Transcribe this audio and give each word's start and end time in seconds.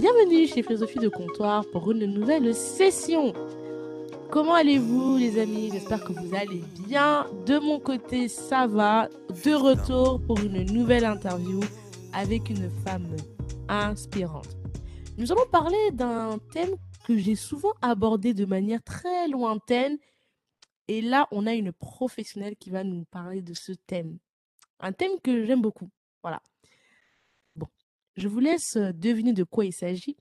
Bienvenue 0.00 0.46
chez 0.46 0.62
Philosophie 0.62 0.98
de 0.98 1.10
Comptoir 1.10 1.62
pour 1.72 1.90
une 1.90 2.06
nouvelle 2.06 2.54
session. 2.54 3.34
Comment 4.30 4.54
allez-vous 4.54 5.18
les 5.18 5.38
amis? 5.38 5.68
J'espère 5.70 6.02
que 6.02 6.14
vous 6.14 6.34
allez 6.34 6.62
bien. 6.86 7.26
De 7.44 7.58
mon 7.58 7.78
côté, 7.78 8.28
ça 8.28 8.66
va. 8.66 9.10
De 9.44 9.52
retour 9.52 10.18
pour 10.22 10.40
une 10.40 10.64
nouvelle 10.72 11.04
interview 11.04 11.60
avec 12.14 12.48
une 12.48 12.70
femme 12.82 13.14
inspirante. 13.68 14.56
Nous 15.18 15.32
allons 15.32 15.44
parler 15.52 15.90
d'un 15.92 16.38
thème 16.50 16.76
que 17.06 17.18
j'ai 17.18 17.34
souvent 17.34 17.74
abordé 17.82 18.32
de 18.32 18.46
manière 18.46 18.82
très 18.82 19.28
lointaine. 19.28 19.98
Et 20.88 21.02
là, 21.02 21.28
on 21.30 21.46
a 21.46 21.52
une 21.52 21.72
professionnelle 21.72 22.56
qui 22.56 22.70
va 22.70 22.84
nous 22.84 23.04
parler 23.04 23.42
de 23.42 23.52
ce 23.52 23.72
thème. 23.72 24.16
Un 24.80 24.92
thème 24.92 25.20
que 25.22 25.44
j'aime 25.44 25.60
beaucoup. 25.60 25.90
Voilà. 26.22 26.40
Je 28.16 28.28
vous 28.28 28.40
laisse 28.40 28.76
deviner 28.76 29.32
de 29.32 29.44
quoi 29.44 29.64
il 29.64 29.72
s'agit. 29.72 30.16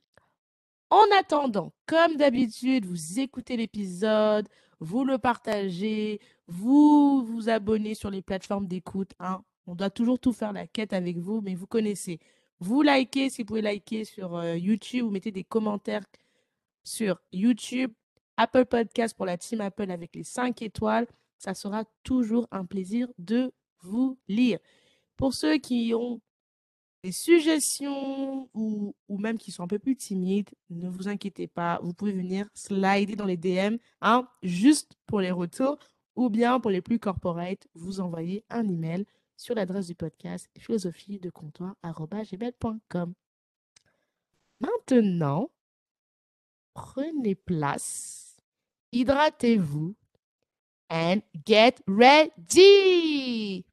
En 0.89 1.03
attendant, 1.19 1.73
comme 1.85 2.16
d'habitude, 2.16 2.85
vous 2.85 3.20
écoutez 3.20 3.57
l'épisode, 3.57 4.47
vous 4.80 5.03
le 5.03 5.17
partagez, 5.17 6.20
vous 6.47 7.23
vous 7.23 7.49
abonnez 7.49 7.94
sur 7.94 8.09
les 8.09 8.21
plateformes 8.21 8.67
d'écoute. 8.67 9.11
Hein. 9.20 9.44
On 9.67 9.75
doit 9.75 9.89
toujours 9.89 10.20
tout 10.20 10.33
faire 10.33 10.53
la 10.53 10.66
quête 10.66 10.94
avec 10.94 11.17
vous, 11.17 11.41
mais 11.41 11.53
vous 11.53 11.67
connaissez. 11.67 12.20
Vous 12.59 12.81
likez, 12.81 13.30
si 13.30 13.44
vous 13.44 13.45
pouvez 13.45 13.61
liker 13.61 14.03
sur 14.03 14.44
YouTube, 14.55 15.05
vous 15.05 15.11
mettez 15.11 15.31
des 15.31 15.44
commentaires 15.44 16.05
sur 16.83 17.21
YouTube, 17.31 17.91
Apple 18.38 18.66
Podcast 18.66 19.16
pour 19.16 19.25
la 19.25 19.38
team 19.38 19.61
Apple 19.61 19.91
avec 19.91 20.16
les 20.16 20.23
5 20.23 20.61
étoiles. 20.61 21.08
Ça 21.38 21.53
sera 21.53 21.85
toujours 22.03 22.47
un 22.52 22.66
plaisir 22.66 23.08
de 23.17 23.52
vous 23.81 24.17
lire. 24.27 24.59
Pour 25.17 25.33
ceux 25.33 25.58
qui 25.58 25.94
ont 25.94 26.19
des 27.03 27.12
suggestions 27.12 28.49
ou, 28.53 28.94
même 29.09 29.38
qui 29.38 29.52
sont 29.52 29.63
un 29.63 29.67
peu 29.67 29.80
plus 29.80 29.95
timides, 29.95 30.49
ne 30.70 30.89
vous 30.89 31.08
inquiétez 31.08 31.48
pas. 31.48 31.80
Vous 31.81 31.94
pouvez 31.94 32.12
venir 32.12 32.48
slider 32.53 33.16
dans 33.16 33.25
les 33.25 33.38
DM, 33.38 33.78
hein, 34.02 34.28
juste 34.44 34.94
pour 35.05 35.22
les 35.22 35.31
retours, 35.31 35.77
ou 36.16 36.30
bien 36.30 36.59
pour 36.59 36.72
les 36.72 36.81
plus 36.81 37.00
corporate, 37.00 37.67
vous 37.73 38.02
envoyez 38.02 38.44
un 38.50 38.67
email 38.67 39.05
sur 39.38 39.55
l'adresse 39.55 39.88
du 39.88 39.95
podcast 39.95 40.50
philosophie 40.58 41.20
de 41.20 41.30
comptoir.com. 41.30 43.14
Maintenant, 44.59 45.50
prenez 46.73 47.36
place, 47.36 48.36
hydratez-vous 48.92 49.95
and 50.89 51.22
get 51.45 51.81
ready. 51.88 53.66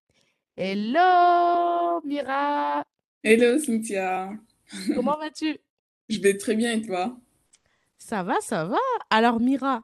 Hello, 0.57 2.01
Mira. 2.05 2.85
Hello, 3.27 3.59
Cynthia. 3.59 4.39
Comment 4.93 5.17
vas-tu? 5.19 5.59
Je 6.09 6.19
vais 6.21 6.37
très 6.37 6.57
bien 6.57 6.73
et 6.73 6.83
toi? 6.83 7.17
Ça 7.99 8.23
va, 8.23 8.35
ça 8.41 8.65
va. 8.65 8.79
Alors, 9.11 9.41
Mira, 9.41 9.83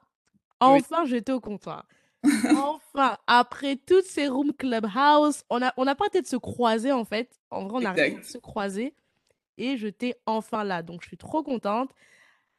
enfin, 0.60 1.04
j'étais 1.06 1.32
au 1.32 1.40
comptoir. 1.40 1.86
enfin, 2.48 3.18
après 3.26 3.76
toutes 3.76 4.06
ces 4.06 4.28
rooms 4.28 4.54
clubhouse, 4.54 5.44
on 5.50 5.60
n'a 5.60 5.74
on 5.78 5.86
a 5.86 5.94
pas 5.94 6.06
été 6.08 6.22
de 6.22 6.28
se 6.28 6.36
croiser 6.36 6.92
en 6.92 7.04
fait. 7.04 7.30
En 7.50 7.64
vrai, 7.68 7.82
on 7.82 7.84
a 7.86 7.90
arrêté 7.90 8.18
de 8.18 8.24
se 8.24 8.38
croiser. 8.38 8.94
Et 9.58 9.76
je 9.78 9.88
t'ai 9.88 10.16
enfin 10.26 10.64
là. 10.64 10.82
Donc, 10.82 11.02
je 11.02 11.08
suis 11.08 11.18
trop 11.18 11.42
contente. 11.44 11.90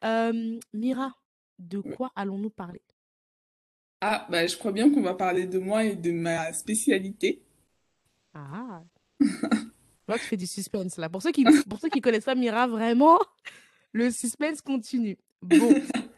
Euh, 0.06 0.60
Mira, 0.74 1.14
de 1.60 1.82
quoi 1.82 2.12
allons-nous 2.16 2.52
parler? 2.52 2.82
Ah, 4.02 4.28
bah, 4.30 4.46
je 4.46 4.56
crois 4.56 4.72
bien 4.72 4.92
qu'on 4.94 5.02
va 5.02 5.16
parler 5.16 5.48
de 5.48 5.58
moi 5.58 5.84
et 5.84 5.96
de 5.96 6.12
ma 6.12 6.54
spécialité. 6.54 7.42
Ah. 8.36 8.84
Moi, 10.08 10.18
tu 10.18 10.26
fais 10.26 10.38
du 10.38 10.48
suspense 10.48 10.98
là. 10.98 11.10
Pour 11.10 11.22
ceux 11.22 11.32
qui 11.32 11.46
pour 11.70 11.80
ceux 11.80 11.90
qui 11.90 12.02
connaissent 12.02 12.26
pas 12.26 12.36
Mira, 12.36 12.68
vraiment, 12.68 13.20
le 13.92 14.12
suspense 14.12 14.62
continue. 14.62 15.18
Bon. 15.42 15.74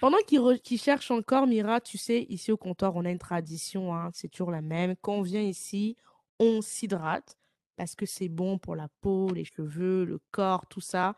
Pendant 0.00 0.18
qu'ils 0.26 0.80
cherchent 0.80 1.12
encore, 1.12 1.46
Mira, 1.46 1.80
tu 1.80 1.96
sais, 1.96 2.26
ici 2.28 2.50
au 2.50 2.56
comptoir, 2.56 2.96
on 2.96 3.04
a 3.04 3.10
une 3.10 3.20
tradition, 3.20 3.94
hein, 3.94 4.10
c'est 4.12 4.28
toujours 4.28 4.50
la 4.50 4.60
même. 4.60 4.96
Quand 5.00 5.12
on 5.14 5.22
vient 5.22 5.40
ici, 5.40 5.96
on 6.40 6.60
s'hydrate 6.60 7.38
parce 7.76 7.94
que 7.94 8.04
c'est 8.04 8.28
bon 8.28 8.58
pour 8.58 8.74
la 8.74 8.88
peau, 9.00 9.30
les 9.32 9.44
cheveux, 9.44 10.04
le 10.04 10.18
corps, 10.32 10.66
tout 10.66 10.80
ça. 10.80 11.14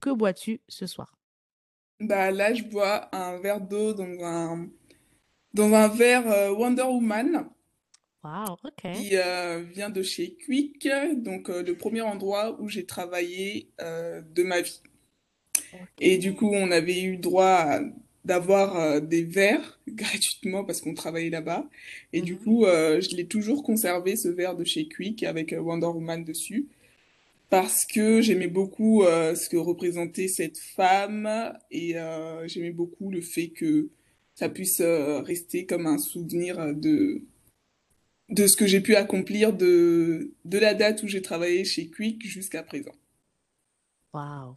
Que 0.00 0.10
bois-tu 0.10 0.60
ce 0.68 0.86
soir? 0.86 1.18
Bah 2.00 2.30
là, 2.30 2.54
je 2.54 2.64
bois 2.64 3.14
un 3.14 3.38
verre 3.38 3.60
d'eau 3.60 3.94
dans 3.94 4.24
un 4.24 4.68
dans 5.52 5.72
un 5.72 5.88
verre 5.88 6.26
euh, 6.30 6.50
Wonder 6.50 6.82
Woman. 6.82 7.48
Wow, 8.24 8.56
ok. 8.64 8.92
Qui 8.94 9.16
euh, 9.16 9.62
vient 9.74 9.90
de 9.90 10.02
chez 10.02 10.34
Quick, 10.46 10.88
donc 11.16 11.50
euh, 11.50 11.62
le 11.62 11.76
premier 11.76 12.00
endroit 12.00 12.58
où 12.58 12.70
j'ai 12.70 12.86
travaillé 12.86 13.68
euh, 13.82 14.22
de 14.34 14.42
ma 14.42 14.62
vie. 14.62 14.80
Okay. 15.74 15.84
Et 16.00 16.16
du 16.16 16.34
coup, 16.34 16.50
on 16.50 16.70
avait 16.70 17.02
eu 17.02 17.18
droit 17.18 17.80
d'avoir 18.24 19.02
des 19.02 19.24
verres 19.24 19.78
gratuitement 19.88 20.64
parce 20.64 20.80
qu'on 20.80 20.94
travaillait 20.94 21.28
là-bas. 21.28 21.68
Et 22.14 22.20
mm 22.20 22.22
-hmm. 22.22 22.26
du 22.26 22.36
coup, 22.36 22.64
je 22.64 23.16
l'ai 23.16 23.26
toujours 23.26 23.62
conservé, 23.62 24.16
ce 24.16 24.28
verre 24.28 24.56
de 24.56 24.64
chez 24.64 24.88
Quick 24.88 25.22
avec 25.22 25.54
Wonder 25.58 25.86
Woman 25.88 26.24
dessus. 26.24 26.66
Parce 27.50 27.84
que 27.84 28.22
j'aimais 28.22 28.48
beaucoup 28.48 29.04
ce 29.40 29.48
que 29.50 29.58
représentait 29.58 30.28
cette 30.28 30.58
femme 30.58 31.28
et 31.70 31.94
j'aimais 32.46 32.72
beaucoup 32.72 33.10
le 33.10 33.20
fait 33.20 33.48
que 33.48 33.88
ça 34.34 34.48
puisse 34.48 34.80
rester 35.30 35.66
comme 35.66 35.86
un 35.86 35.98
souvenir 35.98 36.74
de, 36.74 37.22
de 38.28 38.46
ce 38.46 38.56
que 38.56 38.66
j'ai 38.66 38.80
pu 38.80 38.96
accomplir 38.96 39.52
de, 39.52 40.34
de 40.44 40.58
la 40.58 40.74
date 40.74 41.02
où 41.02 41.08
j'ai 41.08 41.22
travaillé 41.22 41.64
chez 41.64 41.90
Quick 41.90 42.26
jusqu'à 42.26 42.62
présent. 42.62 42.94
Waouh. 44.12 44.54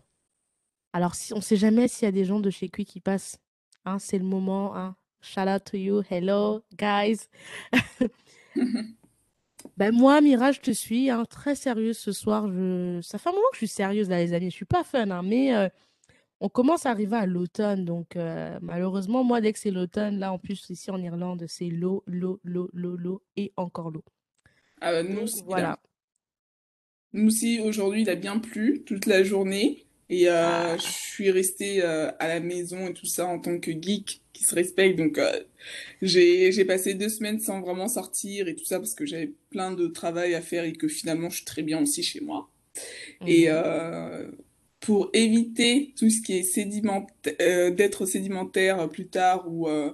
Alors, 0.94 1.16
si, 1.16 1.34
on 1.34 1.38
ne 1.38 1.42
sait 1.42 1.58
jamais 1.58 1.88
s'il 1.88 2.06
y 2.06 2.10
a 2.10 2.12
des 2.12 2.26
gens 2.26 2.40
de 2.40 2.50
chez 2.50 2.70
Quick 2.70 2.88
qui 2.88 3.00
passent. 3.00 3.40
Hein, 3.86 4.00
c'est 4.00 4.18
le 4.18 4.24
moment. 4.24 4.76
Hein. 4.76 4.96
Shout 5.22 5.42
out 5.42 5.64
to 5.66 5.78
you. 5.78 6.02
Hello, 6.10 6.64
guys. 6.78 7.28
ben, 9.78 9.92
moi, 9.94 10.22
Mira, 10.22 10.52
je 10.52 10.60
te 10.60 10.72
suis 10.72 11.10
hein, 11.10 11.26
très 11.26 11.56
sérieuse 11.56 11.98
ce 11.98 12.12
soir. 12.12 12.48
Je... 12.48 13.00
Ça 13.02 13.18
fait 13.18 13.30
un 13.30 13.34
moment 13.34 13.48
que 13.52 13.56
je 13.56 13.66
suis 13.66 13.68
sérieuse, 13.68 14.10
là, 14.10 14.20
les 14.20 14.34
amis. 14.34 14.50
Je 14.50 14.56
suis 14.56 14.66
pas 14.66 14.84
fun, 14.84 15.10
hein, 15.10 15.24
mais 15.24 15.56
euh, 15.56 15.70
on 16.40 16.50
commence 16.50 16.86
à 16.86 16.92
arriver 16.92 17.16
à 17.16 17.26
l'automne. 17.26 17.86
Donc, 17.86 18.16
euh, 18.16 18.58
malheureusement, 18.62 19.24
moi, 19.24 19.42
dès 19.42 19.54
que 19.54 19.60
c'est 19.60 19.72
l'automne, 19.72 20.20
là, 20.20 20.32
en 20.32 20.38
plus, 20.38 20.70
ici 20.70 20.92
en 20.92 21.02
Irlande, 21.02 21.46
c'est 21.48 21.70
l'eau, 21.70 22.04
l'eau, 22.06 22.40
l'eau, 22.44 22.70
l'eau, 22.74 22.96
l'eau 22.98 23.22
et 23.36 23.52
encore 23.58 23.92
l'eau. 23.92 24.04
Ah 24.82 24.92
bah, 24.92 25.04
nous 25.04 25.22
aussi, 25.22 25.42
voilà. 25.46 25.80
Nous 27.14 27.28
aussi, 27.28 27.60
aujourd'hui, 27.60 28.02
il 28.02 28.10
a 28.10 28.16
bien 28.16 28.38
plu 28.38 28.84
toute 28.86 29.06
la 29.06 29.24
journée. 29.24 29.84
Et 30.10 30.30
euh, 30.30 30.34
ah. 30.36 30.78
je 30.78 30.88
suis 30.88 31.32
restée 31.32 31.84
euh, 31.84 32.10
à 32.20 32.30
la 32.30 32.40
maison 32.40 32.88
et 32.88 32.94
tout 32.94 33.06
ça 33.06 33.26
en 33.26 33.40
tant 33.40 33.60
que 33.60 33.72
geek 33.72 34.22
qui 34.32 34.44
se 34.46 34.56
respecte. 34.56 34.98
Donc, 34.98 35.20
j'ai 36.02 36.66
passé 36.66 36.94
deux 36.94 37.10
semaines 37.10 37.42
sans 37.42 37.60
vraiment 37.60 37.90
sortir 37.90 38.48
et 38.48 38.56
tout 38.56 38.64
ça 38.64 38.80
parce 38.80 38.94
que 38.94 39.06
j'avais 39.06 39.34
plein 39.50 39.74
de 39.74 39.88
travail 39.88 40.34
à 40.34 40.42
faire 40.42 40.64
et 40.64 40.74
que 40.74 40.88
finalement, 40.88 41.30
je 41.30 41.38
suis 41.38 41.46
très 41.46 41.64
bien 41.64 41.82
aussi 41.82 42.04
chez 42.04 42.22
moi. 42.22 42.50
Mmh. 43.22 43.28
Et 43.28 43.50
pour 44.80 45.10
éviter 45.14 45.94
tout 45.98 46.10
ce 46.10 46.22
qui 46.22 46.34
est 46.38 46.44
sédimentaire, 46.44 47.36
euh, 47.42 47.72
d'être 47.72 48.06
sédimentaire 48.06 48.88
plus 48.90 49.08
tard 49.08 49.46
ou 49.52 49.68
euh, 49.68 49.92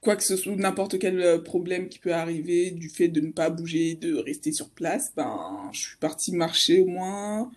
quoi 0.00 0.16
que 0.16 0.22
ce 0.22 0.36
soit, 0.36 0.54
n'importe 0.56 0.98
quel 0.98 1.42
problème 1.42 1.88
qui 1.88 1.98
peut 1.98 2.14
arriver 2.14 2.70
du 2.70 2.88
fait 2.88 3.08
de 3.08 3.20
ne 3.20 3.32
pas 3.32 3.50
bouger, 3.50 3.94
de 3.94 4.14
rester 4.14 4.52
sur 4.52 4.70
place, 4.70 5.12
ben, 5.16 5.70
je 5.72 5.80
suis 5.80 5.96
partie 5.98 6.32
marcher 6.34 6.80
au 6.80 6.86
moins 6.86 7.50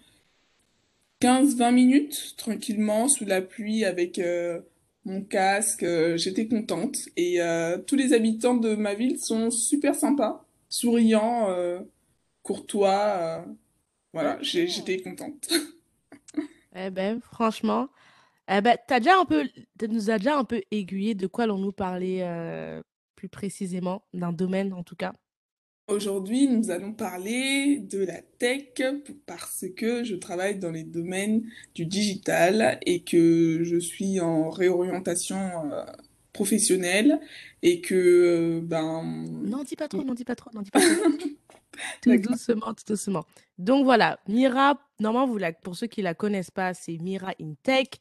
15-20 1.22 1.72
minutes 1.74 2.34
tranquillement 2.38 3.08
sous 3.08 3.26
la 3.26 3.42
pluie 3.42 3.86
avec 3.86 4.18
euh, 4.20 4.60
mon 5.06 5.22
casque. 5.24 5.86
J'étais 6.16 6.48
contente 6.48 6.98
et 7.16 7.40
tous 7.88 7.96
les 7.96 8.14
habitants 8.14 8.56
de 8.56 8.76
ma 8.76 8.96
ville 8.96 9.20
sont 9.20 9.52
super 9.52 9.96
sympas, 9.96 10.46
souriants, 10.70 11.48
courtois. 12.44 13.46
voilà, 14.14 14.40
j'étais 14.42 15.02
contente. 15.02 15.50
Eh 16.76 16.90
ben, 16.90 17.20
franchement, 17.22 17.90
eh 18.48 18.62
ben, 18.62 18.78
as 18.90 19.00
déjà 19.00 19.20
un 19.20 19.26
peu, 19.26 19.48
tu 19.80 19.88
nous 19.90 20.10
as 20.10 20.18
déjà 20.18 20.38
un 20.38 20.46
peu 20.46 20.62
aiguillé 20.72 21.16
de 21.16 21.28
quoi 21.28 21.44
allons-nous 21.44 21.74
parler 21.74 22.20
euh, 22.22 22.82
plus 23.16 23.30
précisément, 23.30 24.04
d'un 24.14 24.32
domaine 24.32 24.74
en 24.74 24.84
tout 24.84 24.96
cas? 24.96 25.14
Aujourd'hui, 25.88 26.48
nous 26.48 26.72
allons 26.72 26.94
parler 26.94 27.80
de 27.80 28.00
la 28.00 28.22
tech 28.22 28.82
parce 29.26 29.66
que 29.76 30.06
je 30.06 30.16
travaille 30.16 30.58
dans 30.58 30.72
les 30.72 30.84
domaines 30.86 31.44
du 31.76 31.86
digital 31.86 32.80
et 32.86 33.04
que 33.04 33.64
je 33.64 33.78
suis 33.78 34.22
en 34.22 34.50
réorientation 34.50 35.38
euh, 35.72 35.84
professionnelle 36.32 37.20
et 37.62 37.82
que, 37.82 37.96
euh, 37.96 38.62
ben... 38.64 39.04
Non, 39.44 39.64
dis 39.64 39.76
pas 39.76 39.90
trop, 39.90 40.04
non, 40.04 40.14
dis 40.14 40.24
pas 40.24 40.36
trop, 40.36 40.50
non, 40.54 40.62
dis 40.62 40.72
pas 40.72 40.80
trop. 40.80 40.94
tout 42.02 42.16
doucement, 42.18 42.74
tout 42.74 42.84
doucement. 42.88 43.26
Donc 43.58 43.86
voilà, 43.86 44.20
Mira, 44.28 44.80
normalement, 45.00 45.32
vous 45.32 45.38
la, 45.38 45.54
pour 45.54 45.76
ceux 45.76 45.88
qui 45.88 46.02
ne 46.02 46.06
la 46.06 46.14
connaissent 46.14 46.52
pas, 46.52 46.74
c'est 46.74 46.98
Mira 46.98 47.34
Intech, 47.42 48.00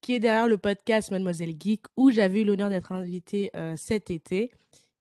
qui 0.00 0.14
est 0.14 0.20
derrière 0.20 0.48
le 0.48 0.58
podcast 0.58 1.10
Mademoiselle 1.10 1.54
Geek, 1.58 1.82
où 1.96 2.10
j'avais 2.10 2.42
eu 2.42 2.44
l'honneur 2.44 2.70
d'être 2.70 2.92
invitée 2.92 3.50
euh, 3.54 3.74
cet 3.76 4.10
été. 4.10 4.50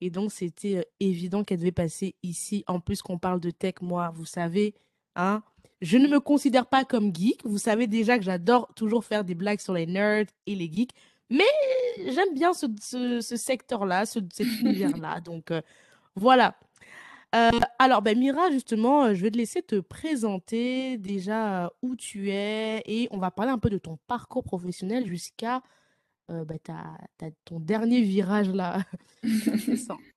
Et 0.01 0.09
donc, 0.09 0.31
c'était 0.31 0.77
euh, 0.77 0.83
évident 0.99 1.43
qu'elle 1.43 1.59
devait 1.59 1.71
passer 1.71 2.15
ici. 2.23 2.63
En 2.67 2.79
plus 2.79 3.01
qu'on 3.01 3.17
parle 3.17 3.39
de 3.39 3.51
tech, 3.51 3.75
moi, 3.81 4.11
vous 4.13 4.25
savez, 4.25 4.73
Hein. 5.19 5.43
Je 5.81 5.97
ne 5.97 6.07
me 6.07 6.19
considère 6.19 6.65
pas 6.65 6.83
comme 6.83 7.13
geek. 7.15 7.41
Vous 7.45 7.57
savez 7.57 7.87
déjà 7.87 8.17
que 8.17 8.23
j'adore 8.23 8.73
toujours 8.75 9.05
faire 9.05 9.23
des 9.23 9.35
blagues 9.35 9.59
sur 9.59 9.73
les 9.73 9.85
nerds 9.85 10.25
et 10.45 10.55
les 10.55 10.71
geeks. 10.71 10.91
Mais 11.29 11.43
j'aime 11.97 12.33
bien 12.33 12.53
ce, 12.53 12.65
ce, 12.81 13.35
secteur-là, 13.35 14.05
ce, 14.05 14.19
cet 14.31 14.47
univers-là. 14.61 15.21
Donc 15.21 15.51
euh, 15.51 15.61
voilà. 16.15 16.55
Euh, 17.35 17.51
alors, 17.77 18.01
ben, 18.01 18.17
Mira, 18.17 18.49
justement, 18.51 19.05
euh, 19.05 19.13
je 19.13 19.21
vais 19.21 19.31
te 19.31 19.37
laisser 19.37 19.61
te 19.61 19.79
présenter 19.79 20.97
déjà 20.97 21.71
où 21.81 21.95
tu 21.95 22.31
es 22.31 22.81
et 22.85 23.07
on 23.11 23.19
va 23.19 23.29
parler 23.31 23.51
un 23.51 23.59
peu 23.59 23.69
de 23.69 23.77
ton 23.77 23.97
parcours 24.07 24.43
professionnel 24.43 25.05
jusqu'à 25.07 25.61
ben, 26.27 26.59
ton 27.45 27.59
dernier 27.59 28.01
virage 28.01 28.49
là. 28.49 28.83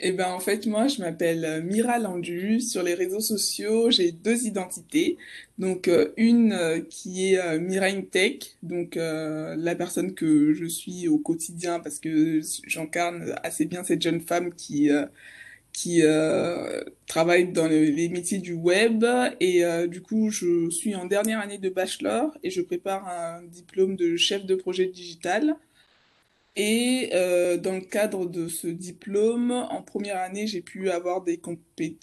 Eh 0.00 0.12
ben, 0.12 0.32
en 0.32 0.40
fait, 0.40 0.66
moi, 0.66 0.88
je 0.88 1.00
m'appelle 1.00 1.44
euh, 1.44 1.62
Mira 1.62 1.98
Landu. 1.98 2.60
Sur 2.60 2.82
les 2.82 2.94
réseaux 2.94 3.20
sociaux, 3.20 3.90
j'ai 3.90 4.10
deux 4.12 4.46
identités. 4.46 5.16
Donc, 5.58 5.86
euh, 5.88 6.12
une 6.16 6.52
euh, 6.52 6.80
qui 6.80 7.32
est 7.34 7.58
Mira 7.60 7.90
Tech, 8.10 8.56
donc 8.62 8.96
la 8.96 9.74
personne 9.76 10.14
que 10.14 10.52
je 10.54 10.66
suis 10.66 11.08
au 11.08 11.18
quotidien 11.18 11.80
parce 11.80 11.98
que 12.00 12.40
j'incarne 12.66 13.34
assez 13.42 13.64
bien 13.64 13.84
cette 13.84 14.02
jeune 14.02 14.20
femme 14.20 14.52
qui, 14.54 14.90
qui 15.72 16.02
travaille 17.06 17.52
dans 17.52 17.66
les 17.66 18.08
métiers 18.08 18.38
du 18.38 18.52
web. 18.52 19.04
Et 19.40 19.64
du 19.88 20.02
coup, 20.02 20.30
je 20.30 20.70
suis 20.70 20.94
en 20.94 21.06
dernière 21.06 21.40
année 21.40 21.58
de 21.58 21.70
bachelor 21.70 22.36
et 22.42 22.50
je 22.50 22.60
prépare 22.60 23.08
un 23.08 23.42
diplôme 23.42 23.96
de 23.96 24.16
chef 24.16 24.44
de 24.44 24.54
projet 24.54 24.86
digital. 24.86 25.56
Et 26.54 27.10
euh, 27.14 27.56
dans 27.56 27.72
le 27.72 27.80
cadre 27.80 28.26
de 28.26 28.46
ce 28.48 28.66
diplôme, 28.66 29.52
en 29.52 29.82
première 29.82 30.18
année, 30.18 30.46
j'ai 30.46 30.60
pu 30.60 30.90
avoir 30.90 31.22
des 31.22 31.40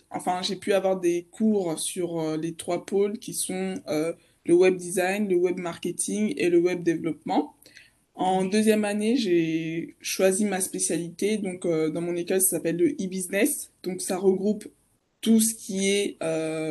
enfin, 0.10 0.42
j'ai 0.42 0.56
pu 0.56 0.74
avoir 0.74 1.00
des 1.00 1.28
cours 1.32 1.78
sur 1.78 2.20
euh, 2.20 2.36
les 2.38 2.54
trois 2.54 2.86
pôles 2.86 3.20
qui 3.20 3.36
sont 3.36 3.76
euh, 3.88 4.14
le 4.46 4.54
web 4.56 4.76
design, 4.76 5.30
le 5.30 5.36
web 5.36 5.60
marketing 5.60 6.34
et 6.38 6.50
le 6.50 6.58
web 6.58 6.82
développement. 6.82 7.54
En 8.20 8.46
deuxième 8.46 8.86
année, 8.86 9.16
j'ai 9.16 9.96
choisi 10.02 10.46
ma 10.46 10.62
spécialité. 10.62 11.38
Donc, 11.38 11.66
dans 11.66 12.02
mon 12.02 12.16
école, 12.16 12.42
ça 12.42 12.50
s'appelle 12.58 12.78
le 12.78 12.90
e-business. 12.92 13.72
Donc, 13.84 14.02
ça 14.02 14.18
regroupe 14.18 14.68
tout 15.22 15.40
ce 15.40 15.56
qui 15.56 15.88
est 15.90 16.18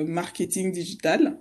marketing 0.06 0.73
digital. 0.73 1.39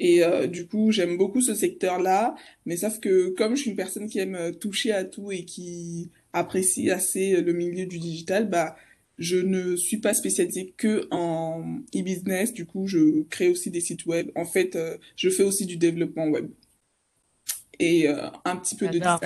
Et 0.00 0.24
euh, 0.24 0.46
du 0.46 0.66
coup, 0.66 0.90
j'aime 0.90 1.18
beaucoup 1.18 1.42
ce 1.42 1.54
secteur-là, 1.54 2.34
mais 2.64 2.78
sauf 2.78 3.00
que 3.00 3.28
comme 3.36 3.54
je 3.54 3.60
suis 3.60 3.70
une 3.70 3.76
personne 3.76 4.08
qui 4.08 4.18
aime 4.18 4.34
euh, 4.34 4.50
toucher 4.50 4.92
à 4.92 5.04
tout 5.04 5.30
et 5.30 5.44
qui 5.44 6.10
apprécie 6.32 6.90
assez 6.90 7.34
euh, 7.34 7.42
le 7.42 7.52
milieu 7.52 7.84
du 7.84 7.98
digital, 7.98 8.48
bah, 8.48 8.76
je 9.18 9.36
ne 9.36 9.76
suis 9.76 9.98
pas 9.98 10.14
spécialisée 10.14 10.72
que 10.78 11.06
en 11.10 11.80
e-business. 11.94 12.54
Du 12.54 12.64
coup, 12.64 12.86
je 12.86 13.24
crée 13.28 13.50
aussi 13.50 13.70
des 13.70 13.82
sites 13.82 14.06
web. 14.06 14.30
En 14.34 14.46
fait, 14.46 14.78
je 15.16 15.28
fais 15.28 15.42
aussi 15.42 15.66
du 15.66 15.76
développement 15.76 16.26
web 16.28 16.48
et 17.78 18.08
un 18.08 18.56
petit 18.56 18.76
peu 18.76 18.86
de 18.86 18.98
design. 18.98 19.18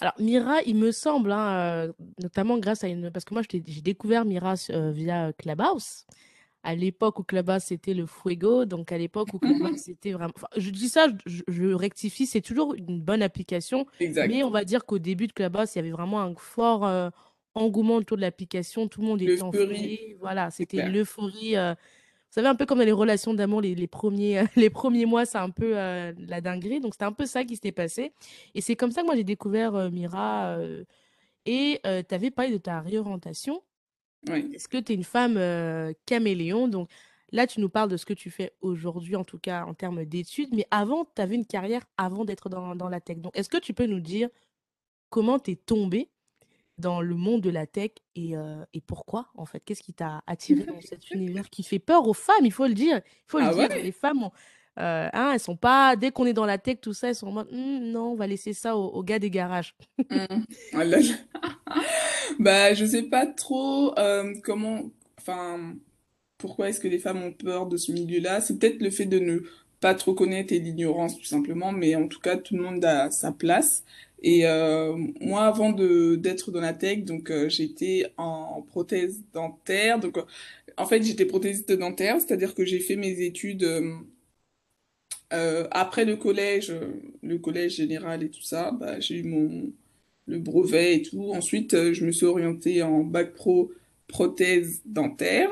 Alors, 0.00 0.14
Mira, 0.18 0.62
il 0.62 0.76
me 0.76 0.92
semble, 0.92 1.32
hein, 1.32 1.92
notamment 2.20 2.58
grâce 2.58 2.84
à 2.84 2.88
une. 2.88 3.10
Parce 3.10 3.24
que 3.24 3.34
moi, 3.34 3.42
j'ai 3.50 3.60
découvert 3.60 4.24
Mira 4.24 4.54
via 4.92 5.32
Clubhouse 5.32 6.06
à 6.62 6.74
l'époque 6.74 7.18
où 7.18 7.22
Clubhouse 7.22 7.62
c'était 7.62 7.94
le 7.94 8.06
fuego, 8.06 8.64
donc 8.64 8.92
à 8.92 8.98
l'époque 8.98 9.32
où 9.32 9.38
Clubhouse 9.38 9.76
c'était 9.78 10.12
vraiment. 10.12 10.34
je 10.56 10.70
dis 10.70 10.88
ça, 10.88 11.06
je, 11.26 11.72
rectifie, 11.72 12.26
c'est 12.26 12.40
toujours 12.40 12.74
une 12.74 13.00
bonne 13.00 13.22
application, 13.22 13.86
mais 14.00 14.42
on 14.42 14.50
va 14.50 14.64
dire 14.64 14.84
qu'au 14.84 14.98
début 14.98 15.26
de 15.26 15.32
Clubhouse, 15.32 15.74
il 15.74 15.78
y 15.78 15.80
avait 15.80 15.90
vraiment 15.90 16.20
un 16.20 16.34
fort 16.34 16.86
euh, 16.86 17.10
engouement 17.54 17.96
autour 17.96 18.16
de 18.16 18.22
l'application, 18.22 18.88
tout 18.88 19.00
le 19.00 19.06
monde 19.06 19.22
était 19.22 19.42
en 19.42 19.50
Voilà, 20.20 20.50
c'était 20.50 20.88
l'euphorie. 20.88 21.56
Euh, 21.56 21.74
savez, 22.30 22.48
un 22.48 22.54
peu 22.54 22.66
comme 22.66 22.78
dans 22.78 22.84
les 22.84 22.92
relations 22.92 23.34
d'amour, 23.34 23.60
les, 23.60 23.86
premiers, 23.86 24.44
les 24.56 24.70
premiers 24.70 25.06
mois, 25.06 25.26
c'est 25.26 25.38
un 25.38 25.50
peu 25.50 25.76
euh, 25.76 26.12
la 26.18 26.40
dinguerie. 26.40 26.80
Donc, 26.80 26.94
c'était 26.94 27.04
un 27.04 27.12
peu 27.12 27.26
ça 27.26 27.44
qui 27.44 27.54
s'était 27.54 27.72
passé. 27.72 28.12
Et 28.54 28.60
c'est 28.60 28.76
comme 28.76 28.92
ça 28.92 29.02
que 29.02 29.06
moi, 29.06 29.16
j'ai 29.16 29.24
découvert 29.24 29.90
Mira. 29.90 30.58
et 31.46 31.80
tu 31.82 32.14
avais 32.14 32.30
parlé 32.30 32.52
de 32.52 32.58
ta 32.58 32.80
réorientation. 32.80 33.62
Est-ce 34.26 34.68
que 34.68 34.78
tu 34.78 34.92
es 34.92 34.94
une 34.94 35.04
femme 35.04 35.36
euh, 35.36 35.92
caméléon? 36.06 36.68
Donc 36.68 36.90
là, 37.32 37.46
tu 37.46 37.60
nous 37.60 37.68
parles 37.68 37.88
de 37.88 37.96
ce 37.96 38.04
que 38.04 38.12
tu 38.12 38.30
fais 38.30 38.52
aujourd'hui, 38.60 39.16
en 39.16 39.24
tout 39.24 39.38
cas 39.38 39.64
en 39.64 39.74
termes 39.74 40.04
d'études, 40.04 40.50
mais 40.52 40.66
avant, 40.70 41.04
tu 41.04 41.22
avais 41.22 41.34
une 41.34 41.46
carrière 41.46 41.82
avant 41.96 42.24
d'être 42.24 42.48
dans, 42.48 42.74
dans 42.74 42.88
la 42.88 43.00
tech. 43.00 43.18
Donc, 43.18 43.36
est-ce 43.36 43.48
que 43.48 43.58
tu 43.58 43.74
peux 43.74 43.86
nous 43.86 44.00
dire 44.00 44.28
comment 45.10 45.38
tu 45.38 45.52
es 45.52 45.56
tombée 45.56 46.10
dans 46.78 47.00
le 47.00 47.14
monde 47.14 47.40
de 47.40 47.50
la 47.50 47.66
tech 47.66 47.90
et, 48.14 48.36
euh, 48.36 48.64
et 48.72 48.80
pourquoi, 48.80 49.28
en 49.34 49.44
fait? 49.46 49.60
Qu'est-ce 49.60 49.82
qui 49.82 49.92
t'a 49.92 50.22
attiré 50.26 50.64
dans 50.64 50.80
cet 50.80 51.10
univers 51.10 51.50
qui 51.50 51.62
fait 51.62 51.78
peur 51.78 52.06
aux 52.06 52.14
femmes, 52.14 52.44
il 52.44 52.52
faut 52.52 52.66
le 52.66 52.74
dire. 52.74 53.00
Il 53.04 53.30
faut 53.30 53.38
le 53.38 53.46
ah 53.46 53.54
dire, 53.54 53.68
les 53.68 53.92
femmes, 53.92 54.28
euh, 54.78 55.08
hein, 55.12 55.32
elles 55.32 55.40
sont 55.40 55.56
pas, 55.56 55.96
dès 55.96 56.12
qu'on 56.12 56.26
est 56.26 56.32
dans 56.32 56.46
la 56.46 56.58
tech, 56.58 56.78
tout 56.80 56.94
ça, 56.94 57.08
elles 57.08 57.16
sont 57.16 57.28
en 57.28 57.32
mode, 57.32 57.48
«Hum, 57.52 57.90
non, 57.90 58.12
on 58.12 58.14
va 58.14 58.26
laisser 58.26 58.52
ça 58.52 58.76
aux, 58.76 59.02
gars 59.02 59.18
des 59.18 59.30
garages. 59.30 59.74
Mmh. 60.10 60.44
Oh 60.74 60.78
bah, 62.38 62.74
je 62.74 62.84
sais 62.84 63.02
pas 63.04 63.26
trop 63.26 63.98
euh, 63.98 64.34
comment, 64.44 64.90
enfin, 65.18 65.74
pourquoi 66.36 66.68
est-ce 66.68 66.78
que 66.78 66.88
les 66.88 66.98
femmes 66.98 67.22
ont 67.22 67.32
peur 67.32 67.66
de 67.66 67.76
ce 67.76 67.90
milieu-là? 67.90 68.40
C'est 68.40 68.58
peut-être 68.58 68.80
le 68.80 68.90
fait 68.90 69.06
de 69.06 69.18
ne 69.18 69.40
pas 69.80 69.94
trop 69.94 70.14
connaître 70.14 70.52
et 70.52 70.58
l'ignorance, 70.58 71.16
tout 71.16 71.24
simplement, 71.24 71.72
mais 71.72 71.96
en 71.96 72.06
tout 72.06 72.20
cas, 72.20 72.36
tout 72.36 72.56
le 72.56 72.62
monde 72.62 72.84
a 72.84 73.10
sa 73.10 73.32
place. 73.32 73.84
Et 74.22 74.46
euh, 74.46 74.96
moi, 75.20 75.42
avant 75.46 75.72
d'être 75.72 76.50
dans 76.50 76.60
la 76.60 76.74
tech, 76.74 77.04
donc 77.04 77.30
euh, 77.30 77.48
j'étais 77.48 78.12
en 78.16 78.62
prothèse 78.62 79.22
dentaire. 79.32 80.00
Donc, 80.00 80.18
en 80.76 80.86
fait, 80.86 81.02
j'étais 81.02 81.24
prothésiste 81.26 81.72
dentaire, 81.72 82.16
c'est-à-dire 82.20 82.54
que 82.54 82.64
j'ai 82.64 82.80
fait 82.80 82.96
mes 82.96 83.20
études 83.22 83.64
après 85.70 86.04
le 86.04 86.16
collège, 86.16 86.72
le 87.22 87.38
collège 87.38 87.76
général 87.76 88.22
et 88.22 88.30
tout 88.30 88.42
ça. 88.42 88.70
Bah, 88.72 89.00
j'ai 89.00 89.16
eu 89.18 89.22
mon 89.24 89.72
le 90.28 90.38
brevet 90.38 90.96
et 90.96 91.02
tout. 91.02 91.32
Ensuite, 91.34 91.74
euh, 91.74 91.92
je 91.94 92.06
me 92.06 92.12
suis 92.12 92.26
orientée 92.26 92.84
en 92.84 93.00
bac 93.04 93.34
pro 93.34 93.72
prothèse 94.08 94.82
dentaire. 94.86 95.50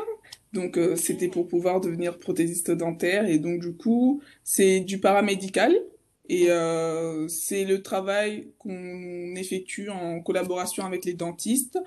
Donc, 0.54 0.78
euh, 0.78 0.96
c'était 0.96 1.28
pour 1.28 1.48
pouvoir 1.48 1.82
devenir 1.82 2.20
prothésiste 2.20 2.70
dentaire. 2.70 3.26
Et 3.28 3.40
donc, 3.40 3.60
du 3.62 3.74
coup, 3.74 4.22
c'est 4.44 4.80
du 4.82 5.00
paramédical. 5.00 5.74
Et 6.28 6.50
euh, 6.50 7.28
c'est 7.28 7.64
le 7.64 7.82
travail 7.82 8.48
qu'on 8.58 9.36
effectue 9.36 9.90
en 9.90 10.20
collaboration 10.20 10.84
avec 10.84 11.04
les 11.04 11.14
dentistes. 11.14 11.78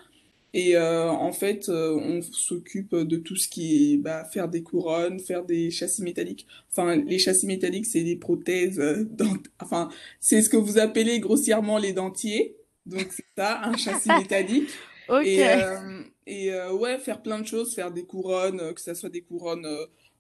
Et 0.52 0.76
en 0.76 1.32
fait, 1.32 1.70
on 1.70 2.24
s'occupe 2.24 2.96
de 2.96 3.18
tout 3.18 3.36
ce 3.36 3.48
qui 3.48 3.94
est 3.94 3.98
bah, 3.98 4.26
faire 4.26 4.48
des 4.48 4.64
couronnes, 4.64 5.20
faire 5.20 5.46
des 5.46 5.70
châssis 5.70 6.02
métalliques. 6.02 6.48
Enfin, 6.72 6.96
les 6.96 7.20
châssis 7.20 7.46
métalliques, 7.46 7.86
c'est 7.86 8.02
des 8.02 8.16
prothèses. 8.16 8.82
Enfin, 9.62 9.90
c'est 10.20 10.42
ce 10.42 10.50
que 10.50 10.58
vous 10.58 10.80
appelez 10.80 11.20
grossièrement 11.20 11.78
les 11.78 11.94
dentiers. 11.94 12.56
Donc, 12.88 13.10
c'est 13.12 13.26
ça, 13.38 13.62
un 13.64 13.78
châssis 13.78 14.10
métallique. 14.10 14.70
ok. 15.10 15.26
Et, 15.26 15.48
euh, 15.48 16.02
et 16.26 16.54
euh, 16.54 16.74
ouais, 16.74 16.98
faire 16.98 17.22
plein 17.22 17.40
de 17.40 17.48
choses, 17.48 17.74
faire 17.74 17.92
des 17.92 18.04
couronnes, 18.04 18.60
euh, 18.60 18.74
que 18.74 18.82
ça 18.82 18.96
soit 18.96 19.10
des 19.10 19.22
couronnes 19.22 19.68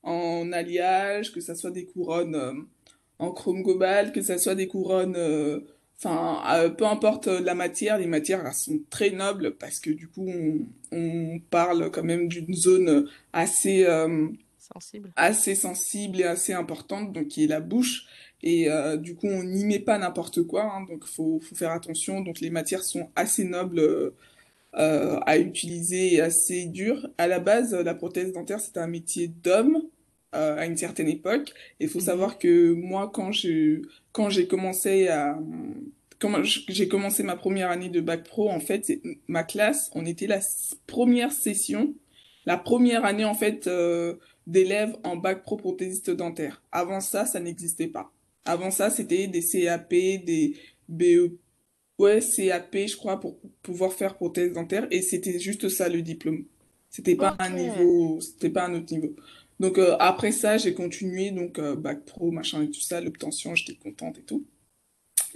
en 0.03 0.51
alliage, 0.51 1.33
que 1.33 1.41
ça 1.41 1.55
soit 1.55 1.71
des 1.71 1.85
couronnes 1.85 2.67
en 3.19 3.31
chrome 3.31 3.63
cobalt, 3.63 4.13
que 4.13 4.21
ça 4.21 4.37
soit 4.37 4.55
des 4.55 4.67
couronnes. 4.67 5.17
Enfin, 5.97 6.69
peu 6.77 6.85
importe 6.85 7.27
la 7.27 7.55
matière, 7.55 7.97
les 7.97 8.07
matières 8.07 8.45
elles 8.45 8.53
sont 8.53 8.79
très 8.89 9.11
nobles 9.11 9.55
parce 9.55 9.79
que 9.79 9.89
du 9.89 10.07
coup, 10.07 10.27
on, 10.29 10.59
on 10.91 11.39
parle 11.49 11.91
quand 11.91 12.03
même 12.03 12.27
d'une 12.29 12.53
zone 12.53 13.09
assez. 13.33 13.85
sensible. 14.57 15.11
Assez 15.17 15.55
sensible 15.55 16.21
et 16.21 16.23
assez 16.23 16.53
importante, 16.53 17.11
donc 17.11 17.27
qui 17.27 17.43
est 17.43 17.47
la 17.47 17.59
bouche. 17.59 18.07
Et 18.41 18.69
euh, 18.69 18.97
du 18.97 19.15
coup, 19.15 19.27
on 19.27 19.43
n'y 19.43 19.65
met 19.65 19.79
pas 19.79 19.97
n'importe 19.97 20.43
quoi, 20.43 20.63
hein, 20.63 20.85
donc 20.89 21.03
il 21.05 21.13
faut, 21.13 21.39
faut, 21.41 21.55
faire 21.55 21.71
attention. 21.71 22.21
Donc 22.21 22.39
les 22.39 22.49
matières 22.49 22.83
sont 22.83 23.09
assez 23.15 23.43
nobles 23.43 24.13
euh, 24.75 25.19
à 25.25 25.37
utiliser 25.37 26.15
et 26.15 26.21
assez 26.21 26.65
dures. 26.65 27.07
À 27.17 27.27
la 27.27 27.39
base, 27.39 27.73
la 27.73 27.93
prothèse 27.93 28.31
dentaire, 28.31 28.59
c'était 28.59 28.79
un 28.79 28.87
métier 28.87 29.27
d'homme 29.27 29.81
euh, 30.35 30.57
à 30.57 30.65
une 30.65 30.77
certaine 30.77 31.07
époque. 31.07 31.53
Il 31.79 31.89
faut 31.89 31.99
mhm. 31.99 32.05
savoir 32.05 32.37
que 32.37 32.71
moi, 32.73 33.09
quand 33.13 33.31
j'ai 33.31 33.81
quand 34.11 34.29
j'ai 34.29 34.47
commencé 34.47 35.07
à 35.07 35.39
quand 36.19 36.43
j'ai 36.43 36.87
commencé 36.87 37.23
ma 37.23 37.35
première 37.35 37.71
année 37.71 37.89
de 37.89 38.01
bac 38.01 38.23
pro, 38.25 38.49
en 38.49 38.59
fait, 38.59 39.01
ma 39.27 39.43
classe, 39.43 39.89
on 39.95 40.05
était 40.05 40.27
la 40.27 40.39
première 40.85 41.31
session, 41.31 41.95
la 42.45 42.57
première 42.57 43.05
année 43.05 43.25
en 43.25 43.33
fait 43.33 43.67
euh, 43.67 44.15
d'élèves 44.45 44.95
en 45.03 45.15
bac 45.15 45.43
pro 45.43 45.55
prothésiste 45.55 46.09
dentaire. 46.11 46.61
Avant 46.71 46.99
ça, 46.99 47.25
ça 47.25 47.39
n'existait 47.39 47.87
pas. 47.87 48.11
Avant 48.45 48.71
ça, 48.71 48.89
c'était 48.89 49.27
des 49.27 49.41
CAP, 49.41 49.89
des 49.89 50.57
BE, 50.89 51.37
ouais, 51.99 52.19
CAP, 52.19 52.75
je 52.87 52.97
crois, 52.97 53.19
pour 53.19 53.39
pouvoir 53.61 53.93
faire 53.93 54.15
prothèse 54.15 54.53
dentaire. 54.53 54.87
Et 54.91 55.01
c'était 55.01 55.39
juste 55.39 55.69
ça 55.69 55.87
le 55.87 56.01
diplôme. 56.01 56.45
C'était 56.89 57.15
pas 57.15 57.35
un 57.39 57.51
niveau, 57.51 58.19
c'était 58.19 58.49
pas 58.49 58.65
un 58.65 58.73
autre 58.73 58.91
niveau. 58.91 59.15
Donc 59.59 59.77
euh, 59.77 59.95
après 59.99 60.31
ça, 60.31 60.57
j'ai 60.57 60.73
continué, 60.73 61.31
donc 61.31 61.59
euh, 61.59 61.75
bac 61.75 62.05
pro, 62.05 62.31
machin 62.31 62.63
et 62.63 62.71
tout 62.71 62.79
ça, 62.79 63.01
l'obtention, 63.01 63.55
j'étais 63.55 63.75
contente 63.75 64.17
et 64.19 64.23
tout. 64.23 64.45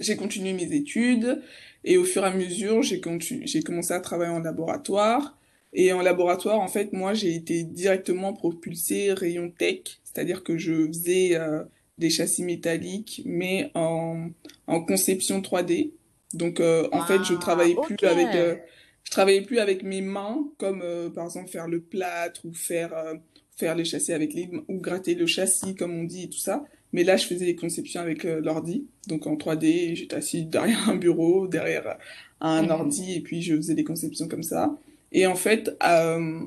J'ai 0.00 0.16
continué 0.16 0.52
mes 0.52 0.72
études 0.72 1.42
et 1.84 1.98
au 1.98 2.04
fur 2.04 2.22
et 2.24 2.28
à 2.28 2.34
mesure, 2.34 2.82
j'ai 2.82 3.00
commencé 3.00 3.92
à 3.92 4.00
travailler 4.00 4.32
en 4.32 4.40
laboratoire. 4.40 5.38
Et 5.74 5.92
en 5.92 6.00
laboratoire, 6.02 6.60
en 6.60 6.68
fait, 6.68 6.92
moi, 6.92 7.14
j'ai 7.14 7.34
été 7.34 7.64
directement 7.64 8.32
propulsée 8.32 9.12
rayon 9.12 9.50
tech, 9.50 9.80
c'est-à-dire 10.04 10.44
que 10.44 10.56
je 10.56 10.86
faisais 10.86 11.34
euh, 11.34 11.64
des 11.98 12.10
châssis 12.10 12.44
métalliques, 12.44 13.22
mais 13.24 13.70
en, 13.74 14.30
en 14.68 14.80
conception 14.84 15.40
3D. 15.40 15.92
Donc, 16.32 16.60
euh, 16.60 16.88
en 16.92 17.04
fait, 17.04 17.24
je 17.24 17.34
travaillais 17.34 17.76
plus 17.76 17.96
avec, 18.06 18.34
euh, 18.34 18.56
je 19.02 19.10
travaillais 19.10 19.42
plus 19.42 19.58
avec 19.58 19.82
mes 19.82 20.00
mains, 20.00 20.48
comme 20.58 20.80
euh, 20.82 21.10
par 21.10 21.24
exemple 21.26 21.50
faire 21.50 21.68
le 21.68 21.80
plâtre 21.80 22.44
ou 22.44 22.52
faire, 22.52 22.94
euh, 22.96 23.14
faire 23.56 23.74
les 23.74 23.84
châssis 23.84 24.12
avec 24.12 24.34
les 24.34 24.50
ou 24.68 24.80
gratter 24.80 25.14
le 25.14 25.26
châssis, 25.26 25.74
comme 25.74 25.92
on 25.94 26.04
dit, 26.04 26.24
et 26.24 26.28
tout 26.28 26.38
ça. 26.38 26.64
Mais 26.92 27.04
là, 27.04 27.16
je 27.16 27.26
faisais 27.26 27.44
les 27.46 27.56
conceptions 27.56 28.00
avec 28.00 28.24
euh, 28.24 28.40
l'ordi, 28.40 28.86
donc 29.08 29.26
en 29.26 29.36
3D, 29.36 29.66
et 29.66 29.96
j'étais 29.96 30.16
assise 30.16 30.46
derrière 30.46 30.88
un 30.88 30.96
bureau, 30.96 31.48
derrière 31.48 31.98
un 32.40 32.62
Mhm. 32.62 32.70
ordi, 32.70 33.14
et 33.14 33.20
puis 33.20 33.42
je 33.42 33.56
faisais 33.56 33.74
des 33.74 33.84
conceptions 33.84 34.28
comme 34.28 34.42
ça. 34.42 34.78
Et 35.12 35.26
en 35.26 35.36
fait, 35.36 35.76
euh, 35.84 36.40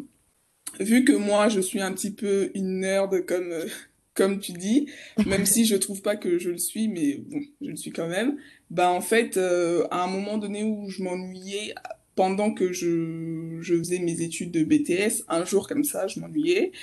vu 0.79 1.03
que 1.05 1.13
moi, 1.13 1.49
je 1.49 1.59
suis 1.61 1.81
un 1.81 1.93
petit 1.93 2.11
peu 2.11 2.51
une 2.55 2.79
nerd, 2.79 3.25
comme, 3.25 3.51
euh, 3.51 3.65
comme 4.13 4.39
tu 4.39 4.51
dis, 4.53 4.87
même 5.25 5.45
si 5.45 5.65
je 5.65 5.75
trouve 5.75 6.01
pas 6.01 6.15
que 6.15 6.39
je 6.39 6.49
le 6.49 6.57
suis, 6.57 6.87
mais 6.87 7.15
bon, 7.17 7.39
je 7.61 7.69
le 7.69 7.75
suis 7.75 7.91
quand 7.91 8.07
même, 8.07 8.37
bah 8.69 8.91
en 8.91 9.01
fait, 9.01 9.37
euh, 9.37 9.87
à 9.91 10.03
un 10.03 10.07
moment 10.07 10.37
donné 10.37 10.63
où 10.63 10.89
je 10.89 11.03
m'ennuyais, 11.03 11.73
pendant 12.17 12.53
que 12.53 12.73
je, 12.73 13.59
je 13.61 13.75
faisais 13.77 13.99
mes 13.99 14.21
études 14.21 14.51
de 14.51 14.63
BTS, 14.65 15.23
un 15.29 15.45
jour 15.45 15.67
comme 15.69 15.85
ça, 15.85 16.07
je 16.07 16.19
m'ennuyais. 16.19 16.73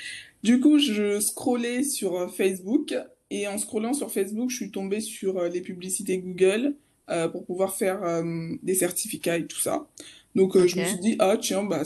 Du 0.43 0.61
coup, 0.61 0.79
je 0.79 1.21
scrollais 1.21 1.83
sur 1.83 2.17
euh, 2.17 2.29
Facebook, 2.29 2.95
et 3.31 3.49
en 3.49 3.59
scrollant 3.59 3.93
sur 3.95 4.11
Facebook, 4.11 4.51
je 4.51 4.57
suis 4.57 4.71
tombée 4.71 5.01
sur 5.01 5.39
euh, 5.39 5.49
les 5.49 5.61
publicités 5.61 6.19
Google 6.19 6.77
euh, 7.11 7.29
pour 7.29 7.45
pouvoir 7.45 7.75
faire 7.75 8.03
euh, 8.05 8.55
des 8.63 8.75
certificats 8.75 9.39
et 9.39 9.47
tout 9.47 9.61
ça. 9.61 9.87
Donc, 10.35 10.57
euh, 10.57 10.67
je 10.67 10.79
me 10.79 10.85
suis 10.85 10.99
dit, 10.99 11.17
ah 11.21 11.37
tiens, 11.41 11.63
bah, 11.65 11.83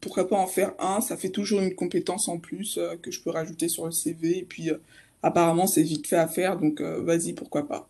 pourquoi 0.00 0.28
pas 0.28 0.36
en 0.36 0.46
faire 0.46 0.74
un? 0.78 1.00
Ça 1.00 1.16
fait 1.16 1.30
toujours 1.30 1.60
une 1.60 1.74
compétence 1.74 2.28
en 2.28 2.38
plus 2.38 2.78
euh, 2.78 2.96
que 2.96 3.10
je 3.10 3.20
peux 3.22 3.30
rajouter 3.30 3.68
sur 3.68 3.86
le 3.86 3.92
CV. 3.92 4.38
Et 4.38 4.42
puis, 4.44 4.70
euh, 4.70 4.78
apparemment, 5.22 5.66
c'est 5.66 5.82
vite 5.82 6.06
fait 6.06 6.16
à 6.16 6.28
faire, 6.28 6.58
donc 6.58 6.80
euh, 6.80 7.00
vas-y, 7.02 7.32
pourquoi 7.34 7.66
pas. 7.68 7.88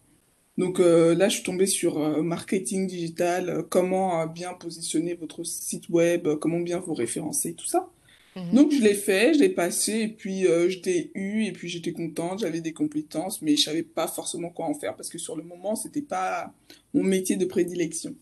Donc 0.57 0.79
euh, 0.79 1.15
là, 1.15 1.29
je 1.29 1.37
suis 1.37 1.45
tombée 1.45 1.67
sur 1.67 1.99
euh, 1.99 2.23
marketing 2.23 2.87
digital, 2.87 3.49
euh, 3.49 3.63
comment 3.69 4.23
euh, 4.23 4.27
bien 4.27 4.55
positionner 4.55 5.15
votre 5.15 5.45
site 5.45 5.89
web, 5.89 6.27
euh, 6.27 6.37
comment 6.37 6.61
bien 6.61 6.79
vous 6.79 6.95
référencer, 6.95 7.55
tout 7.55 7.67
ça. 7.67 7.91
Mhm. 8.37 8.53
Donc 8.53 8.73
je 8.73 8.81
l'ai 8.81 8.95
fait, 8.95 9.35
je 9.35 9.41
l'ai 9.41 9.49
passé, 9.49 9.93
et 10.01 10.09
puis 10.09 10.47
euh, 10.47 10.69
je 10.69 10.81
l'ai 10.83 11.11
eu, 11.15 11.45
et 11.45 11.53
puis 11.53 11.69
j'étais 11.69 11.93
contente, 11.93 12.41
j'avais 12.41 12.61
des 12.61 12.73
compétences, 12.73 13.43
mais 13.43 13.57
je 13.57 13.65
savais 13.65 13.83
pas 13.83 14.07
forcément 14.07 14.51
quoi 14.51 14.67
en 14.67 14.75
faire 14.75 14.95
parce 14.97 15.09
que 15.09 15.19
sur 15.19 15.37
le 15.37 15.43
moment, 15.43 15.75
c'était 15.75 16.03
pas 16.03 16.53
mon 16.93 17.03
métier 17.03 17.37
de 17.37 17.45
prédilection. 17.45 18.15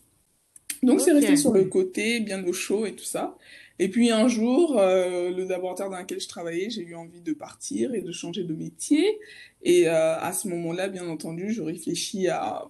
Donc 0.81 1.01
c'est 1.01 1.13
resté 1.13 1.37
sur 1.37 1.53
le 1.53 1.65
côté, 1.65 2.19
bien 2.19 2.43
au 2.45 2.51
chaud 2.51 2.85
et 2.85 2.93
tout 2.93 3.05
ça. 3.05 3.37
Et 3.79 3.89
puis 3.89 4.11
un 4.11 4.27
jour, 4.27 4.79
euh, 4.79 5.31
le 5.31 5.45
laboratoire 5.45 5.89
dans 5.89 5.99
lequel 5.99 6.19
je 6.19 6.27
travaillais, 6.27 6.69
j'ai 6.69 6.81
eu 6.83 6.95
envie 6.95 7.21
de 7.21 7.33
partir 7.33 7.93
et 7.93 8.01
de 8.01 8.11
changer 8.11 8.43
de 8.43 8.53
métier. 8.53 9.19
Et 9.63 9.87
euh, 9.89 10.17
à 10.19 10.33
ce 10.33 10.47
moment-là, 10.49 10.89
bien 10.89 11.07
entendu, 11.07 11.51
je 11.53 11.61
réfléchis 11.61 12.27
à, 12.27 12.65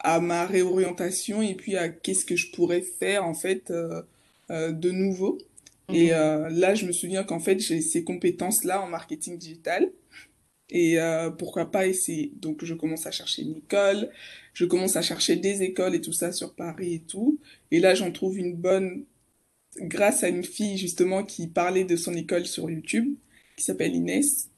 à 0.00 0.20
ma 0.20 0.46
réorientation 0.46 1.42
et 1.42 1.54
puis 1.54 1.76
à 1.76 1.88
qu'est-ce 1.90 2.24
que 2.26 2.36
je 2.36 2.52
pourrais 2.52 2.82
faire 2.82 3.26
en 3.26 3.34
fait 3.34 3.70
euh, 3.70 4.02
de 4.72 4.90
nouveau. 4.90 5.38
Et 5.92 6.08
Mhm. 6.08 6.12
là, 6.12 6.74
je 6.74 6.86
me 6.86 6.92
souviens 6.92 7.24
qu'en 7.24 7.40
fait, 7.40 7.60
j'ai 7.60 7.80
ces 7.80 8.04
compétences-là 8.04 8.82
en 8.82 8.88
marketing 8.88 9.38
digital. 9.38 9.90
Et 10.70 10.98
pourquoi 11.38 11.70
pas 11.70 11.86
essayer. 11.86 12.32
Donc, 12.36 12.64
je 12.64 12.74
commence 12.74 13.06
à 13.06 13.10
chercher 13.10 13.42
une 13.42 13.56
école, 13.56 14.10
je 14.52 14.64
commence 14.66 14.96
à 14.96 15.02
chercher 15.02 15.36
des 15.36 15.62
écoles 15.62 15.94
et 15.94 16.00
tout 16.00 16.12
ça 16.12 16.32
sur 16.32 16.54
Paris 16.54 16.94
et 16.94 17.00
tout. 17.00 17.38
Et 17.70 17.80
là, 17.80 17.94
j'en 17.94 18.12
trouve 18.12 18.38
une 18.38 18.54
bonne 18.54 19.04
grâce 19.82 20.24
à 20.24 20.28
une 20.28 20.44
fille 20.44 20.78
justement 20.78 21.24
qui 21.24 21.48
parlait 21.48 21.84
de 21.84 21.96
son 21.96 22.14
école 22.14 22.46
sur 22.46 22.70
YouTube, 22.70 23.16
qui 23.56 23.64
s'appelle 23.64 23.94
Inès. 23.94 24.50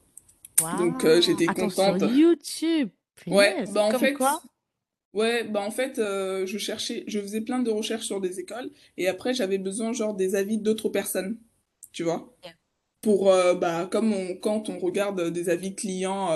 Donc, 0.73 1.05
euh, 1.05 1.21
j'étais 1.21 1.53
Attends, 1.53 1.69
sur 1.69 1.97
contente. 1.97 2.03
YouTube. 2.03 2.89
Ouais, 3.29 3.65
bah 3.67 3.83
en 3.83 3.93
Comme 3.93 3.93
fait, 3.93 4.13
quoi? 4.13 4.43
ouais, 5.13 5.45
bah 5.45 5.61
en 5.61 5.71
fait, 5.71 5.99
euh, 5.99 6.45
je 6.47 6.57
cherchais, 6.57 7.03
je 7.07 7.19
faisais 7.21 7.41
plein 7.41 7.59
de 7.59 7.71
recherches 7.71 8.05
sur 8.07 8.21
des 8.21 8.39
écoles 8.39 8.71
et 8.97 9.07
après, 9.07 9.33
j'avais 9.33 9.57
besoin 9.57 9.93
genre 9.93 10.15
des 10.15 10.35
avis 10.35 10.57
d'autres 10.57 10.89
personnes, 10.89 11.37
tu 11.93 12.03
vois. 12.03 12.33
Pour 13.01 13.31
euh, 13.31 13.55
bah 13.55 13.87
comme 13.91 14.13
on, 14.13 14.35
quand 14.35 14.69
on 14.69 14.79
regarde 14.79 15.29
des 15.31 15.49
avis 15.49 15.75
clients 15.75 16.29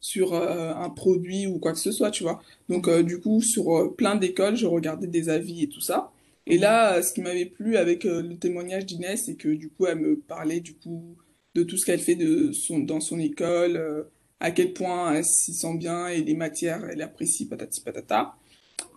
sur 0.00 0.34
euh, 0.34 0.74
un 0.74 0.90
produit 0.90 1.46
ou 1.46 1.58
quoi 1.60 1.72
que 1.72 1.78
ce 1.78 1.92
soit, 1.92 2.10
tu 2.12 2.24
vois. 2.24 2.42
Donc 2.68 2.88
Mhm. 2.88 2.88
euh, 2.88 3.02
du 3.04 3.20
coup 3.20 3.42
sur 3.42 3.76
euh, 3.78 3.94
plein 3.96 4.16
d'écoles, 4.16 4.56
je 4.56 4.66
regardais 4.66 5.06
des 5.08 5.28
avis 5.30 5.64
et 5.64 5.68
tout 5.68 5.80
ça. 5.80 6.12
Et 6.46 6.58
Mhm. 6.58 6.60
là, 6.60 6.96
euh, 6.98 7.02
ce 7.02 7.12
qui 7.12 7.20
m'avait 7.22 7.46
plu 7.46 7.76
avec 7.76 8.04
euh, 8.06 8.22
le 8.22 8.38
témoignage 8.38 8.86
d'Inès, 8.86 9.24
c'est 9.26 9.36
que 9.36 9.48
du 9.48 9.70
coup 9.70 9.86
elle 9.86 10.00
me 10.00 10.18
parlait 10.20 10.60
du 10.60 10.74
coup 10.74 11.16
de 11.54 11.62
tout 11.62 11.76
ce 11.76 11.86
qu'elle 11.86 12.00
fait 12.00 12.16
de 12.16 12.52
son 12.52 12.80
dans 12.80 13.00
son 13.00 13.18
école, 13.20 13.76
euh, 13.76 14.04
à 14.40 14.50
quel 14.50 14.72
point 14.72 15.14
elle 15.14 15.24
s'y 15.24 15.54
sent 15.54 15.76
bien 15.76 16.08
et 16.08 16.22
les 16.22 16.34
matières 16.34 16.84
elle 16.90 17.02
apprécie 17.02 17.48
patati 17.48 17.80
patata. 17.82 18.34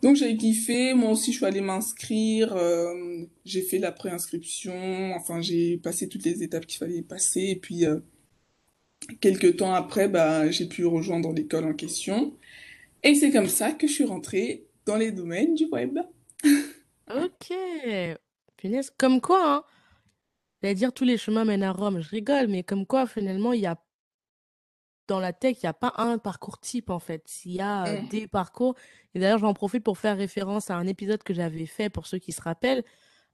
Donc 0.04 0.16
j'ai 0.18 0.38
kiffé, 0.38 0.94
moi 0.94 1.12
aussi 1.12 1.32
je 1.34 1.38
suis 1.38 1.46
allée 1.46 1.62
m'inscrire, 1.62 2.56
euh, 2.56 3.25
j'ai 3.46 3.62
fait 3.64 3.80
la 3.80 3.92
préinscription, 3.92 5.14
enfin 5.16 5.42
j'ai 5.42 5.78
passé 5.78 6.10
toutes 6.10 6.25
les 6.25 6.44
étapes 6.44 6.66
qu'il 6.68 6.80
fallait 6.80 7.02
passer 7.04 7.42
et 7.42 7.56
puis 7.58 7.86
euh, 7.86 8.00
quelques 9.22 9.58
temps 9.58 9.74
après 9.74 10.08
bah, 10.08 10.50
j'ai 10.52 10.68
pu 10.68 10.86
rejoindre 10.86 11.34
l'école 11.34 11.66
en 11.66 11.74
question 11.74 12.34
et 13.04 13.16
c'est 13.16 13.32
comme 13.32 13.50
ça 13.50 13.72
que 13.74 13.88
je 13.88 13.94
suis 13.94 14.06
rentrée 14.06 14.68
dans 14.86 14.98
les 14.98 15.12
domaines 15.12 15.56
du 15.56 15.66
web. 15.68 16.00
Ok. 17.14 17.54
Punaise. 18.58 18.92
Comme 18.98 19.22
quoi, 19.22 19.56
hein? 19.58 19.64
J'allais 20.62 20.76
dire 20.76 20.94
tous 20.94 21.04
les 21.04 21.18
chemins 21.18 21.46
mènent 21.46 21.64
à 21.64 21.72
Rome. 21.72 22.02
Je 22.02 22.10
rigole, 22.10 22.48
mais 22.48 22.64
comme 22.64 22.86
quoi, 22.86 23.06
finalement, 23.06 23.54
il 23.54 23.62
y 23.62 23.66
a 23.68 23.78
dans 25.08 25.20
la 25.20 25.34
tech, 25.34 25.58
il 25.62 25.66
n'y 25.66 25.70
a 25.70 25.74
pas 25.74 25.94
un 25.98 26.18
parcours 26.18 26.60
type 26.60 26.90
en 26.90 26.98
fait. 26.98 27.30
Il 27.46 27.52
y 27.54 27.62
a 27.62 27.86
euh, 27.86 28.02
Mm, 28.02 28.08
des 28.08 28.28
parcours. 28.28 28.74
Et 29.14 29.20
d'ailleurs, 29.20 29.38
j'en 29.38 29.54
profite 29.54 29.84
pour 29.84 30.00
faire 30.00 30.18
référence 30.18 30.72
à 30.72 30.76
un 30.78 30.88
épisode 30.88 31.22
que 31.22 31.34
j'avais 31.34 31.68
fait 31.68 31.92
pour 31.92 32.08
ceux 32.08 32.18
qui 32.18 32.32
se 32.32 32.42
rappellent 32.42 32.84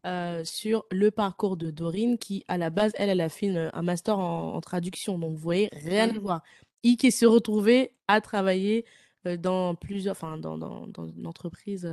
euh, 0.06 0.44
sur 0.44 0.84
le 0.92 1.12
parcours 1.12 1.56
de 1.56 1.72
Dorine 1.72 2.18
qui, 2.18 2.44
à 2.50 2.58
la 2.58 2.70
base, 2.72 2.92
elle, 2.96 3.10
elle 3.10 3.22
a 3.22 3.30
fait 3.30 3.46
une- 3.46 3.70
un 3.72 3.82
master 3.84 4.20
en, 4.20 4.56
en 4.56 4.60
traduction. 4.62 5.18
Donc, 5.18 5.32
vous 5.32 5.38
voyez, 5.42 5.70
rien 5.72 6.10
à 6.10 6.14
mm, 6.14 6.18
voir. 6.18 6.42
I 6.84 6.98
qui 6.98 7.10
s'est 7.12 7.26
retrouvée 7.28 7.94
à 8.10 8.20
travailler 8.20 8.84
euh, 9.28 9.38
dans 9.38 9.74
plusieurs, 9.76 10.12
enfin, 10.14 10.38
dans, 10.38 10.58
dans, 10.58 10.88
dans 10.88 11.08
une 11.08 11.26
entreprise 11.28 11.90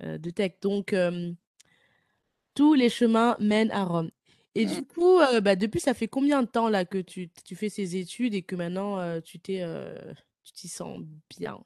de 0.00 0.30
tech. 0.30 0.52
Donc, 0.62 0.92
euh, 0.92 1.32
tous 2.54 2.74
les 2.74 2.88
chemins 2.88 3.36
mènent 3.40 3.70
à 3.70 3.84
Rome. 3.84 4.10
Et 4.54 4.66
du 4.66 4.80
mm. 4.80 4.84
coup, 4.86 5.20
euh, 5.20 5.40
bah, 5.40 5.54
depuis, 5.54 5.80
ça 5.80 5.94
fait 5.94 6.08
combien 6.08 6.42
de 6.42 6.48
temps 6.48 6.68
là 6.68 6.84
que 6.84 6.98
tu, 6.98 7.30
tu 7.44 7.54
fais 7.54 7.68
ces 7.68 7.96
études 7.96 8.34
et 8.34 8.42
que 8.42 8.56
maintenant 8.56 8.98
euh, 8.98 9.20
tu 9.20 9.38
t'es, 9.38 9.60
euh, 9.62 9.94
tu 10.42 10.52
t'y 10.52 10.68
sens 10.68 10.98
bien? 11.38 11.58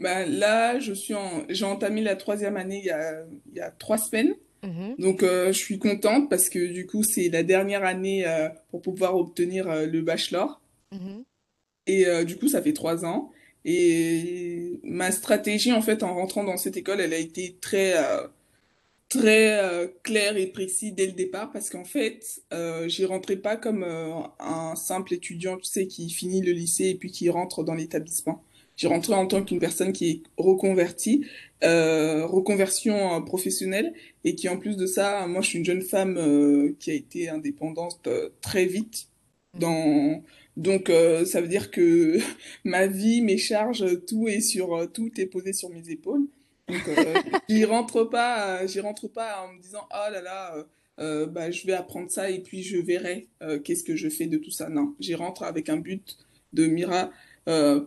Bah, 0.00 0.26
là 0.26 0.78
je 0.78 0.92
suis 0.92 1.14
en, 1.14 1.44
j'ai 1.48 1.64
entamé 1.64 2.02
la 2.02 2.16
troisième 2.16 2.56
année 2.56 2.78
il 2.78 2.86
y 2.86 2.90
a, 2.90 3.24
il 3.50 3.56
y 3.56 3.60
a 3.60 3.70
trois 3.70 3.98
semaines. 3.98 4.34
Mhm, 4.64 4.96
Donc 4.98 5.22
euh, 5.22 5.48
je 5.48 5.58
suis 5.58 5.78
contente 5.78 6.28
parce 6.28 6.48
que 6.48 6.72
du 6.72 6.86
coup 6.86 7.04
c'est 7.04 7.28
la 7.28 7.44
dernière 7.44 7.84
année 7.84 8.26
euh, 8.26 8.48
pour 8.70 8.82
pouvoir 8.82 9.16
obtenir 9.16 9.68
euh, 9.68 9.86
le 9.86 10.02
bachelor. 10.02 10.60
mhm, 10.92 11.24
Et 11.86 12.06
euh, 12.06 12.24
du 12.24 12.36
coup, 12.36 12.48
ça 12.48 12.62
fait 12.62 12.74
trois 12.74 13.04
ans. 13.04 13.30
Et 13.64 14.80
ma 14.82 15.10
stratégie, 15.12 15.72
en 15.72 15.82
fait, 15.82 16.02
en 16.02 16.14
rentrant 16.14 16.44
dans 16.44 16.56
cette 16.56 16.76
école, 16.76 17.00
elle 17.00 17.12
a 17.12 17.18
été 17.18 17.56
très, 17.60 17.96
euh, 17.96 18.26
très 19.08 19.58
euh, 19.58 19.88
claire 20.02 20.36
et 20.36 20.46
précise 20.46 20.94
dès 20.94 21.06
le 21.06 21.12
départ 21.12 21.50
parce 21.52 21.70
qu'en 21.70 21.84
fait, 21.84 22.42
euh, 22.52 22.88
j'y 22.88 23.04
rentrais 23.04 23.36
pas 23.36 23.56
comme 23.56 23.84
un 23.84 24.76
simple 24.76 25.14
étudiant, 25.14 25.56
tu 25.56 25.64
sais, 25.64 25.86
qui 25.86 26.10
finit 26.10 26.42
le 26.42 26.52
lycée 26.52 26.86
et 26.86 26.94
puis 26.94 27.10
qui 27.10 27.28
rentre 27.30 27.64
dans 27.64 27.74
l'établissement. 27.74 28.42
J'y 28.76 28.86
rentrais 28.86 29.14
en 29.14 29.26
tant 29.26 29.42
qu'une 29.42 29.58
personne 29.58 29.92
qui 29.92 30.08
est 30.08 30.22
reconvertie, 30.36 31.26
reconversion 31.62 33.20
professionnelle 33.24 33.92
et 34.22 34.36
qui, 34.36 34.48
en 34.48 34.56
plus 34.56 34.76
de 34.76 34.86
ça, 34.86 35.26
moi, 35.26 35.42
je 35.42 35.48
suis 35.48 35.58
une 35.58 35.64
jeune 35.64 35.82
femme 35.82 36.74
qui 36.78 36.92
a 36.92 36.94
été 36.94 37.28
indépendante 37.28 38.08
très 38.40 38.66
vite 38.66 39.08
dans... 39.58 40.22
Donc, 40.58 40.90
euh, 40.90 41.24
ça 41.24 41.40
veut 41.40 41.48
dire 41.48 41.70
que 41.70 42.18
ma 42.64 42.86
vie, 42.86 43.22
mes 43.22 43.38
charges, 43.38 43.86
tout 44.06 44.28
est 44.28 44.40
sur, 44.40 44.74
euh, 44.76 44.86
tout 44.86 45.10
est 45.18 45.26
posé 45.26 45.54
sur 45.54 45.70
mes 45.70 45.88
épaules. 45.88 46.26
Donc, 46.68 46.86
euh, 46.88 47.14
j'y 47.48 47.64
rentre 47.64 48.04
pas, 48.04 48.62
euh, 48.62 48.66
j'y 48.66 48.80
rentre 48.80 49.08
pas 49.08 49.44
en 49.44 49.54
me 49.54 49.60
disant, 49.60 49.86
oh 49.90 50.12
là 50.12 50.20
là, 50.20 50.66
euh, 51.00 51.26
bah, 51.26 51.50
je 51.50 51.66
vais 51.66 51.72
apprendre 51.72 52.10
ça 52.10 52.30
et 52.30 52.40
puis 52.40 52.62
je 52.62 52.76
verrai 52.76 53.28
qu'est-ce 53.64 53.84
que 53.84 53.96
je 53.96 54.08
fais 54.08 54.26
de 54.26 54.36
tout 54.36 54.50
ça. 54.50 54.68
Non, 54.68 54.94
j'y 55.00 55.14
rentre 55.14 55.44
avec 55.44 55.68
un 55.68 55.76
but 55.76 56.18
de 56.52 56.66
Mira. 56.66 57.10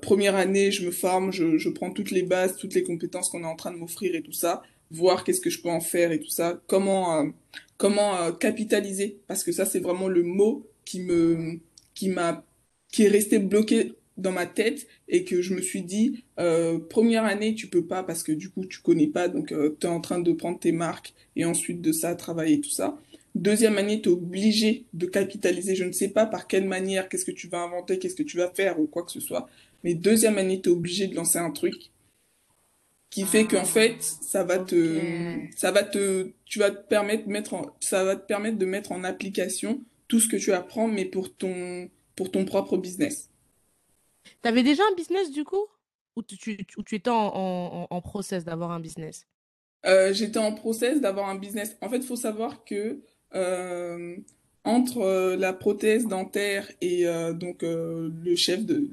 Première 0.01 0.36
année, 0.36 0.72
je 0.72 0.86
me 0.86 0.92
forme, 0.92 1.32
je, 1.32 1.58
je 1.58 1.70
prends 1.70 1.92
toutes 1.92 2.10
les 2.10 2.24
bases, 2.24 2.56
toutes 2.56 2.74
les 2.74 2.84
compétences 2.84 3.30
qu'on 3.30 3.44
est 3.44 3.48
en 3.48 3.56
train 3.56 3.72
de 3.72 3.78
m'offrir 3.78 4.16
et 4.16 4.24
tout 4.24 4.32
ça, 4.32 4.63
voir 4.90 5.24
qu'est-ce 5.24 5.42
que 5.42 5.51
je 5.51 5.62
peux 5.62 5.70
en 5.70 5.82
faire 5.82 6.12
et 6.12 6.20
tout 6.20 6.30
ça, 6.30 6.60
comment, 6.66 7.32
comment 7.78 8.32
capitaliser, 8.32 9.20
parce 9.28 9.44
que 9.44 9.51
ça, 9.51 9.66
c'est 9.66 9.80
vraiment 9.80 10.08
le 10.08 10.24
mot 10.24 10.66
qui 10.84 11.01
me, 11.01 11.60
qui 11.94 12.10
m'a, 12.10 12.44
qui 12.92 13.04
est 13.04 13.10
resté 13.10 13.40
bloqué 13.40 13.94
dans 14.18 14.32
ma 14.32 14.46
tête 14.46 14.88
et 15.08 15.24
que 15.24 15.42
je 15.42 15.54
me 15.54 15.62
suis 15.62 15.82
dit, 15.82 16.24
euh, 16.40 16.80
première 16.80 17.26
année, 17.26 17.56
tu 17.56 17.68
peux 17.68 17.86
pas 17.86 18.04
parce 18.04 18.24
que 18.24 18.32
du 18.32 18.50
coup, 18.50 18.66
tu 18.66 18.80
connais 18.80 19.08
pas, 19.08 19.28
donc 19.28 19.52
euh, 19.52 19.76
tu 19.80 19.88
es 19.88 19.90
en 19.90 20.02
train 20.02 20.20
de 20.20 20.32
prendre 20.34 20.60
tes 20.60 20.72
marques 20.72 21.14
et 21.36 21.46
ensuite 21.46 21.82
de 21.82 21.92
ça, 21.92 22.16
travailler 22.16 22.62
tout 22.62 22.70
ça. 22.70 23.00
Deuxième 23.34 23.78
année, 23.78 24.02
tu 24.02 24.10
es 24.10 24.12
obligé 24.12 24.86
de 24.94 25.06
capitaliser. 25.06 25.76
Je 25.76 25.86
ne 25.86 25.94
sais 25.94 26.10
pas 26.10 26.26
par 26.26 26.48
quelle 26.48 26.68
manière, 26.68 27.08
qu'est-ce 27.08 27.26
que 27.26 27.32
tu 27.32 27.48
vas 27.48 27.60
inventer, 27.60 27.98
qu'est-ce 27.98 28.16
que 28.16 28.24
tu 28.24 28.38
vas 28.38 28.50
faire 28.50 28.80
ou 28.80 28.88
quoi 28.88 29.04
que 29.04 29.12
ce 29.12 29.22
soit. 29.22 29.50
Mais 29.84 29.94
deuxième 29.94 30.38
année, 30.38 30.62
tu 30.62 30.70
es 30.70 30.72
obligé 30.72 31.08
de 31.08 31.16
lancer 31.16 31.40
un 31.40 31.52
truc 31.52 31.92
qui 33.10 33.24
fait 33.24 33.46
qu'en 33.46 33.66
fait, 33.66 33.96
ça 34.00 34.44
va 34.44 34.58
te, 34.58 35.00
ça 35.56 35.72
va 35.72 35.84
te, 35.84 36.32
tu 36.46 36.60
vas 36.60 36.72
te 36.72 36.88
permettre 36.88 37.26
de 37.28 37.32
mettre 37.32 37.54
en, 37.54 37.66
ça 37.80 38.04
va 38.04 38.16
te 38.16 38.26
permettre 38.26 38.58
de 38.58 38.66
mettre 38.66 38.92
en 38.92 39.04
application 39.04 39.82
tout 40.08 40.20
ce 40.20 40.28
que 40.28 40.38
tu 40.38 40.54
apprends, 40.54 40.88
mais 40.88 41.06
pour 41.06 41.34
ton, 41.34 41.90
pour 42.15 42.32
ton 42.32 42.46
propre 42.46 42.77
business. 42.77 43.30
Tu 44.41 44.48
avais 44.48 44.63
déjà 44.63 44.84
un 44.91 44.96
business 44.96 45.32
du 45.32 45.44
coup? 45.44 45.65
Ou 46.15 46.24
tu, 46.24 46.38
tu, 46.38 46.65
tu 46.65 46.96
étais 46.96 47.10
en, 47.10 47.32
en, 47.34 47.88
en 47.89 48.01
process 48.01 48.44
d'avoir 48.44 48.72
un 48.72 48.80
business? 48.80 49.25
Euh, 49.86 50.13
j'étais 50.13 50.39
en 50.39 50.53
process 50.53 51.01
d'avoir 51.01 51.30
un 51.30 51.36
business. 51.36 51.77
En 51.82 51.89
fait, 51.89 51.98
il 51.98 52.03
faut 52.03 52.15
savoir 52.15 52.63
que 52.65 53.01
euh, 53.36 54.15
entre 54.63 55.00
euh, 55.00 55.36
la 55.38 55.53
prothèse 55.53 56.06
dentaire 56.08 56.72
et 56.82 57.08
euh, 57.08 57.34
donc 57.34 57.63
le 57.63 58.36
chef 58.36 58.65
de, 58.65 58.88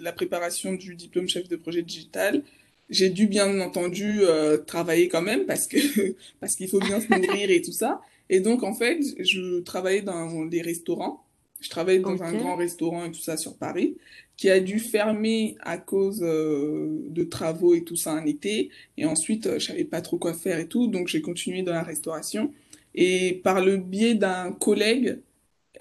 la 0.00 0.12
préparation 0.12 0.74
du 0.74 0.94
diplôme 0.94 1.28
chef 1.28 1.48
de 1.48 1.56
projet 1.56 1.82
digital, 1.82 2.42
j'ai 2.90 3.10
dû 3.10 3.26
bien 3.26 3.60
entendu 3.60 4.20
travailler 4.66 5.08
quand 5.08 5.22
même 5.22 5.46
parce 5.46 5.66
que 5.66 5.78
parce 6.40 6.56
qu'il 6.56 6.68
faut 6.68 6.80
bien 6.80 7.00
se 7.00 7.12
nourrir 7.12 7.50
et 7.50 7.62
tout 7.62 7.72
ça. 7.72 8.00
Et 8.28 8.40
donc 8.40 8.62
en 8.62 8.74
fait, 8.74 9.00
je 9.18 9.60
travaillais 9.60 10.02
dans 10.02 10.44
des 10.46 10.62
restaurants. 10.62 11.24
Je 11.60 11.68
travaillais 11.70 12.00
dans 12.00 12.22
un 12.22 12.34
grand 12.34 12.56
restaurant 12.56 13.04
et 13.04 13.10
tout 13.12 13.20
ça 13.20 13.36
sur 13.36 13.56
Paris, 13.58 13.96
qui 14.36 14.48
a 14.50 14.60
dû 14.60 14.78
fermer 14.78 15.56
à 15.60 15.78
cause 15.78 16.22
euh, 16.22 16.98
de 17.08 17.24
travaux 17.24 17.74
et 17.74 17.84
tout 17.84 17.96
ça 17.96 18.12
un 18.12 18.24
été. 18.26 18.70
Et 18.96 19.04
ensuite, 19.06 19.46
euh, 19.46 19.58
je 19.58 19.66
savais 19.66 19.84
pas 19.84 20.00
trop 20.02 20.18
quoi 20.18 20.32
faire 20.34 20.58
et 20.58 20.68
tout, 20.68 20.86
donc 20.88 21.08
j'ai 21.08 21.20
continué 21.22 21.62
dans 21.62 21.72
la 21.74 21.82
restauration. 21.82 22.52
Et 22.94 23.40
par 23.44 23.60
le 23.64 23.76
biais 23.76 24.14
d'un 24.14 24.52
collègue, 24.52 25.20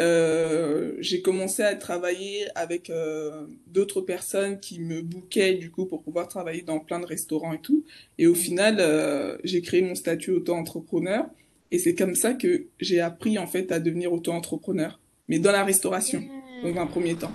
euh, 0.01 0.95
j'ai 0.99 1.21
commencé 1.21 1.61
à 1.63 1.75
travailler 1.75 2.45
avec 2.55 2.89
euh, 2.89 3.47
d'autres 3.67 4.01
personnes 4.01 4.59
qui 4.59 4.79
me 4.79 5.01
bookaient 5.01 5.55
du 5.55 5.71
coup 5.71 5.85
pour 5.85 6.03
pouvoir 6.03 6.27
travailler 6.29 6.61
dans 6.61 6.79
plein 6.79 6.99
de 6.99 7.05
restaurants 7.05 7.53
et 7.53 7.59
tout. 7.61 7.83
Et 8.17 8.27
au 8.27 8.35
Mm. 8.35 8.35
final, 8.35 8.77
euh, 8.79 9.37
j'ai 9.43 9.61
créé 9.61 9.81
mon 9.81 9.95
statut 9.95 10.31
auto-entrepreneur. 10.31 11.25
Et 11.71 11.79
c'est 11.79 11.95
comme 11.95 12.15
ça 12.15 12.33
que 12.33 12.67
j'ai 12.79 12.99
appris 13.01 13.37
en 13.37 13.47
fait 13.47 13.71
à 13.71 13.79
devenir 13.79 14.13
auto-entrepreneur, 14.13 14.99
mais 15.29 15.39
dans 15.39 15.51
la 15.51 15.63
restauration, 15.63 16.21
dans 16.63 16.81
un 16.81 16.85
premier 16.87 17.15
temps. 17.15 17.31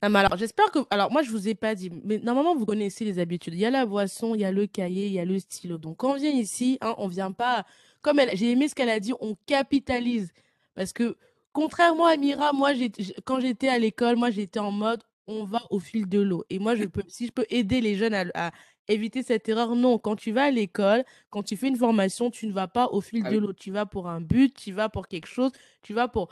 Ah, 0.00 0.08
mais 0.08 0.18
alors, 0.20 0.36
j'espère 0.36 0.70
que. 0.70 0.80
Alors, 0.90 1.10
moi, 1.12 1.22
je 1.22 1.30
vous 1.30 1.48
ai 1.48 1.54
pas 1.54 1.74
dit, 1.74 1.90
mais 2.04 2.18
normalement, 2.18 2.54
vous 2.56 2.66
connaissez 2.66 3.04
les 3.04 3.18
habitudes. 3.18 3.54
Il 3.54 3.60
y 3.60 3.66
a 3.66 3.70
la 3.70 3.86
boisson, 3.86 4.34
il 4.34 4.40
y 4.40 4.44
a 4.44 4.52
le 4.52 4.66
cahier, 4.66 5.06
il 5.06 5.12
y 5.12 5.18
a 5.20 5.24
le 5.24 5.38
stylo. 5.38 5.78
Donc, 5.78 5.98
quand 5.98 6.12
on 6.12 6.16
vient 6.16 6.30
ici, 6.30 6.78
hein, 6.80 6.94
on 6.98 7.08
vient 7.08 7.32
pas. 7.32 7.66
Comme 8.02 8.18
elle, 8.18 8.30
j'ai 8.36 8.50
aimé 8.52 8.68
ce 8.68 8.74
qu'elle 8.74 8.88
a 8.90 9.00
dit, 9.00 9.12
on 9.20 9.36
capitalise. 9.46 10.32
Parce 10.74 10.92
que, 10.92 11.16
contrairement 11.52 12.06
à 12.06 12.16
Mira, 12.16 12.52
moi, 12.52 12.74
j'- 12.74 12.90
quand 13.24 13.40
j'étais 13.40 13.68
à 13.68 13.78
l'école, 13.78 14.16
moi, 14.16 14.30
j'étais 14.30 14.58
en 14.60 14.70
mode, 14.70 15.02
on 15.26 15.44
va 15.44 15.62
au 15.70 15.80
fil 15.80 16.08
de 16.08 16.20
l'eau. 16.20 16.44
Et 16.50 16.58
moi, 16.58 16.74
je 16.74 16.84
peux, 16.86 17.02
si 17.08 17.26
je 17.26 17.32
peux 17.32 17.46
aider 17.50 17.80
les 17.80 17.96
jeunes 17.96 18.14
à, 18.14 18.24
à 18.34 18.50
éviter 18.88 19.22
cette 19.22 19.48
erreur, 19.48 19.74
non. 19.74 19.98
Quand 19.98 20.16
tu 20.16 20.32
vas 20.32 20.44
à 20.44 20.50
l'école, 20.50 21.04
quand 21.30 21.42
tu 21.42 21.56
fais 21.56 21.68
une 21.68 21.76
formation, 21.76 22.30
tu 22.30 22.46
ne 22.46 22.52
vas 22.52 22.68
pas 22.68 22.88
au 22.92 23.00
fil 23.00 23.22
Ah 23.24 23.30
de 23.30 23.36
oui, 23.36 23.42
l'eau. 23.42 23.52
Tu 23.52 23.70
vas 23.72 23.86
pour 23.86 24.08
un 24.08 24.20
but, 24.20 24.54
tu 24.54 24.72
vas 24.72 24.88
pour 24.88 25.08
quelque 25.08 25.26
chose, 25.26 25.52
tu 25.82 25.94
vas 25.94 26.08
pour 26.08 26.28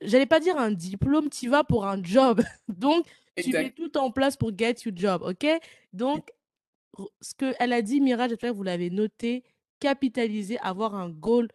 j'allais 0.00 0.26
pas 0.26 0.40
dire 0.40 0.56
un 0.56 0.70
diplôme, 0.70 1.28
tu 1.30 1.48
vas 1.48 1.64
pour 1.64 1.86
un 1.86 2.02
job. 2.02 2.42
Donc, 2.68 3.06
tu 3.36 3.52
mets 3.52 3.70
tout 3.70 3.96
en 3.96 4.10
place 4.10 4.36
pour 4.36 4.56
get 4.56 4.76
your 4.84 4.94
job, 4.96 5.22
ok? 5.22 5.46
Donc, 5.92 6.30
ce 7.20 7.34
qu'elle 7.34 7.72
a 7.72 7.82
dit, 7.82 8.00
Mira, 8.00 8.28
j'espère 8.28 8.52
que 8.52 8.56
vous 8.56 8.62
l'avez 8.62 8.90
noté, 8.90 9.44
capitaliser, 9.80 10.58
avoir 10.58 10.94
un 10.94 11.10
goal 11.10 11.48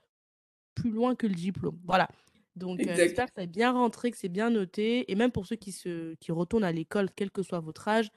plus 0.75 0.91
loin 0.91 1.15
que 1.15 1.27
le 1.27 1.35
diplôme. 1.35 1.79
Voilà. 1.83 2.07
Donc, 2.55 2.79
euh, 2.81 2.95
j'espère 2.95 3.27
que 3.27 3.33
c'est 3.37 3.47
bien 3.47 3.71
rentré, 3.71 4.11
que 4.11 4.17
c'est 4.17 4.29
bien 4.29 4.49
noté. 4.49 5.11
Et 5.11 5.15
même 5.15 5.31
pour 5.31 5.45
ceux 5.45 5.55
qui, 5.55 5.71
se, 5.71 6.13
qui 6.15 6.31
retournent 6.31 6.63
à 6.63 6.71
l'école, 6.71 7.09
quel 7.15 7.31
que 7.31 7.41
soit 7.41 7.59
votre 7.59 7.87
âge, 7.87 8.09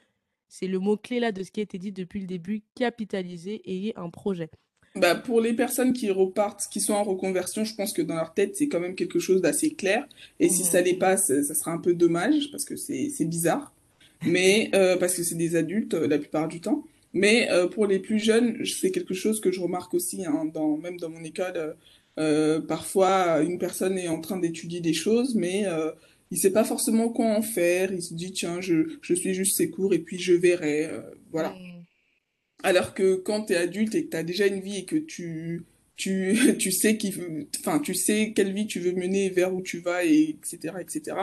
c'est 0.49 0.69
le 0.69 0.79
mot-clé 0.79 1.21
là 1.21 1.33
de 1.33 1.43
ce 1.43 1.51
qui 1.51 1.61
a 1.61 1.63
été 1.63 1.79
dit 1.79 1.93
depuis 1.93 2.21
le 2.21 2.27
début, 2.27 2.63
capitaliser, 2.75 3.63
ayez 3.69 3.99
un 3.99 4.11
projet. 4.11 4.51
Bah, 4.97 5.15
pour 5.15 5.41
les 5.43 5.53
personnes 5.53 5.93
qui 5.93 6.11
repartent, 6.11 6.69
qui 6.71 6.81
sont 6.81 6.95
en 6.95 7.05
reconversion, 7.05 7.65
je 7.65 7.75
pense 7.75 7.93
que 7.93 8.01
dans 8.03 8.15
leur 8.15 8.33
tête, 8.35 8.57
c'est 8.57 8.69
quand 8.69 8.81
même 8.81 8.95
quelque 8.95 9.19
chose 9.19 9.43
d'assez 9.43 9.75
clair. 9.75 10.09
Et 10.41 10.49
si 10.49 10.65
ça 10.65 10.81
les 10.81 10.95
passe, 10.95 11.27
ça 11.43 11.55
sera 11.55 11.73
un 11.73 11.79
peu 11.79 11.95
dommage 11.95 12.51
parce 12.51 12.65
que 12.65 12.77
c'est 12.77 13.11
c'est 13.11 13.27
bizarre. 13.27 13.75
Mais 14.25 14.71
euh, 14.75 14.97
parce 14.97 15.15
que 15.17 15.23
c'est 15.23 15.35
des 15.37 15.55
adultes 15.57 15.95
euh, 15.95 16.09
la 16.09 16.19
plupart 16.19 16.49
du 16.49 16.61
temps. 16.63 16.85
Mais 17.13 17.51
euh, 17.51 17.69
pour 17.69 17.87
les 17.87 17.99
plus 18.01 18.19
jeunes, 18.19 18.65
c'est 18.65 18.91
quelque 18.91 19.15
chose 19.15 19.41
que 19.41 19.53
je 19.53 19.61
remarque 19.61 19.95
aussi, 19.95 20.25
hein, 20.27 20.47
dans, 20.53 20.77
même 20.79 20.99
dans 20.99 21.11
mon 21.11 21.23
école. 21.25 21.77
euh, 22.19 22.61
parfois, 22.61 23.43
une 23.43 23.59
personne 23.59 23.99
est 23.99 24.09
en 24.09 24.21
train 24.21 24.39
d'étudier 24.39 24.81
des 24.81 24.95
choses, 24.95 25.35
mais 25.35 25.67
euh, 25.67 25.91
il 26.31 26.39
sait 26.39 26.53
pas 26.53 26.65
forcément 26.65 27.11
quoi 27.11 27.27
en 27.27 27.43
faire. 27.43 27.93
Il 27.93 28.03
se 28.03 28.15
dit, 28.15 28.33
tiens, 28.33 28.61
je, 28.63 28.97
je 29.03 29.15
suis 29.15 29.35
juste 29.35 29.57
ces 29.57 29.71
cours 29.71 29.93
et 29.95 29.99
puis 30.01 30.19
je 30.19 30.33
verrai. 30.35 30.87
euh, 30.87 31.01
voilà. 31.33 31.63
Alors 32.63 32.95
que 32.95 33.17
quand 33.17 33.47
tu 33.47 33.53
es 33.53 33.57
adulte 33.57 33.95
et 33.95 34.07
que 34.07 34.11
tu 34.11 34.17
as 34.17 34.23
déjà 34.23 34.47
une 34.47 34.61
vie 34.61 34.79
et 34.79 34.85
que 34.85 34.97
tu, 34.97 35.65
tu, 35.97 36.57
tu 36.59 36.73
sais 36.73 36.97
qui, 36.97 37.15
enfin, 37.61 37.79
tu 37.79 37.95
sais 37.95 38.33
quelle 38.35 38.53
vie 38.53 38.67
tu 38.67 38.81
veux 38.81 38.93
mener, 38.93 39.31
vers 39.31 39.55
où 39.55 39.63
tu 39.63 39.79
vas, 39.81 40.05
et 40.05 40.31
etc., 40.31 40.75
etc., 40.81 41.17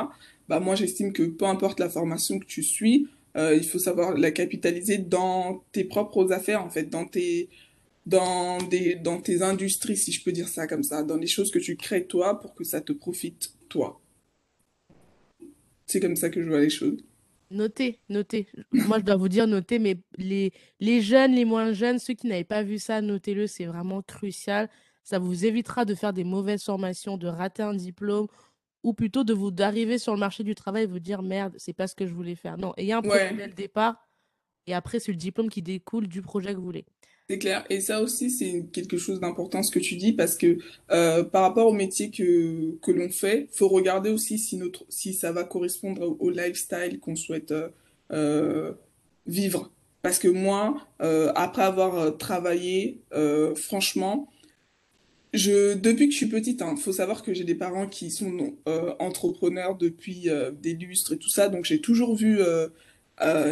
bah 0.49 0.59
moi 0.59 0.75
j'estime 0.75 1.13
que 1.13 1.23
peu 1.23 1.45
importe 1.45 1.79
la 1.79 1.89
formation 1.89 2.37
que 2.37 2.45
tu 2.45 2.63
suis, 2.63 3.07
euh, 3.37 3.55
il 3.55 3.67
faut 3.67 3.79
savoir 3.79 4.15
la 4.17 4.31
capitaliser 4.31 4.97
dans 4.97 5.63
tes 5.71 5.83
propres 5.83 6.31
affaires, 6.31 6.63
en 6.63 6.69
fait, 6.69 6.89
dans 6.89 7.05
tes, 7.05 7.49
dans 8.05 8.57
des, 8.59 8.95
dans 8.95 9.21
tes 9.21 9.41
industries, 9.41 9.97
si 9.97 10.11
je 10.11 10.23
peux 10.23 10.31
dire 10.31 10.47
ça 10.47 10.67
comme 10.67 10.83
ça, 10.83 11.03
dans 11.03 11.17
les 11.17 11.27
choses 11.27 11.51
que 11.51 11.59
tu 11.59 11.75
crées 11.75 12.05
toi 12.05 12.39
pour 12.39 12.53
que 12.53 12.63
ça 12.63 12.81
te 12.81 12.91
profite 12.93 13.53
toi. 13.69 14.01
C'est 15.87 15.99
comme 15.99 16.15
ça 16.15 16.29
que 16.29 16.41
je 16.41 16.49
vois 16.49 16.61
les 16.61 16.69
choses. 16.69 17.03
Notez, 17.53 17.99
notez. 18.09 18.47
Moi, 18.71 18.97
je 18.99 19.03
dois 19.03 19.15
vous 19.15 19.29
dire 19.29 19.45
notez, 19.47 19.77
mais 19.79 19.97
les, 20.17 20.51
les 20.79 21.01
jeunes, 21.01 21.33
les 21.33 21.45
moins 21.45 21.71
jeunes, 21.71 21.99
ceux 21.99 22.15
qui 22.15 22.27
n'avaient 22.27 22.43
pas 22.43 22.63
vu 22.63 22.79
ça, 22.79 22.99
notez-le, 23.01 23.45
c'est 23.47 23.65
vraiment 23.65 24.01
crucial. 24.01 24.69
Ça 25.03 25.19
vous 25.19 25.45
évitera 25.45 25.85
de 25.85 25.93
faire 25.93 26.13
des 26.13 26.23
mauvaises 26.23 26.63
formations, 26.63 27.17
de 27.17 27.27
rater 27.27 27.61
un 27.61 27.73
diplôme, 27.75 28.27
ou 28.83 28.93
plutôt 28.93 29.23
de 29.23 29.33
vous 29.33 29.51
d'arriver 29.51 29.97
sur 29.99 30.13
le 30.13 30.19
marché 30.19 30.43
du 30.43 30.55
travail 30.55 30.83
et 30.83 30.87
vous 30.87 30.99
dire 30.99 31.21
merde, 31.21 31.53
c'est 31.57 31.73
pas 31.73 31.87
ce 31.87 31.95
que 31.95 32.07
je 32.07 32.13
voulais 32.13 32.35
faire. 32.35 32.57
Non, 32.57 32.73
ayez 32.77 32.93
un 32.93 33.01
projet 33.01 33.29
Ouais. 33.29 33.35
dès 33.35 33.47
le 33.47 33.53
départ, 33.53 33.97
et 34.65 34.73
après, 34.73 34.99
c'est 34.99 35.11
le 35.11 35.17
diplôme 35.17 35.49
qui 35.49 35.61
découle 35.61 36.07
du 36.07 36.21
projet 36.21 36.51
que 36.53 36.57
vous 36.57 36.63
voulez. 36.65 36.85
C'est 37.29 37.39
clair. 37.39 37.65
Et 37.69 37.79
ça 37.79 38.01
aussi, 38.01 38.29
c'est 38.29 38.65
quelque 38.73 38.97
chose 38.97 39.19
d'important 39.21 39.63
ce 39.63 39.71
que 39.71 39.79
tu 39.79 39.95
dis 39.95 40.11
parce 40.13 40.35
que 40.37 40.57
euh, 40.91 41.23
par 41.23 41.43
rapport 41.43 41.67
au 41.67 41.73
métier 41.73 42.11
que, 42.11 42.75
que 42.81 42.91
l'on 42.91 43.09
fait, 43.09 43.47
faut 43.53 43.69
regarder 43.69 44.09
aussi 44.09 44.37
si 44.37 44.57
notre, 44.57 44.85
si 44.89 45.13
ça 45.13 45.31
va 45.31 45.45
correspondre 45.45 46.17
au, 46.19 46.29
lifestyle 46.29 46.99
qu'on 46.99 47.15
souhaite 47.15 47.51
euh, 47.51 47.69
euh, 48.11 48.73
vivre. 49.25 49.71
Parce 50.01 50.19
que 50.19 50.27
moi, 50.27 50.85
euh, 51.01 51.31
après 51.35 51.61
avoir 51.63 52.17
travaillé, 52.17 53.01
franchement, 53.55 54.29
je, 55.33 55.73
depuis 55.75 56.07
que 56.07 56.11
je 56.11 56.17
suis 56.17 56.27
petite, 56.27 56.61
hein, 56.61 56.75
faut 56.75 56.91
savoir 56.91 57.23
que 57.23 57.33
j'ai 57.33 57.43
des 57.45 57.55
parents 57.55 57.87
qui 57.87 58.11
sont 58.11 58.55
entrepreneurs 58.99 59.75
depuis 59.77 60.27
des 60.61 60.73
lustres 60.75 61.13
et 61.13 61.17
tout 61.17 61.29
ça, 61.29 61.49
donc 61.49 61.65
j'ai 61.65 61.81
toujours 61.81 62.15
vu, 62.15 62.39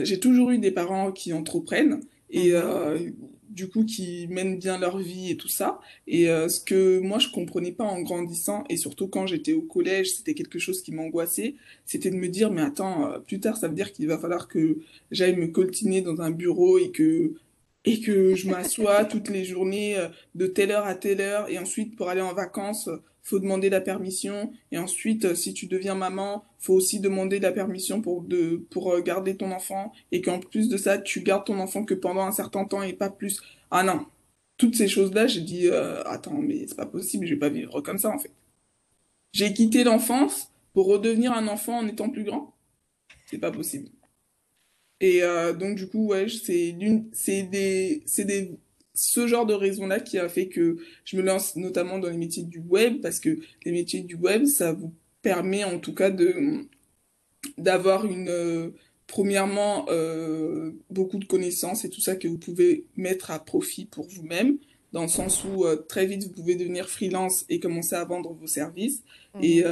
j'ai 0.03 0.19
toujours 0.19 0.51
eu 0.51 0.59
des 0.59 0.71
parents 0.71 1.11
qui 1.11 1.33
entreprennent 1.33 2.01
et 2.29 2.51
Mhm. 2.51 2.55
euh, 2.55 3.11
du 3.51 3.69
coup 3.69 3.85
qui 3.85 4.27
mènent 4.29 4.57
bien 4.57 4.77
leur 4.79 4.97
vie 4.97 5.31
et 5.31 5.37
tout 5.37 5.47
ça. 5.47 5.79
Et 6.07 6.29
euh, 6.29 6.47
ce 6.49 6.59
que 6.59 6.99
moi 6.99 7.19
je 7.19 7.29
comprenais 7.29 7.71
pas 7.71 7.83
en 7.83 8.01
grandissant 8.01 8.63
et 8.69 8.77
surtout 8.77 9.07
quand 9.07 9.27
j'étais 9.27 9.53
au 9.53 9.61
collège, 9.61 10.15
c'était 10.15 10.33
quelque 10.33 10.59
chose 10.59 10.81
qui 10.81 10.91
m'angoissait, 10.91 11.55
c'était 11.85 12.09
de 12.09 12.15
me 12.15 12.27
dire 12.27 12.51
mais 12.51 12.61
attends, 12.61 13.11
euh, 13.11 13.19
plus 13.19 13.39
tard 13.39 13.57
ça 13.57 13.67
veut 13.67 13.75
dire 13.75 13.93
qu'il 13.93 14.07
va 14.07 14.17
falloir 14.17 14.47
que 14.47 14.79
j'aille 15.11 15.35
me 15.35 15.47
coltiner 15.47 16.01
dans 16.01 16.21
un 16.21 16.31
bureau 16.31 16.77
et 16.77 16.91
que 16.91 17.33
et 17.85 17.99
que 17.99 18.35
je 18.35 18.49
m'assois 18.49 19.05
toutes 19.11 19.29
les 19.29 19.43
journées 19.43 19.97
euh, 19.97 20.07
de 20.35 20.47
telle 20.47 20.71
heure 20.71 20.85
à 20.85 20.95
telle 20.95 21.21
heure, 21.21 21.49
et 21.49 21.57
ensuite 21.59 21.95
pour 21.95 22.09
aller 22.09 22.21
en 22.21 22.33
vacances, 22.33 22.89
faut 23.23 23.39
demander 23.39 23.69
la 23.69 23.81
permission, 23.81 24.51
et 24.71 24.77
ensuite 24.77 25.25
euh, 25.25 25.35
si 25.35 25.53
tu 25.53 25.67
deviens 25.67 25.95
maman, 25.95 26.43
faut 26.59 26.73
aussi 26.73 26.99
demander 26.99 27.39
la 27.39 27.51
permission 27.51 28.01
pour 28.01 28.21
de 28.21 28.65
pour 28.69 28.93
euh, 28.93 29.01
garder 29.01 29.37
ton 29.37 29.51
enfant, 29.51 29.91
et 30.11 30.21
qu'en 30.21 30.39
plus 30.39 30.69
de 30.69 30.77
ça, 30.77 30.97
tu 30.97 31.21
gardes 31.21 31.45
ton 31.45 31.59
enfant 31.59 31.83
que 31.83 31.93
pendant 31.93 32.23
un 32.23 32.31
certain 32.31 32.65
temps 32.65 32.81
et 32.81 32.93
pas 32.93 33.09
plus. 33.09 33.41
Ah 33.69 33.83
non, 33.83 34.05
toutes 34.57 34.75
ces 34.75 34.87
choses-là, 34.87 35.27
j'ai 35.27 35.41
dit 35.41 35.67
euh, 35.67 36.03
attends, 36.05 36.39
mais 36.39 36.65
c'est 36.67 36.77
pas 36.77 36.85
possible, 36.85 37.25
je 37.25 37.33
vais 37.33 37.39
pas 37.39 37.49
vivre 37.49 37.81
comme 37.81 37.97
ça 37.97 38.09
en 38.09 38.19
fait. 38.19 38.31
J'ai 39.33 39.53
quitté 39.53 39.83
l'enfance 39.83 40.51
pour 40.73 40.87
redevenir 40.87 41.31
un 41.33 41.47
enfant 41.47 41.77
en 41.79 41.87
étant 41.87 42.09
plus 42.09 42.23
grand, 42.23 42.53
c'est 43.27 43.37
pas 43.37 43.51
possible. 43.51 43.89
Et 44.99 45.21
donc, 45.59 45.77
du 45.77 45.87
coup, 45.87 46.07
ouais, 46.09 46.27
c'est 46.29 46.75
c'est 47.11 47.43
des, 47.43 48.03
c'est 48.05 48.25
des, 48.25 48.59
ce 48.93 49.27
genre 49.27 49.45
de 49.45 49.53
raison-là 49.53 49.99
qui 49.99 50.17
a 50.17 50.27
fait 50.27 50.47
que 50.47 50.77
je 51.05 51.17
me 51.17 51.21
lance 51.21 51.55
notamment 51.55 51.99
dans 51.99 52.09
les 52.09 52.17
métiers 52.17 52.43
du 52.43 52.59
web, 52.59 53.01
parce 53.01 53.19
que 53.19 53.39
les 53.65 53.71
métiers 53.71 54.01
du 54.01 54.15
web, 54.15 54.45
ça 54.45 54.73
vous 54.73 54.93
permet 55.21 55.63
en 55.63 55.79
tout 55.79 55.93
cas 55.93 56.09
de, 56.09 56.65
d'avoir 57.57 58.05
une, 58.05 58.29
euh, 58.29 58.69
premièrement, 59.07 59.85
euh, 59.89 60.71
beaucoup 60.89 61.17
de 61.17 61.25
connaissances 61.25 61.85
et 61.85 61.89
tout 61.89 62.01
ça 62.01 62.15
que 62.15 62.27
vous 62.27 62.37
pouvez 62.37 62.85
mettre 62.95 63.31
à 63.31 63.43
profit 63.43 63.85
pour 63.85 64.07
vous-même. 64.07 64.57
dans 64.93 65.03
le 65.03 65.07
sens 65.07 65.45
où 65.45 65.63
euh, 65.63 65.77
très 65.77 66.05
vite 66.05 66.25
vous 66.25 66.31
pouvez 66.31 66.55
devenir 66.55 66.89
freelance 66.89 67.45
et 67.47 67.61
commencer 67.61 67.95
à 67.95 68.03
vendre 68.03 68.33
vos 68.33 68.47
services. 68.47 69.03
Mhm. 69.35 69.43
Et, 69.43 69.63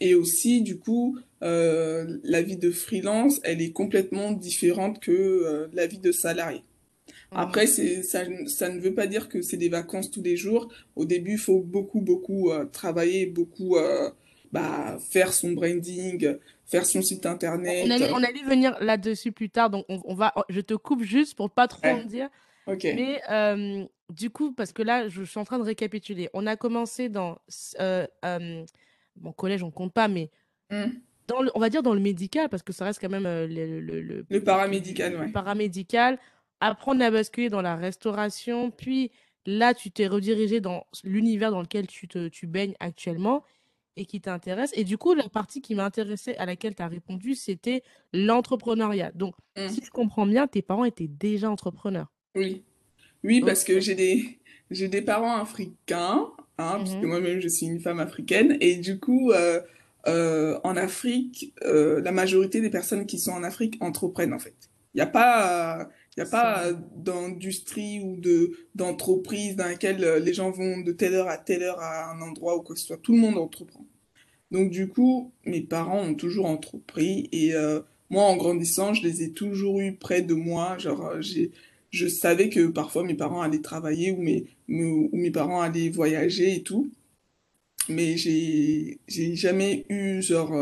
et 0.00 0.14
aussi, 0.14 0.62
du 0.62 0.78
coup, 0.78 1.18
la 1.40 2.42
vie 2.42 2.56
de 2.56 2.70
freelance, 2.70 3.40
elle 3.42 3.60
est 3.60 3.72
complètement 3.72 4.30
différente 4.30 5.00
que 5.00 5.68
la 5.72 5.88
vie 5.88 5.98
de 5.98 6.12
salarié. 6.12 6.62
Après, 7.34 7.66
c'est, 7.66 8.02
ça, 8.02 8.20
ça 8.46 8.68
ne 8.68 8.80
veut 8.80 8.94
pas 8.94 9.06
dire 9.06 9.28
que 9.28 9.42
c'est 9.42 9.56
des 9.56 9.68
vacances 9.68 10.10
tous 10.10 10.22
les 10.22 10.36
jours. 10.36 10.72
Au 10.96 11.04
début, 11.04 11.32
il 11.32 11.38
faut 11.38 11.60
beaucoup, 11.60 12.00
beaucoup 12.00 12.50
euh, 12.50 12.64
travailler, 12.66 13.26
beaucoup 13.26 13.76
euh, 13.76 14.10
bah, 14.52 14.98
faire 15.10 15.32
son 15.32 15.52
branding, 15.52 16.36
faire 16.66 16.84
son 16.86 17.00
site 17.02 17.24
On 17.26 17.30
internet. 17.30 17.90
allait, 17.90 18.10
on 18.12 18.22
allait 18.22 18.42
venir 18.44 18.76
là-dessus 18.80 19.32
plus 19.32 19.50
tard, 19.50 19.70
donc 19.70 19.84
on, 19.88 20.00
on 20.04 20.14
va, 20.14 20.34
je 20.48 20.60
te 20.60 20.74
coupe 20.74 21.02
juste 21.02 21.34
pour 21.36 21.50
pas 21.50 21.68
trop 21.68 21.86
en 21.86 22.04
dire. 22.04 22.28
ok. 22.66 22.82
Mais 22.84 23.20
euh, 23.30 23.84
du 24.10 24.30
coup, 24.30 24.52
parce 24.52 24.72
que 24.72 24.82
là, 24.82 25.08
je, 25.08 25.22
suis 25.24 25.38
en 25.40 25.44
train 25.44 25.58
de 25.58 25.64
récapituler. 25.64 26.28
On 26.34 26.46
a 26.46 26.56
commencé 26.56 27.08
dans 27.08 27.38
mon 29.20 29.32
collège, 29.32 29.62
on 29.62 29.70
compte 29.70 29.92
pas, 29.92 30.08
mais 30.08 30.30
Hmm. 30.70 30.86
dans 31.28 31.42
le- 31.42 31.50
on 31.54 31.60
va 31.60 31.68
dire 31.68 31.82
dans 31.82 31.92
le 31.94 32.00
médical, 32.00 32.48
parce 32.48 32.62
que 32.62 32.72
ça 32.72 32.84
reste 32.86 32.98
quand 33.00 33.10
même 33.10 33.24
le, 33.24 33.46
le- 33.80 34.00
le- 34.00 34.26
Le 34.28 34.40
paramédical, 34.42 35.16
ouais. 35.18 35.28
paramédical. 35.28 36.18
Apprendre 36.64 37.02
à 37.04 37.10
basculer 37.10 37.48
dans 37.50 37.60
la 37.60 37.74
restauration, 37.76 38.70
puis 38.70 39.10
là, 39.46 39.74
tu 39.74 39.90
t'es 39.90 40.06
redirigé 40.06 40.60
dans 40.60 40.86
l'univers 41.02 41.50
dans 41.50 41.60
lequel 41.60 41.88
tu 41.88 42.06
te, 42.06 42.28
tu 42.28 42.46
baignes 42.46 42.74
actuellement 42.78 43.42
et 43.96 44.06
qui 44.06 44.20
t'intéresse. 44.20 44.70
Et 44.74 44.84
du 44.84 44.96
coup, 44.96 45.12
la 45.14 45.28
partie 45.28 45.60
qui 45.60 45.74
m'a 45.74 45.84
intéressée, 45.84 46.34
à 46.36 46.46
laquelle 46.46 46.74
tu 46.76 46.82
as 46.82 46.88
répondu, 46.88 47.34
c'était 47.34 47.82
l'entrepreneuriat. 48.12 49.10
Donc, 49.14 49.34
Hmm. 49.56 49.68
si 49.68 49.80
je 49.84 49.90
comprends 49.90 50.24
bien, 50.26 50.46
tes 50.46 50.62
parents 50.62 50.84
étaient 50.84 51.08
déjà 51.08 51.50
entrepreneurs. 51.50 52.06
Oui. 52.36 52.62
Oui, 53.24 53.40
parce 53.40 53.64
que 53.64 53.80
j'ai 53.80 53.94
des, 53.94 54.38
j'ai 54.70 54.88
des 54.88 55.02
parents 55.02 55.36
africains, 55.36 56.30
hein, 56.58 56.78
puisque 56.78 57.02
Mhm. 57.02 57.08
moi-même 57.08 57.40
je 57.40 57.48
suis 57.48 57.66
une 57.66 57.80
femme 57.80 58.00
africaine, 58.00 58.56
et 58.60 58.76
du 58.76 58.98
coup, 59.00 59.32
euh, 59.32 59.60
euh, 60.06 60.58
en 60.64 60.76
Afrique, 60.76 61.52
euh, 61.64 62.00
la 62.02 62.12
majorité 62.12 62.60
des 62.60 62.70
personnes 62.70 63.06
qui 63.06 63.18
sont 63.18 63.32
en 63.32 63.42
Afrique 63.44 63.76
entreprennent 63.80 64.32
en 64.32 64.38
fait. 64.40 64.54
Il 64.94 64.98
n'y 64.98 65.02
a 65.02 65.06
pas, 65.06 65.88
il 66.16 66.20
y 66.20 66.22
a 66.22 66.26
pas 66.26 66.66
euh, 66.66 66.74
d'industrie 66.96 68.00
ou 68.00 68.16
de 68.16 68.52
d'entreprise 68.74 69.56
dans 69.56 69.64
laquelle 69.66 70.04
euh, 70.04 70.18
les 70.18 70.34
gens 70.34 70.50
vont 70.50 70.80
de 70.80 70.92
telle 70.92 71.14
heure 71.14 71.28
à 71.28 71.38
telle 71.38 71.62
heure 71.62 71.80
à 71.80 72.10
un 72.12 72.20
endroit 72.22 72.56
ou 72.56 72.62
quoi 72.62 72.74
que 72.74 72.80
ce 72.80 72.86
soit. 72.88 72.98
Tout 72.98 73.12
le 73.14 73.18
monde 73.20 73.38
entreprend. 73.38 73.86
Donc 74.50 74.70
du 74.70 74.88
coup, 74.88 75.32
mes 75.46 75.60
parents 75.62 76.00
ont 76.02 76.14
toujours 76.14 76.46
entrepris 76.46 77.28
et 77.32 77.54
euh, 77.54 77.80
moi, 78.10 78.24
en 78.24 78.36
grandissant, 78.36 78.94
je 78.94 79.02
les 79.02 79.22
ai 79.22 79.32
toujours 79.32 79.80
eu 79.80 79.94
près 79.94 80.22
de 80.22 80.34
moi. 80.34 80.78
Genre, 80.78 81.20
j'ai, 81.20 81.50
je 81.90 82.06
savais 82.08 82.50
que 82.50 82.66
parfois 82.68 83.04
mes 83.04 83.14
parents 83.14 83.42
allaient 83.42 83.60
travailler 83.62 84.12
ou 84.12 84.18
mes, 84.22 84.46
me- 84.68 85.08
ou 85.12 85.16
mes 85.16 85.30
parents 85.30 85.62
allaient 85.62 85.88
voyager 85.90 86.56
et 86.56 86.62
tout, 86.62 86.90
mais 87.88 88.16
j'ai, 88.16 89.00
j'ai 89.08 89.34
jamais 89.36 89.84
eu 89.88 90.22
genre, 90.22 90.52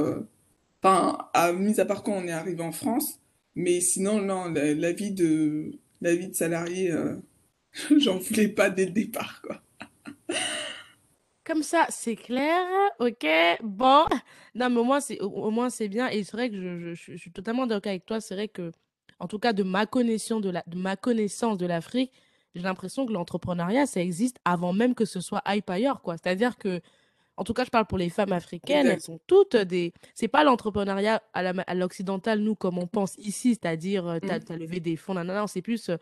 enfin, 0.82 1.18
à, 1.34 1.52
mis 1.54 1.80
à 1.80 1.86
part 1.86 2.04
quand 2.04 2.14
on 2.14 2.28
est 2.28 2.32
arrivé 2.32 2.62
en 2.62 2.72
France, 2.72 3.19
mais 3.54 3.80
sinon, 3.80 4.20
non, 4.22 4.46
la, 4.52 4.92
vie 4.92 5.12
de, 5.12 5.72
la 6.00 6.14
vie 6.14 6.28
de 6.28 6.34
salarié, 6.34 6.92
euh, 6.92 7.16
j'en 7.98 8.18
voulais 8.18 8.48
pas 8.48 8.70
dès 8.70 8.86
le 8.86 8.92
départ, 8.92 9.42
quoi. 9.42 9.62
Comme 11.44 11.62
ça, 11.62 11.86
c'est 11.90 12.16
clair. 12.16 12.62
Ok, 13.00 13.26
bon. 13.62 14.04
Non, 14.54 14.70
mais 14.70 14.76
au 14.80 14.84
moins, 14.84 15.00
c'est, 15.00 15.20
au, 15.20 15.50
moins, 15.50 15.70
c'est 15.70 15.88
bien. 15.88 16.08
Et 16.08 16.22
c'est 16.22 16.32
vrai 16.32 16.50
que 16.50 16.56
je- 16.56 16.94
je 16.94 17.16
suis 17.16 17.32
totalement 17.32 17.66
d'accord 17.66 17.90
avec 17.90 18.06
toi. 18.06 18.20
C'est 18.20 18.34
vrai 18.34 18.48
que, 18.48 18.72
en 19.18 19.26
tout 19.26 19.38
cas, 19.38 19.52
de 19.52 19.62
ma 19.62 19.86
connaissance 19.86 20.42
de 20.42 20.50
la, 20.50 20.62
de 20.66 20.76
ma 20.76 20.96
connaissance 20.96 21.56
de 21.58 21.66
l'Afrique, 21.66 22.12
j'ai 22.54 22.62
l'impression 22.62 23.06
que 23.06 23.12
l'entrepreneuriat, 23.12 23.86
ça 23.86 24.00
existe 24.00 24.36
avant 24.44 24.72
même 24.72 24.94
que 24.94 25.04
ce 25.04 25.20
soit 25.20 25.42
hype 25.46 25.68
ailleurs, 25.70 26.02
quoi. 26.02 26.16
C'est-à-dire 26.16 26.56
que, 26.58 26.80
en 27.40 27.44
tout 27.44 27.54
cas, 27.54 27.64
je 27.64 27.70
parle 27.70 27.86
pour 27.86 27.96
les 27.96 28.10
femmes 28.10 28.32
africaines, 28.32 28.86
elles 28.86 29.00
sont 29.00 29.18
toutes 29.26 29.56
des. 29.56 29.94
C'est 30.14 30.28
pas 30.28 30.44
l'entrepreneuriat 30.44 31.22
à 31.32 31.74
l'occidental, 31.74 32.40
nous, 32.40 32.54
comme 32.54 32.76
on 32.78 32.86
pense 32.86 33.14
ici, 33.16 33.54
c'est-à-dire, 33.54 34.06
euh, 34.06 34.18
t'as, 34.20 34.38
Mm. 34.38 34.44
t'as 34.44 34.56
levé 34.56 34.78
des 34.80 34.96
fonds, 34.96 35.14
nanana. 35.14 35.46
C'est 35.46 35.62
plus, 35.62 35.88
euh, 35.88 35.96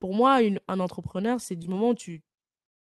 pour 0.00 0.14
moi, 0.14 0.40
une, 0.42 0.60
un 0.68 0.80
entrepreneur, 0.80 1.40
c'est 1.40 1.56
du 1.56 1.68
moment 1.68 1.90
où 1.90 1.94
tu, 1.94 2.22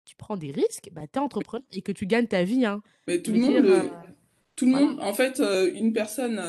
tu 0.04 0.14
prends 0.14 0.36
des 0.36 0.52
risques, 0.52 0.90
bah, 0.92 1.02
t'es 1.10 1.18
entrepreneur 1.18 1.64
et 1.72 1.82
que 1.82 1.90
tu 1.92 2.06
gagnes 2.06 2.28
ta 2.28 2.44
vie, 2.44 2.64
hein. 2.64 2.82
Mais 3.08 3.20
tout 3.20 3.32
le 3.32 3.40
monde, 3.40 3.66
euh, 3.66 3.88
tout 4.54 4.66
le 4.66 4.70
voilà. 4.72 4.86
monde, 4.86 5.00
en 5.00 5.12
fait, 5.12 5.40
euh, 5.40 5.72
une 5.74 5.92
personne, 5.92 6.40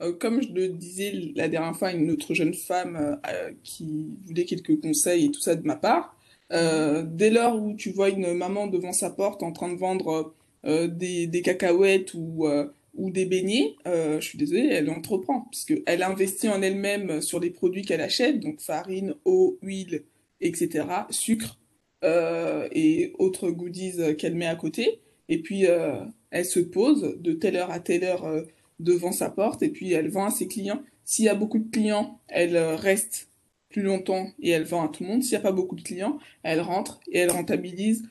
euh, 0.00 0.12
comme 0.14 0.40
je 0.42 0.48
le 0.52 0.68
disais 0.68 1.12
la 1.36 1.48
dernière 1.48 1.76
fois, 1.76 1.92
une 1.92 2.10
autre 2.10 2.32
jeune 2.32 2.54
femme 2.54 3.20
qui 3.62 4.08
voulait 4.26 4.46
quelques 4.46 4.80
conseils 4.80 5.26
et 5.26 5.30
tout 5.30 5.40
ça 5.40 5.54
de 5.56 5.66
ma 5.66 5.76
part, 5.76 6.16
euh, 6.52 7.04
dès 7.06 7.28
lors 7.30 7.62
où 7.62 7.74
tu 7.74 7.90
vois 7.90 8.08
une 8.08 8.32
maman 8.32 8.66
devant 8.66 8.92
sa 8.94 9.10
porte 9.10 9.42
en 9.42 9.52
train 9.52 9.70
de 9.70 9.76
vendre 9.78 10.34
des, 10.64 11.26
des 11.26 11.42
cacahuètes 11.42 12.14
ou, 12.14 12.46
euh, 12.46 12.66
ou 12.94 13.10
des 13.10 13.24
beignets, 13.24 13.76
euh, 13.86 14.20
je 14.20 14.26
suis 14.26 14.38
désolée, 14.38 14.68
elle 14.70 14.90
entreprend, 14.90 15.46
puisque 15.50 15.74
elle 15.86 16.02
investit 16.02 16.48
en 16.48 16.62
elle-même 16.62 17.20
sur 17.20 17.40
les 17.40 17.50
produits 17.50 17.82
qu'elle 17.82 18.00
achète, 18.00 18.40
donc 18.40 18.60
farine, 18.60 19.14
eau, 19.24 19.58
huile, 19.62 20.04
etc., 20.40 20.86
sucre 21.10 21.58
euh, 22.04 22.68
et 22.72 23.12
autres 23.18 23.50
goodies 23.50 24.00
euh, 24.00 24.14
qu'elle 24.14 24.34
met 24.34 24.46
à 24.46 24.56
côté. 24.56 25.00
Et 25.28 25.40
puis, 25.42 25.66
euh, 25.66 26.04
elle 26.30 26.44
se 26.44 26.60
pose 26.60 27.16
de 27.18 27.32
telle 27.32 27.56
heure 27.56 27.70
à 27.70 27.80
telle 27.80 28.04
heure 28.04 28.24
euh, 28.24 28.42
devant 28.78 29.12
sa 29.12 29.30
porte 29.30 29.62
et 29.62 29.68
puis 29.68 29.92
elle 29.92 30.08
vend 30.08 30.26
à 30.26 30.30
ses 30.30 30.48
clients. 30.48 30.82
S'il 31.04 31.26
y 31.26 31.28
a 31.28 31.34
beaucoup 31.34 31.58
de 31.58 31.70
clients, 31.70 32.20
elle 32.28 32.56
euh, 32.56 32.76
reste 32.76 33.28
plus 33.68 33.82
longtemps 33.82 34.28
et 34.40 34.50
elle 34.50 34.64
vend 34.64 34.86
à 34.86 34.88
tout 34.88 35.04
le 35.04 35.10
monde. 35.10 35.22
S'il 35.22 35.32
n'y 35.32 35.36
a 35.36 35.40
pas 35.40 35.52
beaucoup 35.52 35.76
de 35.76 35.82
clients, 35.82 36.18
elle 36.42 36.60
rentre 36.60 37.00
et 37.10 37.18
elle 37.18 37.30
rentabilise 37.30 38.02
euh, 38.02 38.08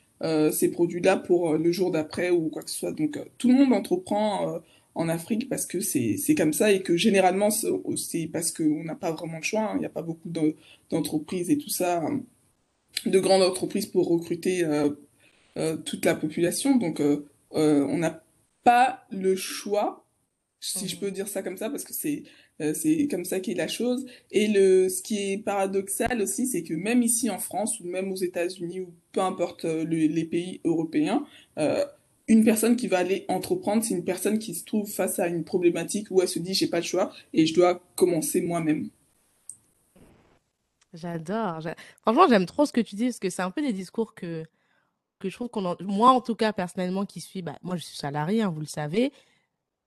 ces 0.51 0.69
produits-là 0.71 1.17
pour 1.17 1.51
euh, 1.53 1.57
le 1.57 1.71
jour 1.71 1.91
d'après 1.91 2.29
ou 2.31 2.49
quoi 2.49 2.61
que 2.63 2.69
ce 2.69 2.77
soit. 2.77 2.91
Donc, 2.91 3.17
euh, 3.17 3.25
tout 3.37 3.47
le 3.49 3.55
monde 3.55 3.73
entreprend 3.73 4.55
euh, 4.55 4.59
en 4.95 5.09
Afrique 5.09 5.49
parce 5.49 5.65
que 5.65 5.79
c'est 5.81 6.17
c'est 6.17 6.35
comme 6.35 6.53
ça 6.53 6.71
et 6.71 6.81
que 6.83 6.97
généralement, 6.97 7.49
c'est 7.51 8.27
parce 8.31 8.51
qu'on 8.51 8.83
n'a 8.83 8.95
pas 8.95 9.11
vraiment 9.11 9.39
de 9.39 9.43
choix. 9.43 9.61
hein. 9.61 9.73
Il 9.75 9.79
n'y 9.79 9.85
a 9.85 9.89
pas 9.89 10.01
beaucoup 10.01 10.29
de- 10.29 10.55
d'entreprises 10.89 11.49
et 11.49 11.57
tout 11.57 11.69
ça, 11.69 12.01
hein, 12.03 12.21
de 13.05 13.19
grandes 13.19 13.43
entreprises 13.43 13.85
pour 13.87 14.07
recruter 14.09 14.63
euh, 14.65 14.89
euh, 15.57 15.77
toute 15.77 16.05
la 16.05 16.15
population. 16.15 16.77
Donc, 16.77 17.01
euh, 17.01 17.25
euh, 17.53 17.85
on 17.87 17.97
n'a 17.99 18.23
pas 18.63 19.05
le 19.11 19.35
choix, 19.35 20.05
si 20.59 20.87
je 20.89 20.97
peux 20.99 21.07
Mhm. 21.07 21.13
dire 21.13 21.27
ça 21.27 21.43
comme 21.43 21.57
ça, 21.57 21.69
parce 21.69 21.83
que 21.85 21.93
c'est 21.93 22.23
euh, 22.61 22.73
c'est 22.73 23.07
comme 23.09 23.25
ça 23.25 23.39
qu'est 23.41 23.55
la 23.55 23.67
chose. 23.67 24.05
Et 24.31 24.47
le, 24.49 24.89
ce 24.89 25.01
qui 25.03 25.33
est 25.33 25.37
paradoxal 25.39 26.21
aussi, 26.21 26.47
c'est 26.47 26.63
que 26.63 26.73
même 26.75 27.03
ici 27.03 27.29
en 27.29 27.39
France, 27.39 27.79
ou 27.81 27.85
même 27.87 28.11
aux 28.11 28.15
États-Unis, 28.17 28.81
ou 28.81 28.93
peu 29.11 29.21
importe 29.21 29.65
euh, 29.65 29.83
le- 29.85 30.07
les 30.07 30.25
pays 30.25 30.61
européens, 30.65 31.25
euh, 31.57 31.85
une 32.27 32.43
personne 32.43 32.75
qui 32.75 32.87
va 32.87 32.99
aller 32.99 33.25
entreprendre, 33.27 33.83
c'est 33.83 33.95
une 33.95 34.05
personne 34.05 34.39
qui 34.39 34.53
se 34.55 34.63
trouve 34.65 34.89
face 34.89 35.19
à 35.19 35.27
une 35.27 35.43
problématique 35.43 36.07
où 36.11 36.21
elle 36.21 36.27
se 36.27 36.39
dit, 36.39 36.53
j'ai 36.53 36.67
pas 36.67 36.77
le 36.79 36.83
choix 36.85 37.11
et 37.33 37.45
je 37.47 37.53
dois 37.55 37.81
commencer 37.95 38.41
moi-même. 38.41 38.89
J'adore. 40.93 41.61
j'a- 41.61 41.75
Franchement, 42.01 42.27
j'aime 42.27 42.45
trop 42.45 42.65
ce 42.65 42.73
que 42.73 42.81
tu 42.81 42.95
dis 42.95 43.05
parce 43.05 43.19
que 43.19 43.29
c'est 43.29 43.41
un 43.41 43.51
peu 43.51 43.61
des 43.61 43.73
discours 43.73 44.15
que, 44.15 44.43
que 45.19 45.29
je 45.29 45.35
trouve 45.35 45.49
qu'on 45.49 45.65
en... 45.65 45.75
Moi, 45.81 46.11
en 46.11 46.21
tout 46.21 46.35
cas, 46.35 46.53
personnellement, 46.53 47.05
qui 47.05 47.21
suis... 47.21 47.41
Bah, 47.43 47.57
moi, 47.63 47.77
je 47.77 47.83
suis 47.85 47.97
salarié, 47.97 48.43
hein, 48.43 48.49
vous 48.49 48.61
le 48.61 48.67
savez. 48.67 49.13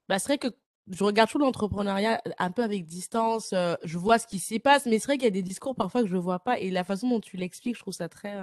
Bah, 0.09 0.19
c'est 0.19 0.29
vrai 0.29 0.39
que 0.39 0.49
je 0.91 1.05
regarde 1.05 1.31
toujours 1.31 1.47
l'entrepreneuriat 1.47 2.23
un 2.39 2.51
peu 2.53 2.63
avec 2.65 2.87
distance. 2.87 3.53
euh, 3.55 3.77
je 3.85 3.99
vois 3.99 4.19
ce 4.19 4.27
qui 4.27 4.39
s'y 4.41 4.59
passe, 4.61 4.87
mais 4.87 4.99
c'est 4.99 5.07
vrai 5.07 5.17
qu'il 5.19 5.25
y 5.25 5.29
a 5.29 5.31
des 5.31 5.43
discours 5.43 5.77
parfois 5.77 6.03
que 6.03 6.09
je 6.09 6.17
ne 6.17 6.21
vois 6.21 6.41
pas. 6.41 6.59
Et 6.61 6.71
la 6.71 6.85
façon 6.85 7.09
dont 7.11 7.21
tu 7.21 7.37
l'expliques, 7.39 7.77
je 7.77 7.83
trouve 7.83 7.95
ça 7.95 8.09
très... 8.09 8.41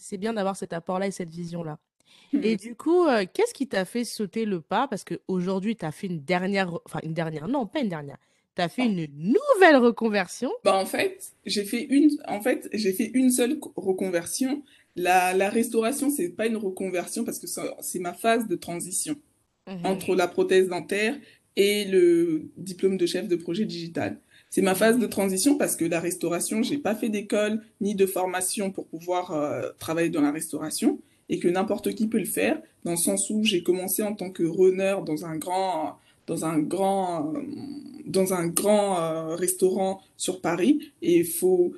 C'est 0.00 0.18
bien 0.18 0.32
d'avoir 0.32 0.56
cet 0.56 0.72
apport-là 0.72 1.06
et 1.06 1.10
cette 1.10 1.30
vision-là. 1.30 1.78
Et 2.42 2.56
du 2.56 2.74
coup, 2.76 3.06
euh, 3.06 3.26
qu'est-ce 3.32 3.54
qui 3.54 3.68
t'a 3.68 3.84
fait 3.84 4.04
sauter 4.04 4.44
le 4.44 4.60
pas? 4.60 4.88
Parce 4.88 5.04
qu'aujourd'hui, 5.04 5.76
tu 5.76 5.84
as 5.86 5.92
fait 5.92 6.08
une 6.08 6.22
dernière... 6.24 6.70
re- 6.70 6.82
Enfin, 6.86 7.00
une 7.04 7.14
dernière, 7.14 7.48
non, 7.48 7.66
pas 7.66 7.80
une 7.80 7.88
dernière. 7.88 8.18
Tu 8.56 8.62
as 8.62 8.68
fait 8.68 8.86
une 8.86 9.06
nouvelle 9.16 9.76
reconversion. 9.76 10.50
Bah 10.64 10.76
en 10.76 10.86
fait, 10.86 11.32
j'ai 11.46 11.64
fait 11.64 11.82
une, 11.84 12.10
en 12.28 12.40
fait, 12.40 12.68
j'ai 12.72 12.92
fait 12.92 13.10
une 13.14 13.30
seule 13.30 13.58
co- 13.58 13.72
reconversion. 13.76 14.62
La, 14.96 15.32
la 15.34 15.48
restauration, 15.50 16.10
c'est 16.10 16.30
pas 16.30 16.46
une 16.46 16.56
reconversion 16.56 17.24
parce 17.24 17.38
que 17.38 17.46
c'est 17.80 17.98
ma 17.98 18.12
phase 18.12 18.46
de 18.48 18.56
transition 18.56 19.16
Mhm, 19.66 19.84
entre 19.84 20.14
la 20.14 20.28
prothèse 20.28 20.68
dentaire 20.68 21.16
et 21.56 21.84
le 21.86 22.50
diplôme 22.56 22.96
de 22.96 23.06
chef 23.06 23.28
de 23.28 23.36
projet 23.36 23.64
digital. 23.64 24.20
C'est 24.52 24.60
ma 24.60 24.74
phase 24.74 24.98
de 24.98 25.06
transition 25.06 25.56
parce 25.56 25.76
que 25.76 25.86
la 25.86 25.98
restauration, 25.98 26.62
j'ai 26.62 26.76
pas 26.76 26.94
fait 26.94 27.08
d'école 27.08 27.62
ni 27.80 27.94
de 27.94 28.04
formation 28.04 28.70
pour 28.70 28.86
pouvoir 28.86 29.30
euh, 29.30 29.70
travailler 29.78 30.10
dans 30.10 30.20
la 30.20 30.30
restauration 30.30 31.00
et 31.30 31.38
que 31.38 31.48
n'importe 31.48 31.94
qui 31.94 32.06
peut 32.06 32.18
le 32.18 32.26
faire 32.26 32.60
dans 32.84 32.90
le 32.90 32.98
sens 32.98 33.30
où 33.30 33.44
j'ai 33.44 33.62
commencé 33.62 34.02
en 34.02 34.14
tant 34.14 34.28
que 34.30 34.42
runner 34.42 34.96
dans 35.06 35.24
un 35.24 35.38
grand 35.38 35.96
dans 36.26 36.44
un 36.44 36.58
grand 36.58 37.32
dans 38.04 38.34
un 38.34 38.46
grand 38.46 39.00
euh, 39.00 39.36
restaurant 39.36 40.02
sur 40.18 40.42
Paris 40.42 40.92
et 41.00 41.20
il 41.20 41.26
faut 41.26 41.72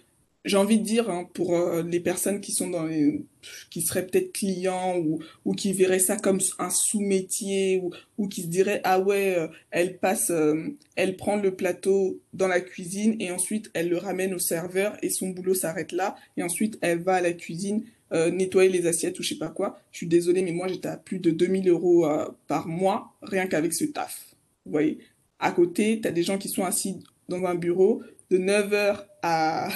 j'ai 0.45 0.57
envie 0.59 0.79
de 0.79 0.85
dire 0.85 1.11
hein, 1.11 1.29
pour 1.33 1.57
euh, 1.57 1.83
les 1.83 2.01
personnes 2.01 2.41
qui 2.41 2.53
sont 2.53 2.69
dans 2.69 2.85
les 2.85 3.25
qui 3.71 3.83
seraient 3.83 4.07
peut-être 4.07 4.33
clients 4.33 4.99
ou, 4.99 5.21
ou 5.45 5.55
qui 5.55 5.73
verraient 5.73 5.99
ça 5.99 6.17
comme 6.17 6.41
un 6.59 6.71
sous-métier 6.71 7.81
ou, 7.83 7.91
ou 8.19 8.29
qui 8.29 8.43
se 8.43 8.47
diraient 8.49 8.81
ah 8.85 9.01
ouais 9.01 9.37
euh, 9.37 9.49
elle 9.71 9.99
passe 9.99 10.31
euh, 10.31 10.77
elle 10.97 11.17
prend 11.17 11.37
le 11.37 11.55
plateau 11.55 12.21
dans 12.33 12.49
la 12.49 12.61
cuisine 12.61 13.17
et 13.21 13.31
ensuite 13.31 13.71
elle 13.75 13.89
le 13.89 13.97
ramène 13.97 14.35
au 14.35 14.39
serveur 14.39 14.97
et 15.03 15.11
son 15.11 15.31
boulot 15.31 15.55
s'arrête 15.55 15.93
là 15.93 16.17
et 16.37 16.43
ensuite 16.43 16.79
elle 16.83 17.03
va 17.03 17.15
à 17.15 17.21
la 17.21 17.33
cuisine 17.33 17.85
nettoyer 18.31 18.71
les 18.71 18.87
assiettes 18.87 19.19
ou 19.19 19.25
je 19.25 19.31
sais 19.31 19.39
pas 19.39 19.49
quoi. 19.49 19.81
Je 19.91 19.97
suis 19.97 20.07
désolée 20.07 20.43
mais 20.43 20.53
moi 20.53 20.69
j'étais 20.69 20.87
à 20.87 20.97
plus 20.97 21.19
de 21.19 21.33
2000 21.33 21.69
euros 21.69 22.07
par 22.47 22.69
mois 22.69 23.13
rien 23.23 23.49
qu'avec 23.49 23.75
ce 23.75 23.87
taf. 23.87 24.37
Vous 24.65 24.71
voyez? 24.71 24.99
À 25.41 25.51
côté 25.51 26.01
tu 26.01 26.07
as 26.07 26.13
des 26.13 26.23
gens 26.23 26.39
qui 26.39 26.49
sont 26.49 26.63
assis 26.63 27.01
dans 27.29 27.45
un 27.45 27.57
bureau 27.57 28.05
de 28.31 28.39
9h 28.39 29.05
à 29.23 29.69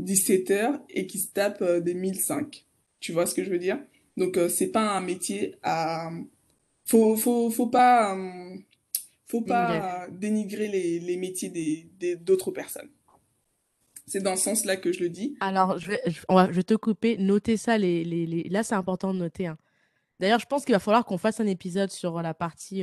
17h 0.00 0.80
et 0.90 1.06
qui 1.06 1.18
se 1.18 1.32
tapent 1.32 1.62
euh, 1.62 1.80
des 1.80 1.94
1005. 1.94 2.64
Tu 3.00 3.12
vois 3.12 3.26
ce 3.26 3.34
que 3.34 3.44
je 3.44 3.50
veux 3.50 3.58
dire? 3.58 3.78
Donc, 4.16 4.36
euh, 4.36 4.48
c'est 4.48 4.68
pas 4.68 4.96
un 4.96 5.00
métier 5.00 5.56
à. 5.62 6.10
Faut, 6.84 7.16
faut, 7.16 7.50
faut 7.50 7.66
pas, 7.66 8.16
euh, 8.16 8.56
faut 9.26 9.42
pas 9.42 10.06
dénigrer 10.10 10.68
les, 10.68 10.98
les 11.00 11.16
métiers 11.16 11.50
des, 11.50 12.16
d'autres 12.16 12.50
personnes. 12.50 12.88
C'est 14.06 14.22
dans 14.22 14.36
ce 14.36 14.44
sens-là 14.44 14.78
que 14.78 14.90
je 14.90 15.00
le 15.00 15.10
dis. 15.10 15.36
Alors, 15.40 15.78
je 15.78 15.88
vais, 15.88 16.00
je, 16.06 16.52
vais 16.52 16.62
te 16.62 16.74
couper. 16.74 17.18
Notez 17.18 17.58
ça. 17.58 17.76
Les, 17.76 18.04
les, 18.04 18.24
les... 18.24 18.44
Là, 18.44 18.62
c'est 18.62 18.74
important 18.74 19.12
de 19.12 19.18
noter. 19.18 19.48
Hein. 19.48 19.58
D'ailleurs, 20.18 20.40
je 20.40 20.46
pense 20.46 20.64
qu'il 20.64 20.74
va 20.74 20.78
falloir 20.78 21.04
qu'on 21.04 21.18
fasse 21.18 21.40
un 21.40 21.46
épisode 21.46 21.90
sur 21.90 22.22
la 22.22 22.32
partie 22.32 22.82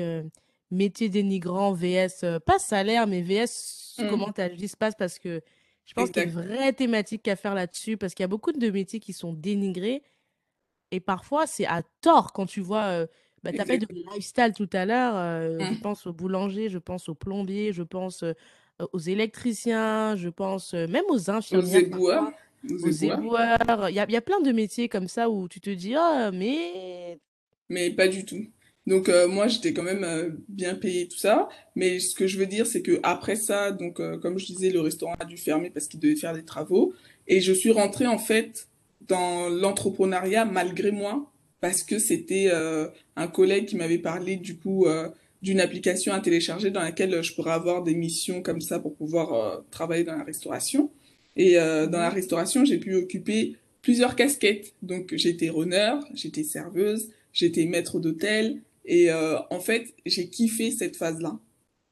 métier 0.69 1.09
dénigrant, 1.09 1.73
VS, 1.73 2.39
pas 2.45 2.59
salaire, 2.59 3.07
mais 3.07 3.23
VS, 3.23 3.95
mmh. 3.97 4.09
comment 4.09 4.31
ta 4.31 4.47
vie 4.47 4.67
se 4.67 4.77
passe 4.77 4.93
parce 4.95 5.17
que 5.17 5.41
je 5.85 5.93
pense 5.93 6.09
qu'il 6.09 6.17
y 6.17 6.25
a 6.25 6.27
une 6.27 6.31
vraie 6.31 6.73
thématique 6.73 7.27
à 7.27 7.35
faire 7.35 7.53
là-dessus 7.53 7.97
parce 7.97 8.13
qu'il 8.13 8.23
y 8.23 8.25
a 8.25 8.29
beaucoup 8.29 8.51
de 8.51 8.69
métiers 8.69 8.99
qui 8.99 9.13
sont 9.13 9.33
dénigrés 9.33 10.03
et 10.91 10.99
parfois 10.99 11.47
c'est 11.47 11.65
à 11.65 11.83
tort 12.01 12.33
quand 12.33 12.45
tu 12.45 12.61
vois. 12.61 12.85
Euh, 12.85 13.07
bah, 13.43 13.51
tu 13.51 13.61
as 13.61 13.65
fait 13.65 13.77
de 13.77 13.87
lifestyle 14.13 14.53
tout 14.55 14.69
à 14.73 14.85
l'heure. 14.85 15.15
Euh, 15.15 15.59
je 15.59 15.73
mmh. 15.73 15.81
pense 15.81 16.07
aux 16.07 16.13
boulangers, 16.13 16.69
je 16.69 16.79
pense 16.79 17.09
aux 17.09 17.13
plombiers, 17.13 17.73
je 17.73 17.83
pense 17.83 18.23
euh, 18.23 18.33
aux 18.91 18.99
électriciens, 18.99 20.15
je 20.15 20.29
pense 20.29 20.73
même 20.73 21.03
aux 21.09 21.29
infirmières. 21.29 21.75
Aux 21.75 21.85
éboueurs. 21.85 22.31
Aux 22.67 22.89
éboueurs. 22.89 23.89
Il 23.89 23.95
y 23.95 23.99
a, 23.99 24.09
y 24.09 24.15
a, 24.15 24.21
plein 24.21 24.41
de 24.41 24.51
métiers 24.51 24.89
comme 24.89 25.07
ça 25.07 25.29
où 25.29 25.47
tu 25.47 25.61
te 25.61 25.69
dis, 25.69 25.95
oh, 25.95 26.29
mais. 26.33 27.19
Mais 27.69 27.91
pas 27.91 28.07
du 28.07 28.25
tout. 28.25 28.47
Donc 28.87 29.09
euh, 29.09 29.27
moi 29.27 29.47
j'étais 29.47 29.73
quand 29.73 29.83
même 29.83 30.03
euh, 30.03 30.29
bien 30.47 30.75
payé 30.75 31.07
tout 31.07 31.17
ça, 31.17 31.49
mais 31.75 31.99
ce 31.99 32.13
que 32.13 32.27
je 32.27 32.37
veux 32.37 32.45
dire 32.45 32.67
c'est 32.67 32.83
que 32.83 32.99
après 33.01 33.35
ça, 33.35 33.71
donc 33.71 33.99
euh, 33.99 34.17
comme 34.17 34.37
je 34.37 34.45
disais, 34.45 34.69
le 34.69 34.79
restaurant 34.79 35.15
a 35.19 35.25
dû 35.25 35.37
fermer 35.37 35.71
parce 35.71 35.87
qu'il 35.87 35.99
devait 35.99 36.15
faire 36.15 36.33
des 36.33 36.45
travaux 36.45 36.93
et 37.27 37.41
je 37.41 37.51
suis 37.51 37.71
rentrée 37.71 38.05
en 38.05 38.19
fait 38.19 38.67
dans 39.07 39.49
l'entrepreneuriat 39.49 40.45
malgré 40.45 40.91
moi 40.91 41.31
parce 41.61 41.81
que 41.81 41.97
c'était 41.97 42.51
un 43.15 43.27
collègue 43.27 43.65
qui 43.65 43.75
m'avait 43.75 43.97
parlé 43.97 44.35
du 44.35 44.55
coup 44.57 44.85
d'une 45.41 45.59
application 45.59 46.13
à 46.13 46.19
télécharger 46.19 46.69
dans 46.69 46.81
laquelle 46.81 47.23
je 47.23 47.33
pourrais 47.33 47.53
avoir 47.53 47.81
des 47.81 47.95
missions 47.95 48.43
comme 48.43 48.61
ça 48.61 48.79
pour 48.79 48.95
pouvoir 48.95 49.63
travailler 49.71 50.03
dans 50.03 50.15
la 50.15 50.23
restauration. 50.23 50.91
Et 51.35 51.55
dans 51.55 51.99
la 51.99 52.09
restauration, 52.09 52.65
j'ai 52.65 52.77
pu 52.77 52.93
occuper 52.93 53.55
plusieurs 53.81 54.15
casquettes. 54.15 54.73
Donc 54.83 55.13
j'étais 55.15 55.49
runner, 55.49 55.95
j'étais 56.13 56.43
serveuse, 56.43 57.09
j'étais 57.33 57.65
maître 57.65 57.99
d'hôtel, 57.99 58.61
et 58.85 59.11
euh, 59.11 59.37
en 59.49 59.59
fait, 59.59 59.93
j'ai 60.05 60.29
kiffé 60.29 60.71
cette 60.71 60.95
phase-là. 60.95 61.39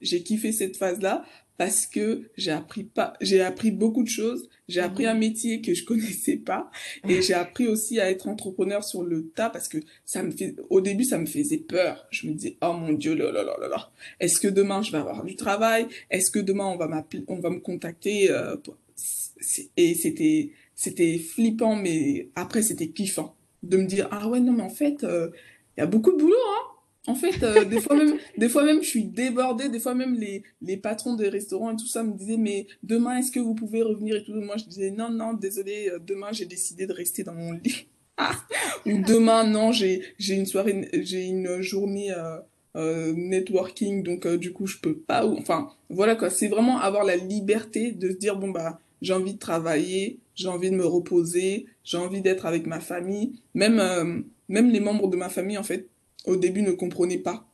J'ai 0.01 0.21
kiffé 0.21 0.51
cette 0.51 0.77
phase-là 0.77 1.23
parce 1.57 1.85
que 1.85 2.29
j'ai 2.35 2.51
appris 2.51 2.83
pas, 2.83 3.13
j'ai 3.21 3.41
appris 3.41 3.71
beaucoup 3.71 4.03
de 4.03 4.09
choses. 4.09 4.49
J'ai 4.67 4.81
mhm. 4.81 4.87
appris 4.87 5.05
un 5.05 5.13
métier 5.13 5.61
que 5.61 5.73
je 5.73 5.85
connaissais 5.85 6.37
pas 6.37 6.69
et 7.07 7.21
j'ai 7.21 7.33
appris 7.33 7.67
aussi 7.67 7.99
à 7.99 8.09
être 8.09 8.27
entrepreneur 8.27 8.83
sur 8.83 9.03
le 9.03 9.29
tas 9.29 9.49
parce 9.49 9.67
que 9.67 9.77
ça 10.05 10.23
me 10.23 10.31
fait, 10.31 10.55
au 10.69 10.81
début, 10.81 11.03
ça 11.03 11.17
me 11.17 11.25
faisait 11.25 11.57
peur. 11.57 12.05
Je 12.11 12.27
me 12.27 12.33
disais, 12.33 12.57
oh 12.61 12.73
mon 12.73 12.93
dieu, 12.93 13.15
là, 13.15 13.31
là, 13.31 13.43
là, 13.43 13.67
là, 13.67 13.91
Est-ce 14.19 14.39
que 14.39 14.47
demain 14.47 14.81
je 14.81 14.91
vais 14.91 14.99
avoir 14.99 15.23
du 15.23 15.35
travail? 15.35 15.87
Est-ce 16.09 16.31
que 16.31 16.39
demain 16.39 16.65
on 16.65 16.77
va 16.77 16.87
m'appeler, 16.87 17.23
on 17.27 17.39
va 17.39 17.49
me 17.49 17.59
contacter? 17.59 18.29
Euh, 18.29 18.55
et 19.77 19.93
c'était, 19.95 20.51
c'était 20.75 21.17
flippant, 21.17 21.75
mais 21.75 22.29
après 22.35 22.61
c'était 22.61 22.87
kiffant 22.87 23.35
de 23.63 23.77
me 23.77 23.85
dire, 23.85 24.07
ah 24.11 24.27
ouais, 24.27 24.39
non, 24.39 24.53
mais 24.53 24.63
en 24.63 24.69
fait, 24.69 25.03
euh, 25.03 25.29
il 25.77 25.81
y 25.81 25.83
a 25.83 25.87
beaucoup 25.87 26.11
de 26.11 26.17
boulot, 26.17 26.35
hein. 26.35 26.72
En 27.05 27.15
fait, 27.15 27.43
euh, 27.43 27.65
des 27.65 27.81
fois 27.81 27.95
même, 27.97 28.17
des 28.37 28.49
fois 28.49 28.63
même, 28.63 28.81
je 28.81 28.87
suis 28.87 29.03
débordée. 29.03 29.69
Des 29.69 29.79
fois 29.79 29.93
même, 29.93 30.15
les, 30.15 30.43
les 30.61 30.77
patrons 30.77 31.15
des 31.15 31.29
restaurants 31.29 31.71
et 31.71 31.75
tout 31.75 31.87
ça 31.87 32.03
me 32.03 32.13
disaient, 32.13 32.37
mais 32.37 32.67
demain, 32.81 33.17
est-ce 33.17 33.31
que 33.31 33.39
vous 33.39 33.55
pouvez 33.55 33.81
revenir 33.81 34.15
et 34.15 34.23
tout? 34.23 34.33
Moi, 34.33 34.55
je 34.57 34.65
disais, 34.65 34.91
non, 34.91 35.09
non, 35.09 35.33
désolé, 35.33 35.89
euh, 35.89 35.99
demain, 35.99 36.31
j'ai 36.31 36.45
décidé 36.45 36.87
de 36.87 36.93
rester 36.93 37.23
dans 37.23 37.33
mon 37.33 37.51
lit. 37.51 37.87
Ou 38.85 39.01
demain, 39.01 39.43
non, 39.43 39.71
j'ai, 39.71 40.03
j'ai 40.17 40.35
une 40.35 40.45
soirée, 40.45 40.89
j'ai 40.93 41.23
une 41.23 41.61
journée 41.61 42.13
euh, 42.75 43.13
networking, 43.15 44.03
donc 44.03 44.27
du 44.27 44.53
coup, 44.53 44.67
je 44.67 44.77
peux 44.77 44.95
pas. 44.95 45.25
Enfin, 45.25 45.71
voilà 45.89 46.15
quoi. 46.15 46.29
C'est 46.29 46.47
vraiment 46.47 46.79
avoir 46.79 47.03
la 47.03 47.15
liberté 47.17 47.91
de 47.91 48.11
se 48.11 48.15
dire, 48.15 48.37
bon, 48.37 48.51
bah, 48.51 48.79
j'ai 49.01 49.13
envie 49.13 49.33
de 49.33 49.39
travailler, 49.39 50.19
j'ai 50.35 50.47
envie 50.47 50.69
de 50.69 50.75
me 50.75 50.85
reposer, 50.85 51.65
j'ai 51.83 51.97
envie 51.97 52.21
d'être 52.21 52.45
avec 52.45 52.67
ma 52.67 52.79
famille. 52.79 53.33
Même, 53.55 54.25
même 54.47 54.69
les 54.69 54.79
membres 54.79 55.07
de 55.07 55.17
ma 55.17 55.29
famille, 55.29 55.57
en 55.57 55.63
fait, 55.63 55.87
au 56.25 56.35
début 56.35 56.61
ne 56.61 56.71
comprenaient 56.71 57.17
pas. 57.17 57.47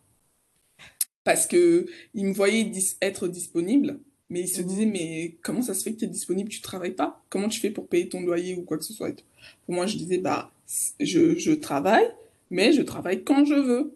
Parce 1.24 1.48
que 1.48 1.86
ils 2.14 2.26
me 2.26 2.34
voyaient 2.34 2.72
être 3.02 3.28
disponible, 3.28 4.00
mais 4.30 4.42
ils 4.42 4.48
se 4.48 4.62
disaient, 4.62 4.86
mhm. 4.86 4.92
mais 4.92 5.38
comment 5.42 5.62
ça 5.62 5.74
se 5.74 5.84
fait 5.84 5.94
que 5.94 6.00
tu 6.00 6.06
es 6.06 6.08
disponible, 6.08 6.50
tu 6.50 6.62
travailles 6.62 6.96
pas? 6.96 7.24
Comment 7.30 7.50
tu 7.50 7.60
fais 7.60 7.72
pour 7.72 7.88
payer 7.88 8.10
ton 8.10 8.22
loyer 8.22 8.56
ou 8.56 8.64
quoi 8.64 8.78
que 8.78 8.84
ce 8.84 8.94
soit 8.94 9.24
Pour 9.66 9.76
moi, 9.76 9.86
je 9.86 9.98
disais, 9.98 10.20
bah, 10.20 10.52
je, 11.00 11.38
je 11.38 11.52
travaille, 11.52 12.10
mais 12.50 12.74
je 12.74 12.82
travaille 12.82 13.24
quand 13.24 13.46
je 13.46 13.56
veux. 13.56 13.96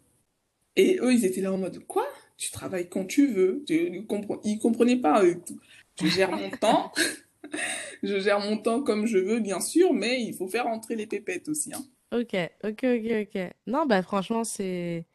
Et 0.75 0.97
eux, 1.01 1.13
ils 1.13 1.25
étaient 1.25 1.41
là 1.41 1.53
en 1.53 1.57
mode, 1.57 1.79
quoi? 1.86 2.07
Tu 2.38 2.51
travailles 2.51 2.89
quand 2.89 3.05
tu 3.05 3.27
veux 3.27 3.63
Ils 3.69 4.01
ne 4.01 4.57
comprenaient 4.57 4.97
pas. 4.97 5.23
Je 6.01 6.07
gère 6.07 6.31
mon 6.31 6.49
temps. 6.49 6.91
je 8.03 8.19
gère 8.19 8.39
mon 8.39 8.57
temps 8.57 8.81
comme 8.81 9.05
je 9.05 9.19
veux, 9.19 9.39
bien 9.39 9.59
sûr, 9.59 9.93
mais 9.93 10.21
il 10.21 10.33
faut 10.33 10.47
faire 10.47 10.67
entrer 10.67 10.95
les 10.95 11.05
pépettes 11.07 11.47
aussi. 11.47 11.73
Hein. 11.73 11.86
Ok, 12.13 12.34
ok, 12.63 12.84
ok, 12.84 13.12
ok. 13.23 13.54
Non, 13.67 13.86
bah 13.88 14.02
franchement, 14.04 14.43
c'est, 14.43 15.06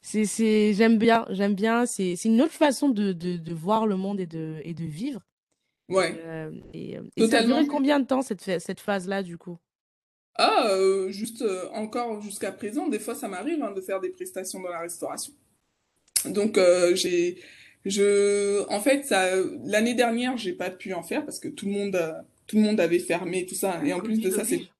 c'est, 0.00 0.24
c'est, 0.26 0.74
j'aime 0.74 0.98
bien, 0.98 1.26
j'aime 1.30 1.54
bien. 1.54 1.86
C'est, 1.86 2.16
c'est 2.16 2.28
une 2.28 2.42
autre 2.42 2.52
façon 2.52 2.88
de, 2.88 3.12
de, 3.12 3.36
de 3.36 3.54
voir 3.54 3.86
le 3.86 3.96
monde 3.96 4.20
et 4.20 4.26
de, 4.26 4.60
et 4.64 4.74
de 4.74 4.84
vivre. 4.84 5.20
Ouais, 5.88 6.20
Euh, 6.24 6.52
et, 6.74 6.98
euh, 6.98 7.02
et 7.16 7.22
ça 7.24 7.38
a 7.38 7.42
duré 7.44 7.66
combien 7.66 8.00
de 8.00 8.06
temps 8.06 8.22
cette, 8.22 8.42
cette 8.60 8.80
phase-là, 8.80 9.22
du 9.22 9.38
coup? 9.38 9.58
Ah, 10.34 10.66
euh, 10.70 11.10
juste 11.10 11.42
euh, 11.42 11.68
encore 11.72 12.20
jusqu'à 12.22 12.52
présent, 12.52 12.88
des 12.88 12.98
fois 12.98 13.14
ça 13.14 13.28
m'arrive 13.28 13.62
hein, 13.62 13.72
de 13.72 13.80
faire 13.82 14.00
des 14.00 14.10
prestations 14.10 14.60
dans 14.60 14.70
la 14.70 14.80
restauration. 14.80 15.34
Donc 16.26 16.58
euh, 16.58 16.94
j'ai, 16.96 17.40
je, 17.86 18.66
en 18.70 18.80
fait, 18.80 19.04
ça, 19.04 19.28
l'année 19.64 19.94
dernière, 19.94 20.36
j'ai 20.38 20.52
pas 20.54 20.70
pu 20.70 20.94
en 20.94 21.02
faire 21.02 21.24
parce 21.24 21.40
que 21.40 21.48
tout 21.48 21.66
le 21.66 21.72
monde, 21.72 21.96
euh, 21.96 22.12
tout 22.46 22.56
le 22.56 22.62
monde 22.62 22.80
avait 22.80 23.00
fermé 23.00 23.46
tout 23.46 23.54
ça. 23.56 23.84
Et 23.84 23.92
en 23.92 24.00
plus 24.02 24.20
de 24.20 24.30
ça, 24.30 24.44
c'est 24.44 24.71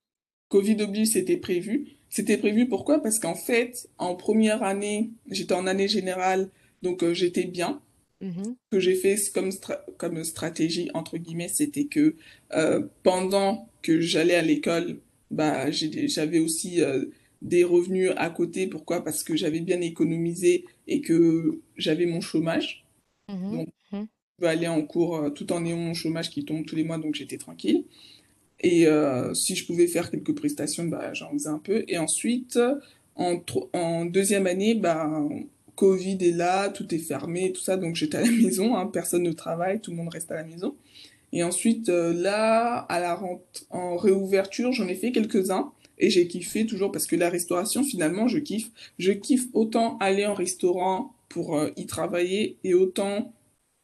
Covid 0.53 0.83
oblige, 0.83 1.09
c'était 1.09 1.39
prévu. 1.39 1.97
C'était 2.11 2.37
prévu 2.37 2.69
pourquoi? 2.69 3.03
Parce 3.03 3.19
qu'en 3.19 3.35
fait, 3.35 3.89
en 3.97 4.15
première 4.15 4.63
année, 4.63 5.11
j'étais 5.31 5.55
en 5.55 5.67
année 5.67 5.89
générale, 5.89 6.51
donc 6.83 7.03
euh, 7.03 7.15
j'étais 7.15 7.45
bien. 7.45 7.81
Mm-hmm. 8.21 8.45
Ce 8.45 8.71
que 8.71 8.79
j'ai 8.79 8.95
fait 8.95 9.17
comme, 9.33 9.51
comme 9.97 10.23
stratégie, 10.25 10.91
entre 10.93 11.17
guillemets, 11.17 11.49
c'était 11.49 11.87
que 11.87 12.17
euh, 12.53 12.87
pendant 13.03 13.71
que 13.81 14.03
j'allais 14.03 14.35
à 14.35 14.43
l'école, 14.43 14.99
bah, 15.31 15.71
j'avais 15.71 16.39
aussi 16.39 16.83
euh, 16.83 17.07
des 17.41 17.65
revenus 17.65 18.11
à 18.19 18.29
côté. 18.29 18.67
Pourquoi? 18.67 19.03
Parce 19.03 19.25
que 19.25 19.35
j'avais 19.35 19.61
bien 19.61 19.81
économisé 19.81 20.67
et 20.87 21.01
que 21.01 21.63
j'avais 21.79 22.05
mon 22.05 22.21
chômage. 22.21 22.85
Mm-hmm. 23.31 23.53
Donc, 23.57 23.69
mm-hmm. 23.91 24.03
je 24.03 24.37
peux 24.39 24.49
aller 24.49 24.69
en 24.69 24.83
cours 24.83 25.33
tout 25.35 25.51
en 25.51 25.65
ayant 25.65 25.79
mon 25.79 25.95
chômage 25.95 26.29
qui 26.29 26.45
tombe 26.45 26.67
tous 26.67 26.77
les 26.77 26.85
mois, 26.85 26.99
donc 26.99 27.15
j'étais 27.15 27.39
tranquille. 27.39 27.87
Et 28.63 28.87
euh, 28.87 29.35
si 29.35 29.57
je 29.57 29.67
pouvais 29.67 29.87
faire 29.87 30.11
quelques 30.11 30.35
prestations, 30.35 30.85
bah, 30.85 31.13
j'en 31.15 31.31
faisais 31.33 31.49
un 31.49 31.59
peu. 31.59 31.85
Et 31.89 31.99
ensuite, 31.99 32.59
en, 33.17 34.05
deuxième 34.07 34.47
année, 34.47 34.75
bah, 34.75 35.09
Covid 35.77 36.19
est 36.21 36.37
là, 36.37 36.69
tout 36.69 36.95
est 36.95 36.99
fermé, 36.99 37.53
tout 37.53 37.61
ça. 37.63 37.77
Donc 37.77 37.97
j'étais 37.97 38.19
à 38.19 38.23
la 38.23 38.31
maison, 38.43 38.77
hein, 38.77 38.87
personne 38.87 39.23
ne 39.23 39.33
travaille, 39.33 39.81
tout 39.81 39.91
le 39.91 39.97
monde 39.97 40.11
reste 40.11 40.31
à 40.31 40.37
la 40.37 40.45
maison. 40.45 40.77
Et 41.33 41.43
ensuite, 41.43 41.89
euh, 41.89 42.13
là, 42.13 42.79
à 42.89 43.01
la 43.01 43.15
rente, 43.15 43.67
en 43.71 43.97
réouverture, 43.97 44.73
j'en 44.73 44.89
ai 44.89 44.95
fait 44.95 45.13
quelques-uns. 45.13 45.73
Et 45.99 46.11
j'ai 46.11 46.27
kiffé 46.27 46.67
toujours 46.67 46.93
parce 46.93 47.07
que 47.07 47.17
la 47.17 47.31
restauration, 47.31 47.85
finalement, 47.85 48.29
je 48.29 48.39
kiffe. 48.39 48.71
Je 48.99 49.13
kiffe 49.13 49.47
autant 49.55 49.99
aller 49.99 50.27
en 50.27 50.35
restaurant 50.35 51.15
pour 51.29 51.57
euh, 51.57 51.71
y 51.77 51.87
travailler 51.87 52.59
et 52.65 52.75
autant 52.75 53.33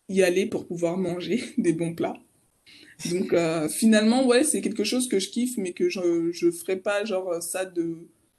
y 0.08 0.22
aller 0.22 0.46
pour 0.46 0.66
pouvoir 0.66 0.98
manger 0.98 1.42
des 1.58 1.72
bons 1.72 1.94
plats. 1.94 2.16
Donc 3.04 3.32
euh, 3.32 3.68
finalement, 3.68 4.26
ouais, 4.26 4.44
c'est 4.44 4.60
quelque 4.60 4.84
chose 4.84 5.08
que 5.08 5.18
je 5.18 5.28
kiffe, 5.30 5.56
mais 5.56 5.72
que 5.72 5.88
je 5.88 6.30
je 6.32 6.50
ferai 6.50 6.76
pas 6.76 7.04
genre 7.04 7.42
ça 7.42 7.64
de, 7.64 7.96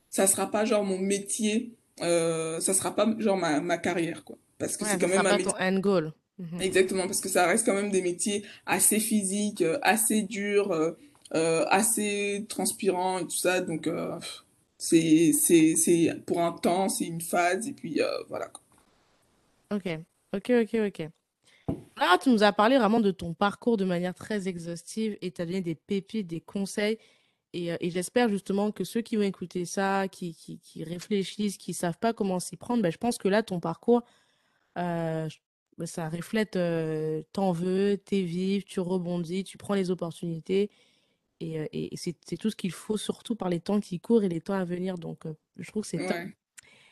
ça 0.09 0.27
sera 0.27 0.51
pas 0.51 0.65
genre 0.65 0.83
mon 0.83 0.97
métier, 0.99 1.71
euh, 2.01 2.59
ça 2.59 2.73
sera 2.73 2.95
pas 2.95 3.07
genre 3.19 3.37
ma, 3.37 3.61
ma 3.61 3.77
carrière 3.77 4.23
quoi, 4.23 4.37
parce 4.57 4.75
que 4.77 4.85
c'est 4.85 4.97
quand 4.99 5.07
même 5.07 5.25
un 5.25 5.37
métier. 5.37 5.53
ton 5.53 5.59
end 5.59 5.79
goal. 5.79 6.13
Mhm. 6.37 6.61
Exactement, 6.61 7.05
parce 7.05 7.21
que 7.21 7.29
ça 7.29 7.47
reste 7.47 7.65
quand 7.65 7.73
même 7.73 7.91
des 7.91 8.01
métiers 8.01 8.43
assez 8.65 8.99
physiques, 8.99 9.61
euh, 9.61 9.77
assez 9.81 10.21
durs, 10.23 10.71
euh, 10.71 10.91
euh, 11.35 11.65
assez 11.69 12.45
transpirants 12.49 13.19
et 13.19 13.23
tout 13.23 13.37
ça. 13.37 13.61
Donc, 13.61 13.87
euh, 13.87 14.17
c'est, 14.77 15.31
c'est, 15.33 15.75
c'est 15.75 16.13
pour 16.25 16.41
un 16.41 16.51
temps, 16.53 16.89
c'est 16.89 17.05
une 17.05 17.21
phase, 17.21 17.67
et 17.67 17.73
puis 17.73 18.01
euh, 18.01 18.07
voilà. 18.29 18.47
quoi. 18.47 18.61
Ok, 19.71 19.85
ok, 20.33 20.49
ok, 20.61 20.73
ok. 20.87 21.11
Là, 21.97 22.17
tu 22.17 22.29
nous 22.29 22.43
as 22.43 22.53
parlé 22.53 22.77
vraiment 22.77 22.99
de 22.99 23.11
ton 23.11 23.33
parcours 23.33 23.77
de 23.77 23.85
manière 23.85 24.13
très 24.15 24.47
exhaustive 24.47 25.17
et 25.21 25.31
tu 25.31 25.41
as 25.41 25.45
donné 25.45 25.61
des 25.61 25.75
pépites, 25.75 26.27
des 26.27 26.41
conseils. 26.41 26.97
Et, 27.53 27.73
euh, 27.73 27.77
j'espère 27.81 28.29
justement 28.29 28.71
que 28.71 28.83
ceux 28.83 29.01
qui 29.01 29.15
vont 29.15 29.23
écouter 29.23 29.65
ça, 29.65 30.07
qui, 30.07 30.35
réfléchissent, 30.81 31.57
qui 31.57 31.73
savent 31.73 31.97
pas 31.97 32.13
comment 32.13 32.39
s'y 32.39 32.57
prendre, 32.57 32.81
ben, 32.83 32.91
je 32.91 32.97
pense 32.97 33.17
que 33.17 33.27
là, 33.27 33.43
ton 33.43 33.59
parcours, 33.59 34.03
euh, 34.77 35.27
ça 35.85 36.09
reflète, 36.09 36.55
euh, 36.55 37.23
t'en 37.33 37.51
veux, 37.51 37.97
t'es 37.97 38.21
vive, 38.21 38.63
tu 38.63 38.79
rebondis, 38.79 39.43
tu 39.43 39.57
prends 39.57 39.73
les 39.73 39.91
opportunités. 39.91 40.69
Et, 41.39 41.59
euh, 41.59 41.65
c'est 41.95 42.37
tout 42.37 42.49
ce 42.49 42.55
qu'il 42.55 42.71
faut, 42.71 42.97
surtout 42.97 43.35
par 43.35 43.49
les 43.49 43.59
temps 43.59 43.79
qui 43.79 43.99
courent 43.99 44.23
et 44.23 44.29
les 44.29 44.41
temps 44.41 44.53
à 44.53 44.65
venir. 44.65 44.97
Donc, 44.97 45.23
je 45.57 45.69
trouve 45.69 45.83
que 45.83 45.89
c'est. 45.89 46.07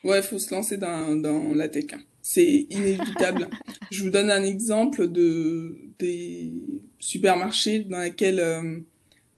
Ouais. 0.04 0.10
Ouais, 0.10 0.22
faut 0.22 0.38
se 0.38 0.54
lancer 0.54 0.76
dans, 0.76 1.14
dans 1.16 1.54
la 1.54 1.68
tech. 1.68 1.86
hein. 1.92 2.00
C'est 2.22 2.66
inévitable. 2.70 3.48
Je 3.90 4.02
vous 4.02 4.10
donne 4.10 4.30
un 4.30 4.42
exemple 4.44 5.08
de 5.08 5.76
des 5.98 6.52
supermarchés 6.98 7.80
dans 7.80 8.00
lesquels 8.00 8.38
euh, 8.40 8.78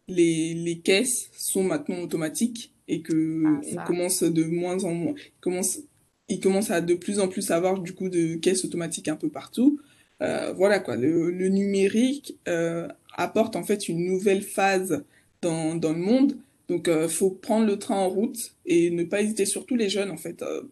les, 0.08 0.54
les 0.54 0.78
caisses 0.80 1.30
sont 1.36 1.62
maintenant 1.62 2.00
automatiques 2.00 2.72
et 2.88 3.00
que 3.02 3.44
Ah, 3.46 3.60
on 3.82 3.84
commence 3.86 4.22
de 4.22 4.44
moins 4.44 4.82
en 4.84 4.92
moins, 4.92 5.14
commence, 5.40 5.78
ils 6.28 6.40
commencent 6.40 6.70
à 6.72 6.80
de 6.80 6.94
plus 6.94 7.20
en 7.20 7.28
plus 7.28 7.50
avoir 7.50 7.78
du 7.80 7.92
coup 7.94 8.08
de 8.08 8.34
caisses 8.36 8.64
automatiques 8.64 9.08
un 9.08 9.16
peu 9.16 9.28
partout. 9.28 9.78
Euh, 10.22 10.52
voilà 10.52 10.80
quoi, 10.80 10.96
le, 10.96 11.30
le 11.30 11.48
numérique 11.48 12.36
euh, 12.48 12.88
apporte 13.16 13.56
en 13.56 13.62
fait 13.62 13.88
une 13.88 14.04
nouvelle 14.04 14.42
phase 14.42 15.04
dans, 15.42 15.76
dans 15.76 15.92
le 15.92 15.98
monde. 16.00 16.36
Donc, 16.70 16.86
euh, 16.86 17.08
faut 17.08 17.30
prendre 17.30 17.66
le 17.66 17.80
train 17.80 17.96
en 17.96 18.08
route 18.08 18.54
et 18.64 18.90
ne 18.92 19.02
pas 19.02 19.22
hésiter, 19.22 19.44
surtout 19.44 19.74
les 19.74 19.88
jeunes 19.88 20.12
en 20.12 20.16
fait. 20.16 20.40
Euh, 20.42 20.62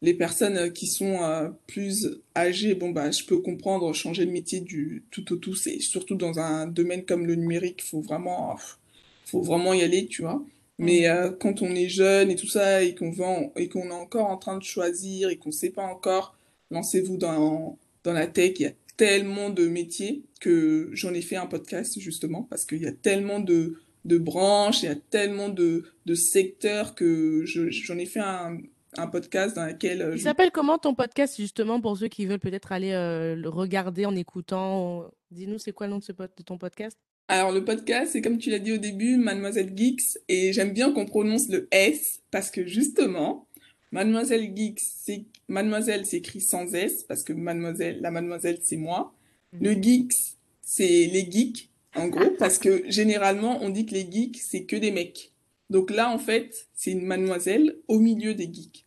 les 0.00 0.14
personnes 0.14 0.56
euh, 0.56 0.70
qui 0.70 0.86
sont 0.86 1.20
euh, 1.24 1.48
plus 1.66 2.20
âgées, 2.36 2.76
bon 2.76 2.90
bah 2.90 3.10
je 3.10 3.24
peux 3.24 3.38
comprendre 3.38 3.92
changer 3.92 4.24
de 4.24 4.30
métier 4.30 4.60
du 4.60 5.04
tout 5.10 5.32
au 5.32 5.36
tout, 5.36 5.56
c'est 5.56 5.80
surtout 5.80 6.14
dans 6.14 6.38
un 6.38 6.68
domaine 6.68 7.04
comme 7.04 7.26
le 7.26 7.34
numérique, 7.34 7.82
faut 7.82 8.00
vraiment 8.00 8.56
faut 9.26 9.42
vraiment 9.42 9.74
y 9.74 9.82
aller, 9.82 10.06
tu 10.06 10.22
vois. 10.22 10.44
Mais 10.78 11.06
quand 11.40 11.62
on 11.62 11.74
est 11.74 11.88
jeune 11.88 12.30
et 12.30 12.36
tout 12.36 12.48
ça 12.48 12.82
et 12.84 12.94
qu'on 12.94 13.12
et 13.56 13.68
qu'on 13.68 13.88
est 13.90 13.92
encore 13.92 14.28
en 14.28 14.38
train 14.38 14.58
de 14.58 14.62
choisir 14.62 15.28
et 15.30 15.38
qu'on 15.38 15.52
sait 15.52 15.70
pas 15.70 15.82
encore, 15.84 16.36
lancez-vous 16.70 17.16
dans 17.16 17.78
dans 18.04 18.12
la 18.12 18.28
tech, 18.28 18.52
il 18.58 18.62
y 18.62 18.66
a 18.66 18.72
tellement 18.96 19.50
de 19.50 19.66
métiers 19.66 20.22
que 20.40 20.90
j'en 20.92 21.14
ai 21.14 21.22
fait 21.22 21.36
un 21.36 21.46
podcast 21.46 21.98
justement 21.98 22.44
parce 22.44 22.64
qu'il 22.64 22.82
y 22.82 22.86
a 22.86 22.92
tellement 22.92 23.40
de 23.40 23.76
de 24.04 24.18
branches, 24.18 24.82
il 24.82 24.86
y 24.86 24.88
a 24.88 24.96
tellement 24.96 25.48
de 25.48 25.84
de 26.06 26.14
secteurs 26.14 26.94
que 26.94 27.42
je- 27.44 27.70
j'en 27.70 27.98
ai 27.98 28.06
fait 28.06 28.20
un 28.20 28.58
un 28.98 29.06
podcast 29.06 29.56
dans 29.56 29.64
lequel 29.64 30.02
euh, 30.02 30.10
Il 30.12 30.18
je 30.18 30.24
s'appelle 30.24 30.50
comment 30.50 30.76
ton 30.76 30.94
podcast, 30.94 31.36
justement, 31.38 31.80
pour 31.80 31.96
ceux 31.96 32.08
qui 32.08 32.26
veulent 32.26 32.38
peut-être 32.38 32.72
aller 32.72 32.92
euh, 32.92 33.34
le 33.34 33.48
regarder 33.48 34.04
en 34.04 34.14
écoutant? 34.14 35.10
Dis-nous, 35.30 35.58
c'est 35.58 35.72
quoi 35.72 35.86
le 35.86 35.92
nom 35.94 35.98
de, 36.00 36.04
ce 36.04 36.12
pod- 36.12 36.28
de 36.36 36.42
ton 36.42 36.58
podcast? 36.58 36.98
Alors, 37.28 37.52
le 37.52 37.64
podcast, 37.64 38.12
c'est 38.12 38.20
comme 38.20 38.36
tu 38.36 38.50
l'as 38.50 38.58
dit 38.58 38.72
au 38.72 38.76
début, 38.76 39.16
Mademoiselle 39.16 39.72
Geeks, 39.74 40.18
et 40.28 40.52
j'aime 40.52 40.74
bien 40.74 40.92
qu'on 40.92 41.06
prononce 41.06 41.48
le 41.48 41.68
S, 41.70 42.20
parce 42.30 42.50
que 42.50 42.66
justement, 42.66 43.46
Mademoiselle 43.92 44.54
Geeks, 44.54 44.80
c'est, 44.80 45.24
Mademoiselle 45.48 46.04
s'écrit 46.04 46.42
sans 46.42 46.74
S, 46.74 47.02
parce 47.04 47.22
que 47.22 47.32
Mademoiselle, 47.32 47.98
la 48.02 48.10
Mademoiselle, 48.10 48.58
c'est 48.62 48.76
moi. 48.76 49.14
Le 49.58 49.74
Mhm. 49.74 49.82
Geeks, 49.82 50.14
c'est 50.60 51.06
les 51.06 51.26
geeks, 51.30 51.70
en 51.94 52.08
gros, 52.08 52.30
parce 52.38 52.58
que 52.58 52.90
généralement, 52.90 53.62
on 53.62 53.70
dit 53.70 53.86
que 53.86 53.94
les 53.94 54.10
geeks, 54.10 54.38
c'est 54.38 54.64
que 54.64 54.76
des 54.76 54.90
mecs. 54.90 55.32
Donc 55.70 55.90
là, 55.90 56.10
en 56.10 56.18
fait, 56.18 56.68
c'est 56.74 56.92
une 56.92 57.04
mademoiselle 57.04 57.76
au 57.88 57.98
milieu 57.98 58.34
des 58.34 58.52
geeks, 58.52 58.86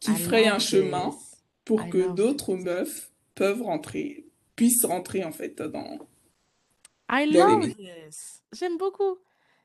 qui 0.00 0.12
I 0.12 0.16
ferait 0.16 0.46
un 0.46 0.58
chemin 0.58 1.14
pour 1.64 1.82
I 1.86 1.90
que 1.90 2.14
d'autres 2.14 2.56
meufs 2.56 3.10
peuvent 3.34 3.62
rentrer, 3.62 4.26
puissent 4.54 4.84
rentrer, 4.84 5.24
en 5.24 5.32
fait, 5.32 5.60
dans, 5.60 5.98
I 7.10 7.30
dans 7.30 7.58
love 7.58 7.74
this. 7.74 8.42
J'aime 8.52 8.78
beaucoup. 8.78 9.18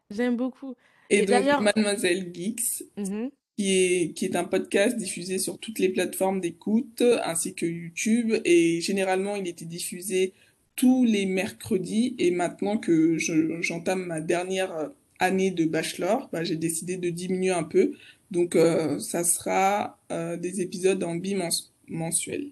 J'aime 0.09 0.35
beaucoup. 0.35 0.75
Et 1.09 1.17
Et 1.17 1.19
donc, 1.19 1.29
d'ailleurs, 1.29 1.61
Mademoiselle 1.61 2.31
Geeks, 2.33 2.83
mhm, 2.97 3.31
qui 3.57 3.71
est, 3.71 4.13
qui 4.13 4.25
est 4.25 4.35
un 4.35 4.43
podcast 4.43 4.97
diffusé 4.97 5.39
sur 5.39 5.59
toutes 5.59 5.79
les 5.79 5.89
plateformes 5.89 6.41
d'écoute, 6.41 7.01
ainsi 7.23 7.53
que 7.53 7.65
YouTube. 7.65 8.33
Et 8.45 8.81
généralement, 8.81 9.35
il 9.35 9.47
était 9.47 9.65
diffusé 9.65 10.33
tous 10.75 11.05
les 11.05 11.25
mercredis. 11.25 12.15
Et 12.19 12.31
maintenant 12.31 12.77
que 12.77 13.17
je- 13.17 13.61
j'entame 13.61 14.05
ma 14.05 14.21
dernière 14.21 14.91
année 15.19 15.51
de 15.51 15.65
bachelor, 15.65 16.29
bah, 16.31 16.43
j'ai 16.43 16.55
décidé 16.55 16.97
de 16.97 17.09
diminuer 17.09 17.51
un 17.51 17.63
peu. 17.63 17.93
Donc, 18.31 18.55
euh, 18.55 18.97
ça 18.99 19.23
sera 19.23 19.99
euh, 20.11 20.37
des 20.37 20.61
épisodes 20.61 21.03
en 21.03 21.15
bimensuel. 21.15 22.51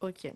ok. 0.00 0.32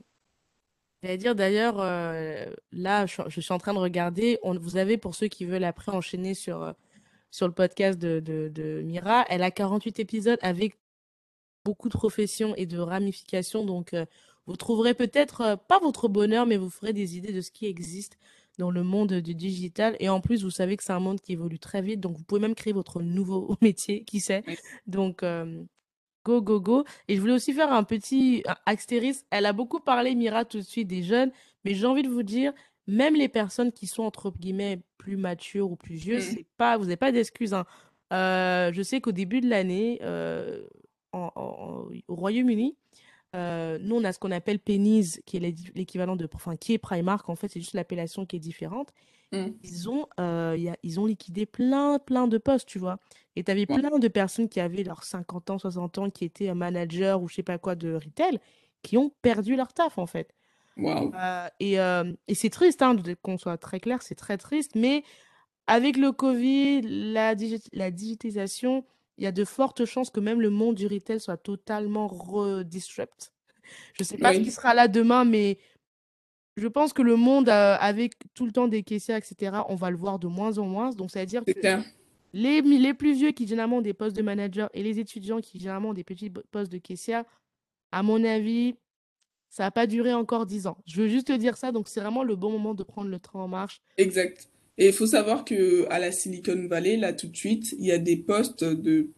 J'allais 1.02 1.16
dire 1.18 1.34
d'ailleurs, 1.34 1.80
euh, 1.80 2.44
là, 2.72 3.06
je, 3.06 3.40
suis 3.40 3.52
en 3.54 3.58
train 3.58 3.72
de 3.72 3.78
regarder. 3.78 4.38
Vous 4.44 4.76
avez, 4.76 4.98
pour 4.98 5.14
ceux 5.14 5.28
qui 5.28 5.46
veulent 5.46 5.64
après 5.64 5.92
enchaîner 5.92 6.34
sur, 6.34 6.62
euh, 6.62 6.72
sur 7.30 7.46
le 7.48 7.54
podcast 7.54 7.98
de, 7.98 8.20
de, 8.20 8.48
de 8.48 8.82
Mira, 8.82 9.24
elle 9.30 9.42
a 9.42 9.50
48 9.50 9.98
épisodes 10.00 10.38
avec 10.42 10.76
beaucoup 11.64 11.88
de 11.88 11.94
professions 11.96 12.54
et 12.56 12.66
de 12.66 12.78
ramifications. 12.78 13.64
Donc, 13.64 13.94
euh, 13.94 14.04
vous 14.46 14.56
trouverez 14.56 14.94
peut-être 14.94 15.40
euh, 15.42 15.56
pas 15.56 15.78
votre 15.78 16.08
bonheur, 16.08 16.46
mais 16.46 16.56
vous 16.56 16.70
ferez 16.70 16.92
des 16.92 17.16
idées 17.16 17.32
de 17.32 17.40
ce 17.40 17.50
qui 17.50 17.66
existe 17.66 18.18
dans 18.58 18.70
le 18.70 18.82
monde 18.82 19.14
du 19.14 19.34
digital. 19.34 19.96
Et 20.00 20.08
en 20.08 20.20
plus, 20.20 20.42
vous 20.42 20.50
savez 20.50 20.76
que 20.76 20.84
c'est 20.84 20.92
un 20.92 21.00
monde 21.00 21.20
qui 21.20 21.32
évolue 21.32 21.58
très 21.58 21.82
vite. 21.82 22.00
Donc, 22.00 22.16
vous 22.16 22.24
pouvez 22.24 22.40
même 22.40 22.54
créer 22.54 22.72
votre 22.72 23.00
nouveau 23.00 23.56
métier, 23.62 24.04
qui 24.04 24.20
sait. 24.20 24.42
Donc, 24.86 25.22
euh, 25.22 25.62
go, 26.24 26.42
go, 26.42 26.60
go. 26.60 26.84
Et 27.08 27.16
je 27.16 27.20
voulais 27.20 27.32
aussi 27.34 27.52
faire 27.52 27.72
un 27.72 27.84
petit 27.84 28.42
astérisque. 28.66 29.24
Elle 29.30 29.46
a 29.46 29.52
beaucoup 29.52 29.80
parlé, 29.80 30.14
Mira, 30.14 30.44
tout 30.44 30.58
de 30.58 30.64
suite 30.64 30.88
des 30.88 31.02
jeunes. 31.02 31.32
Mais 31.64 31.74
j'ai 31.74 31.86
envie 31.86 32.02
de 32.02 32.08
vous 32.08 32.22
dire, 32.22 32.52
même 32.86 33.14
les 33.14 33.28
personnes 33.28 33.72
qui 33.72 33.86
sont, 33.86 34.02
entre 34.02 34.30
guillemets, 34.30 34.80
plus 34.98 35.16
matures 35.16 35.70
ou 35.70 35.76
plus 35.76 35.94
vieux, 35.94 36.18
Mm. 36.18 36.20
c'est 36.20 36.46
pas, 36.56 36.76
vous 36.76 36.84
n'avez 36.84 36.96
pas 36.96 37.12
d'excuses, 37.12 37.54
hein. 37.54 37.64
Euh, 38.12 38.72
je 38.72 38.82
sais 38.82 39.00
qu'au 39.00 39.12
début 39.12 39.40
de 39.40 39.48
l'année, 39.48 40.00
euh, 40.02 40.66
au 41.12 41.90
Royaume-Uni, 42.08 42.76
euh, 43.36 43.78
nous, 43.80 43.96
on 43.96 44.04
a 44.04 44.12
ce 44.12 44.18
qu'on 44.18 44.30
appelle 44.32 44.58
Pennies, 44.58 45.16
qui 45.26 45.36
est 45.36 45.40
l'équivalent 45.74 46.16
de, 46.16 46.28
enfin, 46.34 46.56
qui 46.56 46.72
est 46.74 46.78
Primark, 46.78 47.28
en 47.28 47.36
fait, 47.36 47.48
c'est 47.48 47.60
juste 47.60 47.74
l'appellation 47.74 48.26
qui 48.26 48.36
est 48.36 48.40
différente. 48.40 48.90
Mm. 49.32 49.46
Ils 49.62 49.88
ont, 49.88 50.06
euh, 50.18 50.54
il 50.56 50.62
y 50.64 50.68
a- 50.68 50.76
ils 50.82 50.98
ont 50.98 51.06
liquidé 51.06 51.46
plein, 51.46 51.98
plein 52.00 52.26
de 52.26 52.38
postes, 52.38 52.66
tu 52.68 52.78
vois. 52.80 52.98
Et 53.36 53.44
tu 53.44 53.50
avais 53.52 53.66
Ouais. 53.68 53.78
plein 53.78 53.98
de 53.98 54.08
personnes 54.08 54.48
qui 54.48 54.58
avaient 54.60 54.82
leurs 54.82 55.04
50 55.04 55.50
ans, 55.50 55.58
60 55.58 55.98
ans, 55.98 56.10
qui 56.10 56.24
étaient 56.24 56.48
euh, 56.50 56.54
managers 56.54 57.16
ou 57.20 57.28
je 57.28 57.36
sais 57.36 57.42
pas 57.44 57.58
quoi 57.58 57.76
de 57.76 57.94
retail, 57.94 58.40
qui 58.82 58.96
ont 58.98 59.12
perdu 59.22 59.54
leur 59.56 59.72
taf, 59.72 59.98
en 59.98 60.06
fait. 60.06 60.34
Euh, 60.78 61.48
et 61.60 61.74
et 62.28 62.34
c'est 62.34 62.50
triste, 62.50 62.82
hein, 62.82 62.96
qu'on 63.22 63.38
soit 63.38 63.58
très 63.58 63.80
clair, 63.80 64.02
c'est 64.02 64.14
très 64.14 64.38
triste, 64.38 64.72
mais 64.74 65.04
avec 65.66 65.96
le 65.96 66.12
Covid, 66.12 66.80
la, 66.82 67.34
digi- 67.34 67.68
la 67.72 67.90
digitalisation, 67.90 68.84
il 69.20 69.24
y 69.24 69.26
a 69.26 69.32
de 69.32 69.44
fortes 69.44 69.84
chances 69.84 70.08
que 70.08 70.18
même 70.18 70.40
le 70.40 70.48
monde 70.48 70.76
du 70.76 70.86
retail 70.86 71.20
soit 71.20 71.36
totalement 71.36 72.08
redisrupt. 72.08 73.32
Je 73.92 74.02
ne 74.02 74.04
sais 74.04 74.16
pas 74.16 74.32
ce 74.32 74.40
qui 74.40 74.50
sera 74.50 74.72
là 74.72 74.88
demain, 74.88 75.26
mais 75.26 75.58
je 76.56 76.66
pense 76.66 76.94
que 76.94 77.02
le 77.02 77.16
monde, 77.16 77.50
euh, 77.50 77.76
avec 77.78 78.14
tout 78.32 78.46
le 78.46 78.52
temps 78.52 78.66
des 78.66 78.82
caissières, 78.82 79.18
etc., 79.18 79.58
on 79.68 79.74
va 79.76 79.90
le 79.90 79.98
voir 79.98 80.18
de 80.18 80.26
moins 80.26 80.56
en 80.56 80.64
moins. 80.64 80.90
Donc, 80.90 81.10
ça 81.10 81.20
veut 81.20 81.26
dire 81.26 81.42
c'est 81.46 81.52
que 81.52 81.60
clair. 81.60 81.84
les, 82.32 82.62
les 82.62 82.94
plus 82.94 83.12
vieux 83.12 83.32
qui 83.32 83.46
généralement 83.46 83.76
ont 83.76 83.82
des 83.82 83.92
postes 83.92 84.16
de 84.16 84.22
manager 84.22 84.70
et 84.72 84.82
les 84.82 84.98
étudiants 84.98 85.40
qui 85.42 85.60
généralement 85.60 85.90
ont 85.90 85.94
des 85.94 86.02
petits 86.04 86.30
postes 86.30 86.72
de 86.72 86.78
caissière, 86.78 87.24
à 87.92 88.02
mon 88.02 88.24
avis, 88.24 88.74
ça 89.50 89.64
va 89.64 89.70
pas 89.70 89.86
durer 89.86 90.14
encore 90.14 90.46
10 90.46 90.66
ans. 90.66 90.78
Je 90.86 91.02
veux 91.02 91.08
juste 91.08 91.26
te 91.26 91.32
dire 91.34 91.58
ça, 91.58 91.72
donc 91.72 91.88
c'est 91.88 92.00
vraiment 92.00 92.24
le 92.24 92.36
bon 92.36 92.50
moment 92.50 92.72
de 92.72 92.84
prendre 92.84 93.10
le 93.10 93.18
train 93.18 93.40
en 93.40 93.48
marche. 93.48 93.82
Exact. 93.98 94.48
Et 94.80 94.86
il 94.86 94.92
faut 94.94 95.06
savoir 95.06 95.44
que 95.44 95.86
à 95.90 95.98
la 95.98 96.10
Silicon 96.10 96.66
Valley, 96.66 96.96
là 96.96 97.12
tout 97.12 97.28
de 97.28 97.36
suite, 97.36 97.76
il 97.78 97.84
y 97.84 97.92
a 97.92 97.98
des 97.98 98.16
postes 98.16 98.64
de 98.64 99.10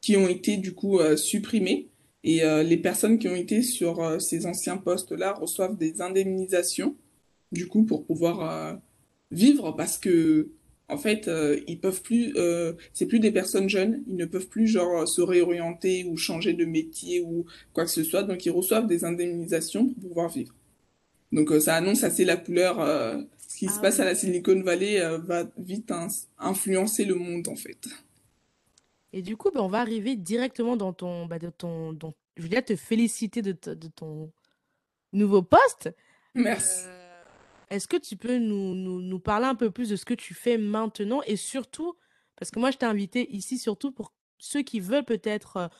qui 0.00 0.16
ont 0.16 0.28
été 0.28 0.56
du 0.56 0.72
coup 0.72 1.00
euh, 1.00 1.16
supprimés 1.16 1.88
et 2.22 2.44
euh, 2.44 2.62
les 2.62 2.76
personnes 2.76 3.18
qui 3.18 3.26
ont 3.26 3.34
été 3.34 3.62
sur 3.62 4.00
euh, 4.00 4.18
ces 4.20 4.46
anciens 4.46 4.76
postes-là 4.76 5.32
reçoivent 5.32 5.76
des 5.76 6.00
indemnisations 6.00 6.96
du 7.52 7.66
coup 7.66 7.84
pour 7.84 8.04
pouvoir 8.06 8.80
vivre 9.30 9.72
parce 9.72 9.98
que 9.98 10.50
en 10.88 10.98
fait 10.98 11.30
ils 11.68 11.78
peuvent 11.80 12.02
plus 12.02 12.34
c'est 12.92 13.06
plus 13.06 13.20
des 13.20 13.30
personnes 13.30 13.68
jeunes, 13.68 14.02
ils 14.08 14.16
ne 14.16 14.24
peuvent 14.24 14.48
plus 14.48 14.66
genre 14.66 15.06
se 15.06 15.22
réorienter 15.22 16.04
ou 16.04 16.16
changer 16.16 16.52
de 16.52 16.64
métier 16.64 17.20
ou 17.20 17.46
quoi 17.72 17.84
que 17.84 17.90
ce 17.90 18.02
soit 18.02 18.24
donc 18.24 18.44
ils 18.44 18.50
reçoivent 18.50 18.88
des 18.88 19.04
indemnisations 19.04 19.86
pour 19.86 20.08
pouvoir 20.08 20.30
vivre. 20.30 20.54
Donc 21.32 21.52
ça 21.60 21.76
annonce 21.76 22.02
assez 22.04 22.24
la 22.24 22.36
couleur. 22.36 22.80
Euh, 23.54 23.58
ce 23.58 23.58
qui 23.58 23.68
se 23.68 23.78
Ah 23.78 23.82
passe 23.82 24.00
à 24.00 24.04
la 24.04 24.14
Silicon 24.14 24.60
Valley 24.62 25.00
euh, 25.00 25.18
va 25.18 25.44
vite 25.56 25.92
influencer 26.38 27.04
le 27.04 27.14
monde 27.14 27.48
en 27.48 27.56
fait. 27.56 27.86
Et 29.12 29.22
du 29.22 29.36
coup, 29.36 29.50
ben, 29.52 29.60
on 29.60 29.68
va 29.68 29.80
arriver 29.80 30.16
directement 30.16 30.76
dans 30.76 30.92
ton, 30.92 31.26
bah, 31.26 31.38
de 31.38 31.50
ton, 31.50 31.92
dans- 31.92 32.14
je 32.36 32.42
voulais 32.42 32.62
te 32.62 32.74
féliciter 32.74 33.42
de, 33.42 33.52
ton, 33.52 34.32
nouveau 35.12 35.42
poste. 35.42 35.94
Merci. 36.34 36.86
Est-ce 37.70 37.86
que 37.86 37.96
tu 37.96 38.16
peux 38.16 38.38
nous, 38.38 38.74
nous, 38.74 39.00
nous, 39.00 39.18
parler 39.20 39.46
un 39.46 39.54
peu 39.54 39.70
plus 39.70 39.88
de 39.88 39.96
ce 39.96 40.04
que 40.04 40.14
tu 40.14 40.34
fais 40.34 40.58
maintenant 40.58 41.22
et 41.26 41.36
surtout, 41.36 41.94
parce 42.36 42.50
que 42.50 42.58
moi 42.58 42.72
je 42.72 42.78
t'ai 42.78 42.86
invité 42.86 43.32
ici 43.34 43.58
surtout 43.58 43.92
pour 43.92 44.12
ceux 44.38 44.62
qui 44.62 44.80
veulent 44.80 45.04
peut-être 45.04 45.70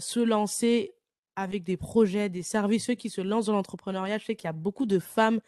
se 0.00 0.20
lancer 0.20 0.92
avec 1.36 1.64
des 1.64 1.76
projets, 1.76 2.28
des 2.28 2.42
services, 2.42 2.86
ceux 2.86 2.94
qui 2.94 3.08
se 3.08 3.20
lancent 3.20 3.46
dans 3.46 3.54
l'entrepreneuriat. 3.54 4.18
Je 4.18 4.26
sais 4.26 4.36
qu'il 4.36 4.48
y 4.48 4.50
a 4.50 4.52
beaucoup 4.52 4.86
de 4.86 4.98
femmes 4.98 5.40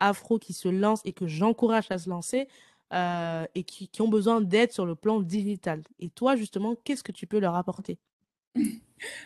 afro 0.00 0.38
qui 0.38 0.52
se 0.52 0.68
lancent 0.68 1.02
et 1.04 1.12
que 1.12 1.26
j'encourage 1.26 1.86
à 1.90 1.98
se 1.98 2.08
lancer 2.08 2.48
et 2.92 3.64
qui, 3.64 3.88
qui, 3.88 4.00
ont 4.00 4.08
besoin 4.08 4.40
d'aide 4.40 4.70
sur 4.70 4.86
le 4.86 4.94
plan 4.94 5.20
digital. 5.20 5.82
Et 5.98 6.08
toi, 6.08 6.36
justement, 6.36 6.76
qu'est-ce 6.84 7.02
que 7.02 7.12
tu 7.12 7.26
peux 7.26 7.38
leur 7.38 7.54
apporter? 7.54 7.98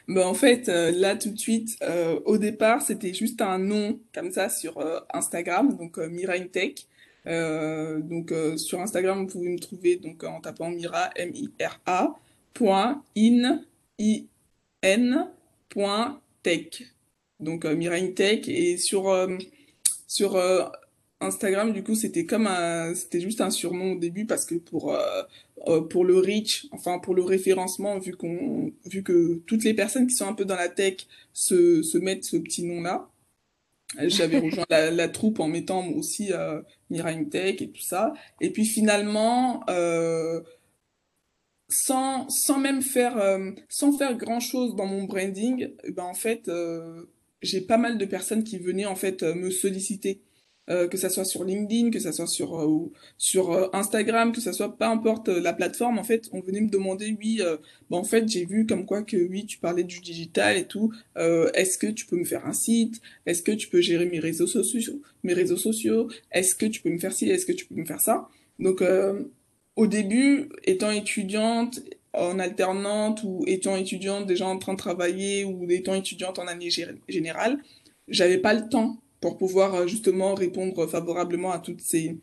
Ben, 0.09 0.27
En 0.27 0.35
fait, 0.35 0.67
là, 0.67 1.15
tout 1.15 1.31
de 1.31 1.39
suite, 1.39 1.79
au 2.25 2.39
départ, 2.39 2.83
c'était 2.83 3.15
juste 3.15 3.41
un 3.41 3.59
nom 3.59 4.01
comme 4.13 4.33
ça 4.33 4.49
sur 4.49 4.83
Instagram, 5.13 5.77
donc 5.77 5.99
Mira 5.99 6.41
Tech. 6.41 6.87
donc 7.25 8.33
sur 8.57 8.81
Instagram, 8.81 9.21
vous 9.21 9.27
pouvez 9.27 9.49
me 9.51 9.59
trouver 9.59 9.97
donc 9.97 10.25
en 10.25 10.41
tapant 10.41 10.71
Mira 10.71 11.11
M 11.15 11.31
I 11.35 11.51
R 11.61 11.79
A 11.87 12.17
point 12.55 13.03
in 13.17 13.63
i 13.99 14.27
n 14.83 15.29
point 15.69 16.21
tech. 16.43 16.83
Donc 17.39 17.65
Mira 17.65 18.01
Tech 18.15 18.49
et 18.49 18.77
sur 18.77 19.09
sur 20.11 20.35
euh, 20.35 20.65
Instagram, 21.21 21.73
du 21.73 21.85
coup, 21.85 21.95
c'était 21.95 22.27
comme 22.27 22.49
un, 22.49 22.95
c'était 22.97 23.21
juste 23.21 23.41
un 23.41 23.51
surnom 23.51 23.93
au 23.93 23.99
début 23.99 24.27
parce 24.27 24.45
que 24.45 24.57
pour 24.57 24.93
euh, 24.93 25.23
euh, 25.69 25.83
pour 25.83 26.05
le 26.05 26.19
reach, 26.19 26.67
enfin 26.73 26.99
pour 26.99 27.15
le 27.15 27.23
référencement, 27.23 27.97
vu 28.01 28.17
qu'on, 28.17 28.73
vu 28.87 29.05
que 29.05 29.41
toutes 29.47 29.63
les 29.63 29.73
personnes 29.73 30.09
qui 30.09 30.17
sont 30.17 30.27
un 30.27 30.35
peu 30.35 30.45
dans 30.45 30.57
la 30.57 30.69
tech 30.69 31.07
se, 31.33 31.83
se 31.83 31.97
mettent 31.97 32.25
ce 32.25 32.39
petit 32.39 32.65
nom-là, 32.65 33.09
j'avais 34.01 34.39
rejoint 34.41 34.67
la, 34.69 35.09
troupe 35.09 35.39
en 35.39 35.47
mettant 35.47 35.87
aussi 35.91 36.33
euh, 36.33 36.61
Tech 37.31 37.63
et 37.63 37.71
tout 37.71 37.81
ça. 37.81 38.13
Et 38.41 38.51
puis 38.51 38.65
finalement, 38.65 39.65
sans, 41.69 42.29
sans 42.29 42.59
même 42.59 42.83
faire, 42.83 43.39
sans 43.69 43.97
faire 43.97 44.17
grand 44.17 44.41
chose 44.41 44.75
dans 44.75 44.87
mon 44.87 45.05
branding, 45.05 45.71
eh 45.85 45.93
ben 45.93 46.03
en 46.03 46.15
fait, 46.15 46.51
j'ai 47.43 47.61
pas 47.61 47.79
mal 47.79 47.99
de 47.99 48.05
personnes 48.05 48.45
qui 48.45 48.59
venaient 48.59 48.87
en 48.87 48.97
fait 48.97 49.23
euh, 49.23 49.35
me 49.35 49.51
solliciter. 49.51 50.23
Euh, 50.69 50.87
que 50.87 50.97
ça 50.97 51.09
soit 51.09 51.25
sur 51.25 51.43
LinkedIn, 51.43 51.91
que 51.91 51.99
ça 51.99 52.13
soit 52.13 52.29
sur 52.29 52.61
euh, 52.61 52.93
sur 53.19 53.75
Instagram, 53.75 54.31
que 54.31 54.41
ça 54.41 54.53
soit 54.53 54.77
peu 54.77 54.85
importe 54.85 55.29
la 55.29 55.53
plateforme, 55.53 55.99
en 55.99 56.05
fait, 56.05 56.29
on 56.33 56.41
venait 56.41 56.61
me 56.61 56.69
demander, 56.69 57.17
oui, 57.19 57.41
bah, 57.91 57.97
en 57.97 58.05
fait, 58.05 58.29
j'ai 58.29 58.45
vu 58.45 58.67
comme 58.67 58.87
quoi 58.87 59.03
que 59.03 59.17
oui, 59.17 59.47
tu 59.47 59.59
parlais 59.59 59.83
du 59.83 59.99
digital 60.01 60.57
et 60.57 60.67
tout. 60.67 60.93
Est-ce 61.17 61.77
que 61.77 61.89
tu 61.89 62.07
peux 62.07 62.17
me 62.17 62.25
faire 62.25 62.47
un 62.47 62.53
site? 62.53 63.01
Est-ce 63.27 63.43
que 63.43 63.51
tu 63.51 63.69
peux 63.69 63.81
gérer 63.81 64.07
mes 64.07 64.21
réseaux 64.21 64.47
sociaux 64.47 65.03
Mes 65.25 65.33
réseaux 65.33 65.57
sociaux? 65.57 66.09
Est-ce 66.31 66.55
que 66.55 66.67
tu 66.67 66.81
peux 66.83 66.91
me 66.91 66.99
faire 66.99 67.13
ci? 67.13 67.29
Est-ce 67.29 67.47
que 67.47 67.53
tu 67.53 67.67
peux 67.67 67.75
me 67.75 67.87
faire 67.87 68.01
ça? 68.01 68.29
Donc, 68.61 68.81
au 69.75 69.87
début, 69.89 70.51
étant 70.65 70.93
étudiante 70.93 71.81
en 72.13 72.39
alternante 72.39 73.23
ou 73.25 73.45
étant 73.47 73.77
étudiante 73.77 74.27
déjà 74.27 74.47
en 74.47 74.59
train 74.59 74.73
de 74.73 74.79
travailler 74.79 75.45
ou 75.45 75.71
étant 75.71 75.95
étudiante 75.95 76.39
en 76.39 76.47
année 76.47 76.71
générale, 77.09 77.59
j'avais 78.09 78.39
pas 78.39 78.55
le 78.55 78.69
temps 78.69 78.99
pour 79.21 79.39
pouvoir 79.39 79.75
euh, 79.75 79.87
justement 79.87 80.35
répondre 80.35 80.87
favorablement 80.87 81.53
à 81.53 81.59
toutes 81.59 81.83
ces, 81.83 82.19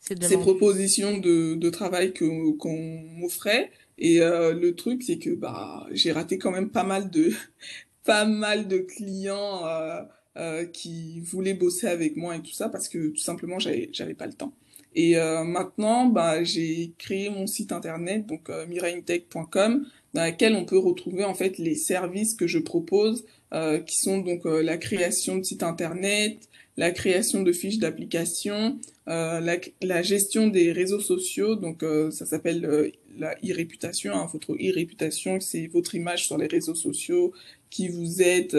ces 0.00 0.38
propositions 0.38 1.18
de, 1.18 1.54
de 1.54 1.70
travail 1.70 2.12
qu'on 2.14 3.02
m'offrait. 3.16 3.70
Et 3.98 4.20
euh, 4.20 4.52
le 4.54 4.74
truc, 4.74 5.02
c'est 5.02 5.18
que 5.18 5.30
bah 5.30 5.86
j'ai 5.92 6.12
raté 6.12 6.38
quand 6.38 6.50
même 6.50 6.70
pas 6.70 6.84
mal 6.84 7.10
de 7.10 7.32
pas 8.04 8.24
mal 8.24 8.68
de 8.68 8.78
clients 8.78 9.66
euh, 9.66 10.02
euh, 10.36 10.66
qui 10.66 11.20
voulaient 11.20 11.54
bosser 11.54 11.86
avec 11.86 12.16
moi 12.16 12.36
et 12.36 12.42
tout 12.42 12.52
ça 12.52 12.68
parce 12.68 12.88
que 12.88 13.08
tout 13.08 13.22
simplement 13.22 13.58
j'avais 13.58 14.14
pas 14.14 14.26
le 14.26 14.34
temps. 14.34 14.52
Et 14.94 15.16
euh, 15.16 15.42
maintenant, 15.44 16.06
bah, 16.06 16.44
j'ai 16.44 16.92
créé 16.98 17.28
mon 17.30 17.46
site 17.46 17.72
internet, 17.72 18.26
donc 18.26 18.48
euh, 18.48 18.66
miraintech.com, 18.66 19.86
dans 20.14 20.24
lequel 20.24 20.54
on 20.54 20.64
peut 20.64 20.78
retrouver 20.78 21.24
en 21.24 21.34
fait 21.34 21.58
les 21.58 21.74
services 21.74 22.34
que 22.34 22.46
je 22.46 22.58
propose, 22.58 23.24
euh, 23.52 23.78
qui 23.78 23.96
sont 23.98 24.18
donc 24.18 24.46
euh, 24.46 24.62
la 24.62 24.76
création 24.78 25.36
de 25.36 25.42
sites 25.42 25.62
internet, 25.62 26.38
la 26.76 26.90
création 26.90 27.42
de 27.42 27.52
fiches 27.52 27.78
d'application, 27.78 28.78
euh, 29.08 29.38
la, 29.40 29.56
la, 29.82 30.02
gestion 30.02 30.48
des 30.48 30.72
réseaux 30.72 31.00
sociaux, 31.00 31.54
donc 31.54 31.84
ça 32.10 32.26
s'appelle 32.26 32.92
la 33.16 33.34
e-réputation. 33.44 34.12
Hein, 34.12 34.28
votre 34.32 34.54
e-réputation, 34.54 35.38
c'est 35.38 35.68
votre 35.68 35.94
image 35.94 36.26
sur 36.26 36.36
les 36.36 36.48
réseaux 36.48 36.74
sociaux, 36.74 37.32
qui 37.70 37.88
vous 37.88 38.22
êtes, 38.22 38.56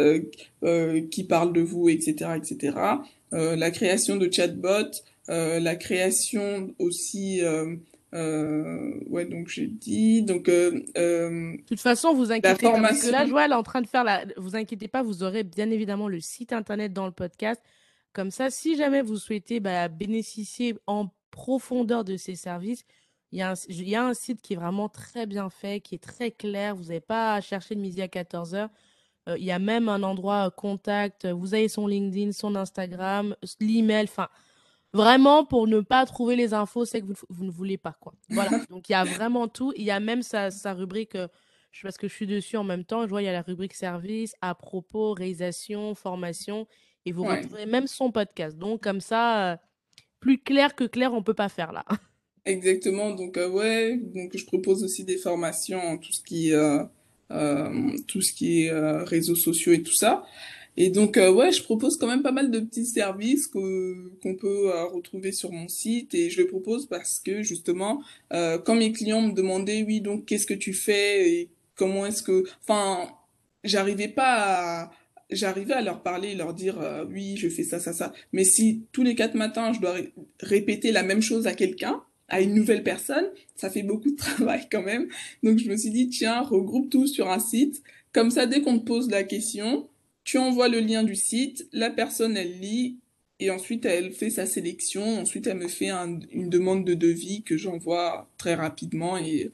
qui 1.10 1.24
parle 1.26 1.52
de 1.52 1.62
vous, 1.62 1.90
etc., 1.90 2.32
etc. 2.38 2.78
la 3.32 3.72
création 3.72 4.16
de 4.16 4.32
chatbots, 4.32 4.70
euh, 4.70 5.15
la 5.28 5.76
création 5.76 6.74
aussi 6.80 7.42
euh, 7.44 7.76
euh, 8.16 8.94
ouais, 9.08 9.26
donc 9.26 9.50
j'ai 9.50 9.68
dit. 9.68 10.24
Donc, 10.24 10.48
euh, 10.48 10.72
de 10.72 11.62
toute 11.68 11.82
façon, 11.82 12.14
vous 12.14 12.32
inquiétez 12.32 12.64
pas. 12.64 12.80
Parce 12.80 13.04
que 13.04 13.12
là, 13.12 13.26
Joël 13.26 13.52
est 13.52 13.56
en 13.56 13.64
train 13.64 13.82
de 13.82 13.88
faire 13.88 14.04
la. 14.04 14.26
Vous 14.38 14.56
inquiétez 14.56 14.88
pas, 14.88 15.04
vous 15.04 15.24
aurez 15.24 15.44
bien 15.44 15.70
évidemment 15.70 16.08
le 16.08 16.22
site 16.22 16.54
internet 16.54 16.94
dans 16.94 17.06
le 17.06 17.12
podcast. 17.12 17.62
Comme 18.14 18.32
ça, 18.32 18.50
si 18.50 18.78
jamais 18.78 19.02
vous 19.02 19.18
souhaitez 19.18 19.60
bah, 19.60 19.90
bénéficier 19.90 20.76
en 20.88 21.10
profondeur 21.32 22.06
de 22.06 22.16
ces 22.16 22.36
services, 22.36 22.86
il 23.34 23.40
y, 23.40 23.42
a 23.42 23.52
un, 23.52 23.54
il 23.68 23.90
y, 23.90 23.96
a 23.96 24.06
un, 24.06 24.14
site 24.14 24.42
qui 24.42 24.54
est 24.54 24.56
vraiment 24.56 24.88
très 24.88 25.26
bien 25.26 25.50
fait, 25.50 25.82
qui 25.82 25.96
est 25.96 26.04
très 26.04 26.32
clair. 26.32 26.74
Vous 26.74 26.84
n'avez 26.84 27.02
pas 27.02 27.34
à 27.34 27.42
chercher 27.42 27.76
le 27.76 27.82
midi 27.82 28.02
à 28.02 28.08
14h. 28.08 28.70
il 29.38 29.44
y 29.44 29.52
a 29.52 29.60
même 29.60 29.90
un 29.90 30.04
endroit 30.04 30.50
contact. 30.52 31.28
Vous 31.28 31.54
avez 31.54 31.68
son 31.68 31.88
LinkedIn, 31.88 32.32
son 32.32 32.56
Instagram, 32.56 33.36
l'email. 33.60 34.06
Enfin, 34.06 34.30
Vraiment, 34.96 35.44
pour 35.44 35.68
ne 35.68 35.82
pas 35.82 36.06
trouver 36.06 36.38
les 36.38 36.54
infos, 36.54 36.86
c'est 36.86 37.02
que 37.02 37.08
vous, 37.30 37.44
ne 37.44 37.52
voulez 37.52 37.78
pas, 37.78 37.98
quoi. 38.00 38.14
Voilà. 38.30 38.50
Donc, 38.70 38.88
il 38.88 38.94
y 38.94 38.96
a 38.96 39.04
vraiment 39.04 39.50
tout. 39.50 39.74
Il 39.76 39.84
y 39.84 39.92
a 39.92 40.00
même 40.00 40.22
sa, 40.22 40.52
sa 40.52 40.74
rubrique, 40.74 41.16
euh, 41.16 41.28
je 41.74 41.80
sais 41.80 41.84
parce 41.84 41.98
que 41.98 42.08
je 42.08 42.14
suis 42.14 42.28
dessus 42.28 42.56
en 42.56 42.64
même 42.64 42.86
temps, 42.86 43.04
je 43.04 43.10
vois, 43.10 43.22
il 43.22 43.26
y 43.26 43.28
a 43.28 43.34
la 43.34 43.42
rubrique 43.42 43.74
service, 43.74 44.36
à 44.40 44.56
propos, 44.56 45.12
réalisation, 45.12 45.96
formation, 45.96 46.66
et 47.06 47.12
vous 47.12 47.24
ouais. 47.24 47.38
retrouverez 47.38 47.66
même 47.66 47.88
son 47.88 48.12
podcast. 48.12 48.58
Donc, 48.58 48.84
comme 48.84 49.02
ça, 49.02 49.52
euh, 49.52 49.58
plus 50.22 50.38
clair 50.38 50.76
que 50.76 50.86
clair, 50.86 51.14
on 51.14 51.22
peut 51.22 51.34
pas 51.34 51.50
faire 51.50 51.74
là. 51.74 51.84
Exactement. 52.46 53.12
Donc, 53.12 53.36
euh, 53.36 53.50
ouais, 53.50 53.98
donc 53.98 54.38
je 54.38 54.46
propose 54.46 54.82
aussi 54.82 55.04
des 55.04 55.18
formations, 55.18 55.98
tout 55.98 56.14
ce 56.14 56.22
qui, 56.22 56.54
euh, 56.54 56.84
tout 58.08 58.22
ce 58.22 58.32
qui 58.32 58.64
est 58.64 58.72
réseaux 59.04 59.36
sociaux 59.36 59.74
et 59.74 59.84
tout 59.84 59.94
ça. 59.94 60.24
Et 60.78 60.90
donc, 60.90 61.18
euh, 61.18 61.32
ouais, 61.32 61.52
je 61.52 61.64
propose 61.64 61.98
quand 61.98 62.08
même 62.08 62.22
pas 62.22 62.32
mal 62.32 62.52
de 62.52 62.60
petits 62.60 62.86
services 62.86 63.48
qu'on 63.48 64.36
peut 64.36 64.72
euh, 64.74 64.86
retrouver 64.86 65.32
sur 65.32 65.52
mon 65.52 65.68
site. 65.68 66.14
Et 66.14 66.30
je 66.30 66.42
les 66.42 66.48
propose 66.48 66.88
parce 66.88 67.20
que, 67.20 67.42
justement, 67.42 68.04
euh, 68.34 68.58
quand 68.58 68.76
mes 68.76 68.92
clients 68.92 69.22
me 69.22 69.34
demandaient, 69.34 69.84
oui, 69.84 70.02
donc, 70.02 70.26
qu'est-ce 70.26 70.46
que 70.46 70.54
tu 70.54 70.74
fais 70.74 71.32
et 71.32 71.50
comment 71.76 72.06
est-ce 72.06 72.24
que... 72.24 72.44
Enfin, 72.64 73.10
j'arrivais 73.64 74.10
pas 74.10 74.84
à... 74.84 74.92
J'arrivais 75.32 75.74
à 75.74 75.82
leur 75.82 76.04
parler, 76.04 76.36
leur 76.36 76.54
dire, 76.54 76.80
euh, 76.80 77.04
oui, 77.10 77.36
je 77.36 77.50
fais 77.50 77.64
ça, 77.64 77.80
ça, 77.80 77.94
ça. 77.94 78.14
Mais 78.32 78.44
si 78.44 78.84
tous 78.92 79.02
les 79.02 79.16
quatre 79.16 79.34
matins, 79.34 79.74
je 79.74 79.80
dois 79.80 79.94
ré 79.94 80.14
répéter 80.40 80.92
la 80.92 81.02
même 81.02 81.22
chose 81.22 81.48
à 81.48 81.54
quelqu'un, 81.56 82.04
à 82.28 82.42
une 82.42 82.54
nouvelle 82.54 82.84
personne, 82.84 83.26
ça 83.56 83.72
fait 83.72 83.82
beaucoup 83.82 84.12
de 84.12 84.16
travail 84.18 84.68
quand 84.72 84.84
même. 84.84 85.08
Donc, 85.42 85.58
je 85.58 85.70
me 85.70 85.78
suis 85.78 85.90
dit, 85.90 86.10
tiens, 86.10 86.42
regroupe 86.42 86.92
tout 86.92 87.08
sur 87.08 87.32
un 87.32 87.40
site. 87.40 87.82
Comme 88.14 88.30
ça, 88.30 88.46
dès 88.46 88.62
qu'on 88.62 88.78
te 88.78 88.86
pose 88.86 89.10
la 89.10 89.24
question, 89.24 89.88
tu 90.26 90.38
envoies 90.38 90.68
le 90.68 90.82
lien 90.82 91.04
du 91.04 91.16
site, 91.16 91.70
la 91.72 91.90
personne, 91.90 92.36
elle 92.36 92.60
lit, 92.60 93.00
et 93.40 93.52
ensuite, 93.52 93.86
elle 93.86 94.12
fait 94.14 94.30
sa 94.30 94.46
sélection. 94.46 95.20
Ensuite, 95.20 95.48
elle 95.48 95.58
me 95.58 95.68
fait 95.68 95.90
un, 95.90 96.20
une 96.32 96.50
demande 96.50 96.86
de 96.86 96.94
devis 96.94 97.44
que 97.44 97.58
j'envoie 97.58 98.30
très 98.38 98.56
rapidement. 98.56 99.18
Et, 99.18 99.52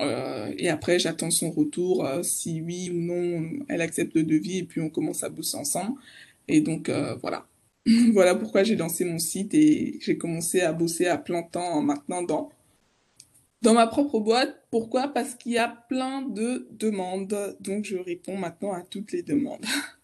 euh, 0.00 0.52
après, 0.70 0.98
j'attends 0.98 1.30
son 1.30 1.50
retour, 1.50 2.06
euh, 2.06 2.22
si 2.22 2.60
oui 2.62 2.90
ou 2.90 3.00
non, 3.00 3.64
elle 3.68 3.80
accepte 3.80 4.14
le 4.14 4.22
devis. 4.22 4.58
Et 4.58 4.64
puis, 4.64 4.80
on 4.80 4.90
commence 4.90 5.24
à 5.24 5.28
bosser 5.30 5.56
ensemble. 5.56 5.98
Et 6.48 6.60
donc, 6.60 6.88
euh, 6.88 7.16
voilà. 7.16 7.46
voilà 8.12 8.34
pourquoi 8.34 8.64
j'ai 8.64 8.76
lancé 8.76 9.04
mon 9.04 9.18
site 9.18 9.54
et 9.54 9.98
j'ai 10.00 10.18
commencé 10.18 10.60
à 10.60 10.72
bosser 10.72 11.06
à 11.06 11.18
plein 11.18 11.42
temps 11.42 11.80
maintenant 11.82 12.22
dans, 12.22 12.50
dans 13.62 13.74
ma 13.74 13.86
propre 13.88 14.20
boîte. 14.20 14.62
Pourquoi? 14.70 15.08
Parce 15.08 15.34
qu'il 15.34 15.52
y 15.52 15.58
a 15.58 15.68
plein 15.88 16.22
de 16.22 16.68
demandes. 16.70 17.56
Donc, 17.60 17.84
je 17.84 17.96
réponds 17.96 18.36
maintenant 18.36 18.72
à 18.72 18.82
toutes 18.82 19.12
les 19.12 19.22
demandes. 19.22 19.64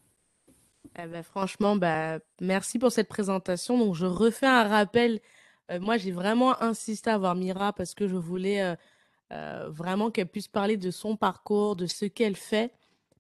Eh 0.97 1.07
ben, 1.07 1.23
franchement, 1.23 1.77
bah, 1.77 2.21
merci 2.41 2.79
pour 2.79 2.93
cette 2.93 3.09
présentation. 3.09 3.79
Donc, 3.79 3.95
je 3.95 4.07
refais 4.07 4.47
un 4.47 4.65
rappel. 4.65 5.21
Euh, 5.71 5.81
moi, 5.81 5.97
j'ai 5.97 6.13
vraiment 6.13 6.61
insisté 6.63 7.11
à 7.11 7.19
voir 7.19 7.35
Mira 7.35 7.73
parce 7.73 7.95
que 7.95 8.07
je 8.07 8.17
voulais 8.17 8.63
euh, 8.63 8.77
euh, 9.33 9.69
vraiment 9.71 10.11
qu'elle 10.11 10.29
puisse 10.29 10.49
parler 10.49 10.77
de 10.77 10.91
son 10.91 11.17
parcours, 11.17 11.77
de 11.77 11.87
ce 11.87 12.05
qu'elle 12.07 12.37
fait. 12.37 12.73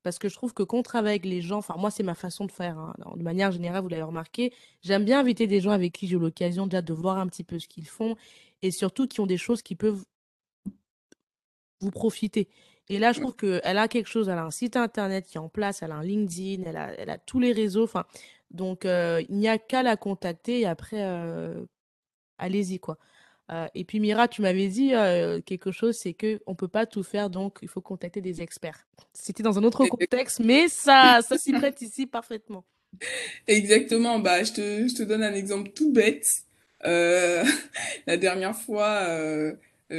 Parce 0.04 0.18
que 0.18 0.28
je 0.28 0.34
trouve 0.34 0.52
que 0.54 0.62
quand 0.62 0.78
on 0.78 0.82
travaille 0.82 1.12
avec 1.12 1.24
les 1.24 1.40
gens, 1.42 1.58
enfin, 1.58 1.74
moi, 1.78 1.90
c'est 1.90 2.02
ma 2.04 2.14
façon 2.14 2.44
de 2.44 2.52
faire. 2.52 2.78
Hein, 2.78 2.94
de 3.16 3.22
manière 3.22 3.50
générale, 3.50 3.82
vous 3.82 3.88
l'avez 3.88 4.02
remarqué, 4.02 4.52
j'aime 4.82 5.04
bien 5.04 5.20
inviter 5.20 5.46
des 5.46 5.60
gens 5.60 5.70
avec 5.72 5.92
qui 5.92 6.06
j'ai 6.06 6.18
l'occasion 6.18 6.66
déjà 6.66 6.82
de 6.82 6.92
voir 6.94 7.18
un 7.18 7.26
petit 7.26 7.44
peu 7.44 7.58
ce 7.58 7.66
qu'ils 7.68 7.88
font 7.88 8.14
et 8.62 8.70
surtout 8.70 9.08
qui 9.08 9.20
ont 9.20 9.26
des 9.26 9.38
choses 9.38 9.62
qui 9.62 9.74
peuvent 9.74 10.04
vous 11.80 11.90
profiter. 11.90 12.48
Et 12.88 12.98
là, 12.98 13.12
je 13.12 13.20
trouve 13.20 13.34
qu'elle 13.34 13.78
a 13.78 13.88
quelque 13.88 14.08
chose, 14.08 14.28
elle 14.28 14.38
a 14.38 14.44
un 14.44 14.50
site 14.50 14.76
internet 14.76 15.26
qui 15.26 15.36
est 15.36 15.40
en 15.40 15.48
place, 15.48 15.82
elle 15.82 15.92
a 15.92 15.96
un 15.96 16.02
LinkedIn, 16.02 16.64
elle 16.66 16.76
a, 16.76 16.92
elle 16.98 17.10
a 17.10 17.18
tous 17.18 17.40
les 17.40 17.52
réseaux. 17.52 17.84
Enfin, 17.84 18.04
Donc, 18.50 18.84
il 18.84 19.26
n'y 19.30 19.48
a 19.48 19.58
qu'à 19.58 19.82
la 19.82 19.96
contacter 19.96 20.60
et 20.60 20.66
après, 20.66 21.02
allez-y, 22.38 22.78
quoi. 22.80 22.98
et 23.74 23.84
puis, 23.84 24.00
Mira, 24.00 24.28
tu 24.28 24.42
m'avais 24.42 24.68
dit 24.68 24.90
quelque 25.46 25.72
chose, 25.72 25.96
c'est 25.96 26.12
qu'on 26.12 26.52
ne 26.52 26.56
peut 26.56 26.68
pas 26.68 26.84
tout 26.84 27.02
faire, 27.02 27.30
donc 27.30 27.58
il 27.62 27.68
faut 27.68 27.80
contacter 27.80 28.20
des 28.20 28.42
experts. 28.42 28.86
C'était 29.14 29.42
dans 29.42 29.58
un 29.58 29.64
autre 29.64 29.86
contexte, 29.86 30.40
mais 30.40 30.68
ça, 30.68 31.20
ça 31.22 31.38
s'y 31.38 31.52
prête 31.52 31.80
ici 31.80 32.06
parfaitement. 32.06 32.64
Exactement. 33.46 34.18
Bah, 34.18 34.42
je 34.44 34.52
te, 34.52 34.88
je 34.88 34.94
te 34.94 35.02
donne 35.02 35.22
un 35.22 35.34
exemple 35.34 35.70
tout 35.70 35.90
bête. 35.92 36.42
la 36.84 38.16
dernière 38.18 38.54
fois, 38.54 39.08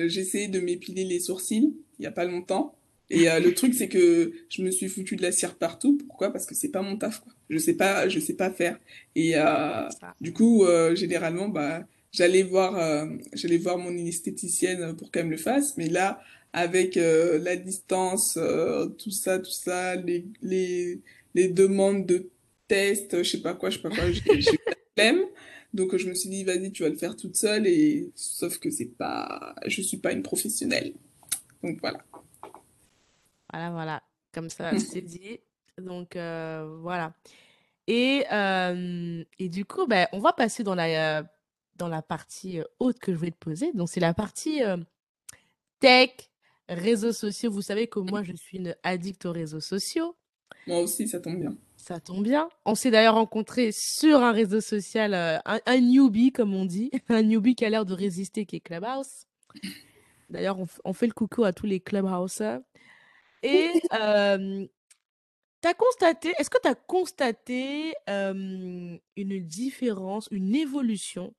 j'ai 0.07 0.21
essayé 0.21 0.47
de 0.47 0.59
m'épiler 0.59 1.03
les 1.03 1.19
sourcils 1.19 1.73
il 1.97 2.01
n'y 2.01 2.07
a 2.07 2.11
pas 2.11 2.25
longtemps. 2.25 2.75
Et 3.09 3.25
le 3.25 3.53
truc, 3.53 3.73
c'est 3.75 3.87
que 3.87 4.33
je 4.49 4.63
me 4.63 4.71
suis 4.71 4.89
foutu 4.89 5.15
de 5.15 5.21
la 5.21 5.31
cire 5.31 5.55
partout. 5.55 5.97
Pourquoi? 6.07 6.31
Parce 6.31 6.45
que 6.45 6.55
c'est 6.55 6.69
pas 6.69 6.81
mon 6.81 6.97
taf. 6.97 7.19
Quoi. 7.21 7.33
Je 7.49 7.57
sais 7.57 7.75
pas, 7.75 8.09
je 8.09 8.19
sais 8.19 8.33
pas 8.33 8.49
faire. 8.49 8.79
Et 9.15 9.35
du 10.19 10.33
coup, 10.33 10.65
généralement, 10.93 11.47
bah, 11.47 11.87
j'allais 12.11 12.43
voir, 12.43 13.07
j'allais 13.33 13.57
voir 13.57 13.77
mon 13.77 13.95
esthéticienne 13.95 14.95
pour 14.95 15.11
qu'elle 15.11 15.27
me 15.27 15.31
le 15.31 15.37
fasse. 15.37 15.77
Mais 15.77 15.87
là, 15.87 16.19
avec 16.51 16.95
la 16.95 17.55
distance, 17.55 18.39
tout 18.97 19.11
ça, 19.11 19.39
tout 19.39 19.51
ça, 19.51 19.95
les, 19.95 20.25
les, 20.41 20.99
les 21.35 21.47
demandes 21.47 22.05
de 22.05 22.29
tests, 22.67 23.23
je 23.23 23.29
sais 23.29 23.41
pas 23.41 23.53
quoi, 23.53 23.69
je 23.69 23.77
sais 23.77 23.83
pas 23.83 23.89
quoi, 23.89 24.11
j'ai 24.11 24.21
problème. 24.95 25.25
Donc 25.75 25.97
je 25.97 26.07
me 26.07 26.13
suis 26.13 26.29
dit, 26.29 26.45
vas-y, 26.45 26.71
tu 26.71 26.83
vas 26.83 26.89
le 26.89 26.95
faire 26.95 27.17
toute 27.17 27.35
seule. 27.35 27.67
Et 27.67 28.09
sauf 28.15 28.59
que 28.59 28.69
c'est 28.69 28.85
pas, 28.85 29.53
je 29.65 29.81
suis 29.81 29.97
pas 29.97 30.13
une 30.13 30.23
professionnelle. 30.23 30.93
Donc 31.61 31.79
voilà. 31.81 31.99
Voilà, 33.51 33.71
voilà. 33.71 34.03
Comme 34.33 34.49
ça, 34.49 34.71
c'est 34.79 35.01
dit. 35.01 35.39
Donc, 35.77 36.15
euh, 36.15 36.77
voilà. 36.81 37.13
Et, 37.87 38.23
euh, 38.31 39.21
et 39.37 39.49
du 39.49 39.65
coup, 39.65 39.85
ben, 39.85 40.07
on 40.13 40.19
va 40.19 40.31
passer 40.31 40.63
dans 40.63 40.75
la, 40.75 41.23
dans 41.75 41.89
la 41.89 42.01
partie 42.01 42.61
haute 42.79 42.97
que 42.99 43.11
je 43.11 43.17
voulais 43.17 43.31
te 43.31 43.37
poser. 43.37 43.73
Donc, 43.73 43.89
c'est 43.89 43.99
la 43.99 44.13
partie 44.13 44.61
tech, 45.81 46.11
réseaux 46.69 47.11
sociaux. 47.11 47.51
Vous 47.51 47.61
savez 47.61 47.87
que 47.87 47.99
moi, 47.99 48.23
je 48.23 48.31
suis 48.33 48.59
une 48.59 48.75
addict 48.83 49.25
aux 49.25 49.33
réseaux 49.33 49.59
sociaux. 49.59 50.15
Moi 50.67 50.79
aussi, 50.79 51.05
ça 51.05 51.19
tombe 51.19 51.41
bien. 51.41 51.57
Ça 51.87 51.99
tombe 51.99 52.23
bien. 52.23 52.49
On 52.65 52.73
s'est 52.73 52.89
d'ailleurs 52.89 53.13
rencontrés 53.13 53.69
sur 53.71 54.23
un 54.23 54.31
réseau 54.31 54.59
social, 54.59 55.13
un, 55.13 55.39
un, 55.45 55.79
newbie, 55.79 56.31
comme 56.31 56.55
on 56.55 56.65
dit, 56.65 56.89
un 57.09 57.21
newbie 57.21 57.53
qui 57.53 57.63
a 57.63 57.69
l'air 57.69 57.85
de 57.85 57.93
résister, 57.93 58.47
qui 58.47 58.55
est 58.55 58.59
Clubhouse. 58.59 59.27
D'ailleurs, 60.31 60.57
on, 60.57 60.65
on, 60.83 60.93
fait 60.93 61.05
le 61.05 61.13
coucou 61.13 61.43
à 61.43 61.53
tous 61.53 61.67
les 61.67 61.79
Clubhousers. 61.79 62.61
Et 63.43 63.69
tu 63.91 65.67
as 65.67 65.73
constaté, 65.77 66.33
est-ce 66.39 66.49
que 66.49 66.57
tu 66.59 66.67
as 66.67 66.73
constaté 66.73 67.93
une 68.07 68.99
différence, 69.15 70.27
une 70.31 70.55
évolution 70.55 71.35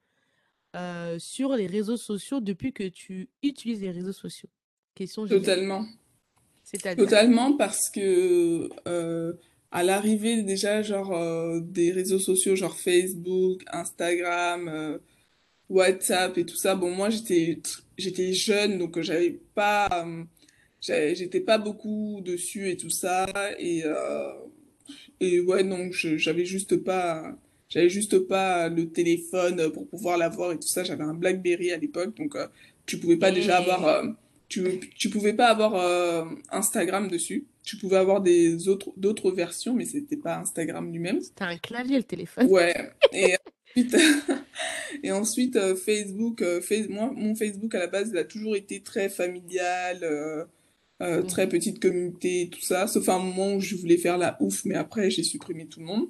sur 1.19 1.57
les 1.57 1.67
réseaux 1.67 1.97
sociaux 1.97 2.39
depuis 2.39 2.73
que 2.73 2.87
tu 2.87 3.31
utilises 3.43 3.81
les 3.81 3.91
réseaux 3.91 4.13
sociaux? 4.13 4.51
Question 4.95 5.27
Totalement. 5.27 5.85
Totalement 6.97 7.57
parce 7.57 7.91
que 7.91 8.71
à 9.71 9.83
l'arrivée 9.83 10.43
déjà 10.43 10.83
genre 10.83 11.61
des 11.61 11.93
réseaux 11.93 12.19
sociaux 12.19 12.57
genre 12.57 12.77
Facebook, 12.79 13.63
Instagram, 13.73 14.99
WhatsApp 15.69 16.39
et 16.39 16.47
tout 16.47 16.57
ça, 16.57 16.75
bon 16.75 16.91
moi 16.91 17.11
j'étais 17.11 17.61
j'étais 17.99 18.33
jeune 18.33 18.79
donc 18.79 19.01
j'avais 19.01 19.41
pas 19.55 20.07
j'étais 20.81 21.41
pas 21.41 21.59
beaucoup 21.59 22.21
dessus 22.25 22.71
et 22.71 22.77
tout 22.77 22.91
ça. 22.91 23.27
Et 23.59 23.83
euh, 23.85 24.33
et 25.21 25.41
ouais 25.41 25.65
donc 25.65 25.93
j'avais 25.93 26.45
juste 26.45 26.77
pas 26.77 27.37
j'avais 27.69 27.89
juste 27.89 28.19
pas 28.21 28.69
le 28.69 28.91
téléphone 28.91 29.71
pour 29.73 29.89
pouvoir 29.89 30.19
l'avoir 30.19 30.53
et 30.53 30.59
tout 30.59 30.69
ça. 30.69 30.85
J'avais 30.85 31.05
un 31.05 31.15
BlackBerry 31.15 31.73
à 31.73 31.79
l'époque 31.79 32.17
donc 32.17 32.37
euh, 32.37 32.47
tu 32.87 32.99
pouvais 32.99 33.17
pas 33.17 33.33
déjà 33.33 33.59
avoir 33.59 33.87
euh, 33.87 34.07
tu 34.49 34.81
tu 34.97 35.11
pouvais 35.11 35.33
pas 35.35 35.49
avoir 35.49 36.29
Instagram 36.51 37.09
dessus 37.09 37.47
tu 37.67 37.77
pouvais 37.77 37.99
avoir 37.99 38.23
des 38.23 38.69
autres 38.69 38.93
d'autres 38.97 39.31
versions 39.31 39.75
mais 39.75 39.85
c'était 39.85 40.17
pas 40.17 40.39
Instagram 40.39 40.91
lui-même 40.91 41.21
c'était 41.21 41.45
un 41.45 41.59
clavier 41.59 41.99
le 41.99 42.05
téléphone 42.05 42.47
ouais 42.47 42.75
et 43.13 43.37
ensuite, 43.77 43.97
et 45.03 45.13
ensuite 45.13 45.75
Facebook, 45.77 46.43
moi, 46.89 47.13
mon 47.15 47.35
Facebook 47.35 47.75
à 47.75 47.81
la 47.81 47.87
base, 47.89 48.09
il 48.11 48.19
a 48.19 48.25
toujours 48.25 48.57
été 48.57 48.83
très 48.83 49.11
familial, 49.11 49.99
euh, 51.03 51.23
mmh. 51.23 51.27
très 51.27 51.47
petite 51.49 51.79
communauté, 51.79 52.49
tout 52.51 52.63
ça, 52.63 52.87
sauf 52.87 53.07
à 53.09 53.15
un 53.15 53.19
moment 53.19 53.55
où 53.55 53.61
je 53.61 53.77
voulais 53.77 53.99
faire 53.99 54.17
la 54.17 54.37
ouf, 54.41 54.65
mais 54.65 54.77
après 54.77 55.11
j'ai 55.11 55.23
supprimé 55.23 55.67
tout 55.67 55.81
le 55.81 55.87
monde. 55.87 56.09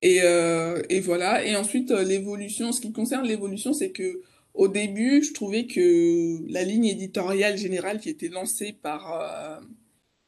Et, 0.00 0.20
euh, 0.22 0.82
et 0.88 1.00
voilà. 1.00 1.44
Et 1.44 1.56
ensuite, 1.56 1.90
euh, 1.90 2.04
l'évolution, 2.04 2.72
ce 2.72 2.80
qui 2.80 2.92
concerne 2.92 3.26
l'évolution, 3.26 3.72
c'est 3.72 3.90
que 3.90 4.22
au 4.54 4.68
début, 4.68 5.22
je 5.22 5.32
trouvais 5.32 5.66
que 5.66 6.38
la 6.50 6.62
ligne 6.62 6.86
éditoriale 6.86 7.58
générale 7.58 8.00
qui 8.00 8.08
était 8.08 8.28
lancée 8.28 8.72
par, 8.72 9.60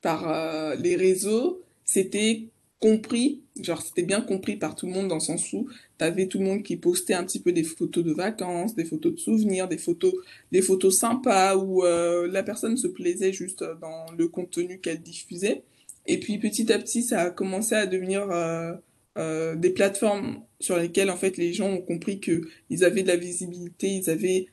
par 0.07 0.77
les 0.77 0.95
réseaux, 0.95 1.63
c'était 1.85 2.49
compris, 2.79 3.43
genre 3.61 3.81
c'était 3.81 4.03
bien 4.03 4.21
compris 4.21 4.57
par 4.57 4.75
tout 4.77 4.87
le 4.87 4.93
monde 4.93 5.09
dans 5.09 5.17
le 5.17 5.21
sens 5.21 5.53
où 5.53 5.67
t'avais 5.99 6.27
tout 6.27 6.39
le 6.39 6.45
monde 6.45 6.63
qui 6.63 6.77
postait 6.77 7.15
un 7.15 7.25
petit 7.25 7.41
peu 7.41 7.53
des 7.53 7.65
photos 7.65 8.05
de 8.05 8.13
vacances, 8.13 8.75
des 8.75 8.85
photos 8.85 9.15
de 9.15 9.19
souvenirs, 9.19 9.67
des 9.69 9.79
photos, 9.79 10.13
des 10.53 10.63
photos 10.63 10.99
sympas 10.99 11.57
où 11.57 11.85
euh, 11.85 12.29
la 12.31 12.43
personne 12.43 12.77
se 12.77 12.87
plaisait 12.87 13.33
juste 13.33 13.65
dans 13.81 14.07
le 14.17 14.29
contenu 14.29 14.79
qu'elle 14.79 15.01
diffusait. 15.01 15.63
Et 16.07 16.21
puis 16.21 16.39
petit 16.39 16.71
à 16.73 16.79
petit, 16.79 17.03
ça 17.03 17.23
a 17.23 17.31
commencé 17.31 17.75
à 17.75 17.87
devenir 17.87 18.31
euh, 18.31 18.75
euh, 19.17 19.57
des 19.57 19.71
plateformes 19.71 20.43
sur 20.61 20.77
lesquelles 20.77 21.11
en 21.11 21.17
fait 21.17 21.39
les 21.39 21.53
gens 21.55 21.71
ont 21.71 21.83
compris 21.83 22.21
que 22.21 22.43
ils 22.69 22.85
avaient 22.85 23.03
de 23.03 23.09
la 23.09 23.17
visibilité, 23.17 23.89
ils 23.89 24.11
avaient 24.11 24.47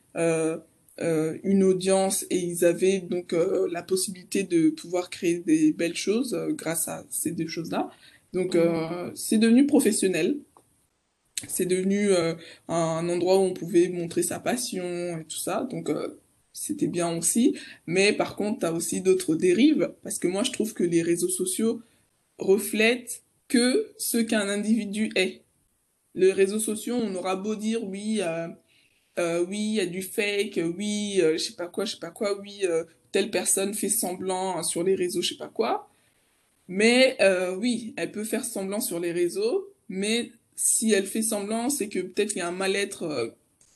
une 1.00 1.64
audience 1.64 2.26
et 2.30 2.38
ils 2.38 2.66
avaient 2.66 3.00
donc 3.00 3.34
la 3.72 3.82
possibilité 3.82 4.44
de 4.44 4.70
pouvoir 4.70 5.10
créer 5.10 5.40
des 5.40 5.74
belles 5.74 5.96
choses 5.96 6.38
grâce 6.52 6.88
à 6.88 7.04
ces 7.10 7.32
deux 7.32 7.48
choses-là. 7.48 7.90
Donc, 8.34 8.56
euh, 8.56 9.12
c'est 9.16 9.38
devenu 9.38 9.68
professionnel. 9.68 10.40
C'est 11.48 11.66
devenu 11.66 12.10
euh, 12.12 12.34
un 12.68 13.08
endroit 13.10 13.38
où 13.38 13.42
on 13.42 13.54
pouvait 13.54 13.90
montrer 13.90 14.24
sa 14.24 14.40
passion 14.40 14.84
et 15.18 15.26
tout 15.26 15.38
ça. 15.38 15.68
Donc, 15.70 15.90
euh, 15.90 16.20
c'était 16.52 16.88
bien 16.88 17.16
aussi. 17.16 17.58
Mais 17.86 18.14
par 18.14 18.36
contre, 18.36 18.60
tu 18.60 18.66
as 18.66 18.74
aussi 18.74 19.02
d'autres 19.02 19.36
dérives. 19.36 19.94
Parce 20.04 20.20
que 20.20 20.28
moi, 20.28 20.44
je 20.44 20.52
trouve 20.52 20.74
que 20.74 20.84
les 20.84 21.02
réseaux 21.04 21.30
sociaux 21.30 21.82
reflètent 22.40 23.24
que 23.48 23.94
ce 23.98 24.18
qu'un 24.18 24.50
individu 24.50 25.12
est. 25.16 25.42
Les 26.16 26.32
réseaux 26.32 26.60
sociaux, 26.60 26.96
on 26.96 27.14
aura 27.16 27.36
beau 27.36 27.56
dire, 27.56 27.84
oui, 27.84 28.22
oui, 29.18 29.60
il 29.60 29.74
y 29.76 29.80
a 29.80 29.86
du 29.86 30.02
fake, 30.02 30.60
oui, 30.78 31.22
je 31.22 31.38
sais 31.38 31.54
pas 31.54 31.68
quoi, 31.68 31.86
je 31.86 31.94
sais 31.94 32.00
pas 32.00 32.12
quoi, 32.12 32.40
oui, 32.40 32.64
telle 33.14 33.32
personne 33.32 33.74
fait 33.74 33.90
semblant 33.90 34.62
sur 34.64 34.84
les 34.84 34.96
réseaux, 34.96 35.22
je 35.22 35.30
sais 35.30 35.38
pas 35.38 35.48
quoi. 35.48 35.90
Mais 36.68 37.18
euh, 37.22 37.56
oui, 37.56 37.94
elle 37.98 38.12
peut 38.12 38.24
faire 38.24 38.46
semblant 38.46 38.80
sur 38.80 39.00
les 39.00 39.12
réseaux, 39.12 39.70
mais 39.90 40.32
si 40.56 40.92
elle 40.92 41.06
fait 41.06 41.22
semblant, 41.22 41.70
c'est 41.70 41.90
que 41.90 42.00
peut-être 42.00 42.36
il 42.36 42.40
y 42.40 42.42
a 42.42 42.48
un 42.48 42.52
mal-être 42.52 43.04
euh, 43.04 43.28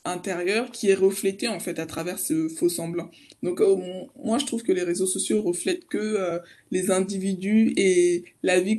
intérieur 0.04 0.70
qui 0.70 0.88
est 0.90 0.94
reflété 0.94 1.48
en 1.48 1.60
fait 1.60 1.78
à 1.78 1.86
travers 1.86 2.18
ce 2.18 2.48
faux 2.48 2.68
semblant. 2.68 3.10
Donc 3.42 3.60
euh, 3.60 3.76
moi 4.16 4.38
je 4.38 4.46
trouve 4.46 4.62
que 4.62 4.72
les 4.72 4.82
réseaux 4.82 5.06
sociaux 5.06 5.42
reflètent 5.42 5.86
que 5.86 6.40
les 6.70 6.90
individus 6.90 7.74
et 7.76 8.24
la 8.42 8.60
vie 8.60 8.78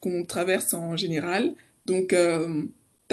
qu'on 0.00 0.24
traverse 0.24 0.72
en 0.74 0.96
général. 0.96 1.54
Donc 1.86 2.14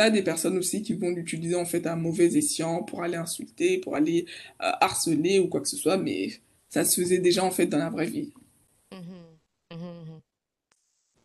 as 0.01 0.09
des 0.09 0.23
personnes 0.23 0.57
aussi 0.57 0.81
qui 0.81 0.93
vont 0.93 1.09
l'utiliser 1.09 1.55
en 1.55 1.65
fait 1.65 1.85
à 1.87 1.95
mauvais 1.95 2.35
escient 2.35 2.83
pour 2.83 3.03
aller 3.03 3.17
insulter, 3.17 3.79
pour 3.79 3.95
aller 3.95 4.25
harceler 4.59 5.39
ou 5.39 5.47
quoi 5.47 5.61
que 5.61 5.67
ce 5.67 5.77
soit, 5.77 5.97
mais 5.97 6.29
ça 6.69 6.83
se 6.83 7.01
faisait 7.01 7.19
déjà 7.19 7.43
en 7.43 7.51
fait 7.51 7.67
dans 7.67 7.77
la 7.77 7.89
vraie 7.89 8.07
vie. 8.07 8.33
Mmh 8.91 8.97
mmh 9.71 9.75
mmh 9.75 10.05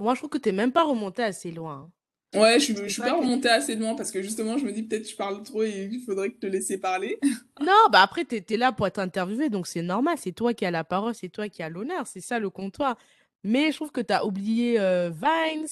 moi, 0.00 0.14
je 0.14 0.20
trouve 0.20 0.30
que 0.30 0.38
tu 0.38 0.48
n'es 0.48 0.56
même 0.56 0.72
pas 0.72 0.82
remonté 0.82 1.22
assez 1.22 1.50
loin. 1.50 1.90
Hein. 2.34 2.40
Ouais, 2.40 2.60
je 2.60 2.72
ne 2.72 2.88
suis 2.88 3.02
pas 3.02 3.12
remonté 3.12 3.48
assez 3.48 3.74
loin 3.74 3.94
parce 3.94 4.10
que 4.10 4.22
justement, 4.22 4.56
je 4.56 4.64
me 4.64 4.72
dis 4.72 4.82
peut-être 4.84 5.02
que 5.02 5.10
je 5.10 5.16
parle 5.16 5.42
trop 5.42 5.62
et 5.62 5.88
il 5.90 6.00
faudrait 6.00 6.30
que 6.30 6.38
te 6.38 6.46
laisser 6.46 6.78
parler. 6.78 7.18
non, 7.60 7.88
bah 7.92 8.00
après, 8.02 8.24
tu 8.24 8.36
es, 8.36 8.56
là 8.56 8.72
pour 8.72 8.86
être 8.86 8.98
interviewé, 8.98 9.50
donc 9.50 9.66
c'est 9.66 9.82
normal. 9.82 10.16
C'est 10.18 10.32
toi 10.32 10.54
qui 10.54 10.64
as 10.64 10.70
la 10.70 10.84
parole, 10.84 11.14
c'est 11.14 11.28
toi 11.28 11.48
qui 11.48 11.62
as 11.62 11.68
l'honneur. 11.68 12.06
C'est 12.06 12.20
ça 12.20 12.38
le 12.38 12.48
comptoir. 12.48 12.96
Mais 13.42 13.72
je 13.72 13.76
trouve 13.76 13.90
que 13.90 14.00
tu 14.00 14.12
as 14.12 14.24
oublié 14.24 14.78
euh, 14.78 15.10
Vines, 15.10 15.66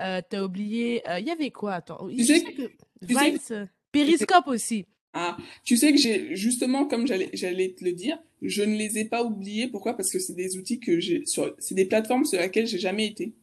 euh, 0.00 0.20
tu 0.28 0.36
as 0.36 0.44
oublié. 0.44 1.02
Euh, 1.08 1.18
il 1.18 1.26
y 1.26 1.30
avait 1.30 1.50
quoi? 1.50 1.74
Attends. 1.74 2.08
Tu 2.08 2.24
sais 2.24 2.42
que... 2.42 2.70
Vines, 3.02 3.68
Periscope 3.92 4.46
aussi. 4.46 4.86
Ah, 5.12 5.36
tu 5.64 5.76
sais 5.76 5.92
que 5.92 5.98
j'ai 5.98 6.36
justement, 6.36 6.86
comme 6.86 7.06
j'allais 7.06 7.30
te 7.30 7.84
le 7.84 7.92
dire, 7.92 8.18
je 8.42 8.62
ne 8.62 8.76
les 8.76 8.98
ai 8.98 9.04
pas 9.06 9.22
oubliés. 9.22 9.68
Pourquoi? 9.68 9.96
Parce 9.96 10.10
que 10.10 10.18
c'est 10.18 10.34
des 10.34 10.58
outils 10.58 10.78
que 10.80 11.00
j'ai 11.00 11.24
sur, 11.24 11.54
c'est 11.58 11.74
des 11.74 11.86
plateformes 11.86 12.24
sur 12.24 12.40
lesquelles 12.40 12.66
j'ai 12.66 12.78
jamais 12.78 13.06
été. 13.06 13.34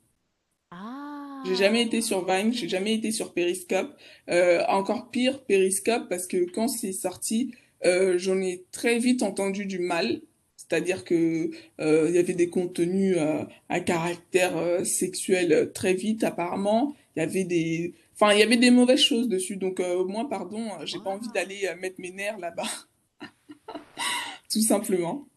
J'ai 1.46 1.56
jamais 1.56 1.82
été 1.84 2.02
sur 2.02 2.26
Vine, 2.26 2.54
j'ai 2.54 2.70
jamais 2.70 2.94
été 2.94 3.12
sur 3.12 3.34
Periscope. 3.34 3.94
Euh, 4.30 4.64
encore 4.70 5.12
pire, 5.12 5.44
Periscope, 5.44 6.08
parce 6.08 6.26
que 6.26 6.50
quand 6.50 6.70
c'est 6.70 6.94
sorti, 6.94 7.54
euh, 7.86 8.18
j'en 8.18 8.40
ai 8.40 8.66
très 8.72 8.98
vite 8.98 9.24
entendu 9.24 9.66
du 9.66 9.80
mal. 9.80 10.22
C'est-à-dire 10.68 11.04
que 11.04 11.52
euh, 11.82 12.06
il 12.10 12.16
y 12.16 12.18
avait 12.18 12.34
des 12.34 12.50
contenus 12.50 13.18
à 13.70 13.80
caractère 13.80 14.86
sexuel 14.86 15.72
très 15.74 15.94
vite 15.94 16.24
apparemment, 16.24 16.96
il 17.16 17.20
y 17.20 17.24
avait 17.24 17.44
des, 17.44 17.94
enfin, 18.16 18.34
il 18.34 18.40
y 18.40 18.44
avait 18.44 18.58
des 18.58 18.72
mauvaises 18.72 19.02
choses 19.02 19.28
dessus. 19.28 19.58
Donc, 19.58 19.80
euh, 19.80 20.04
moi, 20.06 20.28
pardon, 20.30 20.70
j'ai 20.86 21.00
pas 21.00 21.12
envie 21.12 21.30
d'aller 21.34 21.68
euh, 21.68 21.76
mettre 21.76 22.00
mes 22.00 22.12
nerfs 22.12 22.40
là-bas. 22.40 22.64
Tout 24.50 24.62
simplement. 24.62 25.28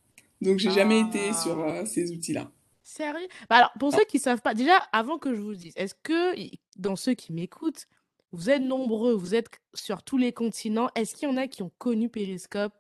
Donc, 0.41 0.59
j'ai 0.59 0.70
jamais 0.70 1.01
été 1.01 1.33
sur 1.33 1.59
Ah, 1.61 1.85
ces 1.87 2.12
outils-là. 2.12 2.51
sérieux? 2.83 3.29
Bah 3.51 3.57
alors, 3.57 3.72
pour 3.79 3.91
Non. 3.93 3.99
ceux 3.99 4.05
qui 4.05 4.18
savent 4.18 4.43
pas, 4.43 4.55
déjà, 4.55 4.77
avant 4.93 5.18
que 5.18 5.35
je 5.35 5.41
vous 5.41 5.51
le 5.51 5.57
dise, 5.57 5.72
est-ce 5.77 5.95
que 6.03 6.35
dans 6.77 6.97
ceux 6.97 7.14
qui 7.14 7.33
m'écoutent, 7.33 7.87
vous 8.33 8.51
êtes 8.51 8.62
nombreux, 8.62 9.14
vous 9.14 9.35
êtes 9.35 9.49
sur 9.74 10.03
tous 10.03 10.18
les 10.18 10.33
continents, 10.33 10.89
est-ce 10.95 11.14
qu'il 11.14 11.29
y 11.29 11.33
en 11.33 11.37
a 11.37 11.47
qui 11.49 11.62
ont 11.62 11.72
connu 11.79 12.09
Periscope, 12.09 12.72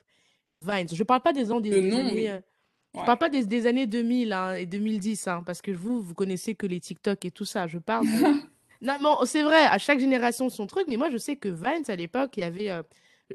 Vines? 0.62 0.88
Je 0.92 1.02
parle 1.02 1.22
pas 1.22 1.32
des, 1.32 1.50
ans, 1.52 1.60
des, 1.60 1.70
Le 1.70 1.80
des 1.82 1.88
nom, 1.90 1.98
années, 2.00 2.12
oui. 2.14 2.28
euh, 2.28 2.38
je 2.94 3.00
Ouais. 3.00 3.04
parle 3.06 3.18
pas 3.18 3.28
des, 3.28 3.44
des 3.44 3.66
années 3.66 3.86
2000 3.86 4.32
hein, 4.32 4.54
et 4.54 4.64
2010, 4.64 5.28
hein, 5.28 5.42
parce 5.44 5.60
que 5.60 5.70
vous, 5.70 6.00
vous 6.00 6.14
connaissez 6.14 6.54
que 6.54 6.66
les 6.66 6.80
TikTok 6.80 7.24
et 7.26 7.30
tout 7.30 7.44
ça. 7.44 7.66
Je 7.66 7.78
parle 7.78 8.06
de... 8.06 8.10
Non, 8.82 8.94
bon, 9.02 9.16
c'est 9.24 9.42
vrai, 9.42 9.64
à 9.64 9.78
chaque 9.78 10.00
génération 10.00 10.48
son 10.50 10.66
truc, 10.66 10.84
mais 10.88 10.96
moi, 10.98 11.10
je 11.10 11.16
sais 11.16 11.36
que 11.36 11.48
Vines, 11.48 11.84
à 11.88 11.96
l'époque, 11.96 12.32
il 12.36 12.40
y 12.40 12.44
avait... 12.44 12.70
euh, 12.70 12.82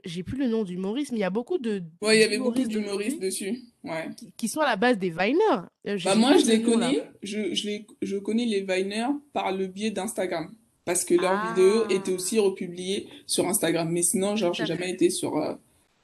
j'ai 0.05 0.24
plus 0.24 0.38
le 0.38 0.47
nom 0.47 0.63
d'humoriste, 0.63 1.11
mais 1.11 1.17
il 1.17 1.22
y 1.22 1.26
a 1.26 1.30
beaucoup 1.32 1.57
de 1.57 1.84
Ouais, 2.01 2.17
il 2.17 2.22
y 2.22 2.24
avait 2.24 2.38
beaucoup 2.38 2.63
d'humoristes 2.63 3.19
dessus. 3.22 3.59
Ouais. 3.84 4.09
qui, 4.38 4.47
sont 4.47 4.61
à 4.61 4.65
la 4.67 4.76
base 4.78 4.97
des 4.97 5.09
Viners. 5.09 5.65
Euh, 5.88 5.97
Bah 6.05 6.15
moi, 6.15 6.38
je 6.38 6.45
le 6.45 6.51
les 6.53 6.61
connais, 6.61 7.03
je, 7.24 7.53
je, 7.53 7.65
les, 7.67 7.88
je 8.01 8.17
connais 8.17 8.45
les 8.45 8.61
Viners 8.61 9.07
par 9.34 9.51
le 9.51 9.67
biais 9.67 9.91
d'Instagram. 9.91 10.53
Parce 10.86 11.03
que 11.05 11.13
leurs 11.15 11.53
vidéos 11.53 11.88
étaient 11.89 12.11
Ah, 12.11 12.15
aussi 12.15 12.39
republiées 12.39 13.07
sur 13.28 13.47
Instagram. 13.47 13.89
Mais 13.91 14.01
sinon, 14.03 14.36
genre, 14.36 14.53
j'ai 14.53 14.65
jamais 14.65 14.89
été 14.91 15.09
sur 15.09 15.38
euh, 15.38 15.53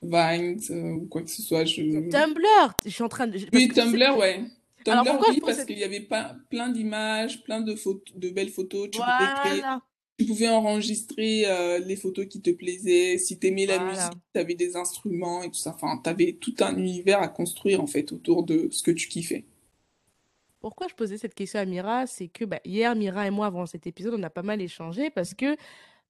Vine 0.01 0.59
euh, 0.69 0.91
ou 0.93 1.07
quoi 1.07 1.23
que 1.23 1.29
ce 1.29 1.41
soit. 1.41 1.65
Je... 1.65 2.09
Tumblr, 2.09 2.73
je 2.85 2.89
suis 2.89 3.03
en 3.03 3.09
train 3.09 3.27
de... 3.27 3.39
Oui. 3.53 3.67
Tumblr, 3.69 4.17
ouais. 4.17 4.43
Tumblr, 4.83 5.19
oui, 5.29 5.39
parce 5.43 5.65
qu'il 5.65 5.77
y 5.77 5.83
avait 5.83 6.01
pas, 6.01 6.35
plein 6.49 6.69
d'images, 6.69 7.43
plein 7.43 7.61
de 7.61 7.75
photos, 7.75 8.15
de 8.15 8.29
belles 8.29 8.49
photos. 8.49 8.89
Tu 8.91 8.99
pouvais 8.99 9.33
créer, 9.41 9.59
Voilà, 9.59 9.81
tu 10.17 10.25
pouvais 10.25 10.49
enregistrer 10.49 11.45
euh, 11.45 11.79
les 11.79 11.95
photos 11.95 12.27
qui 12.27 12.41
te 12.41 12.51
plaisaient. 12.51 13.17
Si 13.17 13.37
t'aimais 13.39 13.65
la 13.65 13.77
voilà. 13.77 13.91
musique, 13.91 14.21
t'avais 14.33 14.55
des 14.55 14.75
instruments 14.75 15.43
et 15.43 15.49
tout 15.49 15.59
ça. 15.59 15.73
Enfin, 15.75 15.97
t'avais 15.97 16.37
tout 16.39 16.55
un 16.59 16.75
univers 16.77 17.21
à 17.21 17.27
construire, 17.27 17.81
en 17.81 17.87
fait, 17.87 18.11
autour 18.11 18.43
de 18.43 18.69
ce 18.71 18.83
que 18.83 18.91
tu 18.91 19.07
kiffais. 19.07 19.45
Pourquoi 20.59 20.87
je 20.87 20.95
posais 20.95 21.17
cette 21.17 21.35
question 21.35 21.59
à 21.59 21.65
Mira, 21.65 22.07
c'est 22.07 22.27
que 22.27 22.45
bah, 22.45 22.59
hier, 22.65 22.95
Mira 22.95 23.27
et 23.27 23.29
moi, 23.29 23.47
avant 23.47 23.65
cet 23.65 23.87
épisode, 23.87 24.15
on 24.17 24.23
a 24.23 24.29
pas 24.29 24.41
mal 24.41 24.61
échangé 24.61 25.09
parce 25.09 25.33
que 25.33 25.55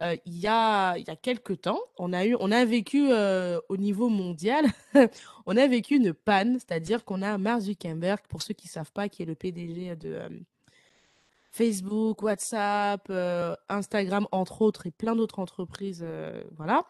euh, 0.04 0.16
il 0.26 0.38
y 0.38 0.48
a, 0.48 0.95
il 0.98 1.06
quelques 1.24 1.62
temps, 1.62 1.80
on 1.98 2.14
a 2.14 2.66
vécu 2.66 3.08
euh, 3.12 3.60
au 3.68 3.78
niveau 3.78 4.10
mondial, 4.10 4.66
on 5.48 5.58
a 5.58 5.68
vécu 5.68 5.95
une 5.95 6.14
panne, 6.14 6.60
c'est-à-dire 6.60 7.04
qu'on 7.04 7.24
a 7.24 7.38
Mark 7.39 7.62
Zuckerberg, 7.62 8.20
pour 8.30 8.43
ceux 8.43 8.54
qui 8.54 8.68
savent 8.68 8.91
pas, 8.91 9.10
qui 9.10 9.24
est 9.24 9.26
le 9.26 9.34
PDG 9.34 9.95
de 9.95 10.14
euh, 10.14 10.30
Facebook, 11.52 12.22
WhatsApp, 12.22 13.12
Instagram, 13.70 14.28
entre 14.32 14.62
autres, 14.62 14.86
et 14.86 14.91
plein 14.91 15.16
d'autres 15.16 15.39
entreprises, 15.39 16.06
voilà, 16.56 16.86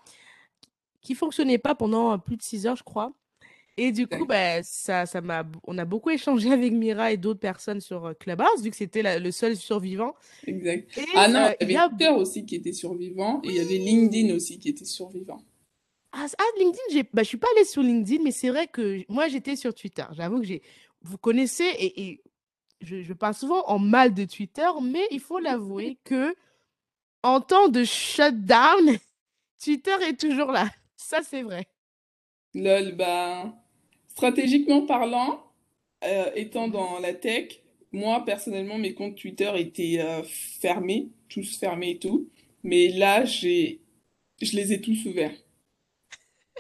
qui 1.02 1.16
fonctionnaient 1.16 1.58
pas 1.58 1.76
pendant 1.76 2.20
plus 2.20 2.36
de 2.36 2.42
six 2.42 2.68
heures, 2.68 2.76
je 2.76 2.84
crois. 2.84 3.14
Et 3.80 3.92
du 3.92 4.08
coup, 4.08 4.26
bah, 4.26 4.64
ça, 4.64 5.06
ça 5.06 5.22
m'a, 5.22 5.46
on 5.66 5.78
a 5.78 5.86
beaucoup 5.86 6.10
échangé 6.10 6.52
avec 6.52 6.74
Mira 6.74 7.12
et 7.12 7.18
d'autres 7.18 7.40
personnes 7.40 7.80
sur 7.80 8.08
euh, 8.08 8.14
Clubhouse, 8.14 8.62
vu 8.64 8.72
que 8.72 8.76
c'était 8.76 9.04
la- 9.04 9.20
le 9.20 9.32
seul 9.32 9.56
survivant. 9.56 10.16
Exact. 10.48 10.98
Et 10.98 11.06
Ah 11.16 11.28
non, 11.28 11.46
euh, 11.46 11.54
il 11.62 11.72
y 11.72 11.76
avait 11.78 11.86
a... 11.86 11.90
Twitter 11.90 12.10
aussi 12.10 12.46
qui 12.46 12.56
était 12.56 12.74
survivant 12.74 13.40
et 13.44 13.50
il 13.50 13.56
y 13.56 13.60
avait 13.60 13.78
LinkedIn 13.78 14.34
aussi 14.36 14.58
qui 14.60 14.70
était 14.70 14.86
survivant. 14.86 15.42
Ah, 16.12 16.26
ah, 16.38 16.44
LinkedIn. 16.58 17.08
Bah, 17.14 17.22
je 17.22 17.28
suis 17.28 17.38
pas 17.38 17.48
allée 17.56 17.66
sur 17.66 17.84
LinkedIn, 17.84 18.24
mais 18.24 18.32
c'est 18.32 18.50
vrai 18.50 18.68
que 18.68 19.04
moi, 19.12 19.28
j'étais 19.28 19.56
sur 19.56 19.74
Twitter. 19.74 20.06
J'avoue 20.14 20.40
que 20.40 20.46
j'ai... 20.46 20.62
Vous 21.04 21.20
connaissez, 21.20 21.66
et, 21.66 22.02
et 22.02 22.24
je, 22.82 23.04
je 23.04 23.14
parle 23.14 23.36
souvent 23.36 23.64
en 23.68 23.78
mal 23.78 24.14
de 24.16 24.26
Twitter, 24.26 24.68
mais 24.82 25.06
il 25.12 25.20
faut 25.20 25.38
l'avouer 25.40 26.00
que 26.04 26.36
en 27.22 27.42
temps 27.42 27.68
de 27.68 27.84
shutdown, 27.84 28.98
Twitter 29.64 29.96
est 30.08 30.20
toujours 30.20 30.52
là. 30.52 30.68
Ça, 30.96 31.22
c'est 31.22 31.44
vrai. 31.44 31.68
Lol, 32.56 32.96
bah, 32.96 33.54
stratégiquement 34.18 34.82
parlant, 34.82 35.44
euh, 36.04 36.32
étant 36.36 36.68
dans 36.68 36.98
la 36.98 37.14
tech, 37.14 37.62
moi 37.92 38.26
personnellement, 38.26 38.80
mes 38.80 38.96
comptes 38.96 39.16
Twitter 39.16 39.52
étaient 39.58 40.00
euh, 40.00 40.24
fermés, 40.24 41.10
tous 41.30 41.60
fermés 41.60 41.92
et 41.92 41.98
tout. 42.00 42.28
Mais 42.64 42.88
là, 42.88 43.26
je 43.26 43.78
les 44.42 44.74
ai 44.74 44.82
tous 44.82 45.06
ouverts. 45.06 45.36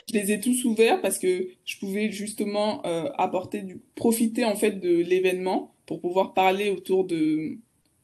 Je 0.07 0.13
les 0.13 0.31
ai 0.31 0.39
tous 0.39 0.65
ouverts 0.65 1.01
parce 1.01 1.17
que 1.17 1.49
je 1.65 1.77
pouvais 1.79 2.11
justement 2.11 2.85
euh, 2.85 3.09
apporter 3.17 3.63
du, 3.63 3.81
profiter 3.95 4.45
en 4.45 4.55
fait 4.55 4.73
de 4.79 4.95
l'événement 4.97 5.73
pour 5.87 5.99
pouvoir 5.99 6.35
parler 6.35 6.69
autour 6.69 7.05
de, 7.05 7.57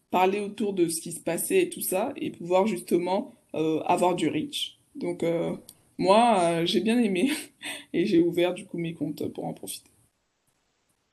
parler 0.10 0.40
autour 0.40 0.74
de 0.74 0.88
ce 0.88 1.00
qui 1.00 1.12
se 1.12 1.20
passait 1.20 1.62
et 1.62 1.70
tout 1.70 1.82
ça 1.82 2.12
et 2.16 2.32
pouvoir 2.32 2.66
justement 2.66 3.36
avoir 3.86 4.16
du 4.16 4.28
reach. 4.30 4.80
Donc 4.96 5.24
moi, 5.98 6.40
euh, 6.42 6.66
j'ai 6.66 6.80
bien 6.82 7.00
aimé 7.00 7.32
et 7.94 8.06
j'ai 8.06 8.20
ouvert 8.20 8.54
du 8.54 8.66
coup 8.66 8.78
mes 8.78 8.94
comptes 8.94 9.28
pour 9.30 9.46
en 9.46 9.54
profiter. 9.54 9.90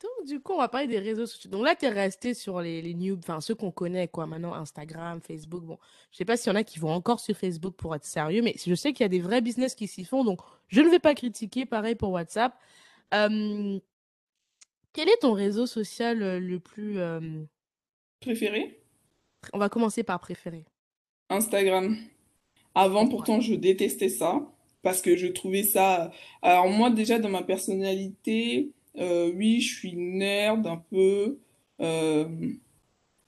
Donc, 0.02 0.26
du 0.26 0.40
coup, 0.40 0.54
on 0.54 0.58
va 0.58 0.68
parler 0.68 0.86
des 0.86 0.98
réseaux 0.98 1.26
sociaux. 1.26 1.50
Donc 1.50 1.62
là, 1.64 1.74
tu 1.76 1.84
es 1.84 1.90
resté 1.90 2.32
sur 2.32 2.62
les, 2.62 2.80
les 2.80 2.94
news, 2.94 3.18
enfin 3.18 3.42
ceux 3.42 3.54
qu'on 3.54 3.70
connaît, 3.70 4.08
quoi. 4.08 4.26
Maintenant, 4.26 4.54
Instagram, 4.54 5.20
Facebook. 5.20 5.62
Bon, 5.62 5.78
je 6.10 6.16
sais 6.16 6.24
pas 6.24 6.38
s'il 6.38 6.50
y 6.50 6.52
en 6.52 6.56
a 6.56 6.64
qui 6.64 6.78
vont 6.78 6.90
encore 6.90 7.20
sur 7.20 7.36
Facebook 7.36 7.74
pour 7.74 7.94
être 7.94 8.06
sérieux, 8.06 8.40
mais 8.40 8.54
je 8.64 8.74
sais 8.74 8.94
qu'il 8.94 9.04
y 9.04 9.06
a 9.06 9.08
des 9.10 9.20
vrais 9.20 9.42
business 9.42 9.74
qui 9.74 9.86
s'y 9.86 10.04
font. 10.04 10.24
Donc, 10.24 10.40
je 10.68 10.80
ne 10.80 10.88
vais 10.88 11.00
pas 11.00 11.14
critiquer. 11.14 11.66
Pareil 11.66 11.96
pour 11.96 12.10
WhatsApp. 12.12 12.54
Euh, 13.12 13.78
quel 14.94 15.08
est 15.08 15.18
ton 15.20 15.32
réseau 15.32 15.66
social 15.66 16.22
euh, 16.22 16.40
le 16.40 16.60
plus... 16.60 16.98
euh, 16.98 17.20
Préféré? 18.20 18.80
On 19.52 19.58
va 19.58 19.68
commencer 19.68 20.02
par 20.02 20.18
préféré. 20.20 20.64
Instagram. 21.28 21.96
Avant, 22.74 23.06
pourtant, 23.06 23.40
je 23.40 23.54
détestais 23.54 24.08
ça 24.08 24.40
parce 24.82 25.02
que 25.02 25.16
je 25.16 25.26
trouvais 25.28 25.62
ça. 25.62 26.10
Alors 26.42 26.68
moi, 26.68 26.90
déjà 26.90 27.18
dans 27.18 27.28
ma 27.30 27.42
personnalité, 27.42 28.70
euh, 28.98 29.32
oui, 29.34 29.60
je 29.60 29.74
suis 29.76 29.94
nerd 29.96 30.66
un 30.66 30.78
peu. 30.90 31.38
euh, 31.80 32.26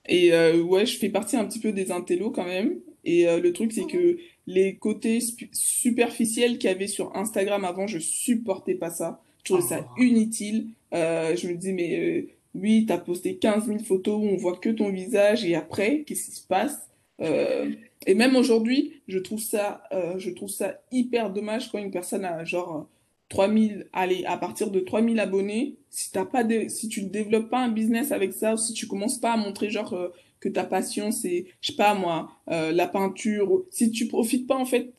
Et 0.08 0.32
euh, 0.32 0.62
ouais, 0.62 0.86
je 0.86 0.98
fais 0.98 1.10
partie 1.10 1.36
un 1.36 1.44
petit 1.46 1.60
peu 1.60 1.72
des 1.72 1.92
intellos 1.92 2.30
quand 2.30 2.44
même. 2.44 2.80
Et 3.04 3.28
euh, 3.28 3.40
le 3.40 3.52
truc, 3.52 3.72
c'est 3.72 3.84
Mhm. 3.84 3.88
que 3.88 4.18
les 4.46 4.76
côtés 4.76 5.20
superficiels 5.52 6.58
qu'il 6.58 6.70
y 6.70 6.72
avait 6.72 6.86
sur 6.88 7.16
Instagram 7.16 7.64
avant, 7.64 7.86
je 7.86 7.98
supportais 7.98 8.74
pas 8.74 8.90
ça. 8.90 9.22
Je 9.38 9.44
trouvais 9.44 9.62
ça 9.62 9.86
Oh. 9.96 10.02
inutile. 10.02 10.68
Euh, 10.94 11.36
je 11.36 11.48
me 11.48 11.54
disais, 11.56 11.72
mais 11.72 11.98
euh, 11.98 12.28
oui, 12.54 12.84
t'as 12.86 12.98
posté 12.98 13.38
15 13.38 13.66
000 13.68 13.84
photos 13.84 14.16
où 14.20 14.26
on 14.26 14.36
voit 14.36 14.56
que 14.58 14.70
ton 14.70 14.90
visage 14.90 15.44
et 15.44 15.54
après, 15.54 16.02
qu'est-ce 16.04 16.26
qui 16.26 16.32
se 16.36 16.46
passe? 16.46 16.91
Euh, 17.20 17.70
et 18.06 18.14
même 18.14 18.36
aujourd'hui, 18.36 19.02
je 19.08 19.18
trouve 19.18 19.40
ça, 19.40 19.84
euh, 19.92 20.18
je 20.18 20.30
trouve 20.30 20.48
ça 20.48 20.80
hyper 20.90 21.30
dommage 21.32 21.70
quand 21.70 21.78
une 21.78 21.90
personne 21.90 22.24
a 22.24 22.44
genre 22.44 22.88
3000, 23.28 23.88
allez, 23.92 24.24
à 24.26 24.36
partir 24.36 24.70
de 24.70 24.80
3000 24.80 25.20
abonnés, 25.20 25.78
si 25.90 26.10
t'as 26.12 26.24
pas 26.24 26.44
de, 26.44 26.68
si 26.68 26.88
tu 26.88 27.02
ne 27.04 27.08
développes 27.08 27.50
pas 27.50 27.60
un 27.60 27.68
business 27.70 28.12
avec 28.12 28.32
ça, 28.32 28.56
si 28.56 28.72
tu 28.74 28.86
commences 28.86 29.18
pas 29.20 29.32
à 29.32 29.36
montrer 29.36 29.70
genre 29.70 29.92
euh, 29.94 30.08
que 30.40 30.48
ta 30.48 30.64
passion 30.64 31.12
c'est, 31.12 31.46
je 31.60 31.70
sais 31.70 31.76
pas 31.76 31.94
moi, 31.94 32.30
euh, 32.50 32.72
la 32.72 32.88
peinture, 32.88 33.64
si 33.70 33.90
tu 33.90 34.08
profites 34.08 34.46
pas 34.46 34.56
en 34.56 34.64
fait 34.66 34.92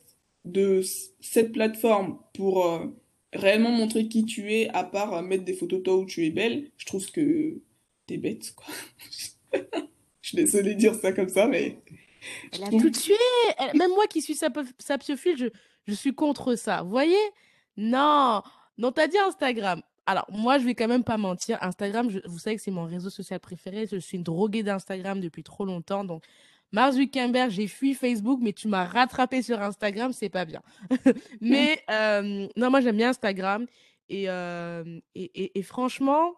de 0.44 0.82
cette 1.20 1.52
plateforme 1.52 2.18
pour 2.34 2.66
euh, 2.66 2.86
réellement 3.32 3.70
montrer 3.70 4.08
qui 4.08 4.24
tu 4.24 4.52
es, 4.52 4.68
à 4.70 4.84
part 4.84 5.14
euh, 5.14 5.22
mettre 5.22 5.44
des 5.44 5.54
photos 5.54 5.78
de 5.80 5.84
toi 5.84 5.96
où 5.96 6.06
tu 6.06 6.24
es 6.26 6.30
belle, 6.30 6.70
je 6.76 6.86
trouve 6.86 7.10
que 7.10 7.60
t'es 8.06 8.18
bête, 8.18 8.54
quoi. 8.56 8.66
Je 10.22 10.28
suis 10.30 10.36
désolée 10.36 10.74
de 10.74 10.78
dire 10.78 10.94
ça 10.94 11.12
comme 11.12 11.28
ça, 11.28 11.46
mais 11.46 11.82
Elle 12.52 12.64
a 12.64 12.70
tout 12.70 12.90
tué. 12.90 13.14
Elle- 13.58 13.76
Même 13.76 13.90
moi 13.90 14.06
qui 14.06 14.22
suis 14.22 14.34
sap- 14.34 14.58
sapiophile, 14.78 15.36
je, 15.36 15.46
je 15.86 15.94
suis 15.94 16.14
contre 16.14 16.54
ça. 16.54 16.82
Vous 16.82 16.90
voyez? 16.90 17.16
Non. 17.76 18.42
Non, 18.78 18.92
t'as 18.92 19.06
dit 19.06 19.18
Instagram. 19.18 19.82
Alors, 20.06 20.26
moi, 20.30 20.58
je 20.58 20.64
vais 20.64 20.74
quand 20.74 20.88
même 20.88 21.04
pas 21.04 21.16
mentir. 21.16 21.58
Instagram, 21.62 22.10
je- 22.10 22.18
vous 22.26 22.38
savez 22.38 22.56
que 22.56 22.62
c'est 22.62 22.70
mon 22.70 22.84
réseau 22.84 23.08
social 23.10 23.40
préféré. 23.40 23.86
Je 23.90 23.96
suis 23.96 24.16
une 24.18 24.22
droguée 24.22 24.62
d'Instagram 24.62 25.20
depuis 25.20 25.42
trop 25.42 25.64
longtemps. 25.64 26.04
Donc, 26.04 26.24
Mark 26.72 26.92
Zuckerberg, 26.94 27.50
j'ai 27.50 27.68
fui 27.68 27.94
Facebook, 27.94 28.40
mais 28.42 28.52
tu 28.52 28.68
m'as 28.68 28.84
rattrapé 28.84 29.42
sur 29.42 29.62
Instagram, 29.62 30.12
c'est 30.12 30.28
pas 30.28 30.44
bien. 30.44 30.60
Mais 31.40 31.80
euh, 31.90 32.48
non, 32.56 32.70
moi, 32.70 32.80
j'aime 32.80 32.96
bien 32.96 33.10
Instagram. 33.10 33.66
Et, 34.08 34.28
euh, 34.28 34.82
et, 35.14 35.30
et- 35.42 35.58
et 35.58 35.62
franchement, 35.62 36.34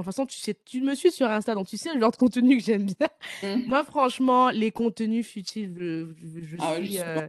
de 0.00 0.06
toute 0.06 0.14
façon, 0.14 0.26
tu 0.26 0.38
sais, 0.38 0.54
tu 0.64 0.80
me 0.80 0.94
suis 0.94 1.10
sur 1.12 1.26
Insta, 1.28 1.54
donc 1.54 1.66
tu 1.66 1.76
sais 1.76 1.92
le 1.94 2.00
genre 2.00 2.10
de 2.10 2.16
contenu 2.16 2.56
que 2.58 2.62
j'aime 2.64 2.84
bien. 2.86 3.08
Hum. 3.42 3.64
Moi, 3.66 3.84
franchement, 3.84 4.50
les 4.50 4.70
contenus 4.70 5.26
futiles, 5.26 5.74
je, 5.78 6.06
je- 6.22 6.40
je 6.46 6.56
Ah 6.60 6.74
suis, 6.76 6.98
euh, 7.00 7.26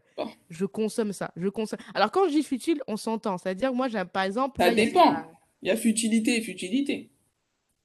je 0.50 0.66
consomme 0.66 1.14
ça. 1.14 1.32
Je 1.36 1.48
consomme. 1.50 1.80
Alors, 1.94 2.12
quand 2.12 2.26
je 2.28 2.34
dis 2.34 2.44
futile, 2.44 2.82
on 2.88 2.98
s'entend. 2.98 3.38
C'est-à-dire, 3.38 3.74
moi, 3.74 3.88
j'aime, 3.88 4.08
par 4.08 4.24
exemple, 4.24 4.58
Ça 4.62 4.68
là, 4.68 4.72
il 4.74 4.78
y 4.78 4.82
avait 4.82 4.92
dépend. 4.92 5.12
la, 5.12 5.28
Il 5.62 5.68
y 5.70 5.72
a 5.72 5.78
futilité 5.78 6.38
et 6.38 6.42
futilité. 6.42 7.10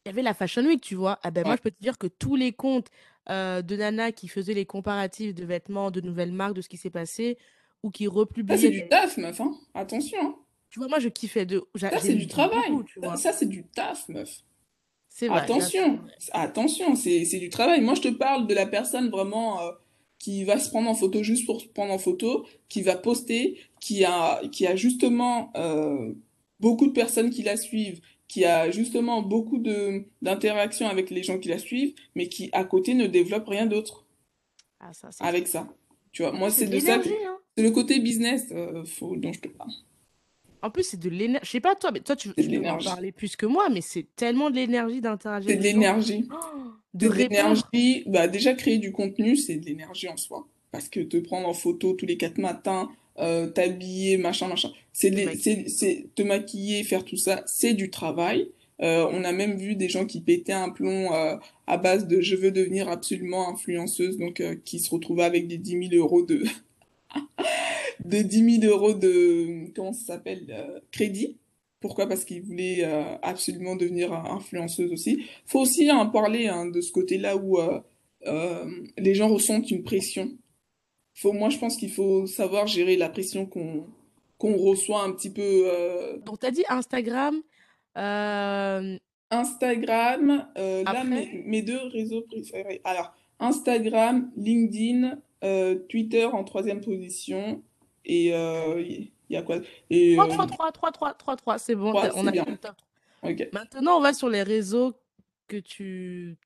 il 0.05 0.09
y 0.09 0.11
avait 0.11 0.23
la 0.23 0.35
Fashion 0.35 0.63
Week, 0.65 0.81
tu 0.81 0.95
vois. 0.95 1.19
Ah 1.23 1.31
ben, 1.31 1.45
moi, 1.45 1.57
je 1.57 1.61
peux 1.63 1.71
te 1.71 1.81
dire 1.81 1.99
que 1.99 2.07
tous 2.07 2.37
les 2.37 2.53
comptes 2.53 2.89
euh, 3.29 3.63
de 3.63 3.77
Nana 3.77 4.13
qui 4.13 4.29
faisaient 4.29 4.55
les 4.55 4.67
comparatifs 4.67 5.35
de 5.35 5.45
vêtements, 5.45 5.91
de 5.91 6.01
nouvelles 6.01 6.33
marques, 6.33 6.55
de 6.55 6.63
ce 6.63 6.69
qui 6.69 6.77
s'est 6.79 6.91
passé, 6.91 7.39
ou 7.83 7.91
qui 7.91 8.05
Ça, 8.05 8.11
c'est 8.11 8.15
republiaient 8.17 8.71
du 8.71 8.89
taf, 8.89 9.17
meuf, 9.19 9.41
hein. 9.41 9.55
Attention, 9.75 10.19
hein. 10.23 10.35
Tu 10.71 10.79
vois, 10.79 10.89
moi, 10.89 11.01
je 11.01 11.09
kiffais 11.09 11.47
de... 11.47 11.65
Ça, 11.77 11.91
c'est 12.01 12.15
du 12.15 12.29
travail. 12.29 12.71
beaucoup, 12.71 13.17
ça, 13.17 13.33
c'est 13.33 13.47
du 13.49 13.65
taf, 13.65 14.09
meuf. 14.09 14.41
Vrai, 15.29 15.41
Attention, 15.43 16.01
attention, 16.33 16.95
c'est 16.95 17.39
du 17.39 17.51
travail. 17.51 17.81
Moi, 17.81 17.95
je 17.95 18.03
te 18.03 18.09
parle 18.09 18.47
de 18.47 18.55
la 18.55 18.67
personne 18.67 19.11
vraiment 19.11 19.61
euh, 19.61 19.73
qui 20.19 20.45
va 20.45 20.59
se 20.59 20.71
prendre 20.71 20.89
en 20.89 20.95
photo 20.95 21.23
juste 21.23 21.47
pour 21.47 21.61
se 21.61 21.67
prendre 21.67 21.93
en 21.93 21.99
photo, 21.99 22.47
qui 22.69 22.83
va 22.83 22.97
poster, 22.97 23.59
qui 23.81 24.05
a, 24.05 24.41
qui 24.53 24.67
a 24.67 24.77
justement 24.77 25.51
euh, 25.57 26.13
beaucoup 26.61 26.87
de 26.87 26.93
personnes 26.93 27.31
qui 27.31 27.43
la 27.43 27.57
suivent, 27.57 28.01
qui 28.29 28.45
a 28.45 28.71
justement 28.71 29.23
beaucoup 29.23 29.59
d'interactions 30.23 30.87
avec 30.89 31.11
les 31.11 31.23
gens 31.23 31.39
qui 31.39 31.49
la 31.49 31.59
suivent, 31.59 31.95
mais 32.15 32.29
qui 32.29 32.49
à 32.53 32.65
côté 32.65 32.95
ne 32.95 33.07
développe 33.07 33.49
rien 33.49 33.67
d'autre 33.67 34.07
Ah, 34.79 34.93
avec 35.21 35.49
ça. 35.49 35.69
Tu 36.13 36.23
vois, 36.23 36.33
moi 36.33 36.51
c'est 36.51 36.67
de 36.67 36.79
ça, 36.81 36.95
hein. 36.97 37.39
c'est 37.57 37.63
le 37.63 37.71
côté 37.73 37.99
business 37.99 38.47
euh, 38.53 38.85
faut- 38.85 39.17
dont 39.17 39.33
je 39.33 39.41
te 39.41 39.49
parle. 39.49 39.71
En 40.63 40.71
plus, 40.71 40.85
c'est 40.85 41.01
de 41.01 41.09
l'énergie. 41.09 41.47
Je 41.47 41.51
sais 41.51 41.61
pas 41.61 41.75
toi, 41.75 41.91
mais 41.93 42.01
toi, 42.01 42.17
tu, 42.17 42.33
tu 42.35 42.49
peux 42.49 42.85
parler 42.85 43.13
plus 43.13 43.37
que 43.37 43.47
moi, 43.47 43.69
mais 43.71 43.81
c'est 43.81 44.07
tellement 44.17 44.51
de 44.51 44.57
l'énergie 44.57 45.01
d'interagir 45.01 45.51
C'est 45.51 45.57
de 45.57 45.63
l'énergie. 45.63 46.29
Oh, 46.31 46.37
de 46.95 47.09
l'énergie. 47.09 48.05
Bah, 48.07 48.29
déjà, 48.29 48.55
créer 48.55 48.79
du 48.79 48.93
contenu, 48.93 49.37
c'est 49.37 49.57
de 49.57 49.67
l'énergie 49.67 50.09
en 50.09 50.17
soi. 50.17 50.47
Parce 50.73 50.89
que 50.89 51.01
te 51.01 51.17
prendre 51.17 51.49
en 51.49 51.55
photo 51.55 51.95
tous 51.95 52.07
les 52.07 52.17
quatre 52.17 52.39
matins, 52.39 52.91
euh, 53.19 53.49
t'habiller, 53.49 54.17
machin, 54.17 54.49
machin, 54.49 54.71
c'est 54.93 55.11
Te 55.11 55.25
maquiller. 55.25 55.43
c'est, 55.43 55.69
c'est 55.69 56.07
te 56.15 56.23
maquiller, 56.23 56.85
faire 56.85 57.05
tout 57.05 57.17
ça, 57.17 57.43
c'est 57.47 57.75
du 57.75 57.91
travail. 57.91 58.49
Euh, 58.81 59.07
on 59.13 59.25
a 59.25 59.33
même 59.33 59.59
vu 59.59 59.75
des 59.77 59.89
gens 59.89 60.07
qui 60.07 60.21
pétaient 60.21 60.53
un 60.53 60.71
plomb 60.71 61.13
euh, 61.13 61.37
à 61.67 61.77
base 61.77 62.07
de 62.07 62.21
je 62.21 62.35
veux 62.37 62.51
devenir 62.51 62.89
absolument 62.89 63.51
influenceuse, 63.51 64.17
donc 64.17 64.43
qui 64.65 64.79
se 64.79 64.91
retrouvaient 64.91 65.25
avec 65.25 65.49
des 65.49 65.59
dix 65.59 65.77
mille 65.77 65.95
euros 65.97 66.23
de, 66.23 66.45
de 68.05 68.19
dix 68.23 68.43
mille 68.43 68.67
euros 68.67 68.95
de, 68.95 69.73
comment 69.75 69.93
ça 69.93 70.15
s'appelle, 70.15 70.47
euh, 70.51 70.81
crédit. 70.91 71.39
Pourquoi? 71.81 72.07
Parce 72.07 72.25
qu'ils 72.25 72.43
voulaient 72.43 72.85
euh, 72.85 73.17
absolument 73.23 73.77
devenir 73.77 74.13
influenceuse 74.13 74.93
aussi. 74.93 75.25
Faut 75.47 75.61
aussi 75.61 75.91
en 75.91 76.09
parler 76.11 76.47
hein, 76.47 76.67
de 76.67 76.81
ce 76.81 76.93
côté-là 76.93 77.37
où 77.37 77.59
euh, 77.59 78.71
les 78.99 79.15
gens 79.15 79.29
ressentent 79.29 79.71
une 79.71 79.83
pression. 79.83 80.31
Faut, 81.15 81.33
moi, 81.33 81.49
je 81.49 81.59
pense 81.59 81.77
qu'il 81.77 81.91
faut 81.91 82.27
savoir 82.27 82.67
gérer 82.67 82.97
la 82.97 83.09
pression 83.09 83.47
qu'on 83.47 83.87
qu'on 84.39 84.57
reçoit 84.57 85.03
un 85.03 85.13
petit 85.13 85.31
peu. 85.31 85.71
Donc, 86.25 86.41
tu 86.41 86.47
as 86.47 86.51
dit 86.51 86.65
Instagram. 86.71 87.43
Instagram, 89.31 90.49
euh, 90.59 90.83
là, 90.85 91.05
mes, 91.05 91.43
mes 91.47 91.63
deux 91.63 91.81
réseaux 91.93 92.23
préférés. 92.23 92.81
Alors, 92.85 93.15
Instagram, 93.39 94.31
LinkedIn, 94.37 95.19
euh, 95.45 95.77
Twitter 95.89 96.25
en 96.25 96.45
troisième 96.45 96.81
position. 96.81 97.63
Et 98.05 98.35
euh, 98.35 98.81
il 98.81 99.11
y 99.29 99.37
a 99.37 99.43
quoi? 99.43 99.59
Et 99.91 100.15
3, 100.17 100.27
euh, 100.27 100.29
3, 100.29 100.47
3, 100.47 100.73
3, 100.73 100.93
3, 100.93 101.15
3, 101.15 101.37
3, 101.37 101.59
c'est 101.59 101.75
bon, 101.75 101.93
ouais, 101.95 102.11
on 102.15 102.27
a 102.27 102.31
bien. 102.31 102.45
fait 102.45 102.51
le 102.53 102.57
top. 102.57 102.77
Ok. 103.23 103.49
Maintenant, 103.53 103.99
on 103.99 104.01
va 104.01 104.13
sur 104.13 104.29
les 104.29 104.43
réseaux 104.43 104.95
que 105.47 105.59
tu 105.59 106.37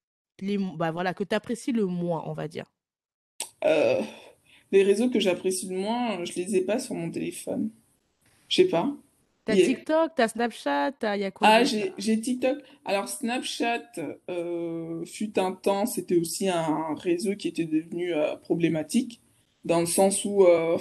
les, 0.41 0.59
bah 0.59 0.91
voilà, 0.91 1.15
que 1.15 1.23
apprécies 1.35 1.73
le 1.73 1.87
moins, 1.87 2.23
on 2.27 2.33
va 2.33 2.49
dire. 2.49 2.65
Euh, 3.65 4.01
les 4.73 4.83
réseaux 4.83 5.09
que 5.09 5.21
j'apprécie 5.21 5.69
le 5.69 5.77
moins, 5.77 6.25
je 6.25 6.33
les 6.35 6.57
ai 6.57 6.63
pas 6.63 6.79
sur 6.79 6.95
mon 6.95 7.11
téléphone. 7.11 7.71
Je 8.49 8.63
sais 8.63 8.69
pas. 8.69 8.93
T'as 9.45 9.55
Il 9.55 9.61
y 9.61 9.63
a- 9.63 9.67
TikTok, 9.67 10.13
t'as 10.17 10.29
Snapchat, 10.29 10.93
t'as, 10.93 11.17
y 11.17 11.25
a 11.25 11.31
quoi 11.31 11.47
Ah, 11.49 11.65
j'ai 11.65 12.21
TikTok. 12.21 12.59
Alors 12.85 13.09
Snapchat, 13.09 13.83
euh, 14.31 15.05
fut 15.05 15.39
un 15.39 15.53
temps, 15.53 15.87
c'était 15.87 16.17
aussi 16.17 16.49
un 16.49 16.95
réseau 16.97 17.37
qui 17.37 17.49
était 17.49 17.67
devenu 17.67 18.15
euh, 18.15 18.37
problématique, 18.37 19.21
dans 19.65 19.81
le 19.81 19.87
sens 19.87 20.25
où 20.25 20.45
euh, 20.45 20.79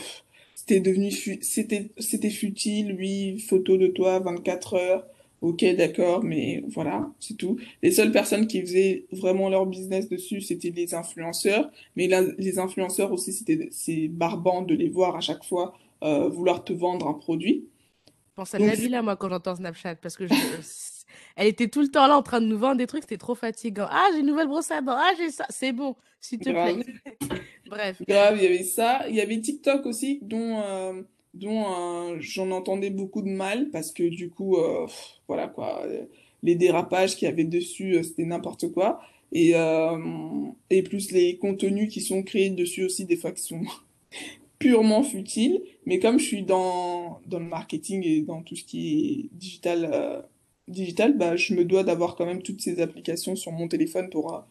c'était 0.66 0.80
devenu 0.80 1.12
c'était 1.12 1.90
c'était 1.98 2.30
futile, 2.30 2.96
oui, 2.98 3.40
photo 3.40 3.76
de 3.76 3.88
toi 3.88 4.20
24 4.20 4.76
heures, 4.76 5.06
ok, 5.42 5.66
d'accord, 5.76 6.24
mais 6.24 6.64
voilà, 6.70 7.12
c'est 7.20 7.36
tout. 7.36 7.58
Les 7.82 7.92
seules 7.92 8.14
personnes 8.14 8.48
qui 8.48 8.62
faisaient 8.62 9.06
vraiment 9.12 9.50
leur 9.50 9.66
business 9.66 10.08
dessus, 10.08 10.40
c'était 10.40 10.70
les 10.70 10.94
influenceurs, 10.96 11.70
mais 11.98 12.08
là, 12.08 12.22
les 12.38 12.60
influenceurs 12.60 13.12
aussi, 13.12 13.34
c'était 13.34 13.68
c'est 13.72 14.08
barbant 14.08 14.62
de 14.62 14.74
les 14.74 14.88
voir 14.88 15.18
à 15.18 15.20
chaque 15.20 15.44
fois 15.44 15.74
euh, 16.02 16.30
vouloir 16.30 16.64
te 16.64 16.72
vendre 16.72 17.08
un 17.10 17.14
produit. 17.14 17.66
Je 18.08 18.36
pense 18.36 18.56
à 18.56 18.58
Donc 18.58 18.68
Nabila, 18.68 19.02
moi, 19.02 19.18
quand 19.18 19.28
j'entends 19.28 19.56
Snapchat, 19.58 19.96
parce 19.96 20.16
que 20.16 20.28
je... 20.28 20.34
elle 21.36 21.48
était 21.48 21.68
tout 21.68 21.82
le 21.82 21.90
temps 21.90 22.08
là 22.08 22.18
en 22.18 22.24
train 22.24 22.40
de 22.40 22.46
nous 22.46 22.58
vendre 22.58 22.78
des 22.78 22.88
trucs, 22.88 23.04
c'était 23.04 23.18
trop 23.18 23.36
fatigant. 23.36 23.88
Ah, 23.90 24.08
j'ai 24.14 24.22
une 24.22 24.28
nouvelle 24.28 24.48
brosse 24.48 24.72
à 24.72 24.80
dents, 24.80 24.96
ah, 24.96 25.12
j'ai 25.18 25.30
ça, 25.30 25.46
c'est 25.50 25.74
bon, 25.74 25.98
s'il 26.22 26.40
te 26.40 26.52
plaît. 26.52 26.86
Bref, 27.70 28.02
il 28.08 28.14
y 28.14 28.18
avait 28.18 28.64
ça. 28.64 29.06
Il 29.10 29.16
y 29.16 29.22
avait 29.22 29.40
TikTok 29.40 29.86
aussi, 29.86 30.20
dont, 30.22 30.62
euh, 30.62 31.02
dont 31.34 31.64
euh, 31.66 32.18
j'en 32.20 32.52
entendais 32.52 32.90
beaucoup 32.90 33.22
de 33.22 33.30
mal, 33.30 33.70
parce 33.72 33.92
que 33.92 34.04
du 34.04 34.30
coup, 34.30 34.58
euh, 34.58 34.88
voilà 35.28 35.48
quoi, 35.48 35.86
les 36.44 36.56
dérapages 36.56 37.16
qu'il 37.16 37.28
y 37.28 37.32
avait 37.32 37.44
dessus, 37.46 38.04
c'était 38.04 38.26
n'importe 38.26 38.72
quoi. 38.72 39.02
Et, 39.32 39.54
et 40.70 40.84
plus 40.84 41.12
les 41.12 41.38
contenus 41.38 41.92
qui 41.92 42.02
sont 42.02 42.22
créés 42.22 42.52
dessus 42.52 42.84
aussi, 42.84 43.06
des 43.06 43.18
fois, 43.18 43.32
qui 43.32 43.42
sont 43.42 43.62
purement 44.60 45.04
futiles. 45.04 45.62
Mais 45.86 46.00
comme 46.00 46.20
je 46.20 46.26
suis 46.26 46.44
dans, 46.44 47.20
dans 47.26 47.40
le 47.40 47.46
marketing 47.46 48.04
et 48.06 48.22
dans 48.22 48.44
tout 48.44 48.56
ce 48.56 48.64
qui 48.64 49.30
est 49.32 49.36
digital, 49.36 50.26
digital, 50.68 51.18
bah, 51.18 51.36
je 51.36 51.56
me 51.56 51.66
dois 51.66 51.84
d'avoir 51.84 52.16
quand 52.16 52.26
même 52.26 52.44
toutes 52.44 52.62
ces 52.62 52.80
applications 52.80 53.36
sur 53.36 53.52
mon 53.52 53.68
téléphone 53.68 54.10
pour, 54.10 54.46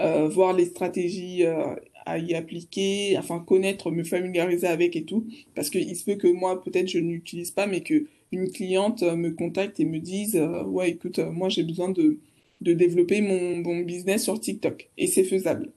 euh, 0.00 0.28
voir 0.28 0.52
les 0.54 0.66
stratégies 0.66 1.44
euh, 1.44 1.74
à 2.06 2.18
y 2.18 2.34
appliquer, 2.34 3.16
enfin 3.18 3.40
connaître, 3.40 3.90
me 3.90 4.04
familiariser 4.04 4.66
avec 4.66 4.96
et 4.96 5.04
tout, 5.04 5.26
parce 5.54 5.70
que 5.70 5.78
il 5.78 5.96
se 5.96 6.04
peut 6.04 6.16
que 6.16 6.28
moi 6.28 6.62
peut-être 6.62 6.88
je 6.88 6.98
n'utilise 6.98 7.50
pas, 7.50 7.66
mais 7.66 7.82
que 7.82 8.06
une 8.32 8.50
cliente 8.50 9.02
euh, 9.02 9.16
me 9.16 9.30
contacte 9.32 9.80
et 9.80 9.84
me 9.84 9.98
dise 10.00 10.36
euh, 10.36 10.64
ouais 10.64 10.90
écoute 10.90 11.18
euh, 11.20 11.30
moi 11.30 11.48
j'ai 11.48 11.62
besoin 11.62 11.90
de 11.90 12.18
de 12.60 12.72
développer 12.72 13.20
mon, 13.20 13.56
mon 13.58 13.80
business 13.80 14.24
sur 14.24 14.40
TikTok 14.40 14.88
et 14.96 15.06
c'est 15.06 15.24
faisable. 15.24 15.72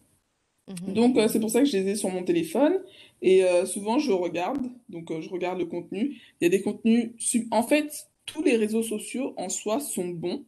Mhm. 0.67 0.95
Donc 0.95 1.17
euh, 1.17 1.27
c'est 1.27 1.39
pour 1.39 1.49
ça 1.51 1.59
que 1.61 1.65
je 1.67 1.77
les 1.77 1.89
ai 1.91 1.95
sur 1.95 2.09
mon 2.09 2.23
téléphone 2.23 2.79
et 3.21 3.43
euh, 3.43 3.65
souvent 3.65 3.99
je 3.99 4.11
regarde, 4.11 4.67
donc 4.89 5.11
je 5.21 5.29
regarde 5.29 5.59
le 5.59 5.65
contenu. 5.65 6.17
Il 6.41 6.45
y 6.45 6.47
a 6.47 6.49
des 6.49 6.61
contenus, 6.61 7.11
sub- 7.19 7.47
en 7.51 7.63
fait 7.63 8.09
tous 8.25 8.43
les 8.43 8.55
réseaux 8.57 8.83
sociaux 8.83 9.33
en 9.37 9.49
soi 9.49 9.79
sont 9.79 10.07
bons, 10.09 10.45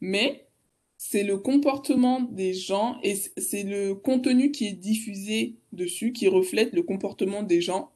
mais 0.00 0.47
c'est 0.98 1.22
le 1.22 1.38
comportement 1.38 2.20
des 2.20 2.52
gens 2.52 2.98
et 3.04 3.14
c'est 3.36 3.62
le 3.62 3.94
contenu 3.94 4.50
qui 4.50 4.66
est 4.66 4.72
diffusé 4.72 5.54
dessus 5.72 6.12
qui 6.12 6.28
reflète 6.28 6.72
le 6.72 6.82
comportement 6.82 7.42
des 7.42 7.60
gens 7.60 7.90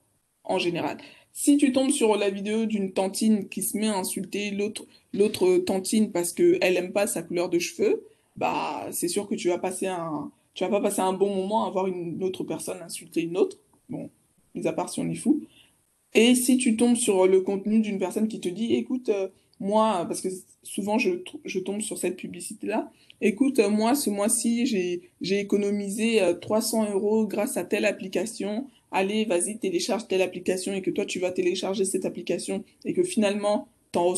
en 0.45 0.59
général. 0.59 0.99
Si 1.33 1.57
tu 1.57 1.73
tombes 1.73 1.91
sur 1.91 2.17
la 2.17 2.31
vidéo 2.31 2.65
d'une 2.67 2.93
tantine 2.93 3.49
qui 3.49 3.63
se 3.63 3.77
met 3.77 3.89
à 3.89 3.99
insulter 3.99 4.53
l'autre 4.53 4.87
l'autre 5.13 5.59
tantine 5.59 6.13
parce 6.13 6.33
que 6.33 6.59
elle 6.61 6.77
aime 6.77 6.93
pas 6.93 7.07
sa 7.07 7.23
couleur 7.23 7.51
de 7.51 7.59
cheveux, 7.59 8.07
bah 8.37 8.89
c'est 8.93 9.09
sûr 9.09 9.29
que 9.29 9.35
tu 9.35 9.49
vas 9.49 9.59
passer 9.59 9.89
un 9.89 10.31
tu 10.55 10.65
vas 10.65 10.71
pas 10.71 10.81
passer 10.81 11.01
un 11.01 11.13
bon 11.13 11.35
moment 11.35 11.67
à 11.67 11.71
voir 11.71 11.89
une 11.89 12.23
autre 12.23 12.45
personne 12.45 12.81
insulter 12.83 13.23
une 13.23 13.37
autre. 13.37 13.59
Bon, 13.89 14.11
mis 14.55 14.67
à 14.67 14.73
part 14.73 14.89
si 14.89 15.01
on 15.01 15.09
est 15.09 15.15
fou. 15.17 15.41
Et 16.15 16.35
si 16.35 16.59
tu 16.59 16.77
tombes 16.77 16.97
sur 16.97 17.27
le 17.27 17.41
contenu 17.41 17.81
d'une 17.81 17.99
personne 17.99 18.29
qui 18.29 18.41
te 18.41 18.49
dit, 18.49 18.75
écoute, 18.75 19.09
euh, 19.09 19.29
moi, 19.61 20.05
parce 20.07 20.21
que 20.21 20.29
souvent 20.63 20.99
je, 20.99 21.11
je 21.45 21.59
tombe 21.59 21.81
sur 21.81 21.99
cette 21.99 22.17
publicité-là, 22.17 22.91
écoute, 23.21 23.59
euh, 23.59 23.71
moi, 23.71 23.95
ce 23.95 24.11
mois-ci, 24.11 24.67
j'ai, 24.67 25.41
économisé 25.41 26.23
euh, 26.23 26.35
300 26.35 26.91
euros 26.93 27.27
grâce 27.27 27.57
à 27.57 27.65
telle 27.65 27.85
application. 27.85 28.67
Allez, 28.91 29.25
vas-y, 29.25 29.59
télécharge 29.59 30.09
telle 30.09 30.23
application 30.23 30.75
et 30.75 30.83
que 30.83 30.91
toi, 30.91 31.07
tu 31.07 31.19
vas 31.19 31.31
télécharger 31.31 31.85
cette 31.85 32.05
application 32.05 32.65
et 32.85 32.93
que 32.93 33.03
finalement, 33.03 33.69
t'en 33.93 34.13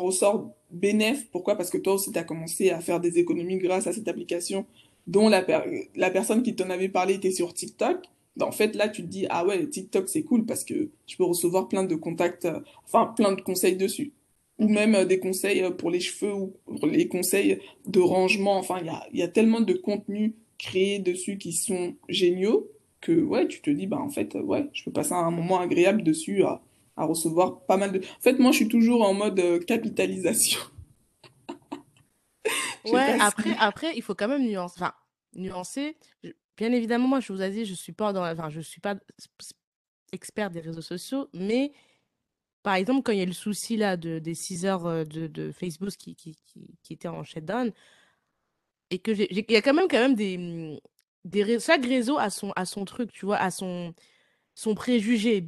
ressors 0.00 0.50
bénéf. 0.70 1.28
Pourquoi? 1.30 1.56
Parce 1.56 1.70
que 1.70 1.78
toi 1.78 1.94
aussi, 1.94 2.12
tu 2.12 2.18
as 2.18 2.24
commencé 2.24 2.70
à 2.70 2.80
faire 2.80 3.00
des 3.00 3.18
économies 3.18 3.58
grâce 3.58 3.86
à 3.86 3.92
cette 3.92 4.08
application 4.08 4.66
dont 5.06 5.28
la, 5.28 5.44
la 5.96 6.10
personne 6.10 6.42
qui 6.42 6.54
t'en 6.54 6.68
avait 6.70 6.90
parlé 6.90 7.14
était 7.14 7.30
sur 7.30 7.54
TikTok. 7.54 8.04
Ben, 8.36 8.46
en 8.46 8.52
fait, 8.52 8.76
là, 8.76 8.88
tu 8.88 9.02
te 9.02 9.08
dis, 9.08 9.26
ah 9.30 9.44
ouais, 9.44 9.66
TikTok, 9.66 10.08
c'est 10.08 10.22
cool 10.22 10.46
parce 10.46 10.64
que 10.64 10.90
tu 11.06 11.16
peux 11.16 11.24
recevoir 11.24 11.68
plein 11.68 11.84
de 11.84 11.96
contacts, 11.96 12.44
euh, 12.44 12.60
enfin, 12.86 13.12
plein 13.16 13.32
de 13.32 13.40
conseils 13.40 13.76
dessus. 13.76 14.12
Ou 14.58 14.68
même 14.68 14.94
euh, 14.94 15.04
des 15.04 15.20
conseils 15.20 15.62
euh, 15.62 15.70
pour 15.70 15.90
les 15.90 16.00
cheveux 16.00 16.32
ou 16.32 16.54
pour 16.66 16.86
les 16.86 17.08
conseils 17.08 17.60
de 17.86 18.00
rangement. 18.00 18.56
Enfin, 18.58 18.78
il 18.80 18.86
y 18.86 18.90
a, 18.90 19.06
y 19.12 19.22
a 19.22 19.28
tellement 19.28 19.60
de 19.60 19.74
contenus 19.74 20.32
créés 20.58 20.98
dessus 20.98 21.38
qui 21.38 21.52
sont 21.52 21.94
géniaux 22.08 22.68
que, 23.00 23.12
ouais, 23.12 23.46
tu 23.46 23.60
te 23.62 23.70
dis, 23.70 23.86
bah, 23.86 23.98
en 23.98 24.10
fait, 24.10 24.34
ouais, 24.34 24.68
je 24.72 24.82
peux 24.84 24.90
passer 24.92 25.12
un 25.12 25.30
moment 25.30 25.60
agréable 25.60 26.02
dessus 26.02 26.42
à, 26.42 26.60
à 26.96 27.04
recevoir 27.04 27.60
pas 27.66 27.76
mal 27.76 27.92
de... 27.92 27.98
En 28.00 28.20
fait, 28.20 28.38
moi, 28.40 28.50
je 28.50 28.56
suis 28.56 28.68
toujours 28.68 29.02
en 29.02 29.14
mode 29.14 29.38
euh, 29.38 29.60
capitalisation. 29.60 30.60
Ouais, 32.84 33.16
après, 33.20 33.50
si... 33.50 33.56
après, 33.58 33.96
il 33.96 34.02
faut 34.02 34.14
quand 34.14 34.28
même 34.28 34.46
nuancer. 34.46 34.74
Enfin, 34.78 34.92
nuancer. 35.34 35.96
Bien 36.56 36.72
évidemment, 36.72 37.08
moi, 37.08 37.20
je 37.20 37.32
vous 37.32 37.42
ai 37.42 37.50
dit, 37.50 37.64
je 37.64 37.74
suis 37.74 37.92
pas 37.92 38.12
dans 38.12 38.22
la- 38.22 38.32
enfin, 38.32 38.50
je 38.50 38.60
suis 38.60 38.80
pas 38.80 38.96
expert 40.12 40.50
des 40.50 40.60
réseaux 40.60 40.82
sociaux, 40.82 41.28
mais 41.34 41.72
par 42.62 42.74
exemple, 42.74 43.02
quand 43.02 43.12
il 43.12 43.18
y 43.18 43.22
a 43.22 43.26
le 43.26 43.32
souci 43.32 43.76
là 43.76 43.96
de, 43.96 44.18
des 44.18 44.34
6 44.34 44.66
heures 44.66 44.86
euh, 44.86 45.04
de, 45.04 45.26
de 45.26 45.52
Facebook 45.52 45.90
qui, 45.90 46.14
qui, 46.16 46.36
qui, 46.46 46.74
qui 46.82 46.92
était 46.92 47.08
en 47.08 47.24
shutdown, 47.24 47.72
et 48.90 48.98
que 48.98 49.10
il 49.10 49.44
y 49.50 49.56
a 49.56 49.62
quand 49.62 49.74
même, 49.74 49.88
quand 49.88 49.98
même 49.98 50.14
des, 50.14 50.80
des 51.24 51.42
ré- 51.42 51.60
chaque 51.60 51.84
réseau 51.84 52.18
a 52.18 52.30
son, 52.30 52.52
a 52.56 52.64
son 52.64 52.84
truc, 52.84 53.12
tu 53.12 53.26
vois, 53.26 53.36
a 53.36 53.50
son, 53.50 53.94
son 54.54 54.74
préjugé. 54.74 55.46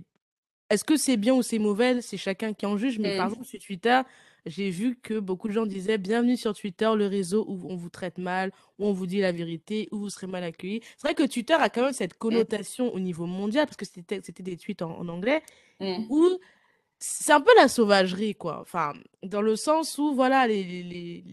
Est-ce 0.69 0.85
que 0.85 0.97
c'est 0.97 1.17
bien 1.17 1.35
ou 1.35 1.43
c'est 1.43 1.59
mauvais? 1.59 2.01
C'est 2.03 2.17
chacun 2.19 2.53
qui 2.53 2.67
en 2.67 2.77
juge, 2.77 2.99
mais 2.99 3.17
par 3.17 3.27
Mm. 3.27 3.31
exemple, 3.31 3.47
sur 3.47 3.59
Twitter, 3.61 4.01
j'ai 4.47 4.71
vu 4.71 4.97
que 4.97 5.19
beaucoup 5.19 5.49
de 5.49 5.53
gens 5.53 5.67
disaient 5.67 5.99
bienvenue 5.99 6.37
sur 6.37 6.55
Twitter, 6.55 6.91
le 6.97 7.07
réseau 7.07 7.45
où 7.49 7.61
on 7.69 7.77
vous 7.77 7.91
traite 7.91 8.19
mal, 8.19 8.53
où 8.79 8.87
on 8.87 8.93
vous 8.93 9.07
dit 9.07 9.21
la 9.21 9.33
vérité, 9.33 9.89
où 9.91 9.99
vous 9.99 10.11
serez 10.11 10.27
mal 10.29 10.45
accueilli. 10.45 10.81
C'est 10.97 11.09
vrai 11.09 11.15
que 11.15 11.25
Twitter 11.27 11.55
a 11.55 11.69
quand 11.71 11.83
même 11.83 11.93
cette 11.93 12.15
connotation 12.15 12.93
au 12.95 13.01
niveau 13.01 13.27
mondial, 13.27 13.67
parce 13.67 13.77
que 13.77 13.85
c'était 13.87 14.21
des 14.43 14.57
tweets 14.57 14.83
en, 14.83 15.09
anglais, 15.09 15.43
mm. 15.81 16.07
où 16.09 16.39
c'est 17.01 17.33
un 17.33 17.41
peu 17.41 17.51
la 17.57 17.67
sauvagerie, 17.69 18.35
quoi. 18.35 18.61
Enfin, 18.61 18.93
dans 19.23 19.41
le 19.41 19.57
sens 19.57 19.97
où, 19.99 20.15
voilà, 20.15 20.47
les, 20.47 20.63
les, 20.83 21.25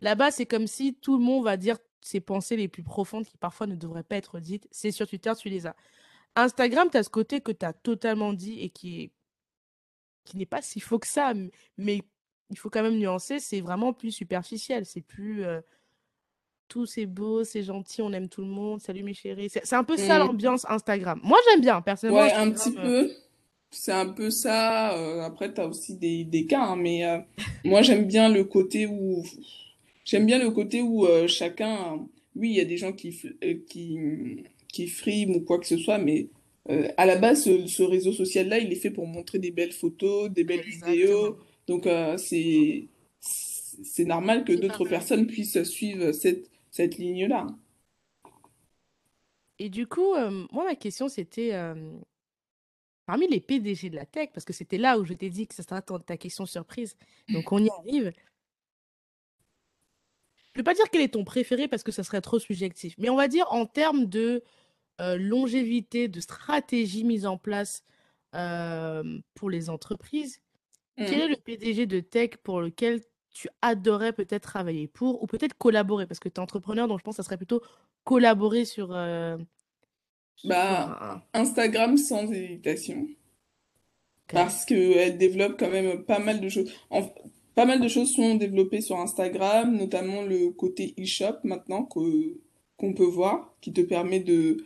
là-bas, 0.00 0.30
c'est 0.30 0.46
comme 0.46 0.66
si 0.66 0.94
tout 0.94 1.18
le 1.18 1.22
monde 1.22 1.44
va 1.44 1.56
dire 1.56 1.76
ses 2.00 2.20
pensées 2.20 2.56
les 2.56 2.68
plus 2.68 2.82
profondes 2.82 3.26
qui 3.26 3.36
parfois 3.36 3.66
ne 3.66 3.76
devraient 3.76 4.02
pas 4.02 4.16
être 4.16 4.40
dites. 4.40 4.66
C'est 4.70 4.90
sur 4.90 5.06
Twitter, 5.06 5.32
tu 5.38 5.50
les 5.50 5.66
as. 5.66 5.76
Instagram, 6.36 6.88
tu 6.90 6.96
as 6.96 7.02
ce 7.02 7.10
côté 7.10 7.40
que 7.40 7.52
tu 7.52 7.66
as 7.66 7.74
totalement 7.74 8.32
dit 8.32 8.60
et 8.60 8.70
qui 8.70 9.02
est 9.02 9.10
qui 10.24 10.36
n'est 10.36 10.46
pas 10.46 10.60
si 10.60 10.78
faux 10.78 10.98
que 10.98 11.06
ça, 11.06 11.32
mais 11.78 12.02
il 12.50 12.58
faut 12.58 12.68
quand 12.68 12.82
même 12.82 12.98
nuancer, 12.98 13.40
c'est 13.40 13.62
vraiment 13.62 13.94
plus 13.94 14.12
superficiel, 14.12 14.84
c'est 14.84 15.00
plus 15.00 15.42
euh, 15.42 15.62
tout 16.68 16.84
c'est 16.84 17.06
beau, 17.06 17.44
c'est 17.44 17.62
gentil, 17.62 18.02
on 18.02 18.12
aime 18.12 18.28
tout 18.28 18.42
le 18.42 18.48
monde, 18.48 18.78
salut 18.82 19.02
mes 19.02 19.14
chéris. 19.14 19.48
C'est 19.48 19.72
un 19.74 19.84
peu 19.84 19.96
ça 19.96 20.16
mmh. 20.16 20.26
l'ambiance 20.26 20.66
Instagram. 20.68 21.18
Moi 21.22 21.38
j'aime 21.48 21.62
bien, 21.62 21.80
personnellement. 21.80 22.20
Ouais, 22.20 22.32
un 22.32 22.50
petit 22.50 22.72
peu. 22.72 23.10
Euh, 23.68 23.76
c'est 23.76 23.92
un 23.92 24.08
peu 24.08 24.30
ça. 24.30 24.96
Euh, 24.96 25.20
après, 25.22 25.52
tu 25.52 25.60
as 25.60 25.66
aussi 25.66 25.96
des, 25.96 26.24
des 26.24 26.46
cas, 26.46 26.62
hein, 26.62 26.76
mais 26.76 27.02
moi 27.64 27.82
j'aime 27.82 28.06
bien 28.06 28.28
le 28.28 28.44
côté 28.44 28.86
où. 28.86 29.24
J'aime 30.04 30.26
bien 30.26 30.38
le 30.38 30.50
côté 30.50 30.82
où 30.82 31.06
chacun. 31.26 32.06
Oui, 32.34 32.50
il 32.50 32.56
y 32.56 32.60
a 32.60 32.64
des 32.64 32.76
gens 32.76 32.92
qui, 32.92 33.18
qui, 33.68 33.98
qui 34.68 34.86
friment 34.86 35.36
ou 35.36 35.40
quoi 35.40 35.58
que 35.58 35.66
ce 35.66 35.76
soit, 35.76 35.98
mais 35.98 36.28
à 36.96 37.06
la 37.06 37.16
base, 37.16 37.44
ce, 37.44 37.82
réseau 37.82 38.12
social-là, 38.12 38.58
il 38.58 38.72
est 38.72 38.76
fait 38.76 38.90
pour 38.90 39.06
montrer 39.06 39.38
des 39.38 39.50
belles 39.50 39.72
photos, 39.72 40.30
des 40.30 40.44
belles 40.44 40.62
vidéos. 40.62 41.38
Donc, 41.66 41.86
euh, 41.86 42.16
c'est 42.16 42.88
c'est 43.20 44.04
normal 44.04 44.44
que 44.44 44.52
d'autres 44.52 44.84
personnes 44.84 45.26
puissent 45.26 45.62
suivre 45.62 46.12
cette, 46.12 46.50
cette 46.70 46.98
ligne-là. 46.98 47.46
Et 49.58 49.68
du 49.68 49.86
coup, 49.86 50.14
euh, 50.14 50.46
moi, 50.52 50.64
ma 50.64 50.74
question, 50.74 51.08
c'était 51.08 51.54
euh, 51.54 51.74
parmi 53.08 53.26
les 53.26 53.40
PDG 53.40 53.88
de 53.88 53.96
la 53.96 54.04
tech, 54.04 54.28
parce 54.34 54.44
que 54.44 54.52
c'était 54.52 54.76
là 54.76 54.98
où 54.98 55.04
je 55.06 55.14
t'ai 55.14 55.30
dit 55.30 55.46
que 55.46 55.54
ça 55.54 55.62
sera 55.62 55.80
ta 55.80 56.18
question 56.18 56.44
surprise. 56.44 56.94
Donc, 57.30 57.52
on 57.52 57.64
y 57.64 57.70
arrive. 57.70 58.12
Je 60.52 60.58
ne 60.58 60.58
vais 60.58 60.62
pas 60.62 60.74
dire 60.74 60.84
quel 60.92 61.00
est 61.00 61.14
ton 61.14 61.24
préféré 61.24 61.68
parce 61.68 61.82
que 61.82 61.90
ça 61.90 62.04
serait 62.04 62.20
trop 62.20 62.38
subjectif, 62.38 62.94
mais 62.98 63.08
on 63.08 63.16
va 63.16 63.26
dire 63.26 63.46
en 63.50 63.64
termes 63.64 64.04
de 64.04 64.42
longévité, 64.98 66.08
de 66.08 66.20
stratégie 66.20 67.02
mise 67.02 67.24
en 67.24 67.38
place 67.38 67.82
pour 68.30 69.48
les 69.48 69.70
entreprises, 69.70 70.42
quel 70.98 71.06
mmh. 71.06 71.22
est 71.22 71.28
le 71.28 71.36
PDG 71.36 71.86
de 71.86 72.00
tech 72.00 72.32
pour 72.42 72.60
lequel 72.60 73.00
tu 73.30 73.48
adorais 73.62 74.12
peut-être 74.12 74.42
travailler 74.42 74.86
pour 74.86 75.22
ou 75.22 75.26
peut-être 75.26 75.54
collaborer? 75.54 76.06
Parce 76.06 76.20
que 76.20 76.28
tu 76.28 76.34
es 76.34 76.40
entrepreneur 76.40 76.86
donc 76.86 76.98
je 76.98 77.04
pense 77.04 77.16
que 77.16 77.22
ça 77.22 77.26
serait 77.26 77.38
plutôt 77.38 77.62
collaborer 78.04 78.66
sur, 78.66 78.92
euh, 78.92 79.38
bah, 80.44 81.22
Instagram 81.32 81.96
sans 81.96 82.30
hésitation. 82.30 83.06
Parce 84.28 84.64
qu'elle 84.64 85.16
développe 85.18 85.58
quand 85.58 85.70
même 85.70 86.04
pas 86.04 86.18
mal 86.18 86.40
de 86.40 86.48
choses. 86.48 86.70
Pas 87.54 87.64
mal 87.64 87.80
de 87.80 87.88
choses 87.88 88.12
sont 88.12 88.36
développées 88.36 88.80
sur 88.80 88.98
Instagram 89.00 89.76
notamment 89.76 90.22
le 90.22 90.50
côté 90.50 90.94
e-shop 90.98 91.38
maintenant 91.42 91.84
que 91.84 92.38
qu'on 92.76 92.94
peut 92.94 93.04
voir 93.04 93.52
qui 93.60 93.72
te 93.72 93.80
permet 93.80 94.20
de 94.20 94.58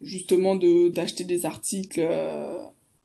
justement 0.00 0.56
de 0.56 0.88
d'acheter 0.88 1.22
des 1.24 1.46
articles 1.46 2.00
euh, 2.00 2.58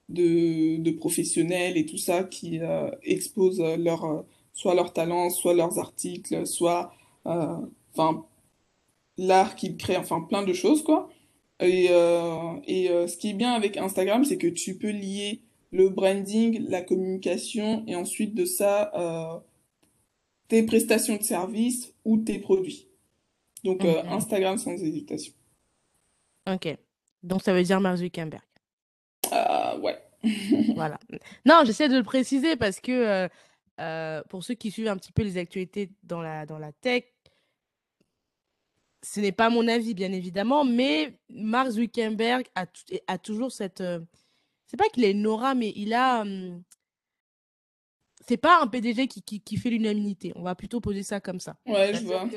de, 0.09 0.78
de 0.78 0.91
professionnels 0.91 1.78
et 1.78 1.86
tout 1.86 1.97
ça 1.97 2.23
qui 2.23 2.59
euh, 2.59 2.89
exposent 3.03 3.61
leur, 3.78 4.05
euh, 4.05 4.21
soit 4.53 4.76
leurs 4.76 4.93
talents, 4.93 5.30
soit 5.30 5.53
leurs 5.53 5.80
articles, 5.80 6.45
soit 6.45 6.93
euh, 7.28 7.55
enfin 7.93 8.26
l'art 9.17 9.55
qu'ils 9.55 9.78
créent, 9.78 9.97
enfin 9.97 10.21
plein 10.21 10.43
de 10.43 10.53
choses 10.53 10.84
quoi. 10.84 11.09
Et, 11.62 11.86
et 11.86 12.88
ce 13.08 13.18
qui 13.18 13.30
est 13.30 13.34
bien 13.34 13.53
avec 13.53 13.78
Instagram, 13.78 14.26
c'est 14.26 14.38
que 14.38 14.47
tu 14.47 14.78
peux 14.78 14.91
lier 14.91 15.41
le 15.72 15.89
branding, 15.89 16.66
la 16.70 16.82
communication 16.82 17.84
et 17.88 17.95
ensuite 17.95 18.36
de 18.36 18.45
ça 18.45 19.41
tes 20.47 20.64
prestations 20.64 21.16
de 21.16 21.24
services 21.24 21.93
ou 22.03 22.18
tes 22.18 22.39
produits. 22.39 22.88
Donc 23.64 23.86
Instagram 23.86 24.58
sans 24.58 24.74
hésitation. 24.74 25.34
Ok. 26.47 26.78
Donc 27.24 27.41
ça 27.41 27.53
veut 27.53 27.64
dire 27.64 27.80
Mark 27.80 27.97
Zuckerberg. 27.97 28.43
Euh, 29.34 29.80
ouais. 29.80 29.97
voilà. 30.76 30.99
Non, 31.45 31.64
j'essaie 31.66 31.89
de 31.89 31.97
le 31.97 32.03
préciser 32.03 32.56
parce 32.56 32.80
que 32.80 32.91
euh, 32.91 33.28
euh, 33.80 34.22
pour 34.30 34.43
ceux 34.43 34.53
qui 34.53 34.72
suivent 34.72 34.88
un 34.88 34.97
petit 34.97 35.12
peu 35.12 35.24
les 35.24 35.38
actualités 35.38 35.89
dans 36.03 36.22
la, 36.22 36.45
dans 36.45 36.60
la 36.60 36.72
tech, 36.72 37.03
ce 39.06 39.20
n'est 39.20 39.32
pas 39.32 39.49
mon 39.49 39.68
avis, 39.68 39.93
bien 39.93 40.12
évidemment, 40.12 40.66
mais 40.66 41.18
Mark 41.30 41.70
Zuckerberg 41.70 42.45
a, 42.56 42.66
a 43.08 43.18
toujours 43.18 43.51
cette. 43.51 43.84
c'est 44.66 44.78
pas 44.78 44.89
qu'il 44.89 45.03
est 45.03 45.12
une 45.12 45.28
aura, 45.28 45.53
mais 45.53 45.72
il 45.76 45.93
a. 45.93 46.22
Hum, 46.22 46.64
c'est 48.28 48.38
pas 48.38 48.60
un 48.62 48.68
PDG 48.68 49.08
qui, 49.08 49.22
qui, 49.22 49.39
qui 49.39 49.58
fait 49.58 49.70
l'unanimité. 49.70 50.34
On 50.36 50.41
va 50.41 50.56
plutôt 50.56 50.82
poser 50.82 51.03
ça 51.03 51.20
comme 51.20 51.39
ça. 51.39 51.58
Ouais, 51.68 51.93
je 51.93 52.03
vois. 52.03 52.28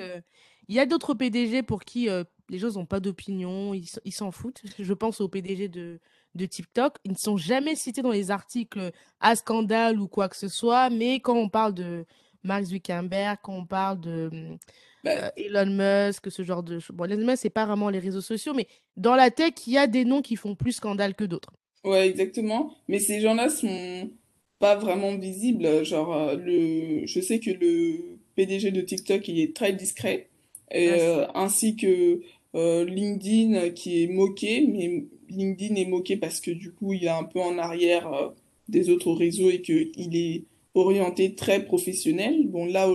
Il 0.69 0.75
y 0.75 0.79
a 0.81 0.85
d'autres 0.85 1.15
PDG 1.15 1.63
pour 1.63 1.83
qui 1.83 2.09
les 2.51 2.59
gens 2.59 2.73
n'ont 2.73 2.85
pas 2.85 3.01
d'opinion, 3.01 3.73
ils 3.73 4.13
s'en 4.13 4.31
foutent. 4.31 4.61
Je 4.79 4.93
pense 4.93 5.23
au 5.23 5.29
PDG 5.29 5.69
de, 5.69 5.99
de 6.35 6.47
TikTok. 6.47 6.97
Ils 7.05 7.13
ne 7.13 7.17
sont 7.17 7.39
jamais 7.39 7.75
cités 7.75 8.03
dans 8.03 8.11
les 8.11 8.31
articles 8.31 8.93
à 9.21 9.35
scandale 9.37 9.99
ou 9.99 10.09
quoi 10.09 10.29
que 10.29 10.37
ce 10.37 10.49
soit, 10.49 10.91
mais 10.91 11.21
quand 11.21 11.37
on 11.37 11.49
parle 11.49 11.73
de 11.73 12.05
Mark 12.43 12.65
Zuckerberg, 12.65 13.39
quand 13.43 13.55
on 13.55 13.67
parle 13.67 14.01
de 14.01 14.59
bah 15.05 15.11
euh, 15.11 15.31
Elon 15.37 16.07
Musk, 16.07 16.31
ce 16.31 16.43
genre 16.43 16.63
de 16.63 16.79
choses. 16.79 16.97
Bon, 16.97 17.05
Elon 17.05 17.25
Musk, 17.25 17.43
c'est 17.43 17.51
pas 17.51 17.67
vraiment 17.67 17.91
les 17.91 17.99
réseaux 17.99 18.21
sociaux, 18.21 18.55
mais 18.55 18.67
dans 18.97 19.15
la 19.15 19.31
tech, 19.31 19.53
il 19.67 19.75
y 19.75 19.79
a 19.79 19.87
des 19.87 20.05
noms 20.05 20.23
qui 20.23 20.37
font 20.37 20.55
plus 20.55 20.73
scandale 20.73 21.15
que 21.15 21.25
d'autres. 21.25 21.53
Ouais, 21.85 22.09
exactement. 22.09 22.75
Mais 22.89 22.99
ces 22.99 23.21
gens-là 23.21 23.49
sont 23.49 24.11
pas 24.59 24.77
vraiment 24.77 25.17
visibles. 25.17 25.85
Genre, 25.85 26.15
euh, 26.15 26.37
le... 26.37 27.07
je 27.07 27.21
sais 27.21 27.39
que 27.39 27.51
le 27.51 28.19
PDG 28.35 28.71
de 28.71 28.81
TikTok, 28.81 29.27
il 29.29 29.41
est 29.41 29.55
très 29.55 29.73
discret. 29.73 30.29
Et, 30.71 30.91
euh, 30.91 31.27
ainsi 31.35 31.77
que 31.77 32.21
LinkedIn 32.55 33.71
qui 33.71 34.03
est 34.03 34.09
moqué, 34.09 34.67
mais 34.67 35.05
LinkedIn 35.31 35.75
est 35.77 35.87
moqué 35.87 36.17
parce 36.17 36.41
que 36.41 36.51
du 36.51 36.73
coup, 36.73 36.93
il 36.93 37.05
est 37.05 37.09
un 37.09 37.25
peu 37.25 37.41
en 37.41 37.59
arrière 37.59 38.13
euh, 38.13 38.29
des 38.69 38.91
autres 38.91 39.13
réseaux 39.13 39.51
et 39.51 39.61
qu'il 39.61 40.17
est 40.17 40.45
orienté 40.75 41.35
très 41.35 41.65
professionnel. 41.65 42.47
Bon, 42.47 42.67
là, 42.67 42.89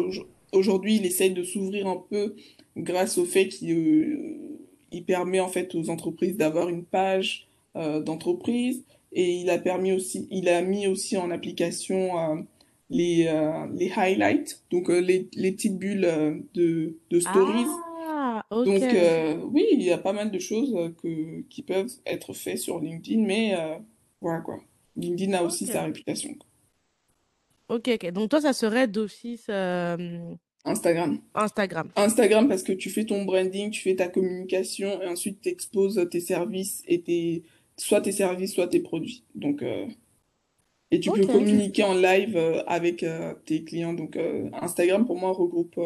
aujourd'hui, 0.54 0.98
il 0.98 1.06
essaye 1.06 1.32
de 1.32 1.44
s'ouvrir 1.44 1.88
un 1.88 2.04
peu 2.10 2.36
grâce 2.78 3.18
au 3.18 3.26
fait 3.26 3.50
qu'il 3.50 3.72
euh, 3.72 5.02
permet 5.06 5.40
en 5.40 5.50
fait 5.50 5.76
aux 5.76 5.90
entreprises 5.90 6.38
d'avoir 6.38 6.70
une 6.70 6.84
page 6.84 7.48
euh, 7.76 8.00
d'entreprise 8.00 8.84
et 9.12 9.34
il 9.34 9.50
a 9.50 9.58
permis 9.60 9.92
aussi, 9.92 10.28
il 10.32 10.50
a 10.50 10.62
mis 10.62 10.88
aussi 10.88 11.18
en 11.18 11.30
application 11.30 12.46
les, 12.90 13.32
les 13.74 13.92
highlights, 13.96 14.64
donc 14.72 14.90
les, 14.90 15.30
les, 15.36 15.52
petites 15.52 15.78
bulles 15.78 16.44
de, 16.56 16.98
de 17.12 17.20
stories. 17.20 17.68
Ah 18.26 18.44
donc, 18.50 18.82
euh, 18.82 19.38
oui, 19.52 19.66
il 19.72 19.82
y 19.82 19.92
a 19.92 19.98
pas 19.98 20.14
mal 20.14 20.32
de 20.32 20.40
choses 20.40 20.74
euh, 20.76 20.90
que, 21.02 21.42
qui 21.50 21.62
peuvent 21.64 21.92
être 22.06 22.34
faites 22.34 22.60
sur 22.60 22.80
LinkedIn, 22.80 23.26
mais 23.26 23.56
euh, 23.56 23.78
voilà 24.22 24.42
quoi. 24.42 24.60
LinkedIn 24.96 25.34
a 25.34 25.44
aussi 25.44 25.66
sa 25.66 25.84
réputation. 25.84 26.36
Ok, 27.70 27.90
ok. 27.94 28.12
Donc, 28.12 28.30
toi, 28.30 28.42
ça 28.42 28.54
serait 28.54 28.88
d'office. 28.88 29.50
Instagram. 30.66 31.20
Instagram. 31.34 31.90
Instagram 31.96 32.48
parce 32.48 32.64
que 32.64 32.72
tu 32.72 32.90
fais 32.90 33.06
ton 33.06 33.26
branding, 33.26 33.70
tu 33.72 33.82
fais 33.82 33.96
ta 33.96 34.08
communication 34.08 35.02
et 35.02 35.08
ensuite 35.08 35.42
tu 35.42 35.50
exposes 35.50 36.08
tes 36.10 36.22
services 36.22 36.84
et 36.88 37.02
tes 37.02 37.44
soit 37.78 38.02
tes 38.02 38.12
services, 38.12 38.54
soit 38.54 38.68
tes 38.68 38.80
produits. 38.80 39.24
Donc 39.36 39.64
et 40.92 41.00
tu 41.00 41.12
peux 41.12 41.26
communiquer 41.26 41.84
en 41.84 41.96
live 41.96 42.38
avec 42.68 43.06
tes 43.46 43.64
clients. 43.64 43.94
Donc 43.94 44.18
Instagram 44.54 45.06
pour 45.06 45.18
moi 45.18 45.32
regroupe 45.32 45.80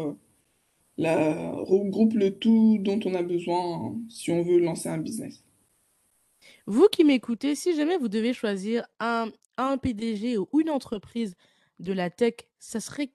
la, 0.98 1.52
regroupe 1.52 2.14
le 2.14 2.36
tout 2.38 2.78
dont 2.82 3.00
on 3.06 3.14
a 3.14 3.22
besoin 3.22 3.96
si 4.10 4.32
on 4.32 4.44
veut 4.44 4.60
lancer 4.60 4.90
un 4.90 4.98
business. 4.98 5.44
Vous 6.66 6.88
qui 6.88 7.04
m'écoutez, 7.04 7.56
si 7.56 7.76
jamais 7.76 7.98
vous 7.98 8.10
devez 8.10 8.34
choisir 8.34 8.86
un, 9.00 9.32
un 9.58 9.78
PDG 9.78 10.38
ou 10.38 10.48
une 10.60 10.70
entreprise 10.70 11.36
de 11.80 11.94
la 11.94 12.10
tech, 12.10 12.34
ça 12.60 12.80
serait 12.80 13.12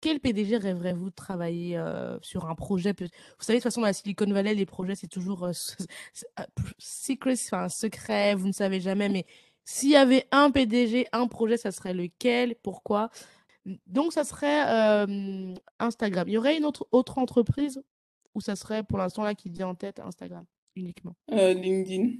quel 0.00 0.20
PDG 0.20 0.56
rêverez-vous 0.56 1.10
de 1.10 1.14
travailler 1.14 1.76
euh, 1.76 2.18
sur 2.22 2.48
un 2.48 2.54
projet? 2.54 2.94
Vous 2.98 3.06
savez, 3.40 3.58
de 3.58 3.62
toute 3.62 3.64
façon, 3.64 3.80
dans 3.80 3.86
la 3.86 3.92
Silicon 3.92 4.26
Valley, 4.26 4.54
les 4.54 4.66
projets, 4.66 4.94
c'est 4.94 5.08
toujours 5.08 5.44
euh, 5.44 5.52
euh, 6.40 6.42
secret, 6.78 7.32
enfin, 7.32 7.68
secret, 7.68 8.34
vous 8.34 8.46
ne 8.46 8.52
savez 8.52 8.80
jamais. 8.80 9.08
Mais 9.08 9.26
s'il 9.64 9.90
y 9.90 9.96
avait 9.96 10.26
un 10.30 10.50
PDG, 10.50 11.06
un 11.12 11.26
projet, 11.26 11.56
ça 11.56 11.70
serait 11.72 11.94
lequel? 11.94 12.54
Pourquoi? 12.62 13.10
Donc, 13.86 14.12
ça 14.12 14.24
serait 14.24 14.62
Instagram. 15.78 16.28
Il 16.28 16.32
y 16.32 16.38
aurait 16.38 16.56
une 16.56 16.64
autre, 16.64 16.86
autre 16.92 17.18
entreprise? 17.18 17.82
Ou 18.34 18.40
ça 18.40 18.56
serait 18.56 18.84
pour 18.84 18.98
l'instant 18.98 19.24
là 19.24 19.34
qui 19.34 19.48
vient 19.48 19.68
en 19.68 19.74
tête 19.74 19.98
Instagram 19.98 20.44
uniquement? 20.76 21.16
LinkedIn. 21.28 22.12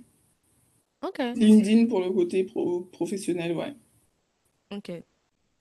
Ok. 1.07 1.19
LinkedIn 1.37 1.87
pour 1.87 2.01
le 2.01 2.11
côté 2.11 2.43
pro 2.45 2.81
professionnel, 2.81 3.57
ouais. 3.57 3.75
Ok. 4.71 4.91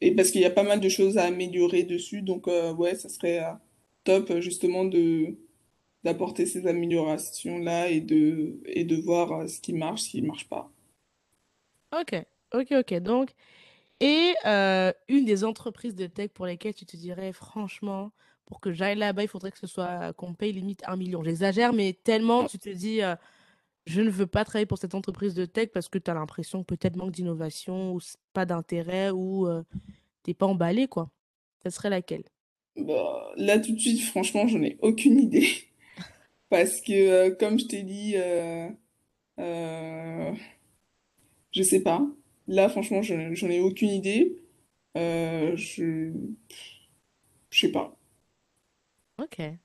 Et 0.02 0.16
parce 0.16 0.32
qu'il 0.32 0.42
y 0.42 0.46
a 0.46 0.50
pas 0.52 0.64
mal 0.64 0.80
de 0.80 0.90
choses 0.90 1.18
à 1.18 1.26
améliorer 1.26 1.84
dessus. 1.84 2.22
Donc, 2.22 2.48
euh, 2.48 2.74
ouais, 2.74 2.96
ça 2.96 3.10
serait 3.10 3.44
euh, 3.44 3.54
top, 4.04 4.32
euh, 4.32 4.42
justement, 4.42 4.86
de 4.86 5.38
d'apporter 6.04 6.46
ces 6.48 6.68
améliorations-là 6.68 7.90
et 7.90 8.02
de, 8.02 8.62
et 8.66 8.86
de 8.86 8.96
voir 8.98 9.32
euh, 9.34 9.48
ce 9.48 9.62
qui 9.62 9.74
marche, 9.74 10.04
ce 10.04 10.10
qui 10.12 10.22
ne 10.24 10.28
marche 10.28 10.50
pas. 10.50 10.72
Ok, 11.92 12.14
ok, 12.54 12.68
ok. 12.80 12.94
Donc, 13.00 13.32
et 14.02 14.36
euh, 14.46 14.94
une 15.10 15.26
des 15.26 15.44
entreprises 15.44 15.96
de 15.96 16.08
tech 16.08 16.32
pour 16.32 16.46
lesquelles 16.48 16.76
tu 16.76 16.86
te 16.86 16.98
dirais, 16.98 17.34
franchement, 17.34 18.12
pour 18.46 18.62
que 18.62 18.74
j'aille 18.74 18.98
là-bas, 18.98 19.24
il 19.24 19.30
faudrait 19.30 19.52
que 19.52 19.60
ce 19.60 19.68
soit 19.68 20.14
qu'on 20.14 20.34
paye 20.36 20.54
limite 20.54 20.84
un 20.88 20.98
million. 20.98 21.24
J'exagère, 21.24 21.74
mais 21.74 21.94
tellement 21.94 22.46
tu 22.46 22.60
te 22.60 22.70
dis, 22.70 23.02
euh, 23.04 23.16
je 23.88 24.02
ne 24.02 24.10
veux 24.12 24.28
pas 24.28 24.46
travailler 24.46 24.68
pour 24.68 24.78
cette 24.80 24.96
entreprise 24.96 25.36
de 25.36 25.46
tech 25.46 25.70
parce 25.74 25.90
que 25.90 25.98
tu 26.00 26.12
as 26.12 26.16
l'impression 26.16 26.64
que 26.64 26.76
peut-être 26.76 26.98
manque 26.98 27.12
d'innovation 27.14 27.94
ou 27.96 28.00
pas 28.34 28.46
d'intérêt 28.46 29.12
ou 29.12 29.48
euh, 29.48 29.64
t'es 30.24 30.34
pas 30.36 30.48
emballé, 30.48 30.88
quoi. 30.88 31.12
Ça 31.64 31.72
serait 31.72 31.90
laquelle? 31.92 32.24
Bah, 32.76 33.32
là, 33.38 33.60
tout 33.60 33.74
de 33.74 33.80
suite, 33.80 34.02
franchement, 34.04 34.48
j'en 34.48 34.62
ai 34.62 34.78
aucune 34.82 35.20
idée. 35.20 35.48
Parce 36.50 36.82
que, 36.82 36.94
euh, 37.32 37.36
comme 37.36 37.60
je 37.60 37.66
t'ai 37.68 37.84
dit, 37.84 38.14
euh, 38.18 38.70
euh, 39.40 40.34
je 41.52 41.64
sais 41.64 41.82
pas. 41.82 42.06
Là, 42.48 42.70
franchement, 42.70 43.02
je- 43.02 43.34
j'en 43.36 43.50
ai 43.50 43.60
aucune 43.60 43.90
idée. 43.90 44.42
Je, 45.56 46.12
je 47.50 47.60
sais 47.60 47.72
pas. 47.72 47.98
Ok, 49.18 49.60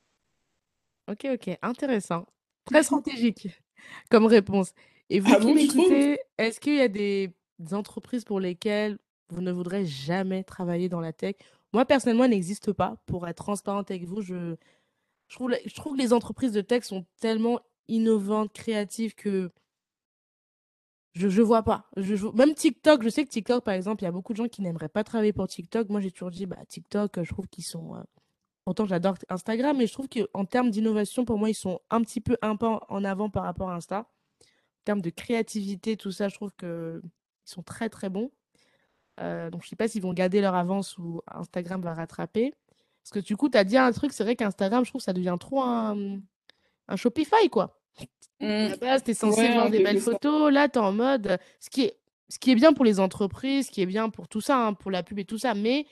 ok, 1.09 1.27
ok. 1.35 1.59
Intéressant. 1.63 2.27
Très 2.65 2.83
stratégique 2.83 3.49
comme 4.11 4.27
réponse. 4.27 4.73
Et 5.11 5.21
vous 5.21 5.33
Ah 5.33 5.39
qui 5.39 5.45
bon, 5.47 6.17
est-ce 6.39 6.61
qu'il 6.61 6.77
y 6.77 6.81
a 6.81 6.89
des 6.89 7.31
des 7.59 7.75
entreprises 7.75 8.25
pour 8.25 8.41
lesquelles 8.41 8.99
vous 9.29 9.41
ne 9.41 9.53
voudrez 9.53 9.87
jamais 9.87 10.43
travailler 10.45 10.89
dans 10.89 11.01
la 11.01 11.13
tech? 11.13 11.37
Moi, 11.73 11.85
personnellement, 11.85 12.25
elles 12.25 12.31
n'existe 12.31 12.73
pas. 12.73 12.97
Pour 13.07 13.27
être 13.29 13.37
transparente 13.45 13.91
avec 13.91 14.05
vous, 14.05 14.21
je, 14.21 14.57
je 15.29 15.35
trouve, 15.37 15.55
je 15.65 15.75
trouve 15.75 15.97
que 15.97 16.03
les 16.03 16.13
entreprises 16.13 16.53
de 16.53 16.61
tech 16.61 16.85
sont 16.85 17.07
tellement 17.21 17.61
innovantes, 17.89 18.53
créatives 18.53 19.15
que 19.15 19.51
je 21.15 21.27
ne 21.29 21.43
vois 21.43 21.63
pas. 21.63 21.89
Je, 21.97 22.17
je- 22.17 22.27
même 22.29 22.55
TikTok, 22.55 23.03
je 23.03 23.09
sais 23.11 23.25
que 23.25 23.31
TikTok, 23.31 23.65
par 23.65 23.75
exemple, 23.75 24.03
il 24.03 24.07
y 24.07 24.09
a 24.09 24.13
beaucoup 24.13 24.33
de 24.33 24.39
gens 24.39 24.49
qui 24.49 24.63
n'aimeraient 24.63 24.89
pas 24.89 25.05
travailler 25.05 25.33
pour 25.33 25.47
TikTok. 25.47 25.89
Moi, 25.91 26.01
j'ai 26.01 26.11
toujours 26.11 26.31
dit, 26.31 26.47
bah, 26.47 26.59
TikTok, 26.69 27.23
je 27.23 27.29
trouve 27.29 27.47
qu'ils 27.49 27.65
sont... 27.65 27.95
euh, 27.97 28.03
Pourtant, 28.65 28.87
j'adore 28.87 29.17
Instagram, 29.29 29.77
mais 29.77 29.87
je 29.87 29.93
trouve 29.93 30.09
qu'en 30.09 30.45
termes 30.45 30.71
d'innovation, 30.71 31.25
pour 31.25 31.39
moi, 31.39 31.51
ils 31.51 31.55
sont 31.55 31.81
un 31.91 32.01
petit 32.03 32.21
peu 32.21 32.37
un 32.43 32.57
pas 32.57 32.81
en 32.89 33.05
avant 33.05 33.29
par 33.31 33.45
rapport 33.45 33.71
à 33.71 33.75
Insta. 33.77 33.99
En 34.01 34.85
termes 34.85 35.01
de 35.01 35.11
créativité, 35.11 35.97
tout 35.97 36.13
ça, 36.13 36.29
je 36.29 36.35
trouve 36.37 36.53
qu'ils 36.59 37.03
sont 37.45 37.63
très, 37.63 37.89
très 37.89 38.09
bons. 38.09 38.31
Euh, 39.21 39.51
donc, 39.51 39.65
je 39.65 39.69
sais 39.69 39.77
pas 39.77 39.89
s'ils 39.89 40.03
vont 40.03 40.13
garder 40.13 40.41
leur 40.41 40.55
avance 40.55 40.97
ou 40.99 41.21
Instagram 41.29 41.83
va 41.83 41.95
rattraper. 41.95 42.55
Parce 43.03 43.11
que 43.13 43.21
du 43.21 43.37
coup, 43.37 43.49
tu 43.49 43.59
as 43.59 43.65
dit 43.65 43.77
un 43.77 43.93
truc, 43.93 44.13
c'est 44.13 44.25
vrai 44.25 44.37
qu'Instagram, 44.37 44.85
je 44.85 44.91
trouve 44.91 45.01
que 45.01 45.05
ça 45.05 45.13
devient 45.13 45.37
trop 45.41 45.63
un, 45.63 46.19
un 46.89 46.97
Shopify, 46.97 47.49
quoi. 47.51 47.81
À 48.41 48.45
Hmm, 48.47 48.69
la 48.71 48.77
base, 48.77 49.05
tu 49.05 49.13
es 49.13 49.15
censé 49.15 49.43
ouais, 49.43 49.53
voir 49.55 49.71
des 49.71 49.81
belles 49.83 50.01
photos. 50.01 50.53
Là, 50.53 50.69
tu 50.69 50.79
es 50.79 50.83
en 50.83 50.93
mode. 50.93 51.39
Ce 51.61 51.71
qui 51.71 51.83
est, 51.85 51.99
ce 52.29 52.39
qui 52.39 52.51
est 52.51 52.55
bien 52.55 52.73
pour 52.73 52.85
les 52.85 53.01
entreprises, 53.01 53.67
ce 53.67 53.71
qui 53.73 53.83
est 53.83 53.87
bien 53.87 54.11
pour 54.11 54.29
tout 54.29 54.41
ça, 54.41 54.59
hein, 54.67 54.75
pour 54.75 54.91
la 54.91 55.03
pub 55.03 55.19
et 55.19 55.25
tout 55.25 55.39
ça. 55.39 55.55
Mais 55.55 55.87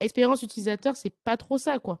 expérience 0.00 0.42
utilisateur, 0.42 0.96
c'est 0.96 1.10
pas 1.24 1.36
trop 1.36 1.58
ça, 1.58 1.78
quoi. 1.78 2.00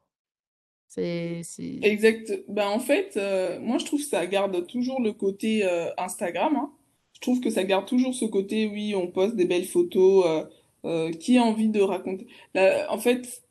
Exact. 1.82 2.32
Ben, 2.48 2.68
en 2.68 2.78
fait, 2.80 3.16
euh, 3.16 3.60
moi, 3.60 3.78
je 3.78 3.84
trouve 3.84 4.00
que 4.00 4.06
ça 4.06 4.26
garde 4.26 4.66
toujours 4.66 5.00
le 5.00 5.12
côté 5.12 5.64
euh, 5.64 5.90
Instagram. 5.98 6.56
hein. 6.56 6.72
Je 7.14 7.20
trouve 7.20 7.40
que 7.40 7.50
ça 7.50 7.64
garde 7.64 7.86
toujours 7.86 8.14
ce 8.14 8.24
côté, 8.24 8.66
oui, 8.66 8.94
on 8.94 9.06
poste 9.10 9.36
des 9.36 9.44
belles 9.46 9.66
photos. 9.66 10.24
euh, 10.84 11.10
qui 11.12 11.36
a 11.38 11.42
envie 11.42 11.68
de 11.68 11.80
raconter? 11.80 12.26
En 12.88 12.98
fait, 12.98 13.42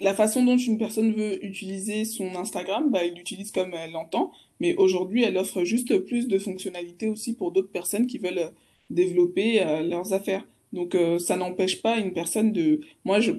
la 0.00 0.14
façon 0.14 0.44
dont 0.44 0.56
une 0.58 0.78
personne 0.78 1.12
veut 1.14 1.44
utiliser 1.44 2.04
son 2.04 2.36
Instagram, 2.36 2.90
bah, 2.90 3.04
il 3.04 3.14
l'utilise 3.14 3.52
comme 3.52 3.74
elle 3.74 3.92
l'entend, 3.92 4.32
mais 4.60 4.74
aujourd'hui, 4.76 5.24
elle 5.24 5.36
offre 5.38 5.64
juste 5.64 5.98
plus 6.00 6.28
de 6.28 6.38
fonctionnalités 6.38 7.08
aussi 7.08 7.34
pour 7.36 7.52
d'autres 7.52 7.72
personnes 7.72 8.06
qui 8.06 8.18
veulent 8.18 8.52
développer 8.90 9.64
leurs 9.84 10.12
affaires. 10.12 10.46
Donc, 10.72 10.96
ça 11.20 11.36
n'empêche 11.36 11.82
pas 11.82 11.98
une 11.98 12.12
personne 12.12 12.52
de... 12.52 12.80
Moi, 13.04 13.20
je, 13.20 13.32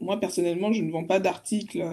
moi 0.00 0.18
personnellement, 0.20 0.72
je 0.72 0.82
ne 0.82 0.90
vends 0.92 1.04
pas 1.04 1.20
d'articles 1.20 1.84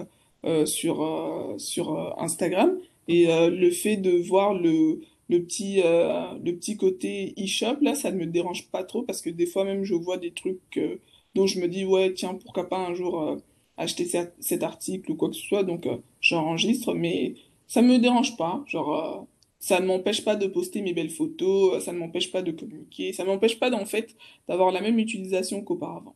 sur, 0.66 1.02
euh, 1.02 1.58
sur 1.58 1.92
euh, 1.98 2.10
Instagram, 2.18 2.78
et 3.08 3.28
euh, 3.32 3.50
le 3.50 3.70
fait 3.70 3.96
de 3.96 4.10
voir 4.10 4.54
le, 4.54 5.00
le 5.28 5.42
petit, 5.44 5.80
euh, 5.84 6.32
le 6.44 6.52
petit 6.56 6.76
côté 6.76 7.34
e-shop, 7.38 7.76
là, 7.82 7.94
ça 7.94 8.10
ne 8.10 8.18
me 8.18 8.26
dérange 8.26 8.68
pas 8.70 8.84
trop, 8.84 9.02
parce 9.02 9.22
que 9.22 9.30
des 9.30 9.46
fois 9.46 9.64
même, 9.64 9.84
je 9.84 9.94
vois 9.94 10.18
des 10.18 10.32
trucs 10.32 10.60
euh, 10.78 11.00
dont 11.34 11.46
je 11.46 11.60
me 11.60 11.68
dis, 11.68 11.84
ouais, 11.84 12.12
tiens, 12.14 12.34
pourquoi 12.34 12.68
pas 12.68 12.78
un 12.78 12.94
jour... 12.94 13.20
euh, 13.20 13.36
acheter 13.78 14.06
cet 14.40 14.62
article 14.62 15.10
ou 15.12 15.16
quoi 15.16 15.30
que 15.30 15.34
ce 15.34 15.42
soit, 15.42 15.64
donc 15.64 15.86
euh, 15.86 15.96
j'enregistre, 16.20 16.92
mais 16.94 17.34
ça 17.66 17.80
me 17.82 17.98
dérange 17.98 18.36
pas. 18.36 18.62
Genre, 18.66 18.94
euh, 18.94 19.24
ça 19.60 19.80
ne 19.80 19.86
m'empêche 19.86 20.24
pas 20.24 20.36
de 20.36 20.46
poster 20.46 20.82
mes 20.82 20.92
belles 20.92 21.10
photos, 21.10 21.76
euh, 21.76 21.80
ça 21.80 21.92
ne 21.92 21.98
m'empêche 21.98 22.30
pas 22.30 22.42
de 22.42 22.52
communiquer, 22.52 23.12
ça 23.14 23.24
ne 23.24 23.28
m'empêche 23.28 23.58
pas 23.58 23.70
d'en 23.70 23.86
fait 23.86 24.14
d'avoir 24.46 24.72
la 24.72 24.82
même 24.82 24.98
utilisation 24.98 25.62
qu'auparavant. 25.64 26.14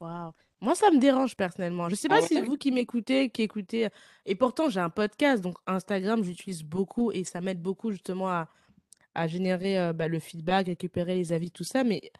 Waouh. 0.00 0.34
Moi, 0.64 0.74
ça 0.74 0.90
me 0.90 0.98
dérange 0.98 1.36
personnellement. 1.36 1.88
Je 1.90 1.94
sais 1.94 2.08
Ah 2.08 2.14
pas 2.14 2.22
si 2.22 2.40
ouais? 2.40 2.46
vous 2.46 2.56
qui 2.56 2.72
m'écoutez, 2.72 3.30
qui 3.30 3.42
écoutez, 3.42 3.88
et 4.26 4.34
pourtant 4.34 4.70
j'ai 4.70 4.80
un 4.80 4.90
podcast, 4.90 5.42
donc 5.42 5.56
Instagram, 5.66 6.24
j'utilise 6.24 6.62
beaucoup 6.64 7.12
et 7.12 7.24
ça 7.24 7.40
m'aide 7.42 7.60
beaucoup 7.62 7.90
justement 7.92 8.28
à, 8.30 8.48
à 9.14 9.26
générer 9.28 9.78
euh, 9.78 9.92
bah, 9.92 10.08
le 10.08 10.18
feedback, 10.20 10.66
récupérer 10.68 11.16
les 11.16 11.32
avis, 11.32 11.50
tout 11.50 11.64
ça. 11.64 11.84
Mais 11.84 12.12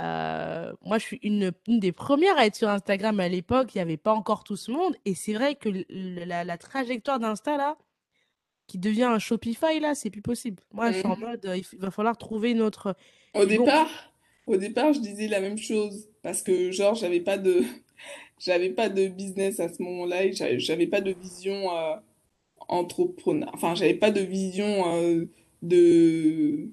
euh, 0.00 0.72
moi, 0.82 0.98
je 0.98 1.04
suis 1.04 1.20
une, 1.22 1.52
une 1.68 1.80
des 1.80 1.92
premières 1.92 2.38
à 2.38 2.46
être 2.46 2.56
sur 2.56 2.68
Instagram 2.70 3.20
à 3.20 3.28
l'époque. 3.28 3.74
Il 3.74 3.78
n'y 3.78 3.82
avait 3.82 3.96
pas 3.98 4.14
encore 4.14 4.44
tout 4.44 4.56
ce 4.56 4.70
monde. 4.72 4.96
Et 5.06 5.14
c'est 5.14 5.34
vrai 5.34 5.56
que 5.56 5.68
le- 5.70 5.84
la, 6.26 6.44
la 6.44 6.58
trajectoire 6.58 7.18
d'Insta, 7.20 7.56
là, 7.56 7.78
qui 8.66 8.78
devient 8.78 9.04
un 9.04 9.18
Shopify, 9.18 9.80
là, 9.80 9.94
c'est 9.94 10.10
plus 10.10 10.22
possible. 10.22 10.62
Moi, 10.72 10.92
je 10.92 10.98
suis 10.98 11.06
en 11.06 11.16
Mhm. 11.16 11.20
mode, 11.20 11.46
euh, 11.46 11.56
il 11.56 11.78
va 11.78 11.90
falloir 11.90 12.16
trouver 12.18 12.52
une 12.52 12.62
autre. 12.62 12.96
Au 13.34 13.44
bon, 13.46 13.46
départ, 13.46 14.09
au 14.50 14.56
départ, 14.56 14.92
je 14.92 15.00
disais 15.00 15.28
la 15.28 15.40
même 15.40 15.58
chose 15.58 16.08
parce 16.22 16.42
que 16.42 16.70
genre 16.72 16.94
j'avais 16.94 17.20
pas 17.20 17.38
de 17.38 17.62
j'avais 18.40 18.70
pas 18.70 18.88
de 18.88 19.08
business 19.08 19.60
à 19.60 19.68
ce 19.72 19.82
moment-là 19.82 20.26
et 20.26 20.32
j'avais 20.60 20.86
pas 20.86 21.00
de 21.00 21.12
vision 21.12 21.76
euh, 21.76 21.96
entrepreneur. 22.68 23.50
Enfin, 23.54 23.74
j'avais 23.76 23.94
pas 23.94 24.10
de 24.10 24.20
vision 24.22 24.96
euh, 24.96 25.26
de 25.62 26.70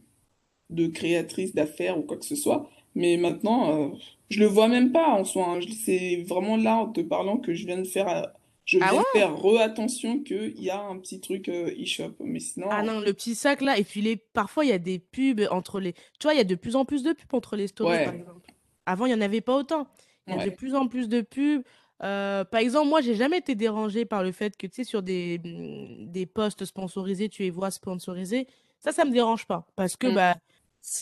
de 0.69 0.87
créatrice 0.87 1.53
d'affaires 1.55 1.97
ou 1.99 2.03
quoi 2.03 2.17
que 2.17 2.25
ce 2.25 2.35
soit. 2.35 2.69
Mais 2.95 3.17
maintenant, 3.17 3.91
euh, 3.93 3.97
je 4.29 4.39
le 4.39 4.47
vois 4.47 4.67
même 4.67 4.91
pas 4.91 5.07
en 5.09 5.23
soi. 5.25 5.47
hein. 5.49 5.59
C'est 5.85 6.23
vraiment 6.27 6.57
là, 6.57 6.77
en 6.77 6.89
te 6.91 7.01
parlant, 7.01 7.37
que 7.37 7.53
je 7.53 7.65
viens 7.65 7.77
de 7.79 7.87
faire, 7.87 8.09
euh, 8.09 8.23
je 8.67 8.79
ah 8.81 8.91
viens 8.91 8.99
ouais? 8.99 9.05
faire 9.13 9.35
re-attention 9.35 10.19
qu'il 10.23 10.61
y 10.61 10.69
a 10.69 10.79
un 10.79 10.99
petit 10.99 11.21
truc 11.21 11.47
euh, 11.47 11.71
e-shop. 11.81 12.13
Mais 12.19 12.39
Ah 12.69 12.83
sinon, 12.83 12.83
non, 12.83 12.99
le 12.99 13.13
petit 13.13 13.33
sac 13.33 13.61
là, 13.61 13.77
et 13.77 13.83
puis 13.85 14.01
les... 14.01 14.17
parfois 14.17 14.65
il 14.65 14.69
y 14.69 14.73
a 14.73 14.77
des 14.77 14.99
pubs 14.99 15.47
entre 15.51 15.79
les... 15.79 15.93
Tu 15.93 16.23
vois, 16.23 16.33
il 16.33 16.37
y 16.37 16.41
a 16.41 16.43
de 16.43 16.55
plus 16.55 16.75
en 16.75 16.83
plus 16.83 17.01
de 17.01 17.13
pubs 17.13 17.33
entre 17.33 17.55
les 17.55 17.67
stories, 17.67 18.03
par 18.03 18.13
exemple. 18.13 18.51
Avant, 18.85 19.05
il 19.05 19.09
n'y 19.09 19.15
en 19.15 19.21
avait 19.21 19.41
pas 19.41 19.55
autant. 19.55 19.87
Il 20.27 20.35
y 20.35 20.39
a 20.39 20.45
de 20.45 20.49
plus 20.49 20.75
en 20.75 20.87
plus 20.87 21.07
de 21.07 21.21
pubs. 21.21 21.63
Euh, 22.03 22.43
par 22.43 22.59
exemple, 22.59 22.89
moi, 22.89 23.01
j'ai 23.01 23.15
jamais 23.15 23.37
été 23.37 23.55
dérangée 23.55 24.03
par 24.05 24.21
le 24.21 24.31
fait 24.33 24.57
que, 24.57 24.67
tu 24.67 24.75
sais, 24.75 24.83
sur 24.83 25.01
des, 25.01 25.39
mm, 25.43 26.11
des 26.11 26.25
posts 26.25 26.65
sponsorisés, 26.65 27.29
tu 27.29 27.43
les 27.43 27.49
vois 27.49 27.71
sponsorisés. 27.71 28.47
Ça, 28.79 28.91
ça 28.91 29.05
me 29.05 29.11
dérange 29.11 29.45
pas. 29.47 29.65
Parce 29.77 29.95
que, 29.95 30.07
Mm, 30.07 30.13
bah, 30.13 30.35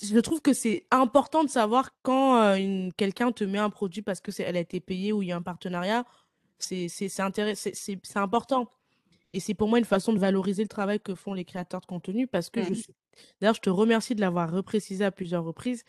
je 0.03 0.19
trouve 0.19 0.41
que 0.41 0.53
c'est 0.53 0.85
important 0.91 1.43
de 1.43 1.49
savoir 1.49 1.89
quand 2.03 2.37
euh, 2.41 2.55
une... 2.55 2.93
quelqu'un 2.93 3.31
te 3.31 3.43
met 3.43 3.57
un 3.57 3.69
produit 3.71 4.01
parce 4.03 4.21
que 4.21 4.31
c'est... 4.31 4.43
elle 4.43 4.57
a 4.57 4.61
été 4.61 4.79
payée 4.79 5.11
ou 5.13 5.21
il 5.23 5.29
y 5.29 5.31
a 5.31 5.35
un 5.35 5.41
partenariat. 5.41 6.05
C'est 6.59 8.17
important. 8.17 8.69
Et 9.33 9.39
c'est 9.39 9.53
pour 9.53 9.67
moi 9.67 9.79
une 9.79 9.85
façon 9.85 10.13
de 10.13 10.19
valoriser 10.19 10.63
le 10.63 10.69
travail 10.69 10.99
que 10.99 11.13
font 11.13 11.33
les 11.33 11.43
créateurs 11.45 11.81
de 11.81 11.85
contenu 11.85 12.25
parce 12.27 12.49
que 12.49 12.63
je 12.63 12.73
suis... 12.73 12.93
D'ailleurs, 13.41 13.55
je 13.55 13.61
te 13.61 13.69
remercie 13.69 14.15
de 14.15 14.21
l'avoir 14.21 14.51
reprécisé 14.51 15.03
à 15.03 15.11
plusieurs 15.11 15.43
reprises. 15.43 15.83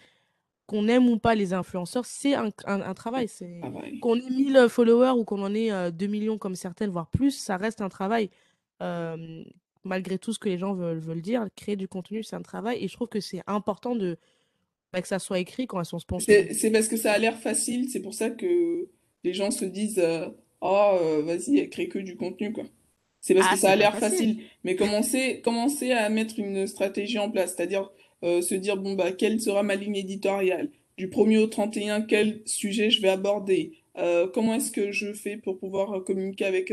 Qu'on 0.67 0.89
aime 0.89 1.09
ou 1.09 1.17
pas 1.19 1.37
les 1.37 1.53
influenceurs, 1.53 2.05
c'est 2.07 2.35
un, 2.35 2.51
un- 2.65 2.81
un 2.81 2.95
travail. 2.95 3.29
C'est... 3.29 3.61
Ah 3.63 3.69
ouais. 3.71 3.99
Qu'on 4.01 4.17
ait 4.17 4.29
1000 4.31 4.67
followers 4.69 5.13
ou 5.17 5.25
qu'on 5.25 5.41
en 5.43 5.55
ait 5.55 5.71
euh, 5.71 5.93
2 5.93 6.07
millions 6.09 6.39
comme 6.39 6.57
certaines, 6.57 6.91
voire 6.91 7.09
plus, 7.09 7.31
ça 7.31 7.57
reste 7.57 7.81
un 7.81 7.89
travail. 7.89 8.31
Euh, 8.83 9.45
malgré 9.85 10.19
tout 10.19 10.33
ce 10.33 10.41
que 10.41 10.49
les 10.49 10.59
gens 10.59 10.75
veulent, 10.75 10.99
veulent 10.99 11.23
dire, 11.23 11.47
créer 11.55 11.77
du 11.77 11.87
contenu, 11.87 12.25
c'est 12.25 12.35
un 12.35 12.43
travail. 12.43 12.83
Et 12.83 12.89
je 12.89 12.95
trouve 12.95 13.07
que 13.09 13.21
c'est 13.21 13.43
important 13.47 13.95
de, 13.95 14.19
bah, 14.93 15.01
que 15.01 15.07
ça 15.07 15.21
soit 15.21 15.39
écrit 15.39 15.69
quand 15.69 15.79
elles 15.79 15.87
sont 15.87 16.01
sponsorisées. 16.01 16.53
c'est 16.53 16.73
parce 16.73 16.89
que 16.89 16.97
ça 16.97 17.13
a 17.13 17.19
l'air 17.19 17.39
facile, 17.39 17.89
c'est 17.89 18.03
pour 18.03 18.15
ça 18.15 18.31
que 18.31 18.89
les 19.23 19.33
gens 19.35 19.53
se 19.53 19.65
disent 19.65 20.01
euh, 20.01 20.27
Oh, 20.61 20.99
euh, 21.01 21.23
vas-y, 21.23 21.59
elle 21.59 21.71
crée 21.71 21.89
que 21.89 21.99
du 21.99 22.17
contenu, 22.17 22.53
quoi. 22.53 22.65
C'est 23.21 23.35
parce 23.35 23.49
que 23.49 23.55
Ah, 23.55 23.57
ça 23.57 23.69
c'est 23.69 23.73
a 23.73 23.77
l'air 23.77 23.99
facile. 23.99 24.43
Mais 24.65 24.77
commencer, 24.77 25.41
commencer 25.43 25.93
à 25.93 26.09
mettre 26.09 26.39
une 26.39 26.67
stratégie 26.67 27.19
en 27.19 27.31
place, 27.31 27.55
c'est-à-dire 27.57 27.91
euh, 28.25 28.41
se 28.43 28.55
dire, 28.55 28.77
bon, 28.77 28.95
bah, 28.95 29.13
quelle 29.13 29.41
sera 29.41 29.63
ma 29.63 29.75
ligne 29.77 29.97
éditoriale? 29.97 30.71
Du 30.97 31.09
premier 31.11 31.39
au 31.39 31.47
31 31.47 32.03
quel 32.03 32.41
sujet 32.47 32.91
je 32.91 33.03
vais 33.03 33.09
aborder? 33.11 33.73
Euh, 33.99 34.29
comment 34.29 34.55
est-ce 34.55 34.73
que 34.73 34.93
je 34.93 35.13
fais 35.13 35.37
pour 35.37 35.59
pouvoir 35.59 36.05
communiquer 36.05 36.45
avec 36.47 36.73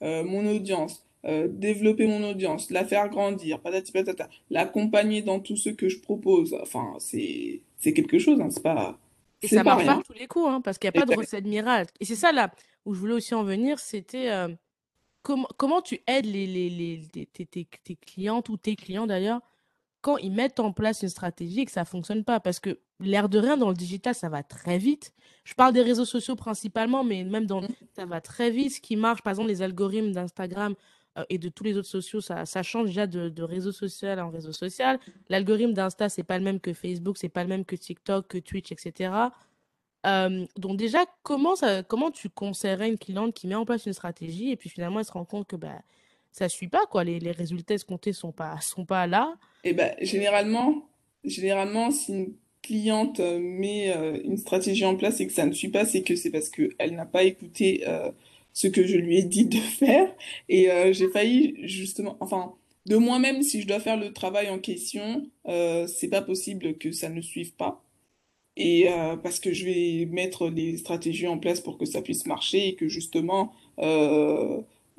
mon 0.00 0.46
audience? 0.46 1.04
Développer 1.24 2.06
mon 2.06 2.22
audience, 2.30 2.70
la 2.70 2.84
faire 2.84 3.08
grandir, 3.08 3.60
patati 3.60 3.92
patata, 3.92 4.28
l'accompagner 4.50 5.22
dans 5.22 5.40
tout 5.40 5.56
ce 5.56 5.70
que 5.70 5.88
je 5.88 5.98
propose. 6.00 6.54
Enfin, 6.60 6.94
c'est, 6.98 7.62
c'est 7.78 7.94
quelque 7.94 8.18
chose, 8.18 8.40
hein, 8.40 8.50
c'est 8.50 8.62
pas... 8.62 8.98
Et 9.42 9.48
ça 9.48 9.62
marche 9.62 9.84
pas 9.84 10.02
tous 10.04 10.12
les 10.12 10.26
coups, 10.26 10.48
hein, 10.48 10.60
parce 10.60 10.78
qu'il 10.78 10.90
n'y 10.90 10.98
a 10.98 11.04
pas 11.04 11.12
de 11.12 11.18
recette 11.18 11.44
miracle. 11.44 11.92
Et 12.00 12.04
c'est 12.04 12.16
ça 12.16 12.32
là 12.32 12.50
où 12.84 12.94
je 12.94 13.00
voulais 13.00 13.14
aussi 13.14 13.34
en 13.34 13.44
venir, 13.44 13.78
c'était 13.78 14.30
euh, 14.30 14.48
comment, 15.22 15.48
comment 15.56 15.82
tu 15.82 16.00
aides 16.06 16.26
les, 16.26 16.46
les, 16.46 16.70
les 16.70 17.26
tes, 17.26 17.46
tes, 17.46 17.66
tes, 17.66 17.96
clientes 17.96 18.48
ou 18.48 18.56
tes 18.56 18.76
clients 18.76 19.06
d'ailleurs 19.06 19.40
quand 20.00 20.18
ils 20.18 20.32
mettent 20.32 20.60
en 20.60 20.70
place 20.70 21.00
une 21.00 21.08
stratégie 21.08 21.60
et 21.60 21.64
que 21.64 21.72
ça 21.72 21.86
fonctionne 21.86 22.24
pas? 22.24 22.38
Parce 22.40 22.60
que 22.60 22.78
l'air 23.00 23.28
de 23.28 23.38
rien, 23.38 23.56
dans 23.56 23.68
le 23.68 23.74
digital, 23.74 24.14
ça 24.14 24.28
va 24.28 24.42
très 24.42 24.78
vite. 24.78 25.12
Je 25.44 25.54
parle 25.54 25.72
des 25.72 25.82
réseaux 25.82 26.04
sociaux 26.04 26.36
principalement, 26.36 27.04
mais 27.04 27.24
même 27.24 27.46
dans, 27.46 27.62
mmh. 27.62 27.68
ça 27.96 28.04
va 28.04 28.20
très 28.20 28.50
vite. 28.50 28.74
Ce 28.74 28.80
qui 28.80 28.96
marche, 28.96 29.22
par 29.22 29.30
exemple, 29.30 29.48
les 29.48 29.62
algorithmes 29.62 30.12
d'Instagram 30.12 30.74
et 31.28 31.38
de 31.38 31.48
tous 31.48 31.64
les 31.64 31.76
autres 31.76 31.88
sociaux, 31.88 32.20
ça, 32.20 32.44
change 32.62 32.86
déjà 32.86 33.06
de, 33.06 33.42
réseau 33.42 33.72
social 33.72 34.20
en 34.20 34.30
réseau 34.30 34.52
social. 34.52 34.98
L'algorithme 35.28 35.72
d'Insta, 35.72 36.08
c'est 36.08 36.24
pas 36.24 36.38
le 36.38 36.44
même 36.44 36.60
que 36.60 36.72
Facebook, 36.72 37.18
c'est 37.18 37.28
pas 37.28 37.42
le 37.42 37.48
même 37.48 37.64
que 37.64 37.76
TikTok, 37.76 38.26
que 38.28 38.38
Twitch, 38.38 38.72
etc. 38.72 39.12
Euh, 40.06 40.44
donc 40.56 40.76
déjà, 40.76 41.04
comment, 41.22 41.56
ça, 41.56 41.82
comment 41.82 42.10
tu 42.10 42.28
conseillerais 42.28 42.88
une 42.88 42.98
cliente 42.98 43.32
qui 43.34 43.46
met 43.46 43.54
en 43.54 43.64
place 43.64 43.86
une 43.86 43.92
stratégie 43.92 44.50
et 44.50 44.56
puis 44.56 44.68
finalement 44.68 44.98
elle 44.98 45.06
se 45.06 45.12
rend 45.12 45.24
compte 45.24 45.46
que 45.46 45.56
bah, 45.56 45.80
ça 46.34 46.48
suit 46.48 46.68
pas, 46.68 46.84
quoi. 46.90 47.04
Les, 47.04 47.30
résultats 47.30 47.74
escomptés 47.74 48.12
sont 48.12 48.32
pas, 48.32 48.58
sont 48.60 48.84
pas 48.84 49.06
là. 49.06 49.34
Et 49.62 49.72
ben, 49.72 49.94
généralement, 50.00 50.88
généralement, 51.24 51.90
si 51.90 52.12
une 52.12 52.34
cliente 52.62 53.20
euh, 53.20 53.38
met 53.38 53.94
euh, 53.94 54.18
une 54.24 54.36
stratégie 54.36 54.84
en 54.84 54.96
place 54.96 55.20
et 55.20 55.26
que 55.26 55.32
ça 55.32 55.46
ne 55.46 55.52
suit 55.52 55.68
pas, 55.68 55.84
c'est 55.84 56.02
que 56.02 56.16
c'est 56.16 56.30
parce 56.30 56.48
qu'elle 56.48 56.94
n'a 56.94 57.06
pas 57.06 57.22
écouté 57.22 57.84
euh, 57.86 58.10
ce 58.54 58.68
que 58.68 58.86
je 58.86 58.96
lui 58.96 59.18
ai 59.18 59.22
dit 59.22 59.44
de 59.44 59.58
faire. 59.58 60.10
Et 60.48 60.68
j'ai 60.92 61.08
failli 61.08 61.56
justement, 61.66 62.16
enfin, 62.20 62.54
de 62.86 62.96
moi-même, 62.96 63.42
si 63.42 63.60
je 63.60 63.66
dois 63.66 63.80
faire 63.80 63.98
le 63.98 64.12
travail 64.12 64.48
en 64.48 64.58
question, 64.58 65.26
c'est 65.46 66.08
pas 66.10 66.22
possible 66.22 66.78
que 66.78 66.92
ça 66.92 67.10
ne 67.10 67.20
suive 67.20 67.54
pas. 67.54 67.82
Et 68.56 68.86
parce 69.22 69.40
que 69.40 69.52
je 69.52 69.64
vais 69.64 70.06
mettre 70.06 70.50
des 70.50 70.78
stratégies 70.78 71.26
en 71.26 71.38
place 71.38 71.60
pour 71.60 71.78
que 71.78 71.84
ça 71.84 72.00
puisse 72.00 72.26
marcher 72.26 72.68
et 72.68 72.74
que 72.76 72.88
justement, 72.88 73.52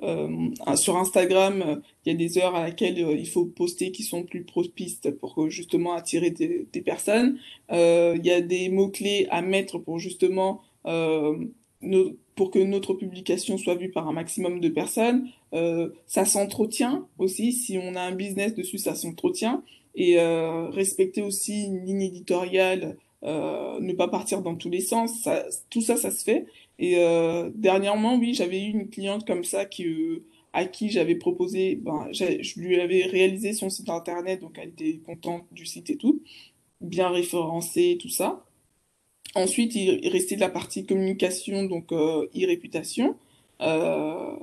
euh, 0.04 0.50
sur 0.76 0.98
Instagram, 0.98 1.82
il 2.06 2.12
y 2.12 2.16
a 2.16 2.18
des 2.18 2.38
heures 2.38 2.56
à 2.56 2.64
laquelles 2.64 3.02
euh, 3.04 3.16
il 3.16 3.28
faut 3.28 3.46
poster 3.46 3.92
qui 3.92 4.04
sont 4.04 4.24
plus 4.24 4.44
propices 4.44 5.02
pour 5.22 5.50
justement 5.50 5.94
attirer 5.94 6.32
des, 6.32 6.68
des 6.72 6.82
personnes. 6.82 7.40
Euh, 7.72 8.16
il 8.18 8.26
y 8.26 8.32
a 8.32 8.42
des 8.42 8.70
mots-clés 8.70 9.28
à 9.30 9.42
mettre 9.42 9.80
pour 9.80 10.00
justement 10.00 10.62
pour 12.36 12.52
que 12.52 12.60
notre 12.60 12.94
publication 12.94 13.58
soit 13.58 13.76
vue 13.76 13.92
par 13.92 14.08
un 14.08 14.14
maximum 14.14 14.60
de 14.60 14.70
personnes. 14.70 15.30
ça 16.06 16.26
s'entretient 16.26 17.08
aussi, 17.18 17.54
si 17.54 17.78
on 17.82 17.96
a 17.96 18.02
un 18.02 18.12
business 18.12 18.54
dessus, 18.54 18.78
ça 18.78 18.94
s'entretient. 18.94 19.64
Et 19.96 20.20
respecter 20.20 21.22
aussi 21.22 21.64
une 21.64 21.86
ligne 21.86 22.02
éditoriale, 22.02 22.98
ne 23.24 23.94
pas 23.94 24.10
partir 24.10 24.42
dans 24.42 24.56
tous 24.56 24.70
les 24.70 24.82
sens, 24.82 25.22
ça, 25.22 25.46
tout 25.70 25.82
ça, 25.82 25.96
ça 25.96 26.12
se 26.12 26.26
fait. 26.26 26.46
Et 26.80 26.98
euh, 26.98 27.50
dernièrement, 27.56 28.16
oui, 28.18 28.34
j'avais 28.34 28.62
eu 28.62 28.72
une 28.72 28.90
cliente 28.90 29.26
comme 29.26 29.44
ça 29.44 29.66
qui, 29.66 29.86
euh, 29.86 30.26
à 30.54 30.66
qui 30.66 30.90
j'avais 30.90 31.16
proposé, 31.16 31.76
ben, 31.76 32.08
je 32.12 32.60
lui 32.60 32.80
avais 32.80 33.04
réalisé 33.04 33.54
son 33.54 33.70
site 33.70 33.90
internet, 33.90 34.42
donc 34.42 34.58
elle 34.62 34.70
était 34.70 35.00
contente 35.06 35.46
du 35.52 35.66
site 35.66 35.90
et 35.90 35.98
tout, 35.98 36.22
bien 36.82 37.10
référencé, 37.10 37.98
tout 38.02 38.10
ça. 38.10 38.45
Ensuite, 39.36 39.76
il 39.76 40.08
restait 40.10 40.36
de 40.36 40.40
la 40.40 40.50
partie 40.50 40.86
communication, 40.86 41.66
donc 41.66 41.92
euh, 41.92 42.26
e-réputation. 42.36 43.18
Euh, 43.62 44.36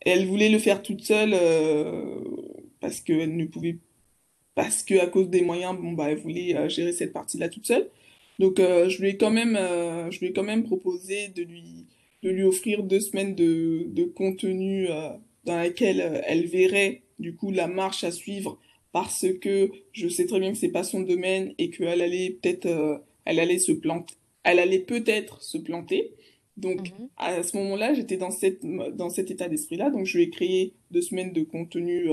elle 0.00 0.26
voulait 0.26 0.50
le 0.50 0.58
faire 0.58 0.82
toute 0.82 1.02
seule 1.02 1.32
euh, 1.34 2.20
parce 2.80 3.00
qu'elle 3.00 3.36
ne 3.36 3.46
pouvait, 3.46 3.78
parce 4.54 4.82
que 4.82 5.00
à 5.00 5.06
cause 5.08 5.30
des 5.30 5.42
moyens, 5.42 5.76
bon 5.80 5.92
bah, 5.92 6.10
elle 6.10 6.18
voulait 6.18 6.56
euh, 6.56 6.68
gérer 6.68 6.92
cette 6.92 7.12
partie-là 7.14 7.48
toute 7.48 7.66
seule. 7.66 7.88
Donc, 8.40 8.58
je 8.58 9.00
lui 9.00 9.10
ai 9.10 9.16
quand 9.16 9.30
même, 9.30 9.56
je 10.10 10.18
lui 10.18 10.28
ai 10.28 10.32
quand 10.32 10.42
même 10.42 10.64
proposé 10.64 11.28
de 11.28 11.42
lui, 11.42 11.86
de 12.22 12.30
lui 12.30 12.42
offrir 12.42 12.82
deux 12.82 13.00
semaines 13.00 13.34
de, 13.36 13.86
de 13.88 14.04
contenu 14.04 14.88
dans 15.44 15.56
laquelle 15.56 16.22
elle 16.26 16.46
verrait 16.46 17.02
du 17.20 17.36
coup 17.36 17.52
la 17.52 17.68
marche 17.68 18.04
à 18.04 18.10
suivre 18.10 18.58
parce 18.92 19.26
que 19.40 19.70
je 19.92 20.08
sais 20.08 20.26
très 20.26 20.40
bien 20.40 20.50
que 20.52 20.58
c'est 20.58 20.68
pas 20.68 20.82
son 20.82 21.02
domaine 21.02 21.54
et 21.58 21.70
qu'elle 21.70 22.02
allait 22.02 22.30
peut-être, 22.42 23.04
elle 23.24 23.38
allait 23.38 23.60
se 23.60 23.72
planter, 23.72 24.16
elle 24.44 24.58
allait 24.58 24.78
peut-être 24.78 25.42
se 25.42 25.58
planter. 25.58 26.12
Donc, 26.56 26.90
mhm. 26.90 27.08
à 27.16 27.42
ce 27.42 27.56
moment-là, 27.56 27.94
j'étais 27.94 28.16
dans 28.16 28.30
cette, 28.30 28.64
dans 28.64 29.10
cet 29.10 29.30
état 29.30 29.48
d'esprit-là. 29.48 29.90
Donc, 29.90 30.06
je 30.06 30.18
lui 30.18 30.24
ai 30.24 30.30
créé 30.30 30.74
deux 30.90 31.02
semaines 31.02 31.32
de 31.32 31.42
contenu 31.42 32.08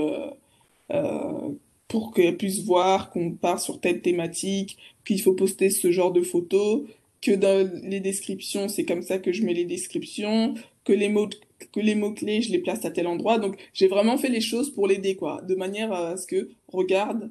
euh, 0.90 1.48
pour 1.86 2.12
qu'elle 2.12 2.36
puisse 2.36 2.64
voir 2.64 3.10
qu'on 3.10 3.32
part 3.32 3.60
sur 3.60 3.80
telle 3.80 4.00
thématique, 4.00 4.78
qu'il 5.04 5.20
faut 5.20 5.34
poster 5.34 5.70
ce 5.70 5.92
genre 5.92 6.12
de 6.12 6.22
photos, 6.22 6.82
que 7.20 7.32
dans 7.32 7.70
les 7.84 8.00
descriptions, 8.00 8.68
c'est 8.68 8.84
comme 8.84 9.02
ça 9.02 9.18
que 9.18 9.32
je 9.32 9.44
mets 9.44 9.54
les 9.54 9.64
descriptions, 9.64 10.54
que 10.84 10.92
les 10.92 11.08
mots 11.08 11.28
que 11.70 11.78
les 11.78 11.94
mots 11.94 12.12
clés, 12.12 12.42
je 12.42 12.50
les 12.50 12.58
place 12.58 12.84
à 12.84 12.90
tel 12.90 13.06
endroit. 13.06 13.38
Donc 13.38 13.56
j'ai 13.72 13.86
vraiment 13.86 14.18
fait 14.18 14.28
les 14.28 14.40
choses 14.40 14.70
pour 14.70 14.88
l'aider 14.88 15.14
quoi, 15.14 15.40
de 15.42 15.54
manière 15.54 15.92
à 15.92 16.16
ce 16.16 16.26
que 16.26 16.50
regarde 16.66 17.30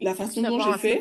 la 0.00 0.14
façon 0.14 0.42
dont 0.42 0.60
j'ai 0.60 0.78
fait. 0.78 0.98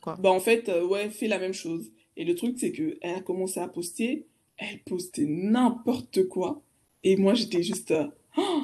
Quoi. 0.00 0.16
Bah 0.18 0.30
en 0.30 0.40
fait 0.40 0.68
euh, 0.68 0.86
ouais, 0.86 1.10
fais 1.10 1.28
la 1.28 1.38
même 1.38 1.52
chose. 1.52 1.92
Et 2.16 2.24
le 2.24 2.34
truc 2.34 2.56
c'est 2.58 2.72
que 2.72 2.98
elle 3.00 3.16
a 3.16 3.20
commencé 3.20 3.60
à 3.60 3.68
poster, 3.68 4.26
elle 4.56 4.82
postait 4.84 5.26
n'importe 5.26 6.28
quoi 6.28 6.62
et 7.02 7.16
moi 7.16 7.34
j'étais 7.34 7.62
juste 7.62 7.90
euh, 7.92 8.06
oh, 8.36 8.62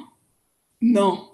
non, 0.80 1.28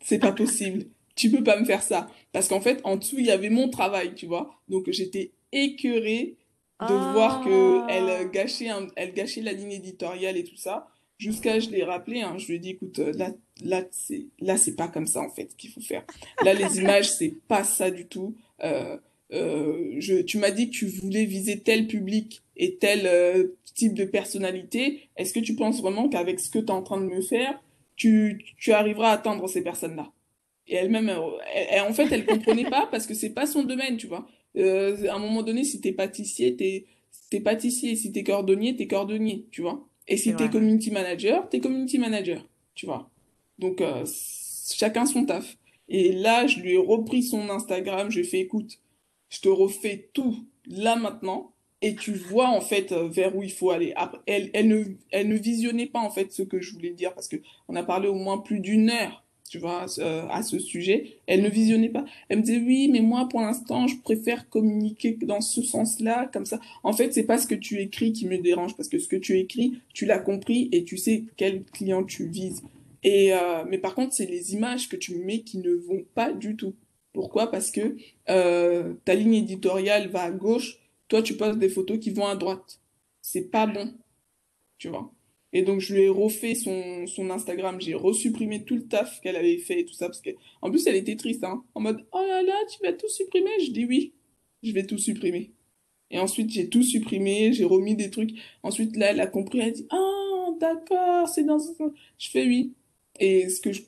c'est 0.00 0.18
pas 0.18 0.32
possible 0.32 0.86
tu 1.18 1.30
peux 1.30 1.42
pas 1.42 1.58
me 1.58 1.64
faire 1.64 1.82
ça. 1.82 2.08
Parce 2.32 2.48
qu'en 2.48 2.60
fait, 2.60 2.80
en 2.84 2.96
dessous, 2.96 3.18
il 3.18 3.26
y 3.26 3.30
avait 3.30 3.50
mon 3.50 3.68
travail, 3.68 4.14
tu 4.14 4.26
vois. 4.26 4.54
Donc, 4.68 4.88
j'étais 4.90 5.32
écœurée 5.52 6.36
de 6.80 7.12
voir 7.12 7.44
que 7.44 7.90
elle 7.90 8.08
ah. 8.08 8.24
gâchait, 8.24 8.68
elle 8.94 9.12
gâchait 9.12 9.42
la 9.42 9.52
ligne 9.52 9.72
éditoriale 9.72 10.36
et 10.36 10.44
tout 10.44 10.56
ça. 10.56 10.88
Jusqu'à, 11.18 11.58
je 11.58 11.70
l'ai 11.70 11.82
rappelé, 11.82 12.20
hein, 12.20 12.36
je 12.38 12.46
lui 12.46 12.54
ai 12.54 12.58
dit, 12.60 12.70
écoute, 12.70 13.00
euh, 13.00 13.12
là, 13.14 13.32
là, 13.64 13.82
c'est, 13.90 14.26
là, 14.38 14.56
c'est 14.56 14.76
pas 14.76 14.86
comme 14.86 15.08
ça, 15.08 15.20
en 15.20 15.30
fait, 15.30 15.56
qu'il 15.56 15.70
faut 15.70 15.80
faire. 15.80 16.04
Là, 16.44 16.54
les 16.54 16.78
images, 16.78 17.10
c'est 17.10 17.34
pas 17.48 17.64
ça 17.64 17.90
du 17.90 18.06
tout. 18.06 18.36
Euh, 18.62 18.96
euh, 19.32 19.94
je, 19.98 20.16
tu 20.22 20.38
m'as 20.38 20.50
dit 20.50 20.70
que 20.70 20.76
tu 20.76 20.86
voulais 20.86 21.24
viser 21.24 21.60
tel 21.60 21.86
public 21.86 22.42
et 22.56 22.76
tel 22.76 23.02
euh, 23.06 23.56
type 23.74 23.94
de 23.94 24.04
personnalité. 24.04 25.08
Est-ce 25.16 25.32
que 25.32 25.40
tu 25.40 25.54
penses 25.54 25.80
vraiment 25.80 26.08
qu'avec 26.08 26.40
ce 26.40 26.50
que 26.50 26.58
tu 26.58 26.66
es 26.66 26.70
en 26.70 26.82
train 26.82 27.00
de 27.00 27.06
me 27.06 27.20
faire, 27.20 27.62
tu, 27.96 28.44
tu 28.58 28.72
arriveras 28.72 29.10
à 29.10 29.14
atteindre 29.14 29.48
ces 29.48 29.62
personnes-là? 29.62 30.10
Et 30.66 30.74
elle-même, 30.74 31.10
elle, 31.54 31.80
en 31.82 31.94
fait, 31.94 32.10
elle 32.12 32.26
comprenait 32.26 32.68
pas 32.68 32.86
parce 32.90 33.06
que 33.06 33.14
c'est 33.14 33.30
pas 33.30 33.46
son 33.46 33.62
domaine, 33.62 33.96
tu 33.96 34.06
vois. 34.06 34.28
Euh, 34.56 35.08
à 35.08 35.14
un 35.14 35.18
moment 35.18 35.42
donné, 35.42 35.64
si 35.64 35.80
t'es 35.80 35.92
pâtissier, 35.92 36.56
t'es 36.56 36.86
es 37.32 37.40
pâtissier. 37.40 37.96
Si 37.96 38.12
t'es 38.12 38.24
cordonnier, 38.24 38.76
t'es 38.76 38.86
cordonnier, 38.86 39.46
tu 39.50 39.62
vois. 39.62 39.86
Et 40.06 40.16
si 40.16 40.34
t'es 40.34 40.48
community 40.48 40.90
manager, 40.90 41.48
t'es 41.48 41.60
community 41.60 41.98
manager, 41.98 42.46
tu 42.74 42.86
vois. 42.86 43.10
Donc, 43.58 43.80
euh, 43.80 44.04
chacun 44.74 45.06
son 45.06 45.24
taf. 45.24 45.56
Et 45.88 46.12
là, 46.12 46.46
je 46.46 46.60
lui 46.60 46.74
ai 46.74 46.78
repris 46.78 47.22
son 47.22 47.48
Instagram, 47.50 48.10
je 48.10 48.20
lui 48.20 48.26
ai 48.26 48.28
fait, 48.28 48.40
écoute, 48.40 48.78
je 49.28 49.40
te 49.40 49.48
refais 49.48 50.10
tout 50.12 50.46
là 50.66 50.96
maintenant, 50.96 51.52
et 51.80 51.94
tu 51.94 52.12
vois 52.12 52.48
en 52.48 52.60
fait 52.60 52.92
euh, 52.92 53.08
vers 53.08 53.36
où 53.36 53.42
il 53.42 53.52
faut 53.52 53.70
aller. 53.70 53.94
Elle, 54.26 54.68
ne, 54.68 55.34
visionnait 55.36 55.86
pas 55.86 56.00
en 56.00 56.10
fait 56.10 56.32
ce 56.32 56.42
que 56.42 56.60
je 56.60 56.72
voulais 56.72 56.90
dire, 56.90 57.14
parce 57.14 57.28
que 57.28 57.36
on 57.68 57.76
a 57.76 57.82
parlé 57.82 58.08
au 58.08 58.14
moins 58.14 58.38
plus 58.38 58.60
d'une 58.60 58.90
heure 58.90 59.24
tu 59.48 59.58
vois, 59.58 59.86
euh, 59.98 60.26
à 60.28 60.42
ce 60.42 60.58
sujet. 60.58 61.20
Elle 61.26 61.42
ne 61.42 61.48
visionnait 61.48 61.88
pas. 61.88 62.04
Elle 62.28 62.38
me 62.38 62.42
disait, 62.42 62.58
oui, 62.58 62.88
mais 62.88 63.00
moi, 63.00 63.28
pour 63.28 63.40
l'instant, 63.40 63.86
je 63.86 63.96
préfère 63.96 64.48
communiquer 64.48 65.16
dans 65.22 65.40
ce 65.40 65.62
sens-là, 65.62 66.28
comme 66.32 66.44
ça. 66.44 66.60
En 66.82 66.92
fait, 66.92 67.12
c'est 67.14 67.24
pas 67.24 67.38
ce 67.38 67.46
que 67.46 67.54
tu 67.54 67.80
écris 67.80 68.12
qui 68.12 68.26
me 68.26 68.38
dérange, 68.38 68.76
parce 68.76 68.88
que 68.88 68.98
ce 68.98 69.08
que 69.08 69.16
tu 69.16 69.38
écris, 69.38 69.80
tu 69.94 70.06
l'as 70.06 70.18
compris 70.18 70.68
et 70.72 70.84
tu 70.84 70.96
sais 70.98 71.24
quel 71.36 71.64
client 71.64 72.04
tu 72.04 72.26
vises. 72.26 72.62
Et, 73.02 73.32
euh, 73.32 73.64
mais 73.68 73.78
par 73.78 73.94
contre, 73.94 74.12
c'est 74.12 74.26
les 74.26 74.54
images 74.54 74.88
que 74.88 74.96
tu 74.96 75.14
mets 75.16 75.40
qui 75.40 75.58
ne 75.58 75.72
vont 75.72 76.04
pas 76.14 76.32
du 76.32 76.56
tout. 76.56 76.74
Pourquoi? 77.18 77.50
Parce 77.50 77.72
que 77.72 77.96
euh, 78.30 78.94
ta 79.04 79.16
ligne 79.16 79.34
éditoriale 79.34 80.08
va 80.08 80.22
à 80.22 80.30
gauche, 80.30 80.78
toi, 81.08 81.20
tu 81.20 81.36
poses 81.36 81.58
des 81.58 81.68
photos 81.68 81.98
qui 81.98 82.10
vont 82.10 82.28
à 82.28 82.36
droite. 82.36 82.80
C'est 83.20 83.50
pas 83.50 83.66
bon, 83.66 83.92
tu 84.78 84.88
vois? 84.88 85.12
Et 85.52 85.62
donc, 85.62 85.80
je 85.80 85.94
lui 85.94 86.02
ai 86.02 86.08
refait 86.08 86.54
son, 86.54 87.06
Instagram. 87.28 87.80
J'ai 87.80 87.94
resupprimé 87.94 88.64
tout 88.64 88.76
le 88.76 88.86
taf 88.86 89.20
qu'elle 89.20 89.34
avait 89.34 89.58
fait 89.58 89.80
et 89.80 89.84
tout 89.84 89.94
ça. 89.94 90.06
Parce 90.06 90.20
que, 90.20 90.30
en 90.62 90.70
plus, 90.70 90.86
elle 90.86 90.94
était 90.94 91.16
triste, 91.16 91.42
hein. 91.42 91.64
En 91.74 91.80
mode, 91.80 92.06
oh 92.12 92.24
là 92.24 92.40
là, 92.44 92.54
tu 92.70 92.78
vas 92.84 92.92
tout 92.92 93.08
supprimer? 93.08 93.50
Je 93.66 93.72
dis 93.72 93.84
oui, 93.84 94.12
je 94.62 94.70
vais 94.70 94.86
tout 94.86 94.98
supprimer. 94.98 95.50
Et 96.12 96.20
ensuite, 96.20 96.50
j'ai 96.50 96.68
tout 96.68 96.84
supprimé, 96.84 97.52
j'ai 97.52 97.64
remis 97.64 97.96
des 97.96 98.10
trucs. 98.10 98.30
Ensuite, 98.62 98.96
là, 98.96 99.10
elle 99.10 99.20
a 99.20 99.26
compris, 99.26 99.58
elle 99.58 99.70
a 99.70 99.72
dit, 99.72 99.88
ah, 99.90 100.50
d'accord, 100.60 101.28
c'est 101.28 101.42
dans 101.42 101.58
Je 102.16 102.30
fais 102.30 102.46
oui. 102.46 102.74
Et 103.18 103.48
ce 103.48 103.60
que 103.60 103.72
je, 103.72 103.82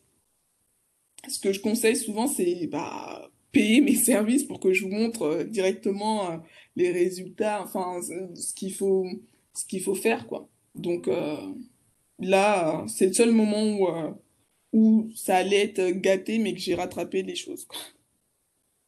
ce 1.28 1.38
que 1.38 1.52
je 1.52 1.60
conseille 1.60 1.97
souvent, 1.97 2.26
c'est, 2.26 2.66
bah, 2.66 3.30
payer 3.52 3.80
mes 3.80 3.94
services 4.10 4.44
pour 4.44 4.60
que 4.60 4.72
je 4.72 4.84
vous 4.84 4.90
montre 4.90 5.22
euh, 5.22 5.44
directement 5.44 6.30
euh, 6.30 6.36
les 6.76 6.90
résultats, 6.90 7.62
enfin, 7.62 8.01
ce 8.02 8.55
qu'il 8.55 8.74
faut, 8.74 9.06
ce 9.55 9.64
qu'il 9.64 9.82
faut 9.82 9.94
faire, 9.94 10.26
quoi. 10.26 10.48
Donc 10.74 11.09
euh, 11.09 11.36
là, 12.18 12.84
c'est 12.86 13.06
le 13.06 13.12
seul 13.12 13.32
moment 13.32 13.64
où, 13.64 13.88
où 14.72 15.10
ça 15.16 15.36
allait 15.36 15.64
être 15.64 15.90
gâté, 16.01 16.38
mais 16.38 16.55
que 16.55 16.60
j'ai 16.60 16.74
rattrapé 16.74 17.22
les 17.22 17.34
choses. 17.34 17.66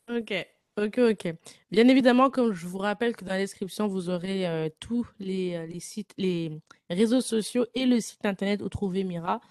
Ok. 0.08 0.32
Ok, 0.78 0.98
ok. 0.98 1.34
Bien 1.70 1.86
évidemment, 1.88 2.30
comme 2.30 2.54
je 2.54 2.66
vous 2.66 2.78
rappelle 2.78 3.14
que 3.14 3.26
dans 3.26 3.32
la 3.32 3.38
description, 3.38 3.88
vous 3.88 4.08
aurez 4.08 4.70
tous 4.80 5.06
les, 5.18 5.66
les 5.66 5.80
sites, 5.80 6.14
les 6.16 6.50
réseaux 6.88 7.20
sociaux 7.20 7.66
et 7.74 7.84
le 7.84 8.00
site 8.00 8.24
internet 8.24 8.62
où 8.62 8.70
trouver 8.70 9.04
Mira 9.04 9.42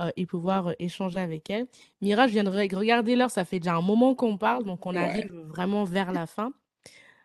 euh, 0.00 0.10
et 0.16 0.26
pouvoir 0.26 0.68
euh, 0.68 0.72
échanger 0.78 1.20
avec 1.20 1.50
elle. 1.50 1.66
Mira, 2.00 2.26
je 2.26 2.32
viens 2.32 2.44
de 2.44 2.50
re- 2.50 2.74
regarder 2.74 3.16
l'heure, 3.16 3.30
ça 3.30 3.44
fait 3.44 3.60
déjà 3.60 3.74
un 3.74 3.82
moment 3.82 4.14
qu'on 4.14 4.38
parle, 4.38 4.64
donc 4.64 4.86
on 4.86 4.94
Ouais. 4.94 4.98
arrive 4.98 5.32
vraiment 5.48 5.84
vers 5.84 6.12
la 6.12 6.26
fin. 6.26 6.52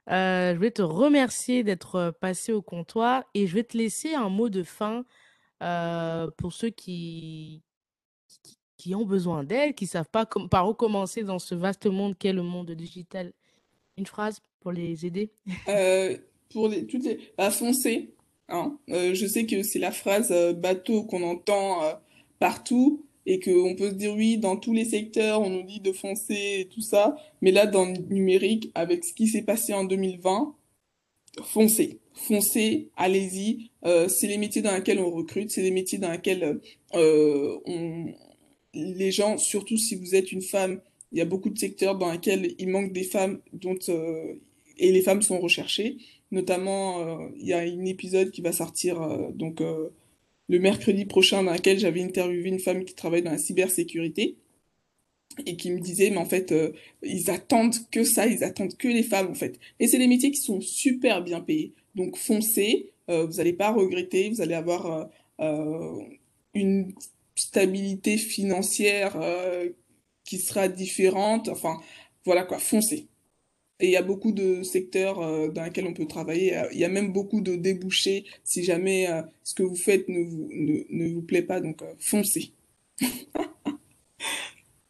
Euh, 0.10 0.53
je 0.53 0.60
vais 0.60 0.72
te 0.72 0.81
remercier 0.81 1.64
d'être 1.64 2.15
passé 2.22 2.53
au 2.53 2.61
comptoir 2.61 3.23
et 3.34 3.45
je 3.45 3.53
vais 3.53 3.64
te 3.64 3.77
laisser 3.77 4.14
un 4.14 4.30
mot 4.30 4.48
de 4.48 4.64
fin 4.64 5.03
euh, 5.61 6.30
pour 6.38 6.53
ceux 6.53 6.69
qui, 6.69 7.61
qui, 8.44 8.57
qui 8.77 8.95
ont 8.95 9.06
besoin 9.06 9.44
d'aide, 9.44 9.76
qui 9.76 9.84
ne 9.84 9.89
savent 9.89 10.10
pas 10.10 10.26
com- 10.26 10.48
par 10.48 10.69
où 10.69 10.73
commencer 10.73 11.23
dans 11.23 11.39
ce 11.39 11.56
vaste 11.56 11.88
monde 11.88 12.18
qu'est 12.18 12.31
le 12.31 12.44
monde 12.44 12.72
digital. 12.72 13.34
Une 13.98 14.06
phrase 14.06 14.39
pour 14.61 14.72
les 14.72 15.06
aider? 15.06 15.31
Euh, 15.68 16.15
pour 16.52 16.69
les, 16.69 16.88
toutes 16.88 17.03
les... 17.03 17.19
Bah, 17.38 17.52
foncez, 17.52 18.14
hein. 18.48 18.77
Je 18.88 19.26
sais 19.27 19.45
que 19.45 19.64
c'est 19.64 19.80
la 19.80 19.91
phrase 19.91 20.31
bateau 20.56 21.03
qu'on 21.03 21.23
entend 21.23 21.81
partout 22.39 23.03
et 23.26 23.39
qu'on 23.39 23.76
peut 23.76 23.89
se 23.89 23.95
dire 23.95 24.14
oui, 24.15 24.38
dans 24.38 24.55
tous 24.55 24.73
les 24.73 24.85
secteurs, 24.85 25.41
on 25.41 25.49
nous 25.49 25.64
dit 25.64 25.80
de 25.80 25.91
foncer 25.91 26.59
et 26.59 26.65
tout 26.65 26.81
ça. 26.81 27.18
Mais 27.41 27.51
là, 27.51 27.68
dans 27.68 27.85
le 27.85 27.97
numérique, 28.09 28.72
avec 28.73 29.03
ce 29.03 29.14
qui 29.14 29.27
s'est 29.27 29.41
passé 29.41 29.73
en 29.73 29.84
2020, 29.84 30.55
foncez. 31.43 31.99
Foncez, 32.14 32.89
allez-y. 32.95 33.69
Euh, 33.85 34.07
c'est 34.07 34.27
les 34.27 34.38
métiers 34.38 34.61
dans 34.61 34.73
lesquels 34.73 34.99
on 34.99 35.11
recrute, 35.11 35.51
c'est 35.51 35.61
les 35.61 35.72
métiers 35.72 35.97
dans 35.97 36.11
lesquels 36.11 36.61
euh, 36.95 37.57
les 38.73 39.11
gens, 39.11 39.38
surtout 39.38 39.77
si 39.77 39.95
vous 39.95 40.15
êtes 40.15 40.31
une 40.31 40.41
femme, 40.41 40.80
il 41.11 41.18
y 41.18 41.22
a 41.22 41.26
beaucoup 41.26 41.49
de 41.49 41.57
secteurs 41.57 41.97
dans 41.97 42.11
lesquels 42.11 42.53
il 42.59 42.69
manque 42.69 42.91
des 42.91 43.03
femmes 43.03 43.39
dont, 43.53 43.77
euh, 43.89 44.34
et 44.77 44.91
les 44.91 45.01
femmes 45.01 45.22
sont 45.22 45.39
recherchées. 45.39 45.97
Notamment, 46.31 46.99
euh, 46.99 47.30
il 47.38 47.47
y 47.47 47.53
a 47.53 47.59
un 47.59 47.85
épisode 47.85 48.31
qui 48.31 48.41
va 48.41 48.51
sortir 48.51 49.01
euh, 49.01 49.31
donc 49.31 49.61
le 50.49 50.59
mercredi 50.59 51.05
prochain 51.05 51.43
dans 51.43 51.53
lequel 51.53 51.79
j'avais 51.79 52.01
interviewé 52.01 52.49
une 52.49 52.59
femme 52.59 52.85
qui 52.85 52.95
travaille 52.95 53.21
dans 53.21 53.31
la 53.31 53.37
cybersécurité 53.37 54.37
et 55.45 55.55
qui 55.55 55.71
me 55.71 55.79
disait, 55.79 56.09
mais 56.09 56.17
en 56.17 56.25
fait, 56.25 56.51
euh, 56.51 56.71
ils 57.03 57.29
attendent 57.29 57.75
que 57.91 58.03
ça, 58.03 58.27
ils 58.27 58.43
attendent 58.43 58.75
que 58.75 58.87
les 58.87 59.03
femmes, 59.03 59.29
en 59.29 59.35
fait. 59.35 59.59
Et 59.79 59.87
c'est 59.87 59.97
des 59.99 60.07
métiers 60.07 60.31
qui 60.31 60.41
sont 60.41 60.61
super 60.61 61.23
bien 61.23 61.41
payés. 61.41 61.73
Donc, 61.95 62.17
foncez, 62.17 62.91
euh, 63.09 63.25
vous 63.25 63.33
n'allez 63.33 63.53
pas 63.53 63.71
regretter, 63.71 64.29
vous 64.29 64.41
allez 64.41 64.55
avoir 64.55 65.09
euh, 65.39 65.99
une 66.53 66.93
stabilité 67.35 68.17
financière 68.17 69.21
qui 70.23 70.39
sera 70.39 70.67
différente. 70.67 71.49
Enfin, 71.49 71.77
voilà 72.25 72.43
quoi, 72.43 72.57
foncez. 72.57 73.07
Et 73.79 73.87
il 73.87 73.91
y 73.91 73.97
a 73.97 74.03
beaucoup 74.03 74.31
de 74.33 74.63
secteurs 74.63 75.21
euh, 75.21 75.49
dans 75.49 75.63
lesquels 75.65 75.87
on 75.87 75.93
peut 75.93 76.07
travailler. 76.07 76.57
Euh, 76.57 76.67
Il 76.73 76.79
y 76.79 76.85
a 76.85 76.89
même 76.89 77.13
beaucoup 77.13 77.41
de 77.41 77.55
débouchés 77.55 78.25
si 78.43 78.63
jamais 78.63 79.09
euh, 79.11 79.21
ce 79.43 79.55
que 79.55 79.63
vous 79.63 79.75
faites 79.75 80.09
ne 80.09 80.23
vous, 80.23 80.49
ne, 80.51 80.83
ne 80.89 81.13
vous 81.13 81.21
plaît 81.23 81.43
pas. 81.43 81.61
Donc, 81.61 81.81
euh, 81.83 81.93
foncez. 81.99 82.53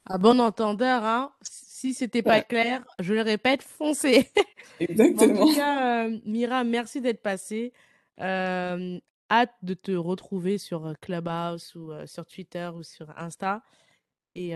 À 0.05 0.18
bon 0.19 0.39
entendeur, 0.41 1.03
hein, 1.05 1.34
si 1.41 1.93
c'était 1.93 2.23
pas 2.23 2.39
Ouais, 2.39 2.43
clair, 2.43 2.85
je 2.99 3.14
le 3.14 3.22
répète, 3.22 3.64
foncez. 3.64 4.31
En 5.18 5.27
tout 5.27 5.41
exactement. 5.41 5.47
cas, 5.47 6.09
Mira, 6.26 6.64
merci 6.64 7.01
d'être 7.01 7.22
passée. 7.23 7.73
Hâte 8.19 9.53
de 9.64 9.73
te 9.76 9.91
retrouver 9.91 10.57
sur 10.57 10.93
Clubhouse 11.01 11.76
ou 11.76 11.91
sur 12.07 12.26
Twitter 12.26 12.69
ou 12.76 12.84
sur 12.84 13.11
Insta. 13.18 13.64
Et, 14.38 14.53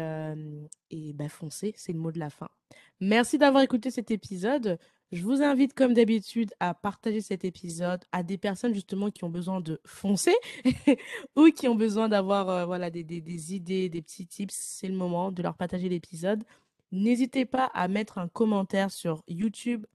et 0.92 1.14
bah, 1.14 1.26
c'est 1.50 1.92
le 1.92 2.00
mot 2.00 2.12
de 2.12 2.20
la 2.20 2.30
fin. 2.30 2.48
Merci 3.00 3.40
d'avoir 3.40 3.64
écouté 3.64 3.90
cet 3.90 4.12
épisode. 4.12 4.78
Je 5.12 5.24
vous 5.24 5.42
invite, 5.42 5.74
comme 5.74 5.94
d'habitude, 5.94 6.54
à 6.60 6.74
partager 6.74 7.20
cet 7.20 7.44
épisode 7.44 8.02
à 8.12 8.24
des 8.24 8.38
personnes 8.38 8.74
justement 8.74 9.10
qui 9.10 9.24
ont 9.24 9.30
besoin 9.30 9.60
de 9.60 9.82
foncer 9.86 10.36
ou 11.36 11.50
qui 11.50 11.68
ont 11.68 11.76
besoin 11.76 12.08
d'avoir 12.08 12.66
voilà, 12.68 12.90
des, 12.92 13.54
idées, 13.56 13.90
des 13.90 14.02
petits 14.02 14.28
tips. 14.28 14.54
C'est 14.54 14.88
le 14.88 14.96
moment 14.96 15.32
de 15.32 15.42
leur 15.42 15.56
partager 15.56 15.90
l'épisode. 15.90 16.44
N'hésitez 16.92 17.46
pas 17.46 17.66
à 17.74 17.88
mettre 17.88 18.20
un 18.20 18.28
commentaire 18.28 18.92
sur 18.92 19.24
YouTube 19.28 19.86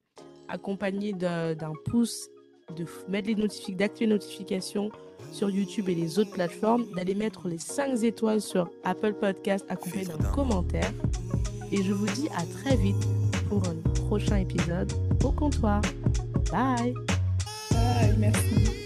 accompagné 0.49 1.13
d'un 1.13 1.73
pouce, 1.87 2.29
de 2.75 2.85
mettre 3.09 3.29
les 3.29 3.35
notifications, 3.35 3.77
d'activer 3.77 4.07
les 4.07 4.13
notifications 4.13 4.91
sur 5.33 5.51
YouTube 5.51 5.89
et 5.89 5.95
les 5.95 6.19
autres 6.19 6.33
plateformes, 6.33 6.87
d'aller 6.95 7.15
mettre 7.15 7.49
les 7.49 7.59
5 7.59 8.03
étoiles 8.03 8.41
sur 8.41 8.71
Apple 8.85 9.15
Podcast 9.15 9.65
accompagné 9.69 10.05
d'un 10.07 10.17
commentaire. 10.33 10.93
Et 11.73 11.83
je 11.83 11.93
vous 11.93 12.07
dis 12.07 12.29
à 12.37 12.43
très 12.45 12.77
vite 12.77 12.97
pour 13.49 13.63
un 13.69 13.75
prochain 14.07 14.37
épisode 14.37 14.93
au 15.25 15.33
comptoir. 15.33 15.81
Bye 16.53 16.95
Bye, 17.71 18.15
merci. 18.19 18.86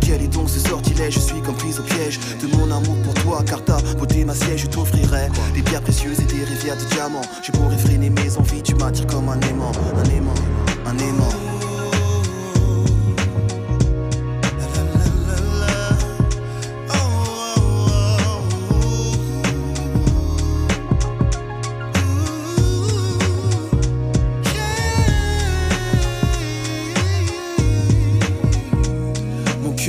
Quel 0.00 0.22
est 0.22 0.28
donc 0.28 0.48
ce 0.48 0.60
sortilège 0.60 1.14
Je 1.14 1.20
suis 1.20 1.40
comme 1.40 1.56
prise 1.56 1.78
au 1.78 1.82
piège 1.82 2.18
de 2.42 2.56
mon 2.56 2.64
amour 2.64 2.96
pour 3.04 3.14
toi. 3.14 3.42
Car 3.46 3.64
ta 3.64 3.78
beauté, 3.98 4.24
ma 4.24 4.34
siège, 4.34 4.62
je 4.62 4.66
t'offrirai 4.66 5.28
des 5.54 5.62
pierres 5.62 5.82
précieuses 5.82 6.20
et 6.20 6.24
des 6.24 6.44
rivières 6.44 6.76
de 6.76 6.84
diamants. 6.94 7.22
Je 7.42 7.52
pourrais 7.52 7.78
freiner 7.78 8.10
mes 8.10 8.36
envies, 8.36 8.62
tu 8.62 8.74
m'attires 8.74 9.06
comme 9.06 9.28
un 9.28 9.40
aimant, 9.40 9.72
un 9.96 10.10
aimant, 10.10 10.34
un 10.86 10.98
aimant. 10.98 11.59